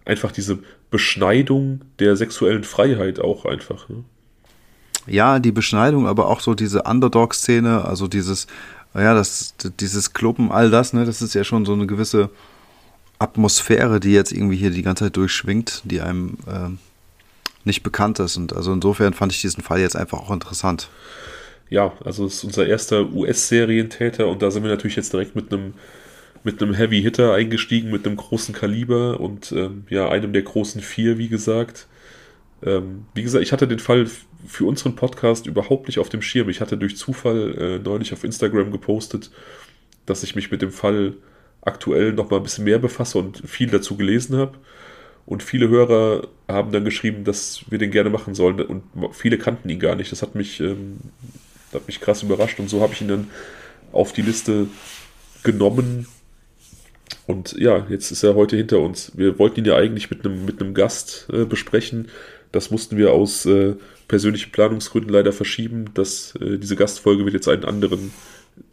einfach 0.04 0.32
diese 0.32 0.58
Beschneidung 0.90 1.82
der 1.98 2.16
sexuellen 2.16 2.64
Freiheit 2.64 3.20
auch 3.20 3.44
einfach. 3.44 3.88
Ne? 3.88 4.04
Ja, 5.06 5.38
die 5.38 5.52
Beschneidung, 5.52 6.06
aber 6.06 6.28
auch 6.28 6.40
so 6.40 6.54
diese 6.54 6.82
Underdog-Szene, 6.82 7.84
also 7.84 8.08
dieses, 8.08 8.46
ja, 8.94 9.14
das, 9.14 9.54
dieses 9.80 10.12
Kloppen, 10.12 10.50
all 10.50 10.70
das, 10.70 10.92
ne, 10.92 11.04
das 11.04 11.22
ist 11.22 11.34
ja 11.34 11.44
schon 11.44 11.64
so 11.64 11.72
eine 11.72 11.86
gewisse 11.86 12.30
Atmosphäre, 13.18 14.00
die 14.00 14.12
jetzt 14.12 14.32
irgendwie 14.32 14.56
hier 14.56 14.70
die 14.70 14.82
ganze 14.82 15.04
Zeit 15.04 15.16
durchschwingt, 15.16 15.82
die 15.84 16.00
einem 16.00 16.36
äh, 16.46 16.70
nicht 17.64 17.82
bekannt 17.82 18.18
ist. 18.18 18.36
Und 18.36 18.54
also 18.54 18.72
insofern 18.72 19.14
fand 19.14 19.32
ich 19.32 19.40
diesen 19.40 19.62
Fall 19.62 19.80
jetzt 19.80 19.96
einfach 19.96 20.18
auch 20.18 20.30
interessant. 20.30 20.88
Ja, 21.68 21.92
also 22.04 22.26
es 22.26 22.34
ist 22.34 22.44
unser 22.44 22.66
erster 22.66 23.12
US-Serientäter 23.12 24.28
und 24.28 24.42
da 24.42 24.50
sind 24.50 24.62
wir 24.62 24.70
natürlich 24.70 24.96
jetzt 24.96 25.12
direkt 25.12 25.34
mit 25.34 25.52
einem 25.52 25.74
mit 26.44 26.62
einem 26.62 26.74
Heavy 26.74 27.02
Hitter 27.02 27.34
eingestiegen, 27.34 27.90
mit 27.90 28.06
einem 28.06 28.16
großen 28.16 28.54
Kaliber 28.54 29.18
und 29.18 29.50
ähm, 29.50 29.84
ja, 29.90 30.08
einem 30.08 30.32
der 30.32 30.42
großen 30.42 30.80
vier, 30.80 31.18
wie 31.18 31.26
gesagt. 31.26 31.88
Ähm, 32.62 33.06
wie 33.14 33.24
gesagt, 33.24 33.42
ich 33.42 33.52
hatte 33.52 33.66
den 33.66 33.80
Fall 33.80 34.06
für 34.46 34.64
unseren 34.64 34.96
Podcast 34.96 35.46
überhaupt 35.46 35.86
nicht 35.88 35.98
auf 35.98 36.08
dem 36.08 36.22
Schirm. 36.22 36.48
Ich 36.48 36.60
hatte 36.60 36.76
durch 36.76 36.96
Zufall 36.96 37.54
äh, 37.58 37.78
neulich 37.78 38.12
auf 38.12 38.24
Instagram 38.24 38.70
gepostet, 38.70 39.30
dass 40.06 40.22
ich 40.22 40.34
mich 40.34 40.50
mit 40.50 40.62
dem 40.62 40.72
Fall 40.72 41.14
aktuell 41.62 42.12
noch 42.12 42.30
mal 42.30 42.38
ein 42.38 42.42
bisschen 42.42 42.64
mehr 42.64 42.78
befasse 42.78 43.18
und 43.18 43.42
viel 43.48 43.68
dazu 43.68 43.96
gelesen 43.96 44.36
habe. 44.36 44.58
Und 45.26 45.42
viele 45.42 45.68
Hörer 45.68 46.28
haben 46.46 46.70
dann 46.70 46.84
geschrieben, 46.84 47.24
dass 47.24 47.62
wir 47.68 47.78
den 47.78 47.90
gerne 47.90 48.10
machen 48.10 48.34
sollen. 48.34 48.60
Und 48.60 48.84
viele 49.12 49.38
kannten 49.38 49.68
ihn 49.68 49.80
gar 49.80 49.96
nicht. 49.96 50.12
Das 50.12 50.22
hat 50.22 50.36
mich, 50.36 50.60
ähm, 50.60 50.98
hat 51.74 51.86
mich 51.88 52.00
krass 52.00 52.22
überrascht. 52.22 52.60
Und 52.60 52.70
so 52.70 52.80
habe 52.80 52.92
ich 52.92 53.00
ihn 53.00 53.08
dann 53.08 53.26
auf 53.92 54.12
die 54.12 54.22
Liste 54.22 54.68
genommen. 55.42 56.06
Und 57.26 57.54
ja, 57.58 57.86
jetzt 57.88 58.12
ist 58.12 58.22
er 58.22 58.36
heute 58.36 58.56
hinter 58.56 58.78
uns. 58.78 59.12
Wir 59.16 59.36
wollten 59.38 59.60
ihn 59.60 59.66
ja 59.66 59.76
eigentlich 59.76 60.10
mit 60.10 60.24
einem, 60.24 60.44
mit 60.44 60.74
Gast 60.74 61.26
äh, 61.32 61.44
besprechen. 61.44 62.08
Das 62.52 62.70
mussten 62.70 62.96
wir 62.96 63.12
aus 63.12 63.46
äh, 63.46 63.74
persönlichen 64.08 64.52
Planungsgründen 64.52 65.12
leider 65.12 65.32
verschieben. 65.32 65.90
Das, 65.94 66.34
äh, 66.40 66.58
diese 66.58 66.76
Gastfolge 66.76 67.24
wird 67.24 67.34
jetzt 67.34 67.48
einen 67.48 67.64
anderen 67.64 68.12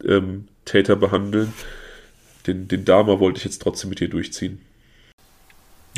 ähm, 0.06 0.48
Täter 0.64 0.96
behandeln. 0.96 1.52
Den, 2.46 2.68
den 2.68 2.84
Dama 2.84 3.20
wollte 3.20 3.38
ich 3.38 3.44
jetzt 3.44 3.62
trotzdem 3.62 3.90
mit 3.90 4.00
dir 4.00 4.08
durchziehen. 4.08 4.60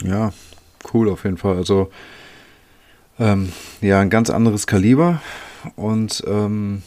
Ja, 0.04 0.32
cool 0.92 1.08
auf 1.08 1.24
jeden 1.24 1.38
Fall. 1.38 1.56
Also 1.56 1.90
ähm, 3.18 3.52
ja, 3.80 4.00
ein 4.00 4.10
ganz 4.10 4.30
anderes 4.30 4.66
Kaliber 4.66 5.22
und 5.74 6.22
ähm, 6.26 6.82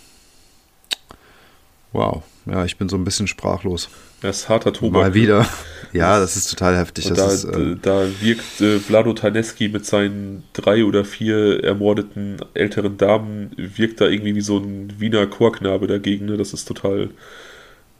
wow, 1.91 2.23
ja, 2.45 2.65
ich 2.65 2.77
bin 2.77 2.87
so 2.87 2.97
ein 2.97 3.03
bisschen 3.03 3.27
sprachlos. 3.27 3.89
Das 4.21 4.41
ist 4.41 4.49
harter 4.49 4.73
Tobak. 4.73 5.01
Mal 5.01 5.13
wieder. 5.13 5.47
Ja, 5.91 6.19
das 6.19 6.35
ist 6.35 6.49
total 6.49 6.77
heftig. 6.77 7.11
da, 7.13 7.27
ist, 7.27 7.45
äh, 7.45 7.75
da 7.81 8.05
wirkt 8.21 8.61
äh, 8.61 8.79
Vlado 8.79 9.13
Taneski 9.13 9.69
mit 9.69 9.85
seinen 9.85 10.43
drei 10.53 10.83
oder 10.83 11.03
vier 11.03 11.63
ermordeten 11.63 12.37
älteren 12.53 12.97
Damen, 12.97 13.51
wirkt 13.57 13.99
da 14.01 14.07
irgendwie 14.07 14.35
wie 14.35 14.41
so 14.41 14.57
ein 14.57 14.99
Wiener 14.99 15.25
Chorknabe 15.25 15.87
dagegen. 15.87 16.25
Ne? 16.25 16.37
Das 16.37 16.53
ist 16.53 16.65
total, 16.65 17.09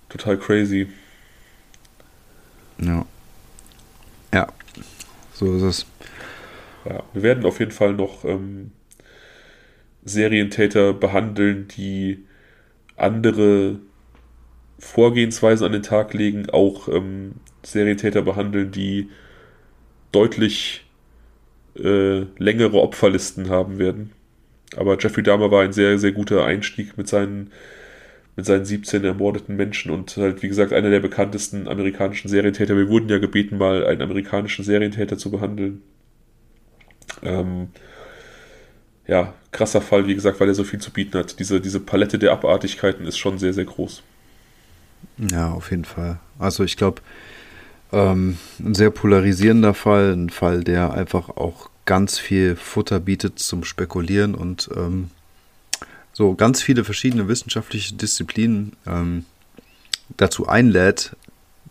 total 0.09 0.37
crazy. 0.37 0.87
Ja. 2.79 3.05
Ja, 4.33 4.47
so 5.33 5.55
ist 5.55 5.63
es. 5.63 5.85
Ja, 6.85 7.03
wir 7.13 7.23
werden 7.23 7.45
auf 7.45 7.59
jeden 7.59 7.71
Fall 7.71 7.93
noch 7.93 8.23
ähm, 8.23 8.71
Serientäter 10.05 10.93
behandeln, 10.93 11.67
die 11.75 12.25
andere 12.95 13.79
Vorgehensweisen 14.77 15.65
an 15.65 15.73
den 15.73 15.83
Tag 15.83 16.13
legen, 16.13 16.49
auch 16.51 16.87
ähm, 16.87 17.33
Serientäter 17.64 18.22
behandeln, 18.22 18.72
die 18.72 19.10
deutlich 20.11 20.86
äh, 21.77 22.26
längere 22.38 22.81
Opferlisten 22.81 23.49
haben 23.49 23.80
werden. 23.80 24.11
Aber 24.76 24.98
Jeffrey 24.99 25.23
Dahmer 25.23 25.52
war 25.52 25.64
ein 25.64 25.73
sehr, 25.73 25.98
sehr 25.98 26.11
guter 26.11 26.45
Einstieg 26.45 26.98
mit 26.98 27.07
seinen, 27.07 27.52
mit 28.36 28.45
seinen 28.45 28.65
17 28.65 29.03
ermordeten 29.03 29.56
Menschen 29.56 29.91
und 29.91 30.15
halt, 30.18 30.44
wie 30.44 30.48
gesagt, 30.48 30.73
einer 30.73 30.90
der 30.90 30.99
bekanntesten 30.99 31.68
amerikanischen 31.68 32.30
Serientäter. 32.30 32.76
Wir 32.77 32.90
wurden 32.90 33.10
ja 33.10 33.18
gebeten, 33.18 33.57
mal 33.57 33.86
einen 33.86 34.02
amerikanischen 34.02 34.64
Serientäter 34.64 35.18
zu 35.18 35.31
behandeln. 35.31 35.81
Ähm, 37.23 37.69
ja, 39.07 39.34
krasser 39.52 39.81
Fall, 39.81 40.06
wie 40.06 40.14
gesagt, 40.14 40.40
weil 40.40 40.49
er 40.49 40.53
so 40.53 40.64
viel 40.64 40.80
zu 40.80 40.91
bieten 40.91 41.18
hat. 41.18 41.40
Diese, 41.40 41.60
diese 41.60 41.80
Palette 41.80 42.19
der 42.19 42.31
Abartigkeiten 42.31 43.07
ist 43.07 43.18
schon 43.18 43.40
sehr, 43.40 43.53
sehr 43.53 43.65
groß. 43.65 44.03
Ja, 45.18 45.52
auf 45.52 45.72
jeden 45.72 45.86
Fall. 45.86 46.19
Also 46.38 46.64
ich 46.64 46.77
glaube, 46.77 47.02
ähm, 47.91 48.37
ein 48.59 48.75
sehr 48.75 48.91
polarisierender 48.91 49.73
Fall, 49.73 50.13
ein 50.13 50.29
Fall, 50.29 50.63
der 50.63 50.93
einfach 50.93 51.29
auch 51.29 51.69
ganz 51.85 52.19
viel 52.19 52.55
Futter 52.55 52.99
bietet 52.99 53.39
zum 53.39 53.63
Spekulieren 53.63 54.35
und 54.35 54.69
ähm, 54.75 55.09
so 56.13 56.35
ganz 56.35 56.61
viele 56.61 56.83
verschiedene 56.83 57.27
wissenschaftliche 57.27 57.95
Disziplinen 57.95 58.73
ähm, 58.85 59.25
dazu 60.17 60.47
einlädt, 60.47 61.15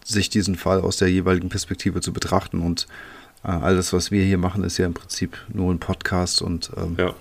sich 0.04 0.30
diesen 0.30 0.56
Fall 0.56 0.80
aus 0.80 0.96
der 0.96 1.08
jeweiligen 1.08 1.50
Perspektive 1.50 2.00
zu 2.00 2.12
betrachten. 2.12 2.60
Und 2.60 2.86
äh, 3.44 3.48
alles, 3.48 3.92
was 3.92 4.10
wir 4.10 4.24
hier 4.24 4.38
machen, 4.38 4.64
ist 4.64 4.78
ja 4.78 4.86
im 4.86 4.94
Prinzip 4.94 5.36
nur 5.52 5.72
ein 5.72 5.78
Podcast 5.78 6.40
und 6.40 6.70
ähm, 6.76 6.96
ja. 6.98 7.14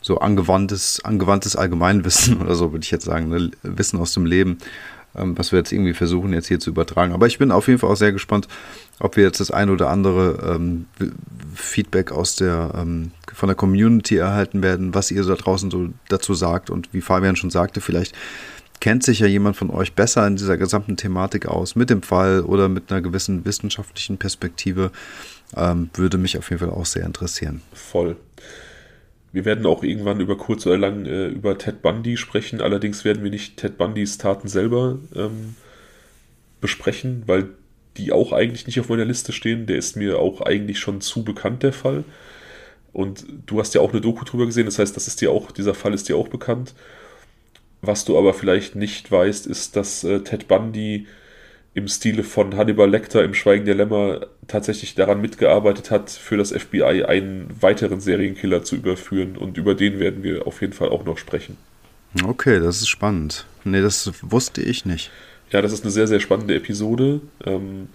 so 0.00 0.18
angewandtes, 0.18 1.04
angewandtes 1.04 1.56
Allgemeinwissen 1.56 2.40
oder 2.40 2.54
so, 2.54 2.72
würde 2.72 2.84
ich 2.84 2.90
jetzt 2.90 3.04
sagen, 3.04 3.28
ne? 3.28 3.50
Wissen 3.62 3.98
aus 3.98 4.14
dem 4.14 4.24
Leben. 4.24 4.58
Ähm, 5.14 5.36
was 5.36 5.52
wir 5.52 5.58
jetzt 5.58 5.72
irgendwie 5.72 5.92
versuchen, 5.92 6.32
jetzt 6.32 6.48
hier 6.48 6.60
zu 6.60 6.70
übertragen. 6.70 7.12
Aber 7.12 7.26
ich 7.26 7.38
bin 7.38 7.50
auf 7.50 7.68
jeden 7.68 7.78
Fall 7.78 7.90
auch 7.90 7.96
sehr 7.96 8.12
gespannt, 8.12 8.48
ob 8.98 9.16
wir 9.16 9.24
jetzt 9.24 9.40
das 9.40 9.50
ein 9.50 9.68
oder 9.68 9.90
andere 9.90 10.54
ähm, 10.54 10.86
Feedback 11.54 12.12
aus 12.12 12.36
der, 12.36 12.72
ähm, 12.76 13.10
von 13.32 13.48
der 13.48 13.56
Community 13.56 14.16
erhalten 14.16 14.62
werden, 14.62 14.94
was 14.94 15.10
ihr 15.10 15.22
da 15.24 15.34
draußen 15.34 15.70
so 15.70 15.88
dazu 16.08 16.34
sagt. 16.34 16.70
Und 16.70 16.92
wie 16.92 17.02
Fabian 17.02 17.36
schon 17.36 17.50
sagte, 17.50 17.80
vielleicht 17.80 18.14
kennt 18.80 19.04
sich 19.04 19.20
ja 19.20 19.26
jemand 19.26 19.56
von 19.56 19.70
euch 19.70 19.92
besser 19.94 20.26
in 20.26 20.36
dieser 20.36 20.56
gesamten 20.56 20.96
Thematik 20.96 21.46
aus, 21.46 21.76
mit 21.76 21.90
dem 21.90 22.02
Fall 22.02 22.40
oder 22.40 22.68
mit 22.68 22.90
einer 22.90 23.00
gewissen 23.00 23.44
wissenschaftlichen 23.44 24.18
Perspektive. 24.18 24.90
Ähm, 25.54 25.90
würde 25.94 26.16
mich 26.16 26.38
auf 26.38 26.48
jeden 26.48 26.60
Fall 26.60 26.70
auch 26.70 26.86
sehr 26.86 27.04
interessieren. 27.04 27.60
Voll. 27.74 28.16
Wir 29.32 29.44
werden 29.44 29.64
auch 29.64 29.82
irgendwann 29.82 30.20
über 30.20 30.36
kurz 30.36 30.66
oder 30.66 30.78
lang 30.78 31.06
äh, 31.06 31.28
über 31.28 31.56
Ted 31.56 31.80
Bundy 31.82 32.16
sprechen. 32.16 32.60
Allerdings 32.60 33.04
werden 33.04 33.24
wir 33.24 33.30
nicht 33.30 33.56
Ted 33.56 33.78
Bundys 33.78 34.18
Taten 34.18 34.48
selber 34.48 34.98
ähm, 35.16 35.56
besprechen, 36.60 37.22
weil 37.26 37.48
die 37.96 38.12
auch 38.12 38.32
eigentlich 38.32 38.66
nicht 38.66 38.78
auf 38.78 38.88
meiner 38.88 39.04
Liste 39.04 39.32
stehen. 39.32 39.66
Der 39.66 39.76
ist 39.76 39.96
mir 39.96 40.18
auch 40.18 40.42
eigentlich 40.42 40.78
schon 40.78 41.00
zu 41.00 41.24
bekannt, 41.24 41.62
der 41.62 41.72
Fall. 41.72 42.04
Und 42.92 43.24
du 43.46 43.58
hast 43.58 43.74
ja 43.74 43.80
auch 43.80 43.92
eine 43.92 44.02
Doku 44.02 44.24
drüber 44.24 44.46
gesehen, 44.46 44.66
das 44.66 44.78
heißt, 44.78 44.94
das 44.94 45.08
ist 45.08 45.22
dir 45.22 45.30
auch, 45.30 45.50
dieser 45.50 45.74
Fall 45.74 45.94
ist 45.94 46.08
dir 46.10 46.16
auch 46.16 46.28
bekannt. 46.28 46.74
Was 47.80 48.04
du 48.04 48.18
aber 48.18 48.34
vielleicht 48.34 48.76
nicht 48.76 49.10
weißt, 49.10 49.46
ist, 49.46 49.76
dass 49.76 50.04
äh, 50.04 50.20
Ted 50.20 50.46
Bundy 50.46 51.06
im 51.74 51.88
Stile 51.88 52.22
von 52.22 52.54
Hannibal 52.56 52.90
Lecter 52.90 53.24
im 53.24 53.34
Schweigen 53.34 53.64
der 53.64 53.74
Lämmer 53.74 54.26
tatsächlich 54.48 54.94
daran 54.94 55.20
mitgearbeitet 55.20 55.90
hat, 55.90 56.10
für 56.10 56.36
das 56.36 56.50
FBI 56.52 57.04
einen 57.04 57.48
weiteren 57.60 58.00
Serienkiller 58.00 58.64
zu 58.64 58.76
überführen. 58.76 59.36
Und 59.36 59.56
über 59.56 59.74
den 59.74 60.00
werden 60.00 60.22
wir 60.22 60.46
auf 60.46 60.60
jeden 60.60 60.72
Fall 60.72 60.88
auch 60.88 61.04
noch 61.04 61.18
sprechen. 61.18 61.56
Okay, 62.24 62.60
das 62.60 62.78
ist 62.78 62.88
spannend. 62.88 63.46
Nee, 63.64 63.80
das 63.80 64.10
wusste 64.22 64.60
ich 64.60 64.84
nicht. 64.84 65.10
Ja, 65.50 65.62
das 65.62 65.72
ist 65.72 65.84
eine 65.84 65.92
sehr, 65.92 66.06
sehr 66.06 66.20
spannende 66.20 66.54
Episode. 66.54 67.20
Ähm, 67.44 67.88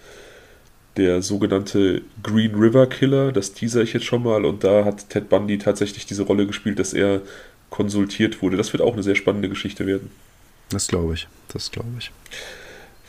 der 0.95 1.22
sogenannte 1.22 2.02
Green 2.24 2.56
River 2.56 2.88
Killer, 2.88 3.32
das 3.32 3.53
teaser 3.53 3.82
ich 3.82 3.94
jetzt 3.94 4.06
schon 4.06 4.24
mal. 4.24 4.45
Und 4.45 4.64
da 4.64 4.86
hat 4.86 5.10
Ted 5.10 5.30
Bundy 5.30 5.57
tatsächlich 5.57 6.06
diese 6.06 6.24
Rolle 6.24 6.48
gespielt, 6.48 6.80
dass 6.80 6.94
er 6.94 7.22
konsultiert 7.69 8.41
wurde. 8.41 8.57
Das 8.57 8.74
wird 8.74 8.82
auch 8.82 8.94
eine 8.94 9.03
sehr 9.03 9.15
spannende 9.15 9.49
Geschichte 9.49 9.86
werden. 9.86 10.10
Das 10.69 10.88
glaube 10.88 11.14
ich. 11.14 11.28
Das 11.49 11.72
glaube 11.72 11.90
ich 11.99 12.11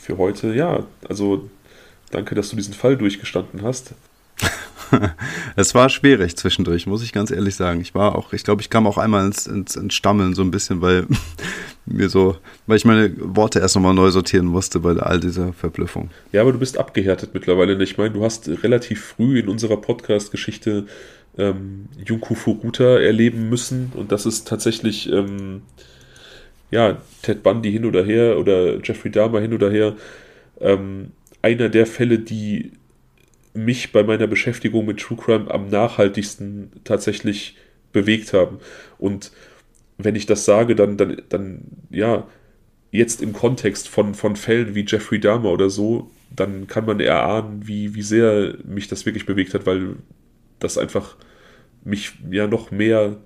für 0.09 0.17
heute, 0.17 0.55
ja, 0.55 0.87
also 1.07 1.51
danke, 2.11 2.35
dass 2.35 2.49
du 2.49 2.55
diesen 2.55 2.73
Fall 2.73 2.97
durchgestanden 2.97 3.61
hast. 3.63 3.93
es 5.55 5.75
war 5.75 5.89
schwierig 5.89 6.35
zwischendurch, 6.35 6.87
muss 6.87 7.03
ich 7.03 7.13
ganz 7.13 7.31
ehrlich 7.31 7.55
sagen. 7.55 7.81
Ich 7.81 7.93
war 7.93 8.15
auch, 8.15 8.33
ich 8.33 8.43
glaube, 8.43 8.61
ich 8.61 8.69
kam 8.69 8.87
auch 8.87 8.97
einmal 8.97 9.25
ins, 9.25 9.47
ins, 9.47 9.75
ins 9.75 9.93
Stammeln 9.93 10.33
so 10.33 10.41
ein 10.41 10.51
bisschen, 10.51 10.81
weil 10.81 11.05
mir 11.85 12.09
so, 12.09 12.37
weil 12.67 12.77
ich 12.77 12.85
meine 12.85 13.13
Worte 13.17 13.59
erst 13.59 13.75
nochmal 13.75 13.93
neu 13.93 14.09
sortieren 14.11 14.45
musste 14.45 14.79
bei 14.79 14.91
all 14.95 15.19
dieser 15.19 15.53
Verblüffung. 15.53 16.09
Ja, 16.31 16.41
aber 16.41 16.53
du 16.53 16.59
bist 16.59 16.77
abgehärtet 16.77 17.31
mittlerweile. 17.33 17.81
Ich 17.83 17.97
meine, 17.97 18.11
du 18.11 18.23
hast 18.23 18.49
relativ 18.63 19.03
früh 19.03 19.39
in 19.39 19.47
unserer 19.47 19.77
Podcast-Geschichte 19.77 20.87
ähm, 21.37 21.87
Junko 22.03 22.33
Furuta 22.35 22.99
erleben 22.99 23.49
müssen 23.49 23.91
und 23.95 24.11
das 24.11 24.25
ist 24.25 24.47
tatsächlich 24.47 25.11
ähm, 25.11 25.61
ja, 26.71 26.97
Ted 27.21 27.43
Bundy 27.43 27.71
hin 27.71 27.85
oder 27.85 28.03
her 28.03 28.37
oder 28.37 28.79
Jeffrey 28.83 29.11
Dahmer 29.11 29.39
hin 29.39 29.53
oder 29.53 29.71
her, 29.71 29.95
ähm, 30.59 31.11
einer 31.41 31.69
der 31.69 31.85
Fälle, 31.85 32.19
die 32.19 32.71
mich 33.53 33.91
bei 33.91 34.03
meiner 34.03 34.27
Beschäftigung 34.27 34.85
mit 34.85 34.99
True 34.99 35.17
Crime 35.17 35.51
am 35.51 35.69
nachhaltigsten 35.69 36.71
tatsächlich 36.83 37.57
bewegt 37.91 38.33
haben. 38.33 38.59
Und 38.97 39.31
wenn 39.97 40.15
ich 40.15 40.25
das 40.25 40.45
sage, 40.45 40.75
dann, 40.75 40.97
dann, 40.97 41.21
dann, 41.29 41.61
ja, 41.89 42.27
jetzt 42.91 43.21
im 43.21 43.33
Kontext 43.33 43.87
von, 43.87 44.13
von 44.13 44.35
Fällen 44.35 44.75
wie 44.75 44.85
Jeffrey 44.87 45.19
Dahmer 45.19 45.51
oder 45.51 45.69
so, 45.69 46.09
dann 46.35 46.67
kann 46.67 46.85
man 46.85 46.99
erahnen, 46.99 47.67
wie, 47.67 47.95
wie 47.95 48.01
sehr 48.01 48.55
mich 48.63 48.87
das 48.87 49.05
wirklich 49.05 49.25
bewegt 49.25 49.53
hat, 49.53 49.65
weil 49.65 49.95
das 50.59 50.77
einfach 50.77 51.15
mich 51.83 52.13
ja 52.29 52.47
noch 52.47 52.71
mehr 52.71 53.17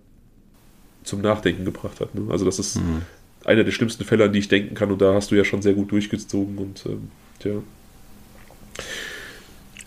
zum 1.04 1.22
Nachdenken 1.22 1.66
gebracht 1.66 2.00
hat. 2.00 2.16
Ne? 2.16 2.32
Also 2.32 2.46
das 2.46 2.60
ist 2.60 2.78
mhm 2.78 3.02
einer 3.46 3.64
der 3.64 3.72
schlimmsten 3.72 4.04
Fälle, 4.06 4.26
an 4.26 4.34
die 4.34 4.40
ich 4.40 4.48
denken 4.48 4.76
kann. 4.76 4.92
Und 4.92 5.02
da 5.02 5.14
hast 5.14 5.32
du 5.32 5.36
ja 5.36 5.44
schon 5.44 5.62
sehr 5.62 5.74
gut 5.74 5.92
durchgezogen. 5.92 6.58
Und 6.58 6.86
ähm, 6.86 7.10
ja. 7.44 7.62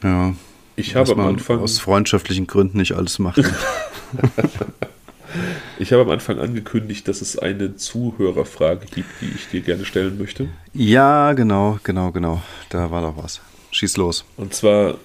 Ja. 0.02 0.34
Ich 0.76 0.94
habe 0.94 1.12
am 1.12 1.20
Anfang. 1.20 1.60
Aus 1.60 1.78
freundschaftlichen 1.78 2.46
Gründen 2.46 2.78
nicht 2.78 2.92
alles 2.92 3.18
machen. 3.18 3.46
ich 5.78 5.92
habe 5.92 6.02
am 6.02 6.10
Anfang 6.10 6.38
angekündigt, 6.38 7.08
dass 7.08 7.22
es 7.22 7.38
eine 7.38 7.76
Zuhörerfrage 7.76 8.86
gibt, 8.86 9.08
die 9.20 9.32
ich 9.34 9.48
dir 9.48 9.62
gerne 9.62 9.84
stellen 9.84 10.18
möchte. 10.18 10.48
Ja, 10.74 11.32
genau, 11.32 11.78
genau, 11.82 12.12
genau. 12.12 12.42
Da 12.68 12.90
war 12.90 13.02
doch 13.02 13.22
was. 13.22 13.40
Schieß 13.70 13.96
los. 13.96 14.24
Und 14.36 14.54
zwar 14.54 14.98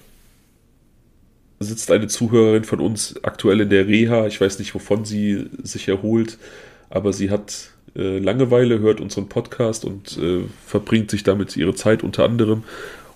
sitzt 1.60 1.90
eine 1.90 2.08
Zuhörerin 2.08 2.64
von 2.64 2.80
uns 2.80 3.22
aktuell 3.22 3.60
in 3.60 3.70
der 3.70 3.86
Reha. 3.86 4.26
Ich 4.26 4.40
weiß 4.40 4.58
nicht, 4.58 4.74
wovon 4.74 5.04
sie 5.04 5.48
sich 5.62 5.88
erholt, 5.88 6.38
aber 6.90 7.12
sie 7.12 7.30
hat 7.30 7.70
äh, 7.94 8.18
Langeweile, 8.18 8.78
hört 8.80 9.00
unseren 9.00 9.28
Podcast 9.28 9.84
und 9.84 10.18
äh, 10.18 10.44
verbringt 10.66 11.10
sich 11.10 11.22
damit 11.22 11.56
ihre 11.56 11.74
Zeit 11.74 12.02
unter 12.02 12.24
anderem. 12.24 12.64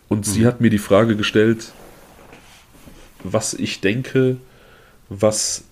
Und 0.09 0.27
mhm. 0.27 0.31
sie 0.31 0.47
hat 0.47 0.61
mir 0.61 0.71
die 0.71 0.79
Frage 0.79 1.17
gestellt, 1.17 1.73
was 3.23 3.55
ich 3.55 3.81
denke, 3.81 4.37
was 5.09 5.65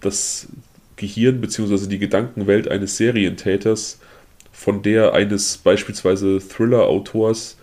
das 0.00 0.48
Gehirn 0.96 1.40
bzw. 1.40 1.88
die 1.88 1.98
Gedankenwelt 1.98 2.68
eines 2.68 2.96
Serientäters 2.96 3.98
von 4.52 4.82
der 4.82 5.12
eines 5.12 5.58
beispielsweise 5.58 6.38
Thriller-Autors 6.38 7.56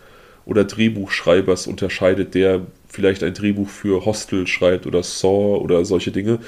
oder 0.45 0.63
Drehbuchschreibers 0.65 1.67
unterscheidet, 1.67 2.35
der 2.35 2.67
vielleicht 2.87 3.23
ein 3.23 3.33
Drehbuch 3.33 3.69
für 3.69 4.05
Hostel 4.05 4.45
schreibt 4.45 4.85
oder 4.85 5.01
Saw 5.01 5.57
oder 5.57 5.85
solche 5.85 6.11
Dinge, 6.11 6.39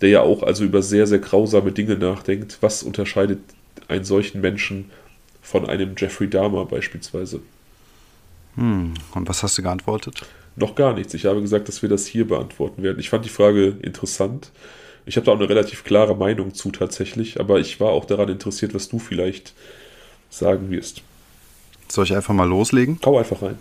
der 0.00 0.08
ja 0.08 0.20
auch 0.22 0.42
also 0.42 0.64
über 0.64 0.82
sehr, 0.82 1.06
sehr 1.06 1.18
grausame 1.18 1.72
Dinge 1.72 1.96
nachdenkt. 1.96 2.58
Was 2.60 2.82
unterscheidet 2.82 3.40
einen 3.88 4.04
solchen 4.04 4.40
Menschen 4.40 4.90
von 5.42 5.68
einem 5.68 5.94
Jeffrey 5.96 6.30
Dahmer 6.30 6.64
beispielsweise? 6.64 7.40
Hm, 8.56 8.94
und 9.14 9.28
was 9.28 9.42
hast 9.42 9.58
du 9.58 9.62
geantwortet? 9.62 10.22
Noch 10.56 10.74
gar 10.74 10.92
nichts. 10.92 11.14
Ich 11.14 11.24
habe 11.24 11.40
gesagt, 11.40 11.68
dass 11.68 11.82
wir 11.82 11.88
das 11.88 12.06
hier 12.06 12.26
beantworten 12.26 12.82
werden. 12.82 12.98
Ich 12.98 13.10
fand 13.10 13.24
die 13.24 13.30
Frage 13.30 13.68
interessant. 13.82 14.50
Ich 15.06 15.16
habe 15.16 15.26
da 15.26 15.32
auch 15.32 15.38
eine 15.38 15.48
relativ 15.48 15.84
klare 15.84 16.14
Meinung 16.14 16.54
zu 16.54 16.70
tatsächlich, 16.70 17.40
aber 17.40 17.58
ich 17.58 17.80
war 17.80 17.90
auch 17.90 18.04
daran 18.04 18.28
interessiert, 18.28 18.74
was 18.74 18.88
du 18.88 18.98
vielleicht 18.98 19.54
sagen 20.30 20.70
wirst. 20.70 21.02
Soll 21.88 22.04
ich 22.04 22.14
einfach 22.14 22.34
mal 22.34 22.48
loslegen? 22.48 22.98
Hau 23.04 23.18
einfach 23.18 23.42
rein. 23.42 23.58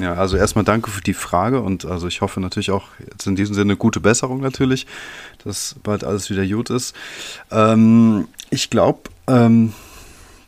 Ja, 0.00 0.14
also 0.14 0.36
erstmal 0.36 0.64
danke 0.64 0.90
für 0.90 1.02
die 1.02 1.14
Frage 1.14 1.60
und 1.60 1.84
also 1.84 2.08
ich 2.08 2.20
hoffe 2.20 2.40
natürlich 2.40 2.72
auch 2.72 2.88
jetzt 2.98 3.26
in 3.26 3.36
diesem 3.36 3.54
Sinne 3.54 3.76
gute 3.76 4.00
Besserung 4.00 4.40
natürlich, 4.40 4.86
dass 5.44 5.76
bald 5.84 6.02
alles 6.02 6.30
wieder 6.30 6.44
gut 6.46 6.70
ist. 6.70 6.96
Ähm, 7.52 8.26
ich 8.50 8.70
glaube, 8.70 9.10
ähm, 9.28 9.72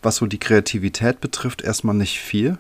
was 0.03 0.17
so 0.17 0.27
die 0.27 0.39
Kreativität 0.39 1.21
betrifft, 1.21 1.63
erstmal 1.63 1.95
nicht 1.95 2.19
viel. 2.19 2.59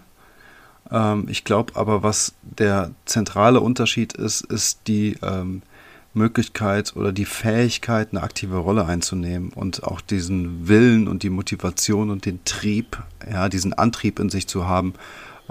Ähm, 0.90 1.26
ich 1.28 1.44
glaube 1.44 1.76
aber, 1.76 2.02
was 2.02 2.34
der 2.42 2.92
zentrale 3.04 3.60
Unterschied 3.60 4.12
ist, 4.12 4.42
ist 4.42 4.80
die 4.86 5.16
ähm, 5.22 5.62
Möglichkeit 6.14 6.96
oder 6.96 7.12
die 7.12 7.26
Fähigkeit, 7.26 8.08
eine 8.10 8.22
aktive 8.22 8.56
Rolle 8.56 8.86
einzunehmen 8.86 9.50
und 9.50 9.84
auch 9.84 10.00
diesen 10.00 10.66
Willen 10.66 11.08
und 11.08 11.22
die 11.22 11.30
Motivation 11.30 12.10
und 12.10 12.24
den 12.24 12.42
Trieb, 12.44 13.02
ja, 13.30 13.48
diesen 13.48 13.74
Antrieb 13.74 14.18
in 14.18 14.30
sich 14.30 14.46
zu 14.46 14.66
haben, 14.66 14.94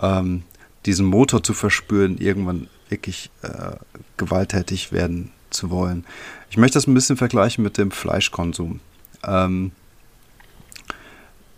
ähm, 0.02 0.44
diesen 0.86 1.06
Motor 1.06 1.44
zu 1.44 1.54
verspüren, 1.54 2.18
irgendwann 2.18 2.68
wirklich 2.90 3.30
äh, 3.42 3.72
gewalttätig 4.18 4.92
werden 4.92 5.32
zu 5.50 5.70
wollen. 5.70 6.06
Ich 6.50 6.58
möchte 6.58 6.76
das 6.76 6.88
ein 6.88 6.94
bisschen 6.94 7.18
vergleichen 7.18 7.64
mit 7.64 7.78
dem 7.78 7.92
Fleischkonsum. 7.92 8.80
Ähm, 9.24 9.72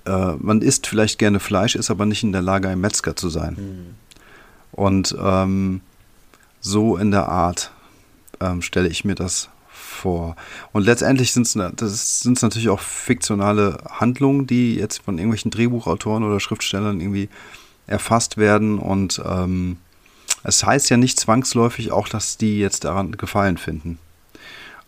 äh, 0.08 0.36
man 0.40 0.62
isst 0.62 0.88
vielleicht 0.88 1.20
gerne 1.20 1.40
Fleisch, 1.40 1.76
ist 1.76 1.92
aber 1.92 2.06
nicht 2.06 2.24
in 2.24 2.32
der 2.32 2.42
Lage, 2.42 2.70
ein 2.70 2.80
Metzger 2.80 3.16
zu 3.16 3.30
sein. 3.30 3.56
Mhm. 3.58 3.96
Und 4.72 5.16
ähm, 5.20 5.82
so 6.62 6.98
in 6.98 7.12
der 7.12 7.30
Art 7.30 7.72
ähm, 8.40 8.62
stelle 8.62 8.88
ich 8.88 9.06
mir 9.06 9.16
das 9.16 9.50
vor. 9.70 10.36
Und 10.74 10.84
letztendlich 10.86 11.34
sind 11.34 11.48
es 11.48 12.42
natürlich 12.42 12.70
auch 12.70 12.80
fiktionale 12.80 13.78
Handlungen, 13.90 14.48
die 14.48 14.76
jetzt 14.76 15.04
von 15.04 15.18
irgendwelchen 15.18 15.52
Drehbuchautoren 15.52 16.24
oder 16.24 16.40
Schriftstellern 16.40 17.02
irgendwie 17.02 17.30
erfasst 17.88 18.38
werden. 18.38 18.80
Und 18.80 19.22
ähm, 19.26 19.78
es 20.44 20.64
heißt 20.64 20.90
ja 20.90 20.98
nicht 20.98 21.20
zwangsläufig 21.20 21.92
auch, 21.92 22.08
dass 22.08 22.38
die 22.38 22.60
jetzt 22.60 22.84
daran 22.84 23.14
Gefallen 23.14 23.58
finden. 23.58 23.98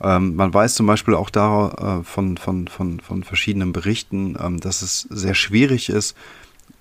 Ähm, 0.02 0.36
man 0.36 0.54
weiß 0.54 0.76
zum 0.76 0.86
Beispiel 0.86 1.16
auch 1.16 1.30
da 1.30 2.00
äh, 2.00 2.04
von, 2.04 2.38
von, 2.38 2.68
von, 2.68 3.00
von 3.00 3.24
verschiedenen 3.24 3.74
Berichten, 3.74 4.38
ähm, 4.40 4.60
dass 4.60 4.82
es 4.82 5.02
sehr 5.10 5.36
schwierig 5.36 5.90
ist, 5.90 6.16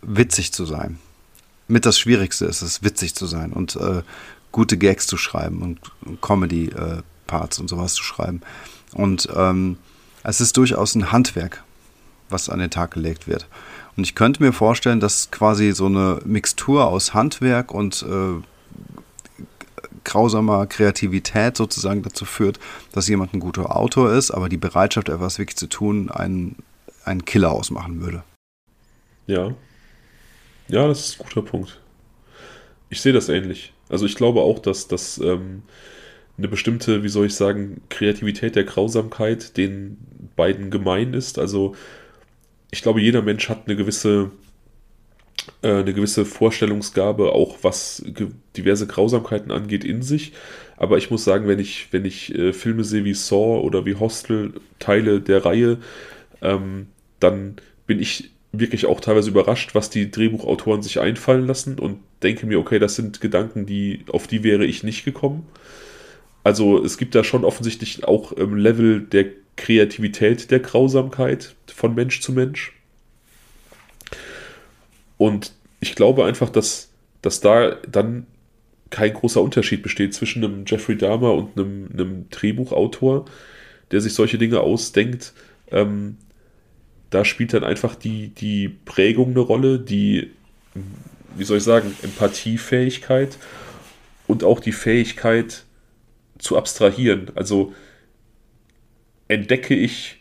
witzig 0.03 0.53
zu 0.53 0.65
sein. 0.65 0.99
Mit 1.67 1.85
das 1.85 1.99
Schwierigste 1.99 2.47
ist 2.47 2.63
es, 2.63 2.83
witzig 2.83 3.15
zu 3.15 3.27
sein. 3.27 3.53
Und 3.53 3.77
äh, 3.77 4.03
gute 4.53 4.79
Gags 4.79 5.07
zu 5.07 5.17
schreiben 5.17 5.63
und 5.63 6.21
Comedy-Parts 6.23 7.59
und 7.59 7.69
sowas 7.69 7.95
zu 7.95 8.03
schreiben. 8.03 8.41
Und 8.93 9.29
ähm, 9.35 9.77
es 10.23 10.41
ist 10.41 10.57
durchaus 10.57 10.95
ein 10.95 11.13
Handwerk, 11.13 11.63
was 12.31 12.49
an 12.49 12.59
den 12.59 12.71
Tag 12.71 12.93
gelegt 12.93 13.27
wird. 13.27 13.47
Und 13.97 14.05
ich 14.05 14.15
könnte 14.15 14.43
mir 14.43 14.53
vorstellen, 14.53 15.01
dass 15.01 15.31
quasi 15.31 15.73
so 15.73 15.87
eine 15.87 16.21
Mixtur 16.25 16.87
aus 16.87 17.15
Handwerk 17.15 17.73
und 17.73 18.03
äh, 18.09 18.43
grausamer 20.05 20.67
Kreativität 20.67 21.57
sozusagen 21.57 22.03
dazu 22.03 22.25
führt, 22.25 22.59
dass 22.93 23.09
jemand 23.09 23.35
ein 23.35 23.41
guter 23.41 23.77
Autor 23.77 24.13
ist, 24.13 24.31
aber 24.31 24.49
die 24.49 24.57
Bereitschaft, 24.57 25.09
etwas 25.09 25.39
wirklich 25.39 25.57
zu 25.57 25.67
tun, 25.67 26.11
einen, 26.11 26.57
einen 27.05 27.25
Killer 27.25 27.53
ausmachen 27.53 28.01
würde. 28.01 28.23
Ja. 29.27 29.55
Ja, 30.69 30.87
das 30.87 31.01
ist 31.01 31.21
ein 31.21 31.27
guter 31.27 31.43
Punkt. 31.43 31.81
Ich 32.91 33.01
sehe 33.01 33.13
das 33.13 33.29
ähnlich. 33.29 33.73
Also 33.89 34.07
ich 34.07 34.17
glaube 34.17 34.41
auch, 34.41 34.59
dass 34.59 34.89
das 34.89 35.19
ähm, 35.19 35.63
eine 36.37 36.49
bestimmte, 36.49 37.03
wie 37.03 37.09
soll 37.09 37.27
ich 37.27 37.35
sagen, 37.35 37.83
Kreativität 37.89 38.57
der 38.57 38.65
Grausamkeit 38.65 39.57
den 39.57 39.99
beiden 40.37 40.71
gemein 40.71 41.15
ist. 41.15 41.39
Also 41.39 41.75
ich 42.71 42.83
glaube, 42.83 43.01
jeder 43.01 43.23
Mensch 43.23 43.49
hat 43.49 43.63
eine 43.67 43.77
gewisse 43.77 44.31
eine 45.63 45.93
gewisse 45.93 46.25
Vorstellungsgabe, 46.25 47.33
auch 47.33 47.59
was 47.63 48.05
diverse 48.57 48.87
Grausamkeiten 48.87 49.51
angeht, 49.51 49.85
in 49.85 50.03
sich. 50.03 50.33
Aber 50.77 50.99
ich 50.99 51.11
muss 51.11 51.25
sagen, 51.25 51.49
wenn 51.49 51.59
ich, 51.59 51.89
wenn 51.93 52.05
ich 52.05 52.35
äh, 52.35 52.53
Filme 52.53 52.85
sehe 52.85 53.05
wie 53.05 53.15
Saw 53.15 53.61
oder 53.61 53.85
wie 53.85 53.97
Hostel, 53.97 54.55
Teile 54.79 55.21
der 55.21 55.45
Reihe, 55.45 55.79
ähm, 56.43 56.87
dann 57.21 57.57
bin 57.87 58.01
ich 58.01 58.31
wirklich 58.53 58.87
auch 58.87 59.01
teilweise 59.01 59.31
überrascht, 59.31 59.75
was 59.75 59.91
die 59.91 60.11
Drehbuchautoren 60.11 60.83
sich 60.83 61.01
einfallen 61.01 61.47
lassen 61.47 61.79
und 61.79 61.99
denke 62.23 62.47
mir, 62.47 62.59
okay, 62.59 62.79
das 62.79 62.97
sind 62.97 63.21
Gedanken, 63.21 63.67
die, 63.67 64.05
auf 64.11 64.27
die 64.27 64.43
wäre 64.43 64.65
ich 64.65 64.83
nicht 64.83 65.05
gekommen. 65.05 65.47
Also 66.45 66.83
es 66.83 66.97
gibt 66.97 67.15
da 67.15 67.25
schon 67.25 67.45
offensichtlich 67.45 68.05
auch 68.05 68.33
im 68.33 68.57
Level 68.57 69.01
der 69.01 69.27
Kreativität 69.57 70.51
der 70.51 70.61
Grausamkeit 70.61 71.57
von 71.67 71.95
Mensch 71.95 72.21
zu 72.21 72.33
Mensch. 72.33 72.78
Und 75.19 75.53
ich 75.81 75.95
glaube 75.95 76.25
einfach, 76.25 76.49
dass, 76.49 76.91
dass 77.21 77.41
da 77.41 77.77
dann 77.91 78.27
kein 78.91 79.13
großer 79.13 79.43
Unterschied 79.43 79.83
besteht 79.83 80.15
zwischen 80.15 80.43
einem 80.43 80.65
Jeffrey 80.67 80.97
Dahmer 80.97 81.35
und 81.35 81.59
einem, 81.59 81.89
einem 81.93 82.31
Drehbuchautor, 82.31 83.27
der 83.91 84.01
sich 84.01 84.15
solche 84.15 84.39
Dinge 84.39 84.61
ausdenkt. 84.61 85.35
Ähm, 85.71 86.17
da 87.11 87.25
spielt 87.25 87.53
dann 87.53 87.65
einfach 87.65 87.95
die, 87.95 88.29
die 88.29 88.69
Prägung 88.69 89.31
eine 89.31 89.41
Rolle, 89.41 89.79
die, 89.79 90.31
wie 91.37 91.45
soll 91.45 91.59
ich 91.59 91.65
sagen, 91.65 91.95
Empathiefähigkeit 92.03 93.37
und 94.27 94.45
auch 94.45 94.61
die 94.61 94.73
Fähigkeit 94.73 95.65
zu 96.39 96.57
abstrahieren. 96.57 97.31
Also 97.35 97.75
entdecke 99.27 99.75
ich 99.75 100.18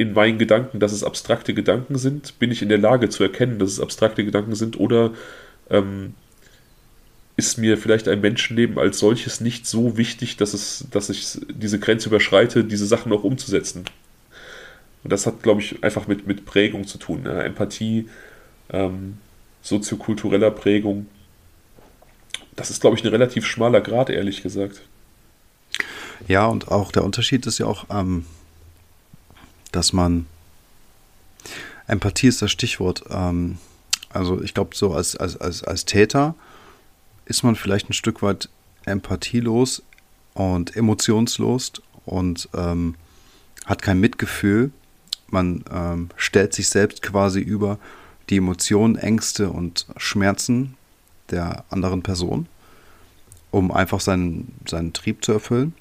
in 0.00 0.14
meinen 0.14 0.38
Gedanken, 0.38 0.80
dass 0.80 0.92
es 0.92 1.04
abstrakte 1.04 1.52
Gedanken 1.52 1.98
sind, 1.98 2.38
bin 2.38 2.50
ich 2.50 2.62
in 2.62 2.70
der 2.70 2.78
Lage 2.78 3.10
zu 3.10 3.22
erkennen, 3.22 3.58
dass 3.58 3.68
es 3.68 3.80
abstrakte 3.80 4.24
Gedanken 4.24 4.54
sind 4.54 4.80
oder 4.80 5.12
ähm, 5.68 6.14
ist 7.36 7.58
mir 7.58 7.76
vielleicht 7.76 8.08
ein 8.08 8.22
Menschenleben 8.22 8.78
als 8.78 8.98
solches 8.98 9.42
nicht 9.42 9.66
so 9.66 9.98
wichtig, 9.98 10.38
dass, 10.38 10.54
es, 10.54 10.86
dass 10.90 11.10
ich 11.10 11.38
diese 11.52 11.78
Grenze 11.78 12.08
überschreite, 12.08 12.64
diese 12.64 12.86
Sachen 12.86 13.12
auch 13.12 13.24
umzusetzen. 13.24 13.84
Und 15.04 15.12
das 15.12 15.26
hat, 15.26 15.42
glaube 15.42 15.60
ich, 15.60 15.84
einfach 15.84 16.06
mit, 16.06 16.26
mit 16.26 16.46
Prägung 16.46 16.86
zu 16.86 16.96
tun. 16.96 17.22
Ne? 17.24 17.42
Empathie, 17.42 18.08
ähm, 18.70 19.18
soziokultureller 19.60 20.50
Prägung. 20.50 21.08
Das 22.56 22.70
ist, 22.70 22.80
glaube 22.80 22.96
ich, 22.96 23.04
ein 23.04 23.08
relativ 23.08 23.44
schmaler 23.44 23.82
Grad, 23.82 24.08
ehrlich 24.08 24.42
gesagt. 24.42 24.80
Ja, 26.26 26.46
und 26.46 26.68
auch 26.68 26.90
der 26.90 27.04
Unterschied 27.04 27.46
ist 27.46 27.58
ja 27.58 27.66
auch, 27.66 27.84
ähm, 27.90 28.24
dass 29.72 29.92
man 29.92 30.26
Empathie 31.86 32.28
ist 32.28 32.42
das 32.42 32.50
Stichwort. 32.50 33.04
Ähm, 33.10 33.58
also 34.10 34.42
ich 34.42 34.54
glaube, 34.54 34.76
so 34.76 34.92
als, 34.92 35.16
als, 35.16 35.36
als, 35.36 35.64
als 35.64 35.84
Täter 35.84 36.34
ist 37.24 37.42
man 37.42 37.56
vielleicht 37.56 37.90
ein 37.90 37.94
Stück 37.94 38.22
weit 38.22 38.48
empathielos 38.84 39.82
und 40.34 40.76
emotionslos 40.76 41.72
und 42.04 42.48
ähm, 42.54 42.94
hat 43.66 43.82
kein 43.82 44.00
Mitgefühl 44.00 44.72
man 45.32 45.64
ähm, 45.72 46.08
stellt 46.16 46.52
sich 46.52 46.68
selbst 46.68 47.02
quasi 47.02 47.40
über 47.40 47.78
die 48.28 48.36
Emotionen, 48.36 48.96
Ängste 48.96 49.50
und 49.50 49.86
Schmerzen 49.96 50.76
der 51.30 51.64
anderen 51.70 52.02
Person, 52.02 52.46
um 53.50 53.72
einfach 53.72 54.00
seinen, 54.00 54.54
seinen 54.68 54.92
Trieb 54.92 55.24
zu 55.24 55.32
erfüllen. 55.32 55.74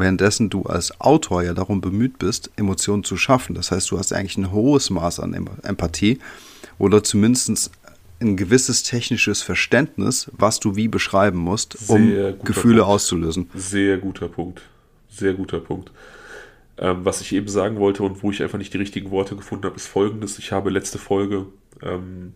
Währenddessen 0.00 0.50
du 0.50 0.64
als 0.64 1.00
Autor 1.00 1.42
ja 1.42 1.54
darum 1.54 1.80
bemüht 1.80 2.18
bist, 2.18 2.50
Emotionen 2.56 3.04
zu 3.04 3.16
schaffen. 3.16 3.54
Das 3.54 3.70
heißt, 3.70 3.90
du 3.90 3.98
hast 3.98 4.12
eigentlich 4.12 4.36
ein 4.36 4.52
hohes 4.52 4.90
Maß 4.90 5.20
an 5.20 5.48
Empathie 5.62 6.18
oder 6.78 7.02
zumindest 7.02 7.70
ein 8.20 8.36
gewisses 8.36 8.82
technisches 8.82 9.42
Verständnis, 9.42 10.30
was 10.32 10.60
du 10.60 10.76
wie 10.76 10.88
beschreiben 10.88 11.38
musst, 11.38 11.76
um 11.88 12.08
Gefühle 12.44 12.78
Punkt. 12.78 12.94
auszulösen. 12.94 13.50
Sehr 13.54 13.98
guter 13.98 14.28
Punkt. 14.28 14.62
Sehr 15.08 15.34
guter 15.34 15.60
Punkt. 15.60 15.90
Ähm, 16.78 17.04
was 17.04 17.20
ich 17.20 17.32
eben 17.32 17.48
sagen 17.48 17.78
wollte 17.78 18.02
und 18.02 18.22
wo 18.22 18.30
ich 18.30 18.42
einfach 18.42 18.58
nicht 18.58 18.72
die 18.74 18.78
richtigen 18.78 19.10
Worte 19.10 19.36
gefunden 19.36 19.64
habe, 19.64 19.76
ist 19.76 19.86
folgendes. 19.86 20.38
Ich 20.38 20.52
habe 20.52 20.70
letzte 20.70 20.98
Folge, 20.98 21.46
ähm, 21.82 22.34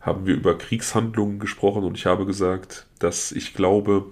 haben 0.00 0.26
wir 0.26 0.34
über 0.34 0.56
Kriegshandlungen 0.58 1.38
gesprochen 1.38 1.84
und 1.84 1.96
ich 1.96 2.04
habe 2.04 2.26
gesagt, 2.26 2.86
dass 2.98 3.32
ich 3.32 3.54
glaube, 3.54 4.04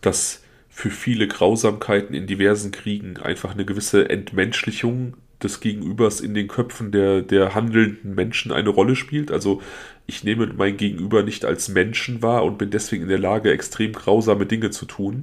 dass 0.00 0.43
für 0.74 0.90
viele 0.90 1.28
Grausamkeiten 1.28 2.16
in 2.16 2.26
diversen 2.26 2.72
Kriegen 2.72 3.16
einfach 3.18 3.52
eine 3.52 3.64
gewisse 3.64 4.10
Entmenschlichung 4.10 5.16
des 5.40 5.60
Gegenübers 5.60 6.20
in 6.20 6.34
den 6.34 6.48
Köpfen 6.48 6.90
der, 6.90 7.22
der 7.22 7.54
handelnden 7.54 8.16
Menschen 8.16 8.50
eine 8.50 8.70
Rolle 8.70 8.96
spielt. 8.96 9.30
Also 9.30 9.62
ich 10.06 10.24
nehme 10.24 10.52
mein 10.56 10.76
Gegenüber 10.76 11.22
nicht 11.22 11.44
als 11.44 11.68
Menschen 11.68 12.22
wahr 12.22 12.44
und 12.44 12.58
bin 12.58 12.70
deswegen 12.70 13.04
in 13.04 13.08
der 13.08 13.20
Lage, 13.20 13.52
extrem 13.52 13.92
grausame 13.92 14.46
Dinge 14.46 14.70
zu 14.70 14.84
tun. 14.84 15.22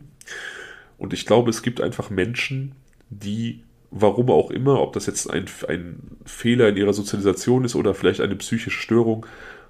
Und 0.97 1.11
ich 1.11 1.25
glaube, 1.25 1.49
es 1.49 1.61
gibt 1.61 1.81
einfach 1.81 2.09
Menschen, 2.09 2.71
die, 3.09 3.59
warum 3.89 4.29
auch 4.29 4.51
immer, 4.51 4.81
ob 4.81 4.93
das 4.93 5.05
jetzt 5.05 5.29
ein, 5.29 5.47
ein 5.67 5.99
Fehler 6.25 6.69
in 6.69 6.77
ihrer 6.77 6.93
Sozialisation 6.93 7.65
ist 7.65 7.75
oder 7.75 7.93
vielleicht 7.93 8.21
eine 8.21 8.37
psychische 8.37 8.71
Störung, 8.71 9.25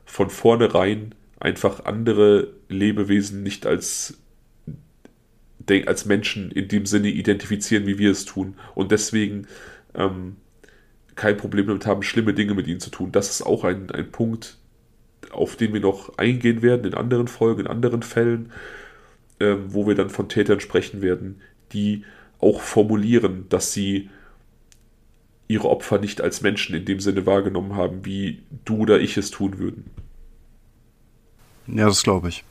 von 0.06 0.30
vornherein 0.30 1.16
einfach 1.40 1.86
andere 1.86 2.50
Lebewesen 2.70 3.42
nicht 3.42 3.66
als 3.66 4.20
als 5.86 6.06
Menschen 6.06 6.52
in 6.52 6.68
dem 6.68 6.86
Sinne 6.86 7.10
identifizieren, 7.10 7.86
wie 7.86 7.98
wir 7.98 8.12
es 8.12 8.26
tun. 8.26 8.56
Und 8.76 8.92
deswegen 8.92 9.48
ähm, 9.94 10.38
kein 11.16 11.38
Problem 11.38 11.68
damit 11.68 11.86
haben, 11.86 12.04
schlimme 12.04 12.34
Dinge 12.34 12.54
mit 12.54 12.68
ihnen 12.68 12.80
zu 12.80 12.90
tun. 12.90 13.12
Das 13.12 13.30
ist 13.30 13.42
auch 13.42 13.64
ein, 13.64 13.92
ein 13.92 14.12
Punkt, 14.12 14.58
auf 15.32 15.56
den 15.56 15.74
wir 15.74 15.80
noch 15.80 16.18
eingehen 16.18 16.62
werden 16.62 16.86
in 16.86 16.94
anderen 16.94 17.28
Folgen, 17.28 17.62
in 17.62 17.68
anderen 17.68 18.04
Fällen, 18.04 18.52
ähm, 19.40 19.66
wo 19.68 19.88
wir 19.88 19.96
dann 19.96 20.10
von 20.10 20.30
Tätern 20.30 20.60
sprechen 20.60 21.02
werden, 21.02 21.42
die 21.74 22.06
auch 22.40 22.62
formulieren, 22.62 23.46
dass 23.50 23.72
sie 23.72 24.10
ihre 25.48 25.70
Opfer 25.70 26.00
nicht 26.00 26.22
als 26.22 26.42
Menschen 26.42 26.76
in 26.76 26.86
dem 26.86 27.00
Sinne 27.00 27.26
wahrgenommen 27.26 27.76
haben, 27.76 28.06
wie 28.06 28.42
du 28.66 28.78
oder 28.78 29.00
ich 29.00 29.18
es 29.18 29.32
tun 29.32 29.60
würden. 29.60 29.86
Ja, 31.68 31.86
das 31.86 32.04
glaube 32.04 32.30
ich. 32.30 32.44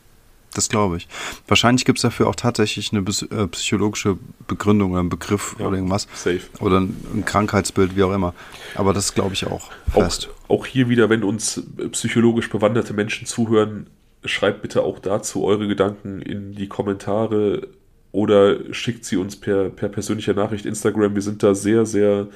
Das 0.55 0.69
glaube 0.69 0.97
ich. 0.97 1.07
Wahrscheinlich 1.47 1.85
gibt 1.85 1.99
es 1.99 2.03
dafür 2.03 2.27
auch 2.27 2.35
tatsächlich 2.35 2.93
eine 2.93 3.01
äh, 3.03 3.47
psychologische 3.49 4.19
Begründung 4.49 4.91
oder 4.93 5.01
einen 5.01 5.09
Begriff 5.09 5.55
ja, 5.59 5.67
oder 5.67 5.77
irgendwas. 5.77 6.09
Safe. 6.15 6.41
Oder 6.59 6.81
ein, 6.81 7.25
Krankheitsbild, 7.25 7.95
wie 7.97 8.03
auch 8.03 8.13
immer. 8.13 8.35
Aber 8.75 8.93
das 8.93 9.15
glaube 9.15 9.35
ich 9.35 9.47
auch 9.47 9.71
fest. 9.93 10.29
Auch, 10.49 10.57
auch 10.57 10.67
hier 10.67 10.89
wieder, 10.89 11.09
wenn 11.09 11.23
uns 11.23 11.63
psychologisch 11.93 12.51
bewanderte 12.51 12.95
Menschen 12.95 13.27
zuhören, 13.27 13.87
schreibt 14.25 14.63
bitte 14.63 14.83
auch 14.83 14.99
dazu 14.99 15.45
eure 15.45 15.69
Gedanken 15.69 16.21
in 16.21 16.53
die 16.53 16.69
Kommentare 16.69 17.69
oder 18.13 18.75
schickt 18.75 19.05
sie 19.05 19.17
uns 19.17 19.37
per, 19.37 19.71
per 19.71 19.89
persönlicher 19.89 20.35
Nachricht 20.35 20.67
Instagram. 20.67 21.15
Wir 21.15 21.23
sind 21.23 21.43
da 21.43 21.55
sehr, 21.55 21.87
sehr 21.87 22.29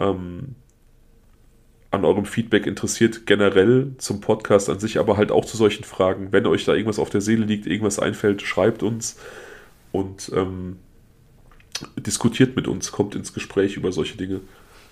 ähm, 0.00 0.54
an 1.90 2.04
eurem 2.04 2.26
Feedback 2.26 2.66
interessiert, 2.66 3.26
generell 3.26 3.92
zum 3.98 4.20
Podcast 4.20 4.68
an 4.68 4.78
sich, 4.78 4.98
aber 4.98 5.16
halt 5.16 5.32
auch 5.32 5.44
zu 5.44 5.56
solchen 5.56 5.84
Fragen. 5.84 6.32
Wenn 6.32 6.46
euch 6.46 6.64
da 6.64 6.74
irgendwas 6.74 6.98
auf 6.98 7.10
der 7.10 7.22
Seele 7.22 7.46
liegt, 7.46 7.66
irgendwas 7.66 7.98
einfällt, 7.98 8.42
schreibt 8.42 8.82
uns 8.82 9.16
und 9.90 10.30
ähm, 10.34 10.76
diskutiert 11.96 12.56
mit 12.56 12.68
uns, 12.68 12.92
kommt 12.92 13.14
ins 13.14 13.32
Gespräch 13.32 13.76
über 13.76 13.90
solche 13.90 14.18
Dinge. 14.18 14.40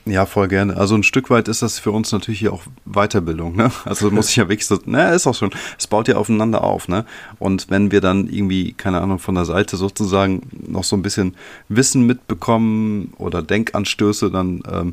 Ja, 0.09 0.25
voll 0.25 0.47
gerne. 0.47 0.77
Also 0.77 0.95
ein 0.95 1.03
Stück 1.03 1.31
weit 1.31 1.49
ist 1.49 1.63
das 1.63 1.81
für 1.81 1.91
uns 1.91 2.13
natürlich 2.13 2.39
hier 2.39 2.53
auch 2.53 2.63
Weiterbildung, 2.85 3.57
ne? 3.57 3.73
Also 3.85 4.09
muss 4.13 4.31
ich 4.31 4.37
ja 4.37 4.49
wirklich 4.49 4.67
so, 4.67 4.79
ne, 4.85 5.13
ist 5.13 5.27
auch 5.27 5.35
schon, 5.35 5.51
es 5.77 5.89
baut 5.89 6.07
ja 6.07 6.17
aufeinander 6.17 6.63
auf, 6.63 6.87
ne? 6.87 7.05
Und 7.41 7.71
wenn 7.71 7.91
wir 7.91 8.01
dann 8.01 8.29
irgendwie, 8.29 8.73
keine 8.73 9.01
Ahnung, 9.01 9.19
von 9.19 9.35
der 9.35 9.45
Seite 9.45 9.77
sozusagen 9.77 10.49
noch 10.69 10.85
so 10.85 10.97
ein 10.97 11.03
bisschen 11.03 11.35
Wissen 11.69 12.07
mitbekommen 12.07 13.15
oder 13.19 13.43
Denkanstöße, 13.43 14.31
dann 14.31 14.63
ähm, 14.71 14.93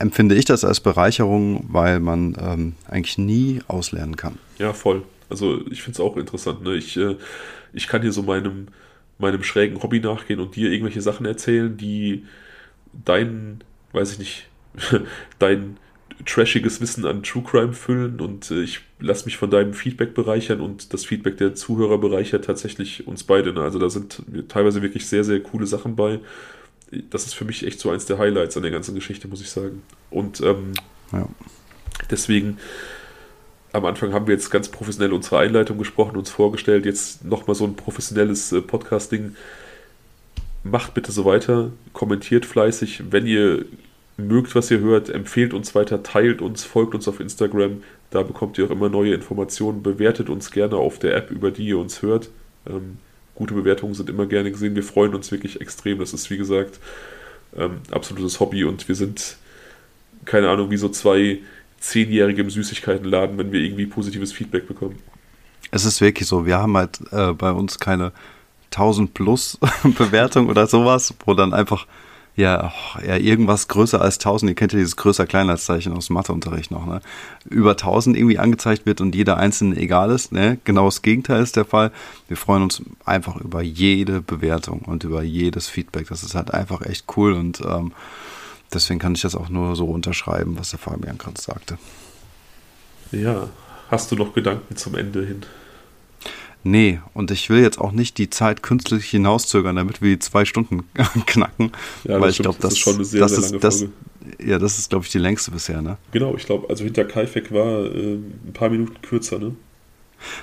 empfinde 0.00 0.34
ich 0.34 0.44
das 0.44 0.64
als 0.64 0.80
Bereicherung, 0.80 1.64
weil 1.68 2.00
man 2.00 2.36
ähm, 2.40 2.72
eigentlich 2.88 3.16
nie 3.16 3.60
auslernen 3.68 4.16
kann. 4.16 4.38
Ja, 4.58 4.72
voll. 4.72 5.02
Also 5.30 5.60
ich 5.70 5.82
finde 5.82 5.96
es 5.96 6.00
auch 6.00 6.16
interessant, 6.16 6.64
ne? 6.64 6.74
Ich, 6.74 6.96
äh, 6.96 7.14
ich 7.72 7.86
kann 7.86 8.02
hier 8.02 8.12
so 8.12 8.24
meinem, 8.24 8.66
meinem 9.18 9.44
schrägen 9.44 9.80
Hobby 9.84 10.00
nachgehen 10.00 10.40
und 10.40 10.56
dir 10.56 10.72
irgendwelche 10.72 11.00
Sachen 11.00 11.26
erzählen, 11.26 11.76
die 11.76 12.24
deinen 13.04 13.62
weiß 13.92 14.12
ich 14.12 14.18
nicht, 14.18 14.47
dein 15.38 15.76
trashiges 16.24 16.80
Wissen 16.80 17.06
an 17.06 17.22
True 17.22 17.42
Crime 17.42 17.72
füllen 17.72 18.20
und 18.20 18.50
äh, 18.50 18.62
ich 18.62 18.80
lasse 19.00 19.24
mich 19.26 19.36
von 19.36 19.50
deinem 19.50 19.74
Feedback 19.74 20.14
bereichern 20.14 20.60
und 20.60 20.92
das 20.92 21.04
Feedback 21.04 21.36
der 21.36 21.54
Zuhörer 21.54 21.98
bereichert 21.98 22.44
tatsächlich 22.44 23.06
uns 23.06 23.24
beide. 23.24 23.52
Ne? 23.52 23.62
Also 23.62 23.78
da 23.78 23.88
sind 23.88 24.22
teilweise 24.48 24.82
wirklich 24.82 25.06
sehr, 25.06 25.24
sehr 25.24 25.40
coole 25.40 25.66
Sachen 25.66 25.96
bei. 25.96 26.18
Das 27.10 27.26
ist 27.26 27.34
für 27.34 27.44
mich 27.44 27.66
echt 27.66 27.78
so 27.80 27.90
eins 27.90 28.06
der 28.06 28.18
Highlights 28.18 28.56
an 28.56 28.62
der 28.62 28.72
ganzen 28.72 28.94
Geschichte, 28.94 29.28
muss 29.28 29.40
ich 29.40 29.50
sagen. 29.50 29.82
Und 30.10 30.40
ähm, 30.40 30.72
ja. 31.12 31.28
deswegen, 32.10 32.58
am 33.72 33.84
Anfang 33.84 34.12
haben 34.12 34.26
wir 34.26 34.34
jetzt 34.34 34.50
ganz 34.50 34.68
professionell 34.68 35.12
unsere 35.12 35.38
Einleitung 35.38 35.78
gesprochen, 35.78 36.16
uns 36.16 36.30
vorgestellt, 36.30 36.86
jetzt 36.86 37.24
nochmal 37.24 37.54
so 37.54 37.64
ein 37.64 37.76
professionelles 37.76 38.52
äh, 38.52 38.60
Podcasting. 38.60 39.36
Macht 40.64 40.94
bitte 40.94 41.12
so 41.12 41.24
weiter, 41.24 41.70
kommentiert 41.92 42.44
fleißig, 42.44 43.04
wenn 43.10 43.26
ihr 43.26 43.64
mögt, 44.18 44.54
was 44.54 44.70
ihr 44.70 44.80
hört, 44.80 45.08
empfehlt 45.08 45.54
uns 45.54 45.74
weiter, 45.74 46.02
teilt 46.02 46.42
uns, 46.42 46.64
folgt 46.64 46.94
uns 46.94 47.08
auf 47.08 47.20
Instagram. 47.20 47.82
Da 48.10 48.22
bekommt 48.22 48.58
ihr 48.58 48.66
auch 48.66 48.70
immer 48.70 48.88
neue 48.88 49.14
Informationen. 49.14 49.82
Bewertet 49.82 50.28
uns 50.28 50.50
gerne 50.50 50.76
auf 50.76 50.98
der 50.98 51.16
App, 51.16 51.30
über 51.30 51.50
die 51.50 51.68
ihr 51.68 51.78
uns 51.78 52.02
hört. 52.02 52.28
Ähm, 52.68 52.98
gute 53.34 53.54
Bewertungen 53.54 53.94
sind 53.94 54.10
immer 54.10 54.26
gerne 54.26 54.50
gesehen. 54.50 54.74
Wir 54.74 54.82
freuen 54.82 55.14
uns 55.14 55.30
wirklich 55.30 55.60
extrem. 55.60 56.00
Das 56.00 56.12
ist, 56.12 56.28
wie 56.30 56.36
gesagt, 56.36 56.80
ähm, 57.56 57.78
absolutes 57.90 58.40
Hobby 58.40 58.64
und 58.64 58.88
wir 58.88 58.94
sind, 58.94 59.36
keine 60.24 60.50
Ahnung, 60.50 60.70
wie 60.70 60.76
so 60.76 60.88
zwei 60.88 61.38
Zehnjährige 61.78 62.42
im 62.42 62.50
Süßigkeitenladen, 62.50 63.38
wenn 63.38 63.52
wir 63.52 63.60
irgendwie 63.60 63.86
positives 63.86 64.32
Feedback 64.32 64.66
bekommen. 64.66 64.98
Es 65.70 65.84
ist 65.84 66.00
wirklich 66.00 66.26
so. 66.26 66.44
Wir 66.44 66.58
haben 66.58 66.76
halt 66.76 66.98
äh, 67.12 67.32
bei 67.32 67.52
uns 67.52 67.78
keine 67.78 68.12
1000 68.72 69.14
plus 69.14 69.58
Bewertung 69.84 70.48
oder 70.48 70.66
sowas, 70.66 71.14
wo 71.24 71.34
dann 71.34 71.54
einfach 71.54 71.86
ja, 72.38 72.72
ja, 73.04 73.16
irgendwas 73.16 73.66
größer 73.66 74.00
als 74.00 74.18
1000, 74.18 74.50
ihr 74.50 74.54
kennt 74.54 74.72
ja 74.72 74.78
dieses 74.78 74.94
größer 74.94 75.26
Kleinheitszeichen 75.26 75.92
aus 75.92 76.06
dem 76.06 76.14
Matheunterricht 76.14 76.70
noch, 76.70 76.86
ne? 76.86 77.00
Über 77.50 77.72
1000 77.72 78.16
irgendwie 78.16 78.38
angezeigt 78.38 78.86
wird 78.86 79.00
und 79.00 79.16
jeder 79.16 79.38
einzelne 79.38 79.76
egal 79.76 80.12
ist, 80.12 80.30
ne? 80.30 80.58
Genau 80.62 80.84
das 80.84 81.02
Gegenteil 81.02 81.42
ist 81.42 81.56
der 81.56 81.64
Fall. 81.64 81.90
Wir 82.28 82.36
freuen 82.36 82.62
uns 82.62 82.80
einfach 83.04 83.34
über 83.38 83.60
jede 83.60 84.20
Bewertung 84.20 84.82
und 84.82 85.02
über 85.02 85.24
jedes 85.24 85.66
Feedback. 85.66 86.06
Das 86.10 86.22
ist 86.22 86.36
halt 86.36 86.54
einfach 86.54 86.82
echt 86.82 87.06
cool 87.16 87.32
und 87.32 87.60
ähm, 87.60 87.90
deswegen 88.72 89.00
kann 89.00 89.16
ich 89.16 89.22
das 89.22 89.34
auch 89.34 89.48
nur 89.48 89.74
so 89.74 89.86
unterschreiben, 89.86 90.56
was 90.60 90.70
der 90.70 90.78
Fabian 90.78 91.18
gerade 91.18 91.40
sagte. 91.40 91.76
Ja, 93.10 93.48
hast 93.90 94.12
du 94.12 94.14
noch 94.14 94.32
Gedanken 94.32 94.76
zum 94.76 94.94
Ende 94.94 95.26
hin? 95.26 95.42
Nee, 96.64 97.00
und 97.14 97.30
ich 97.30 97.48
will 97.50 97.62
jetzt 97.62 97.78
auch 97.78 97.92
nicht 97.92 98.18
die 98.18 98.30
Zeit 98.30 98.62
künstlich 98.62 99.06
hinauszögern, 99.06 99.76
damit 99.76 100.02
wir 100.02 100.10
die 100.10 100.18
zwei 100.18 100.44
Stunden 100.44 100.84
knacken. 101.26 101.72
Ja, 102.04 102.20
weil 102.20 102.30
ich 102.30 102.38
glaube, 102.38 102.58
das, 102.60 102.70
das, 102.70 102.72
ist 102.74 102.78
schon 102.80 102.94
eine 102.96 103.04
sehr, 103.04 103.20
das 103.20 103.30
sehr 103.32 103.40
lange 103.42 103.56
ist, 103.56 103.64
das. 103.64 103.86
Ja, 104.44 104.58
das 104.58 104.78
ist, 104.78 104.90
glaube 104.90 105.06
ich, 105.06 105.10
die 105.10 105.18
längste 105.18 105.50
bisher, 105.50 105.80
ne? 105.80 105.96
Genau, 106.12 106.34
ich 106.36 106.44
glaube, 106.44 106.68
also 106.68 106.84
hinter 106.84 107.04
Kaifek 107.04 107.50
war 107.52 107.86
äh, 107.86 108.14
ein 108.16 108.52
paar 108.52 108.68
Minuten 108.68 109.00
kürzer, 109.00 109.38
ne? 109.38 109.54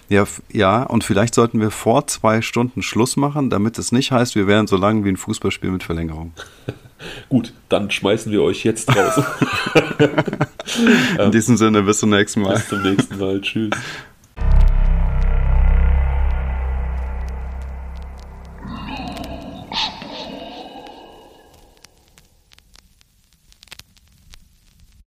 Ja, 0.09 0.25
ja, 0.51 0.83
und 0.83 1.03
vielleicht 1.03 1.35
sollten 1.35 1.59
wir 1.59 1.69
vor 1.69 2.07
zwei 2.07 2.41
Stunden 2.41 2.81
Schluss 2.81 3.17
machen, 3.17 3.49
damit 3.49 3.77
es 3.77 3.91
nicht 3.91 4.11
heißt, 4.11 4.35
wir 4.35 4.47
wären 4.47 4.67
so 4.67 4.77
lang 4.77 5.03
wie 5.03 5.09
ein 5.09 5.17
Fußballspiel 5.17 5.69
mit 5.69 5.83
Verlängerung. 5.83 6.33
Gut, 7.29 7.53
dann 7.69 7.91
schmeißen 7.91 8.31
wir 8.31 8.41
euch 8.41 8.63
jetzt 8.63 8.95
raus. 8.95 9.21
In 11.19 11.31
diesem 11.31 11.57
Sinne, 11.57 11.83
bis 11.83 11.99
zum 11.99 12.09
nächsten 12.09 12.41
Mal. 12.41 12.55
Bis 12.55 12.69
zum 12.69 12.81
nächsten 12.81 13.17
Mal. 13.17 13.41
Tschüss. 13.41 13.71